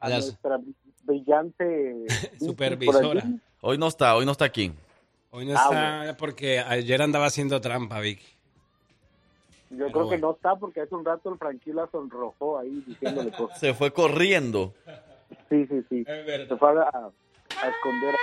A 0.00 0.08
las- 0.08 0.26
nuestra 0.26 0.60
brillante 1.04 2.06
Supervisora. 2.38 3.24
Hoy 3.60 3.78
no 3.78 3.88
está, 3.88 4.14
hoy 4.16 4.24
no 4.24 4.32
está 4.32 4.44
aquí. 4.44 4.72
Hoy 5.32 5.46
no 5.46 5.54
Ah, 5.56 6.02
está 6.04 6.16
porque 6.16 6.60
ayer 6.60 7.02
andaba 7.02 7.26
haciendo 7.26 7.60
trampa, 7.60 7.98
Vicky. 8.00 8.24
Yo 9.70 9.90
creo 9.90 10.08
que 10.08 10.18
no 10.18 10.32
está 10.32 10.54
porque 10.56 10.82
hace 10.82 10.94
un 10.94 11.04
rato 11.04 11.32
el 11.32 11.38
Frankie 11.38 11.72
la 11.72 11.86
sonrojó 11.90 12.58
ahí 12.58 12.82
diciéndole 12.86 13.30
cosas. 13.36 13.58
Se 13.58 13.74
fue 13.74 13.92
corriendo. 13.92 14.74
Sí, 15.48 15.66
sí, 15.66 15.82
sí. 15.88 16.04
Se 16.04 16.56
fue 16.56 16.70
a, 16.82 17.10
esconder. 17.68 18.14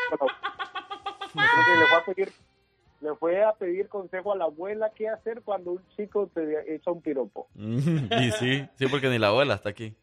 le 1.34 1.86
fue 1.88 1.98
a 1.98 2.06
pedir 2.06 2.34
le 3.02 3.15
fue 3.15 3.44
a 3.44 3.53
pedir 3.53 3.88
consejo 3.88 4.34
a 4.34 4.36
la 4.36 4.44
abuela 4.45 4.91
qué 4.94 5.07
hacer 5.07 5.41
cuando 5.41 5.72
un 5.72 5.81
chico 5.95 6.27
te 6.34 6.76
echa 6.76 6.91
un 6.91 7.02
piropo. 7.02 7.48
y 7.56 8.31
sí, 8.34 8.68
sí, 8.76 8.88
porque 8.88 9.07
ni 9.10 9.18
la 9.18 9.27
abuela 9.30 9.56
está 9.56 9.69
aquí. 9.69 9.95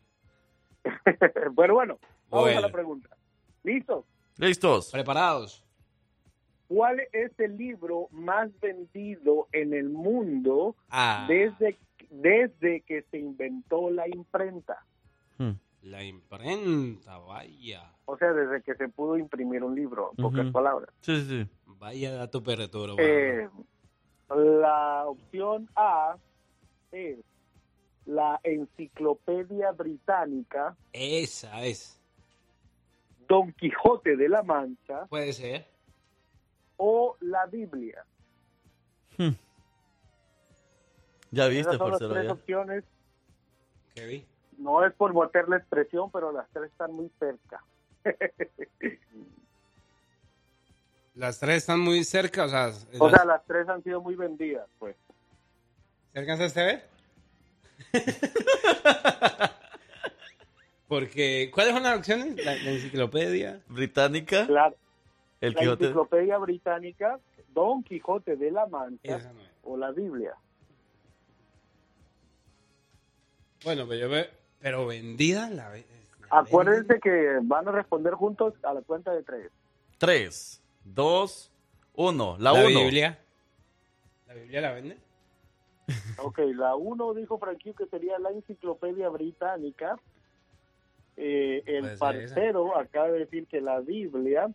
Pero 1.04 1.52
bueno, 1.74 1.98
vamos 2.30 2.46
Bueno. 2.46 2.58
a 2.58 2.62
la 2.62 2.72
pregunta. 2.72 3.08
¿Listos? 3.62 4.04
Listos. 4.38 4.90
Preparados. 4.90 5.62
¿Cuál 6.68 7.00
es 7.12 7.32
el 7.38 7.56
libro 7.56 8.08
más 8.10 8.50
vendido 8.60 9.48
en 9.52 9.72
el 9.74 9.88
mundo 9.88 10.74
Ah. 10.90 11.26
desde, 11.28 11.76
desde 12.10 12.80
que 12.82 13.02
se 13.10 13.18
inventó 13.18 13.90
la 13.90 14.08
imprenta? 14.08 14.84
La 15.82 16.02
imprenta, 16.02 17.18
vaya. 17.18 17.92
O 18.06 18.18
sea, 18.18 18.32
desde 18.32 18.60
que 18.62 18.74
se 18.74 18.88
pudo 18.88 19.16
imprimir 19.16 19.62
un 19.62 19.76
libro, 19.76 20.10
en 20.16 20.24
pocas 20.24 20.50
palabras. 20.50 20.90
Sí, 21.00 21.20
sí. 21.22 21.46
Vaya 21.78 22.12
dato 22.12 22.42
perturbo. 22.42 22.96
Eh, 22.98 23.48
la 24.28 25.04
opción 25.06 25.68
A 25.76 26.16
es 26.90 27.18
la 28.06 28.40
Enciclopedia 28.42 29.70
Británica, 29.72 30.76
Esa 30.92 31.64
es. 31.64 32.00
Don 33.28 33.52
Quijote 33.52 34.16
de 34.16 34.28
la 34.28 34.42
Mancha 34.42 35.06
Puede 35.06 35.32
ser. 35.32 35.66
O 36.76 37.16
la 37.20 37.46
Biblia. 37.46 38.04
Ya 41.30 41.46
viste, 41.48 41.60
Esas 41.70 41.78
son 41.78 41.90
las 41.90 41.98
tres 42.00 42.24
ya. 42.24 42.32
opciones. 42.32 42.84
¿Qué 43.94 44.06
vi? 44.06 44.26
No 44.58 44.84
es 44.84 44.92
por 44.94 45.14
meterle 45.14 45.56
expresión, 45.56 46.10
pero 46.10 46.32
las 46.32 46.48
tres 46.50 46.70
están 46.70 46.92
muy 46.92 47.10
cerca. 47.18 47.62
Las 51.14 51.38
tres 51.40 51.56
están 51.58 51.80
muy 51.80 52.04
cerca, 52.04 52.44
o 52.44 52.48
sea... 52.50 52.70
o 52.98 53.08
las- 53.08 53.16
sea, 53.16 53.24
las 53.24 53.42
tres 53.46 53.66
han 53.70 53.82
sido 53.82 54.02
muy 54.02 54.14
vendidas, 54.16 54.68
pues. 54.78 54.94
¿Se 56.12 56.18
alcanzaste 56.18 56.60
a 56.60 56.64
ver? 56.66 56.86
Porque, 60.88 61.50
¿cuáles 61.54 61.72
son 61.72 61.82
las 61.84 61.98
opciones? 61.98 62.36
La, 62.44 62.54
la 62.54 62.70
enciclopedia. 62.70 63.60
Británica. 63.68 64.46
Claro. 64.46 64.76
El 65.40 65.52
la 65.54 65.60
Quijote. 65.60 65.84
Enciclopedia 65.84 66.38
Británica, 66.38 67.18
Don 67.48 67.82
Quijote 67.82 68.36
de 68.36 68.50
la 68.50 68.66
Mancha 68.66 69.16
Esa 69.16 69.32
no 69.32 69.40
es. 69.40 69.48
o 69.62 69.76
la 69.76 69.90
Biblia. 69.92 70.34
Bueno, 73.64 73.86
pero 73.88 74.00
yo 74.00 74.08
ve... 74.08 74.30
Pero 74.60 74.86
vendida 74.86 75.50
la... 75.50 75.68
ve- 75.70 75.84
Acuérdense 76.30 76.98
que 77.00 77.38
van 77.42 77.68
a 77.68 77.72
responder 77.72 78.14
juntos 78.14 78.54
a 78.64 78.74
la 78.74 78.80
cuenta 78.82 79.12
de 79.12 79.22
tres. 79.22 79.50
3, 79.98 80.62
2, 80.84 81.52
1. 81.94 82.36
La 82.40 82.52
La 82.52 82.60
1. 82.66 82.68
Biblia. 82.80 83.18
¿La 84.26 84.34
Biblia 84.34 84.60
la 84.60 84.72
vende? 84.72 84.96
Ok, 86.18 86.38
la 86.54 86.74
uno 86.74 87.14
dijo 87.14 87.38
Frankie 87.38 87.72
que 87.74 87.86
sería 87.86 88.18
la 88.18 88.30
enciclopedia 88.30 89.08
británica. 89.08 89.96
Eh, 91.16 91.62
el 91.66 91.84
ser 91.90 91.98
parcero 91.98 92.76
acaba 92.76 93.08
de 93.08 93.20
decir 93.20 93.46
que 93.46 93.60
la 93.60 93.78
Biblia. 93.80 94.50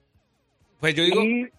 Pues 0.82 0.94
yo 0.96 1.04
digo... 1.06 1.24
Y 1.24 1.50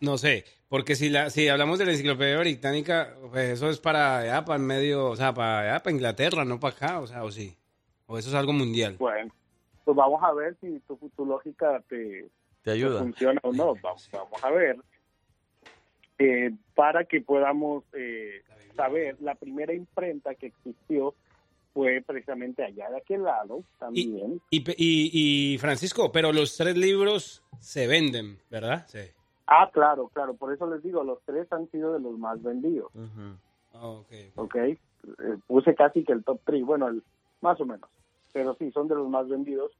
No 0.00 0.16
sé, 0.18 0.44
porque 0.68 0.94
si 0.94 1.08
la 1.08 1.30
si 1.30 1.48
hablamos 1.48 1.78
de 1.78 1.86
la 1.86 1.92
enciclopedia 1.92 2.38
británica, 2.38 3.14
pues 3.32 3.50
eso 3.50 3.70
es 3.70 3.78
para 3.80 4.18
allá, 4.18 4.44
para 4.44 4.58
el 4.58 4.62
medio, 4.62 5.06
o 5.06 5.16
sea, 5.16 5.32
para 5.34 5.60
allá, 5.60 5.82
para 5.82 5.94
Inglaterra, 5.96 6.44
no 6.44 6.60
para 6.60 6.76
acá, 6.76 7.00
o 7.00 7.06
sea, 7.08 7.24
o 7.24 7.30
sí. 7.32 7.56
O 8.06 8.18
eso 8.18 8.28
es 8.28 8.34
algo 8.36 8.52
mundial. 8.52 8.94
bueno, 8.98 9.34
pues 9.84 9.96
vamos 9.96 10.22
a 10.22 10.32
ver 10.34 10.54
si 10.60 10.78
tu, 10.80 10.96
tu 11.16 11.24
lógica 11.26 11.82
te, 11.88 11.96
Te 11.96 12.28
te 12.62 12.70
ayuda. 12.72 13.00
funciona 13.00 13.40
o 13.42 13.52
no. 13.52 13.74
Vamos, 13.82 14.08
vamos 14.12 14.44
a 14.44 14.50
ver. 14.50 14.76
Eh, 16.18 16.50
para 16.74 17.04
que 17.04 17.20
podamos 17.20 17.84
eh, 17.94 18.42
saber, 18.76 19.16
la 19.20 19.34
primera 19.34 19.72
imprenta 19.74 20.34
que 20.34 20.46
existió 20.48 21.14
fue 21.76 22.02
precisamente 22.06 22.64
allá 22.64 22.88
de 22.88 22.96
aquel 22.96 23.22
lado 23.22 23.62
también. 23.78 24.40
Y, 24.48 24.60
pe- 24.60 24.74
y, 24.78 25.10
y, 25.52 25.58
Francisco, 25.58 26.10
pero 26.10 26.32
los 26.32 26.56
tres 26.56 26.74
libros 26.74 27.42
se 27.60 27.86
venden, 27.86 28.38
¿verdad? 28.50 28.86
Sí. 28.88 29.00
Ah, 29.46 29.68
claro, 29.70 30.08
claro. 30.08 30.32
Por 30.32 30.54
eso 30.54 30.66
les 30.70 30.82
digo, 30.82 31.04
los 31.04 31.18
tres 31.26 31.52
han 31.52 31.70
sido 31.70 31.92
de 31.92 32.00
los 32.00 32.18
más 32.18 32.42
vendidos. 32.42 32.90
Ah, 33.74 33.88
ok. 33.88 34.10
¿ok? 34.36 34.54
Eh, 34.56 34.78
puse 35.46 35.74
casi 35.74 36.02
que 36.02 36.14
el 36.14 36.24
top 36.24 36.40
3, 36.46 36.64
bueno, 36.64 36.88
el- 36.88 37.02
más 37.42 37.60
o 37.60 37.66
menos, 37.66 37.90
pero 38.32 38.54
sí, 38.58 38.70
son 38.72 38.88
de 38.88 38.94
los 38.94 39.10
más 39.10 39.28
vendidos. 39.28 39.70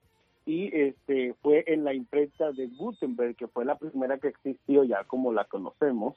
Y 0.44 0.66
este 0.78 1.35
fue 1.43 1.64
en 1.66 1.82
la 1.82 1.94
imprenta 1.94 2.52
de 2.52 2.66
Gutenberg, 2.66 3.36
que 3.36 3.48
fue 3.48 3.64
la 3.64 3.78
primera 3.78 4.18
que 4.18 4.28
existió 4.28 4.85
ya 4.85 5.02
como 5.05 5.32
la 5.32 5.47
conocemos, 5.47 6.14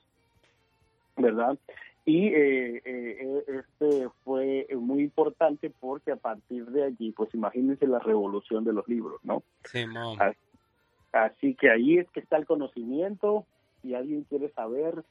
¿verdad? 1.15 1.57
Y 2.10 2.26
eh, 2.30 2.81
eh, 2.86 3.44
este 3.48 4.07
importante 4.99 5.69
porque 5.69 6.11
a 6.11 6.15
partir 6.15 6.65
de 6.65 6.86
allí, 6.86 7.11
pues 7.11 7.31
imagínense 7.36 7.86
la 7.86 7.99
revolución 7.99 8.64
de 8.64 8.73
los 8.73 8.88
libros, 8.88 9.19
¿no? 9.23 9.44
Sí. 9.64 9.86
Así, 10.18 10.40
así 11.11 11.53
que 11.53 11.69
ahí 11.69 11.99
es 11.99 12.10
que 12.10 12.19
está 12.19 12.38
el 12.38 12.48
conocimiento. 12.48 13.45
Si 13.84 13.94
alguien 13.94 14.23
quiere 14.23 14.49
saber, 14.49 15.03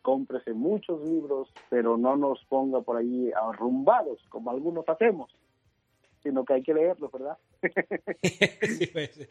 cómprese 0.00 0.54
muchos 0.54 1.02
libros, 1.04 1.52
pero 1.68 1.98
no 1.98 2.16
nos 2.16 2.42
ponga 2.46 2.80
por 2.80 2.96
ahí 2.96 3.30
arrumbados, 3.32 4.18
como 4.30 4.50
algunos 4.50 4.88
hacemos, 4.88 5.30
sino 6.22 6.46
que 6.46 6.54
hay 6.54 6.62
que 6.62 6.72
leerlos, 6.72 7.12
¿verdad? 7.12 7.36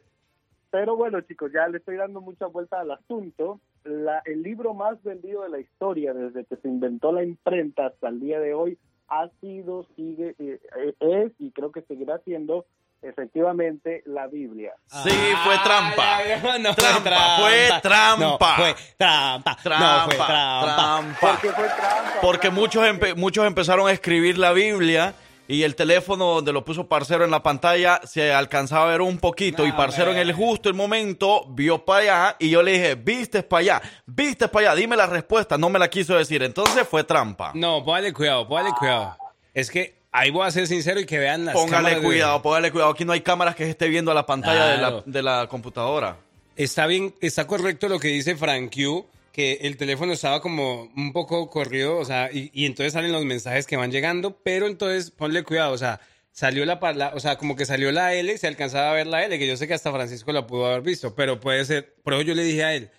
Pero 0.69 0.95
bueno, 0.95 1.21
chicos, 1.21 1.51
ya 1.53 1.67
le 1.69 1.77
estoy 1.77 1.95
dando 1.95 2.21
mucha 2.21 2.45
vuelta 2.47 2.81
al 2.81 2.91
asunto. 2.91 3.61
La, 3.85 4.21
el 4.25 4.41
libro 4.43 4.73
más 4.73 5.01
vendido 5.03 5.43
de 5.43 5.49
la 5.49 5.59
historia 5.59 6.13
desde 6.13 6.43
que 6.45 6.55
se 6.57 6.67
inventó 6.67 7.11
la 7.11 7.23
imprenta 7.23 7.85
hasta 7.87 8.09
el 8.09 8.19
día 8.19 8.39
de 8.39 8.53
hoy 8.53 8.77
ha 9.07 9.29
sido, 9.39 9.85
sigue, 9.95 10.35
eh, 10.39 10.59
eh, 10.77 10.93
es 10.99 11.31
y 11.39 11.51
creo 11.51 11.71
que 11.71 11.83
seguirá 11.83 12.17
siendo 12.25 12.65
efectivamente 13.03 14.01
la 14.05 14.25
Biblia. 14.27 14.73
Sí, 14.87 15.09
fue 15.43 15.55
trampa. 15.63 16.17
no 16.59 16.73
fue 16.73 16.83
Trampa, 16.83 17.03
trampa. 17.03 17.37
fue 17.37 17.69
trampa. 17.81 18.17
No, 18.17 18.37
fue 18.55 18.75
trampa. 18.97 19.57
No, 19.79 20.05
fue 20.05 20.15
trampa. 20.15 20.75
trampa. 20.75 21.17
Porque 21.21 21.49
fue 21.51 21.65
trampa. 21.65 22.13
Porque 22.21 22.49
muchos, 22.49 22.83
empe- 22.83 23.15
muchos 23.15 23.45
empezaron 23.45 23.87
a 23.87 23.91
escribir 23.91 24.37
la 24.39 24.51
Biblia 24.53 25.13
y 25.47 25.63
el 25.63 25.75
teléfono 25.75 26.25
donde 26.35 26.51
lo 26.51 26.65
puso 26.65 26.87
Parcero 26.87 27.23
en 27.25 27.31
la 27.31 27.43
pantalla 27.43 28.01
se 28.03 28.33
alcanzaba 28.33 28.85
a 28.85 28.91
ver 28.91 29.01
un 29.01 29.17
poquito 29.19 29.65
y 29.65 29.71
Parcero 29.71 30.11
en 30.11 30.17
el 30.17 30.33
justo 30.33 30.69
el 30.69 30.75
momento 30.75 31.45
vio 31.49 31.85
para 31.85 31.99
allá 31.99 32.35
y 32.39 32.49
yo 32.49 32.63
le 32.63 32.71
dije, 32.73 32.95
viste 32.95 33.43
para 33.43 33.59
allá, 33.61 33.81
viste 34.05 34.47
para 34.47 34.71
allá, 34.71 34.79
dime 34.79 34.95
la 34.95 35.05
respuesta, 35.07 35.57
no 35.57 35.69
me 35.69 35.77
la 35.79 35.87
quiso 35.89 36.15
decir, 36.15 36.41
entonces 36.43 36.87
fue 36.87 37.03
trampa. 37.03 37.51
No, 37.53 37.83
póngale 37.85 38.11
cuidado, 38.13 38.47
póngale 38.47 38.71
cuidado. 38.77 39.15
Es 39.53 39.69
que 39.69 39.95
ahí 40.11 40.31
voy 40.31 40.47
a 40.47 40.51
ser 40.51 40.65
sincero 40.67 40.99
y 40.99 41.05
que 41.05 41.19
vean 41.19 41.45
las 41.45 41.53
Póngale 41.55 41.95
de- 41.95 42.01
cuidado, 42.01 42.41
póngale 42.41 42.71
cuidado, 42.71 42.91
aquí 42.91 43.05
no 43.05 43.13
hay 43.13 43.21
cámaras 43.21 43.55
que 43.55 43.65
se 43.65 43.69
esté 43.71 43.87
viendo 43.87 44.11
a 44.11 44.13
la 44.13 44.25
pantalla 44.25 44.65
de, 44.67 44.77
la, 44.77 45.03
de 45.05 45.21
la 45.21 45.47
computadora. 45.47 46.17
Está 46.55 46.87
bien, 46.87 47.13
está 47.21 47.45
correcto 47.47 47.87
lo 47.89 47.99
que 47.99 48.07
dice 48.07 48.35
Frank 48.35 48.73
Q, 48.73 49.05
que 49.35 49.59
el 49.63 49.75
teléfono 49.75 50.13
estaba 50.13 50.39
como 50.39 50.83
un 50.95 51.11
poco 51.11 51.49
corrido, 51.49 51.97
o 51.97 52.05
sea, 52.05 52.29
y, 52.31 52.49
y 52.53 52.65
entonces 52.65 52.93
salen 52.93 53.11
los 53.11 53.25
mensajes 53.25 53.67
que 53.67 53.75
van 53.75 53.91
llegando, 53.91 54.39
pero 54.43 54.65
entonces 54.65 55.11
ponle 55.11 55.43
cuidado, 55.43 55.73
o 55.73 55.77
sea, 55.77 55.99
salió 56.31 56.63
la, 56.63 56.79
la- 56.95 57.11
o 57.13 57.19
sea, 57.19 57.35
como 57.37 57.57
que 57.57 57.65
salió 57.65 57.91
la 57.91 58.13
L, 58.13 58.37
se 58.37 58.47
alcanzaba 58.47 58.91
a 58.91 58.93
ver 58.93 59.07
la 59.07 59.25
L, 59.25 59.37
que 59.37 59.45
yo 59.45 59.57
sé 59.57 59.67
que 59.67 59.73
hasta 59.73 59.91
Francisco 59.91 60.31
la 60.31 60.47
pudo 60.47 60.67
haber 60.67 60.83
visto, 60.83 61.15
pero 61.15 61.41
puede 61.41 61.65
ser, 61.65 61.95
por 62.01 62.13
eso 62.13 62.21
yo 62.23 62.33
le 62.33 62.45
dije 62.45 62.63
a 62.63 62.75
él, 62.75 62.91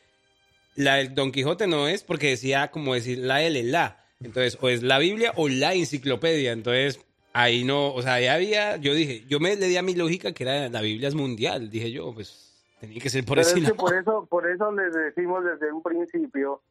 la 0.74 0.96
del 0.96 1.14
Don 1.14 1.32
Quijote 1.32 1.66
no 1.66 1.88
es 1.88 2.02
porque 2.02 2.28
decía 2.28 2.70
como 2.70 2.92
decir 2.92 3.16
la 3.16 3.42
L, 3.42 3.62
la, 3.62 4.04
entonces, 4.20 4.58
o 4.60 4.68
es 4.68 4.82
la 4.82 4.98
Biblia 4.98 5.32
o 5.36 5.48
la 5.48 5.72
enciclopedia, 5.72 6.52
entonces 6.52 7.00
ahí 7.32 7.64
no, 7.64 7.94
o 7.94 8.02
sea, 8.02 8.14
ahí 8.14 8.26
había, 8.26 8.76
yo 8.76 8.92
dije, 8.92 9.24
yo 9.26 9.40
me 9.40 9.56
le 9.56 9.68
di 9.68 9.76
a 9.78 9.82
mi 9.82 9.94
lógica 9.94 10.32
que 10.32 10.42
era 10.44 10.68
la 10.68 10.82
Biblia 10.82 11.08
es 11.08 11.14
mundial, 11.14 11.70
dije 11.70 11.90
yo, 11.92 12.12
pues 12.12 12.45
tenía 12.86 13.00
que 13.02 13.10
ser 13.10 13.24
por 13.24 13.36
Pero 13.36 13.40
ese 13.42 13.50
es 13.50 13.54
que 13.56 13.62
lado. 13.62 13.76
por 13.76 13.94
eso, 13.94 14.26
por 14.26 14.50
eso 14.50 14.72
les 14.72 14.92
decimos 14.94 15.44
desde 15.44 15.72
un 15.72 15.82
principio 15.82 16.62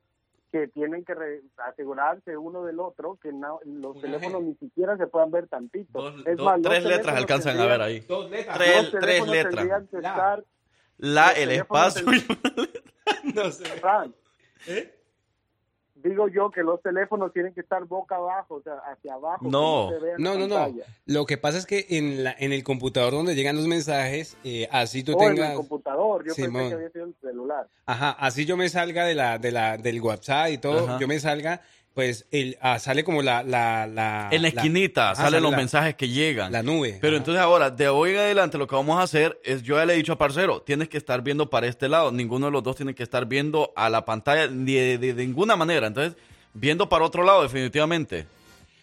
que 0.51 0.67
tienen 0.69 1.03
que 1.03 1.13
re- 1.13 1.41
asegurarse 1.67 2.37
uno 2.37 2.63
del 2.63 2.79
otro 2.79 3.17
que 3.21 3.33
no- 3.33 3.59
los 3.65 3.99
teléfonos 3.99 4.41
ni 4.43 4.55
siquiera 4.55 4.95
se 4.97 5.05
puedan 5.07 5.29
ver 5.31 5.47
tantito. 5.47 6.07
es 6.25 6.37
dos- 6.37 6.45
más, 6.45 6.59
los 6.59 6.69
tres 6.71 6.85
letras 6.85 7.15
alcanzan 7.17 7.59
a 7.59 7.65
ver 7.65 7.81
ahí. 7.81 7.99
Dos 8.01 8.29
letras. 8.31 8.57
los 8.57 8.91
Tres- 8.91 9.27
letras. 9.27 9.83
estar- 9.91 10.43
La, 10.97 11.27
los 11.31 11.37
el 11.39 11.51
espacio. 11.51 12.05
no 13.35 13.51
sé. 13.51 13.65
Digo 16.07 16.27
yo 16.27 16.51
que 16.51 16.61
los 16.61 16.79
teléfonos 16.83 17.33
tienen 17.33 17.51
que 17.55 17.61
estar 17.61 17.83
boca 17.85 18.17
abajo, 18.17 18.55
o 18.55 18.61
sea, 18.61 18.75
hacia 18.91 19.15
abajo. 19.15 19.43
No, 19.49 19.89
se 19.89 20.11
en 20.11 20.21
no, 20.21 20.37
no, 20.37 20.47
no. 20.47 20.71
Lo 21.07 21.25
que 21.25 21.37
pasa 21.39 21.57
es 21.57 21.65
que 21.65 21.87
en, 21.89 22.23
la, 22.23 22.35
en 22.37 22.53
el 22.53 22.63
computador 22.63 23.11
donde 23.13 23.33
llegan 23.33 23.55
los 23.55 23.65
mensajes, 23.65 24.37
eh, 24.43 24.67
así 24.71 25.03
tú 25.03 25.17
O 25.17 25.23
en 25.23 25.33
tengas... 25.35 25.49
el 25.51 25.57
computador, 25.57 26.23
yo 26.27 26.33
Simón. 26.35 26.53
pensé 26.53 26.69
que 26.69 26.75
había 26.75 26.89
sido 26.91 27.05
el 27.05 27.15
celular. 27.19 27.67
Ajá, 27.87 28.11
así 28.11 28.45
yo 28.45 28.55
me 28.55 28.69
salga 28.69 29.03
de 29.03 29.15
la, 29.15 29.39
de 29.39 29.51
la, 29.51 29.77
del 29.77 29.99
WhatsApp 29.99 30.49
y 30.51 30.57
todo, 30.59 30.85
Ajá. 30.87 30.99
yo 30.99 31.07
me 31.07 31.19
salga, 31.19 31.61
pues 31.95 32.27
el, 32.31 32.57
ah, 32.61 32.77
sale 32.77 33.03
como 33.03 33.21
la, 33.23 33.41
la, 33.41 33.87
la 33.87 34.27
En 34.31 34.41
la 34.41 34.49
esquinita 34.49 35.15
salen 35.15 35.31
sale 35.31 35.41
los 35.41 35.51
la- 35.51 35.57
mensajes 35.57 35.95
que 35.95 36.09
llegan. 36.09 36.51
La 36.51 36.61
nube. 36.61 36.97
Pero 37.01 37.15
entonces 37.17 37.41
ahora, 37.41 37.71
de 37.71 37.87
hoy 37.87 38.11
en 38.11 38.17
adelante, 38.17 38.57
lo 38.57 38.67
que 38.67 38.75
vamos 38.75 38.99
a 38.99 39.03
hacer 39.03 39.39
es, 39.43 39.63
yo 39.63 39.77
ya 39.77 39.85
le 39.85 39.93
he 39.93 39.95
dicho 39.95 40.13
a 40.13 40.17
Parcero, 40.17 40.61
tienes 40.61 40.89
que 40.89 40.97
estar 40.97 41.21
viendo 41.23 41.49
para 41.49 41.67
este 41.67 41.87
lado. 41.89 42.11
Ninguno 42.11 42.47
de 42.47 42.51
los 42.51 42.61
dos 42.63 42.75
tiene 42.75 42.93
que 42.93 43.01
estar 43.03 43.25
viendo 43.25 43.71
a 43.77 43.89
la 43.89 44.03
pantalla 44.05 44.47
ni 44.47 44.73
de, 44.73 44.97
de- 44.97 45.13
de 45.13 45.25
ninguna 45.25 45.55
manera. 45.55 45.87
Entonces, 45.87 46.15
viendo 46.53 46.87
para 46.89 47.05
otro 47.05 47.23
lado, 47.23 47.41
definitivamente. 47.43 48.27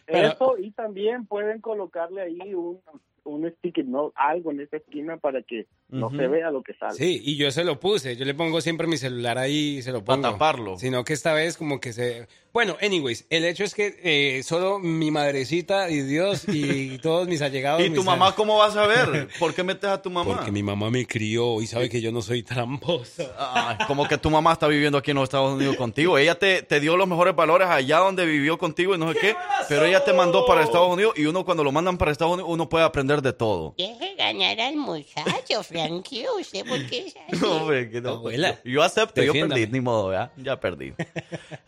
Eso 0.07 0.57
y 0.59 0.71
también 0.73 1.27
pueden 1.27 1.61
colocarle 1.61 2.23
ahí 2.23 2.55
un, 2.55 2.81
un 3.25 3.51
sticker, 3.59 3.85
no, 3.85 4.13
algo 4.15 4.51
en 4.51 4.61
esa 4.61 4.79
esquina 4.79 5.17
para 5.19 5.43
que 5.43 5.67
no 5.93 6.11
se 6.11 6.27
vea 6.27 6.51
lo 6.51 6.63
que 6.63 6.75
sale. 6.75 6.95
Sí, 6.95 7.21
y 7.25 7.37
yo 7.37 7.51
se 7.51 7.65
lo 7.65 7.79
puse, 7.79 8.17
yo 8.17 8.25
le 8.25 8.35
pongo 8.35 8.61
siempre 8.61 8.87
mi 8.87 8.97
celular 8.97 9.39
ahí 9.39 9.79
y 9.79 9.83
se 9.83 9.93
lo 9.93 10.03
pongo. 10.03 10.23
taparlo. 10.23 10.79
Sino 10.79 11.05
que 11.05 11.13
esta 11.13 11.35
vez 11.35 11.57
como 11.57 11.81
que 11.81 11.93
se... 11.93 12.27
Bueno, 12.53 12.77
anyways, 12.83 13.27
el 13.31 13.47
hecho 13.47 13.65
es 13.65 13.75
que 13.75 13.99
eh, 14.03 14.43
solo 14.43 14.79
mi 14.79 15.11
madrecita 15.11 15.89
y 15.89 16.03
Dios 16.03 16.47
y 16.49 16.99
todos 17.03 17.29
mis 17.29 17.41
allegados... 17.41 17.83
¿Y 17.83 17.91
tu 17.91 18.03
mamá 18.05 18.35
cómo 18.35 18.59
va 18.59 18.67
a 18.67 18.71
saber? 18.71 19.29
¿Por 19.39 19.55
qué 19.55 19.63
metes 19.63 19.89
a 19.89 20.03
tu 20.03 20.11
mamá? 20.11 20.37
Porque 20.37 20.51
mi 20.51 20.63
mamá 20.63 20.91
me 20.91 21.07
crió 21.07 21.61
y 21.63 21.67
sabe 21.67 21.89
que 21.89 22.01
yo 22.01 22.11
no 22.11 22.21
soy 22.21 22.43
tramposa. 22.43 23.77
Como 23.87 24.09
que 24.09 24.19
tu 24.19 24.31
mamá 24.31 24.53
está 24.53 24.67
viviendo 24.69 24.99
aquí 24.99 25.11
en 25.13 25.17
los 25.17 25.25
Estados 25.25 25.55
Unidos 25.55 25.77
contigo. 25.77 26.19
Ella 26.19 26.39
te, 26.39 26.63
te 26.63 26.81
dio 26.81 26.97
los 26.97 27.09
mejores 27.09 27.35
valores 27.35 27.69
allá 27.69 27.99
donde 27.99 28.27
vivió 28.27 28.59
contigo 28.59 28.95
y 28.95 28.99
no 28.99 29.13
sé 29.13 29.19
qué, 29.19 29.37
pero 29.69 29.85
ella 29.85 30.05
te 30.05 30.13
mandó 30.13 30.45
para 30.47 30.63
Estados 30.63 30.89
Unidos 30.89 31.15
y 31.17 31.27
uno 31.27 31.45
cuando 31.45 31.65
lo 31.65 31.73
mandan 31.73 31.99
para 31.99 32.13
Estados 32.13 32.35
Unidos 32.35 32.51
uno 32.53 32.69
puede 32.69 32.85
aprender 32.85 33.23
de 33.23 33.33
todo. 33.33 33.75
Deje 33.79 34.15
ganar 34.17 34.61
al 34.61 34.77
muchacho, 34.77 35.63
Frankie. 35.87 36.27
¿Usted 36.41 36.67
por 36.67 36.87
qué 36.87 37.07
es 37.07 37.15
así? 37.29 37.41
No, 37.41 37.57
hombre, 37.57 37.91
que 37.91 38.01
no. 38.01 38.11
Abuela, 38.11 38.61
Yo, 38.65 38.71
yo 38.71 38.83
acepto, 38.83 39.23
yo 39.23 39.33
perdí, 39.33 39.67
ni 39.67 39.81
modo, 39.81 40.13
¿ya? 40.13 40.33
Ya 40.37 40.59
perdí. 40.59 40.95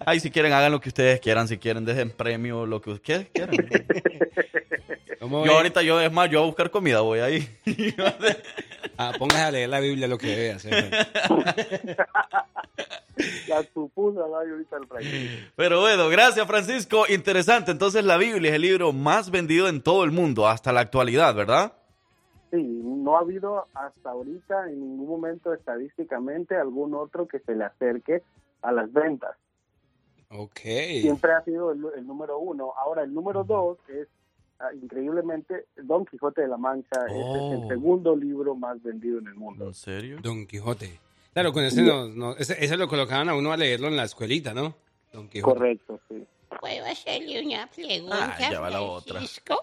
Ay, 0.05 0.21
si 0.21 0.31
quieren, 0.31 0.53
hagan 0.53 0.73
lo 0.73 0.81
que 0.81 0.89
ustedes 0.89 1.21
quieran, 1.21 1.49
si 1.49 1.59
quieren, 1.59 1.85
dejen 1.85 2.11
premio, 2.11 2.67
lo 2.67 2.81
que 2.81 2.91
ustedes 2.91 3.29
quieran. 3.33 3.57
¿Cómo 5.21 5.47
Yo 5.47 5.53
ahorita, 5.53 5.83
yo, 5.83 6.01
es 6.01 6.13
más, 6.13 6.31
yo 6.31 6.43
a 6.43 6.47
buscar 6.47 6.71
comida 6.71 7.01
voy 7.01 7.21
ahí. 7.21 7.49
Ah, 8.97 9.13
póngase 9.19 9.43
a 9.43 9.51
leer 9.51 9.69
la 9.69 9.81
Biblia 9.81 10.07
lo 10.07 10.17
que 10.17 10.29
debe 10.29 10.53
hacer. 10.53 10.89
Las 13.49 13.67
pupusas 13.67 14.23
hay 14.25 14.51
ahorita 14.51 14.77
el 14.77 14.87
Frankie. 14.87 15.49
Pero 15.57 15.81
bueno, 15.81 16.09
gracias 16.09 16.47
Francisco. 16.47 17.05
Interesante. 17.09 17.73
Entonces 17.73 18.05
la 18.05 18.17
Biblia 18.17 18.51
es 18.51 18.55
el 18.55 18.63
libro 18.63 18.93
más 18.93 19.31
vendido 19.33 19.69
en 19.69 19.83
todo 19.83 20.05
el 20.05 20.13
mundo 20.13 20.47
hasta 20.47 20.73
la 20.73 20.81
actualidad, 20.81 21.35
¿verdad? 21.35 21.73
Sí, 22.55 22.63
no 22.85 23.17
ha 23.17 23.21
habido 23.21 23.65
hasta 23.75 24.11
ahorita 24.11 24.71
en 24.71 24.79
ningún 24.81 25.09
momento 25.09 25.53
estadísticamente 25.53 26.55
algún 26.57 26.95
otro 26.95 27.27
que 27.27 27.41
se 27.41 27.55
le 27.57 27.65
acerque 27.65 28.23
a 28.63 28.71
las 28.71 28.93
ventas. 28.93 29.37
Ok. 30.31 30.61
Siempre 31.01 31.33
ha 31.33 31.43
sido 31.43 31.73
el, 31.73 31.85
el 31.97 32.07
número 32.07 32.39
uno. 32.39 32.73
Ahora, 32.77 33.03
el 33.03 33.13
número 33.13 33.43
dos 33.45 33.79
es, 33.89 34.07
ah, 34.61 34.69
increíblemente, 34.81 35.67
Don 35.77 36.05
Quijote 36.07 36.43
de 36.43 36.49
la 36.49 36.57
Mancha. 36.57 37.07
Ese 37.07 37.19
es 37.19 37.25
Oh. 37.27 37.63
el 37.63 37.69
segundo 37.69 38.17
libro 38.17 38.55
más 38.55 38.81
vendido 38.83 39.19
en 39.19 39.27
el 39.27 39.35
mundo. 39.35 39.67
¿En 39.67 39.75
serio? 39.75 40.19
Don 40.23 40.47
Quijote. 40.47 40.99
Claro, 41.33 41.53
con 41.53 41.65
ese, 41.65 41.83
no, 41.83 42.07
no- 42.09 42.37
ese, 42.37 42.65
ese 42.65 42.77
lo 42.77 42.87
colocaban 42.89 43.29
a 43.29 43.35
uno 43.37 43.53
a 43.53 43.57
leerlo 43.57 43.89
en 43.89 43.97
la 43.97 44.05
escuelita, 44.05 44.55
¿no? 44.55 44.75
Don 45.13 45.29
Quijote. 45.29 45.59
Correcto, 45.59 46.01
sí. 46.09 46.25
¿Puedo 46.61 46.87
hacerle 46.87 47.45
una 47.45 47.67
pregunta, 47.67 48.37
Ah, 48.39 48.51
ya 48.51 48.61
va 48.61 48.71
la 48.71 48.81
otra. 48.83 49.15
Francisco? 49.15 49.57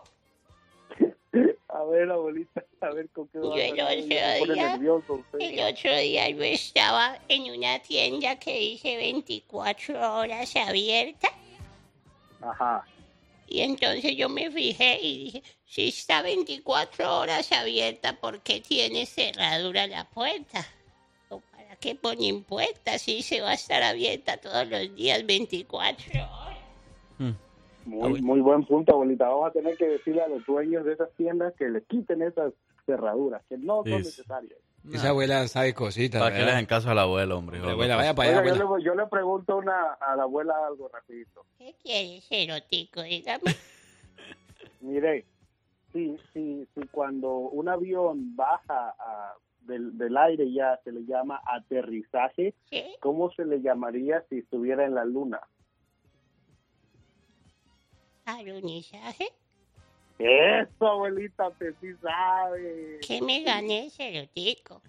A 1.82 1.84
ver, 1.84 2.12
abuelita, 2.12 2.64
a 2.82 2.90
ver 2.92 3.10
con 3.10 3.28
qué 3.30 3.40
va 3.40 3.46
Yo 3.46 3.54
a 3.56 3.66
el 3.66 3.74
otro 3.74 4.54
día, 4.54 4.70
nervioso 4.70 5.24
el 5.40 5.60
otro 5.62 5.96
día 5.98 6.30
yo 6.30 6.44
estaba 6.44 7.18
en 7.28 7.58
una 7.58 7.80
tienda 7.80 8.38
que 8.38 8.60
dice 8.60 8.98
24 8.98 10.16
horas 10.18 10.56
abierta 10.56 11.28
Ajá. 12.40 12.86
y 13.48 13.62
entonces 13.62 14.16
yo 14.16 14.30
me 14.30 14.52
fijé 14.52 15.00
y 15.02 15.24
dije, 15.24 15.44
si 15.66 15.88
está 15.88 16.22
24 16.22 17.18
horas 17.18 17.52
abierta, 17.52 18.14
¿por 18.20 18.42
qué 18.42 18.62
tiene 18.62 19.08
cerradura 19.08 19.88
la 19.88 20.08
puerta? 20.08 20.64
¿O 21.30 21.40
para 21.40 21.78
qué 21.78 21.96
ponen 21.96 22.44
puerta 22.44 23.00
si 23.00 23.24
se 23.24 23.42
va 23.42 23.52
a 23.52 23.56
estar 23.56 23.82
abierta 23.82 24.38
todos 24.38 24.68
los 24.68 24.96
días 24.96 25.26
24 25.26 26.12
horas? 26.12 26.58
Muy, 27.86 28.22
muy 28.22 28.42
buen 28.42 28.64
punto, 28.66 28.94
abuelita. 28.94 29.28
Vamos 29.28 29.48
a 29.50 29.52
tener 29.52 29.76
que 29.78 29.88
decirle 29.88 30.22
a 30.22 30.28
los 30.28 30.46
dueños 30.46 30.86
de 30.86 30.94
esas 30.94 31.12
tiendas 31.16 31.54
que 31.56 31.68
le 31.70 31.82
quiten 31.84 32.22
esas 32.22 32.54
cerraduras, 32.86 33.44
que 33.50 33.58
no 33.58 33.78
son 33.84 33.86
Sí. 33.86 34.08
necesarias. 34.10 34.60
Esa 34.92 35.10
abuela 35.10 35.48
sabe 35.48 35.74
cositas. 35.76 36.22
Para 36.22 36.36
que 36.36 36.44
le 36.44 36.52
hagan 36.52 36.66
caso 36.66 36.90
a 36.90 36.96
la 36.96 37.04
abuela, 37.04 37.36
hombre. 37.36 37.60
La 37.60 37.72
abuela, 37.72 37.96
vaya 37.98 38.16
para 38.16 38.30
allá, 38.30 38.42
Oiga, 38.42 38.56
yo, 38.56 38.78
le, 38.78 38.84
yo 38.84 38.96
le 38.96 39.06
pregunto 39.08 39.58
una, 39.58 39.94
a 39.94 40.16
la 40.16 40.24
abuela 40.24 40.56
algo 40.66 40.88
rapidito. 40.90 41.46
¿Qué 41.58 41.76
quieres, 41.84 42.26
erótico? 42.32 43.04
Dígame. 43.04 43.44
Mire, 44.82 45.26
si, 45.94 46.18
si, 46.34 46.68
si 46.74 46.88
cuando 46.88 47.32
un 47.32 47.70
avión 47.70 48.36
baja 48.36 48.96
a- 48.98 49.36
del, 49.62 49.96
del 49.98 50.18
aire 50.18 50.52
ya 50.52 50.80
se 50.84 50.92
le 50.92 51.06
llama 51.06 51.40
aterrizaje, 51.46 52.56
¿Sí? 52.72 52.84
¿cómo 53.00 53.32
se 53.34 53.46
le 53.46 53.62
llamaría 53.62 54.24
si 54.30 54.40
estuviera 54.40 54.86
en 54.86 54.96
la 54.96 55.06
luna? 55.06 55.40
¿Alunizaje? 58.38 59.30
Eso, 60.20 60.88
abuelita, 60.88 61.48
usted 61.48 61.74
sí 61.82 61.88
sabe. 62.02 63.00
¿Qué 63.06 63.22
me 63.22 63.44
gané 63.44 63.88
ese 63.88 64.12
lotico? 64.12 64.82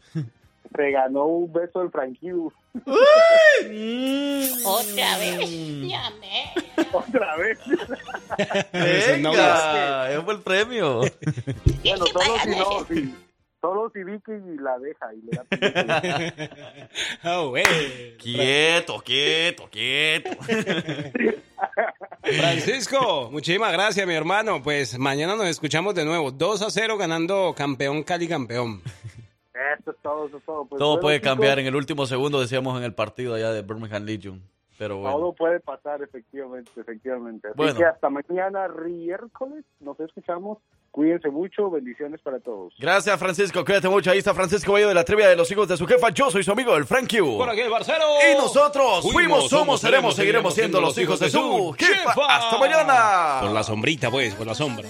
Se 0.75 0.91
ganó 0.91 1.27
un 1.27 1.53
beso 1.53 1.81
del 1.81 1.91
Frankie. 1.91 2.33
Otra 4.65 5.19
vez. 5.19 5.51
Llamé. 5.51 6.53
Otra 6.93 7.37
vez. 7.37 7.59
Venga, 8.73 10.11
ese 10.11 10.23
fue 10.23 10.35
el 10.35 10.41
premio. 10.41 11.01
Bueno, 11.01 12.07
solo 12.07 12.39
si 12.43 12.51
no, 12.51 12.85
si, 12.87 13.15
solo 13.61 13.91
si 13.91 14.05
Vicky 14.05 14.33
la 14.61 14.79
deja 14.79 15.15
y 15.15 15.23
le 15.23 15.31
da 15.87 16.89
Ah, 17.23 17.43
güey. 17.49 18.17
Quieto, 18.19 19.03
quieto, 19.05 19.69
quieto. 19.71 20.31
Francisco, 22.23 23.29
muchísimas 23.33 23.73
gracias, 23.73 24.07
mi 24.07 24.15
hermano. 24.15 24.63
Pues 24.63 24.99
mañana 24.99 25.35
nos 25.37 25.47
escuchamos 25.47 25.95
de 25.95 26.05
nuevo. 26.05 26.31
2 26.31 26.63
a 26.63 26.71
0 26.71 26.97
ganando 26.97 27.55
campeón 27.57 28.03
Cali 28.03 28.29
campeón. 28.29 28.83
Eso 29.79 29.91
es 29.91 29.97
todo, 30.03 30.27
eso 30.27 30.37
es 30.39 30.45
todo. 30.45 30.65
Pues, 30.67 30.79
Todo 30.79 30.89
bueno, 30.91 31.01
puede 31.03 31.17
chicos, 31.19 31.31
cambiar 31.31 31.59
en 31.59 31.67
el 31.67 31.77
último 31.77 32.07
segundo, 32.07 32.41
decíamos 32.41 32.79
en 32.79 32.85
el 32.85 32.95
partido 32.95 33.35
allá 33.35 33.53
de 33.53 33.63
Birmingham 33.63 34.05
Legion. 34.05 34.43
Pero 34.83 34.97
bueno. 34.97 35.17
Todo 35.17 35.33
puede 35.33 35.61
pasar, 35.61 36.03
efectivamente, 36.03 36.69
efectivamente. 36.77 37.47
Así 37.47 37.57
Bueno. 37.57 37.79
que 37.79 37.85
hasta 37.85 38.11
mañana, 38.11 38.67
miércoles, 38.67 39.65
nos 39.79 40.01
escuchamos. 40.01 40.59
Cuídense 40.91 41.29
mucho, 41.31 41.71
bendiciones 41.71 42.21
para 42.21 42.41
todos. 42.41 42.75
Gracias, 42.81 43.17
Francisco. 43.17 43.65
Cuídate 43.65 43.89
mucho. 43.89 44.11
Ahí 44.11 44.19
está 44.19 44.35
Francisco 44.35 44.73
Bello 44.73 44.89
de 44.89 44.95
la 44.95 45.05
trivia 45.05 45.29
de 45.29 45.37
los 45.37 45.49
hijos 45.53 45.69
de 45.69 45.77
su 45.77 45.87
jefa. 45.87 46.11
Yo 46.11 46.33
soy 46.33 46.43
su 46.43 46.51
amigo, 46.51 46.75
el 46.75 46.85
Frank 46.85 47.09
Q. 47.09 47.39
Por 47.39 47.49
aquí 47.49 47.61
el 47.61 47.71
Barcelo. 47.71 48.05
Y 48.29 48.37
nosotros 48.37 49.09
fuimos, 49.13 49.49
somos, 49.49 49.81
seremos, 49.81 50.17
seguiremos 50.17 50.53
siendo 50.53 50.81
los 50.81 50.99
hijos 50.99 51.21
de 51.21 51.31
su 51.31 51.73
jefa. 51.79 52.15
Hasta 52.29 52.59
mañana. 52.59 53.39
Por 53.41 53.53
la 53.53 53.63
sombrita, 53.63 54.11
pues, 54.11 54.35
por 54.35 54.49
la 54.49 54.55
sombra. 54.55 54.89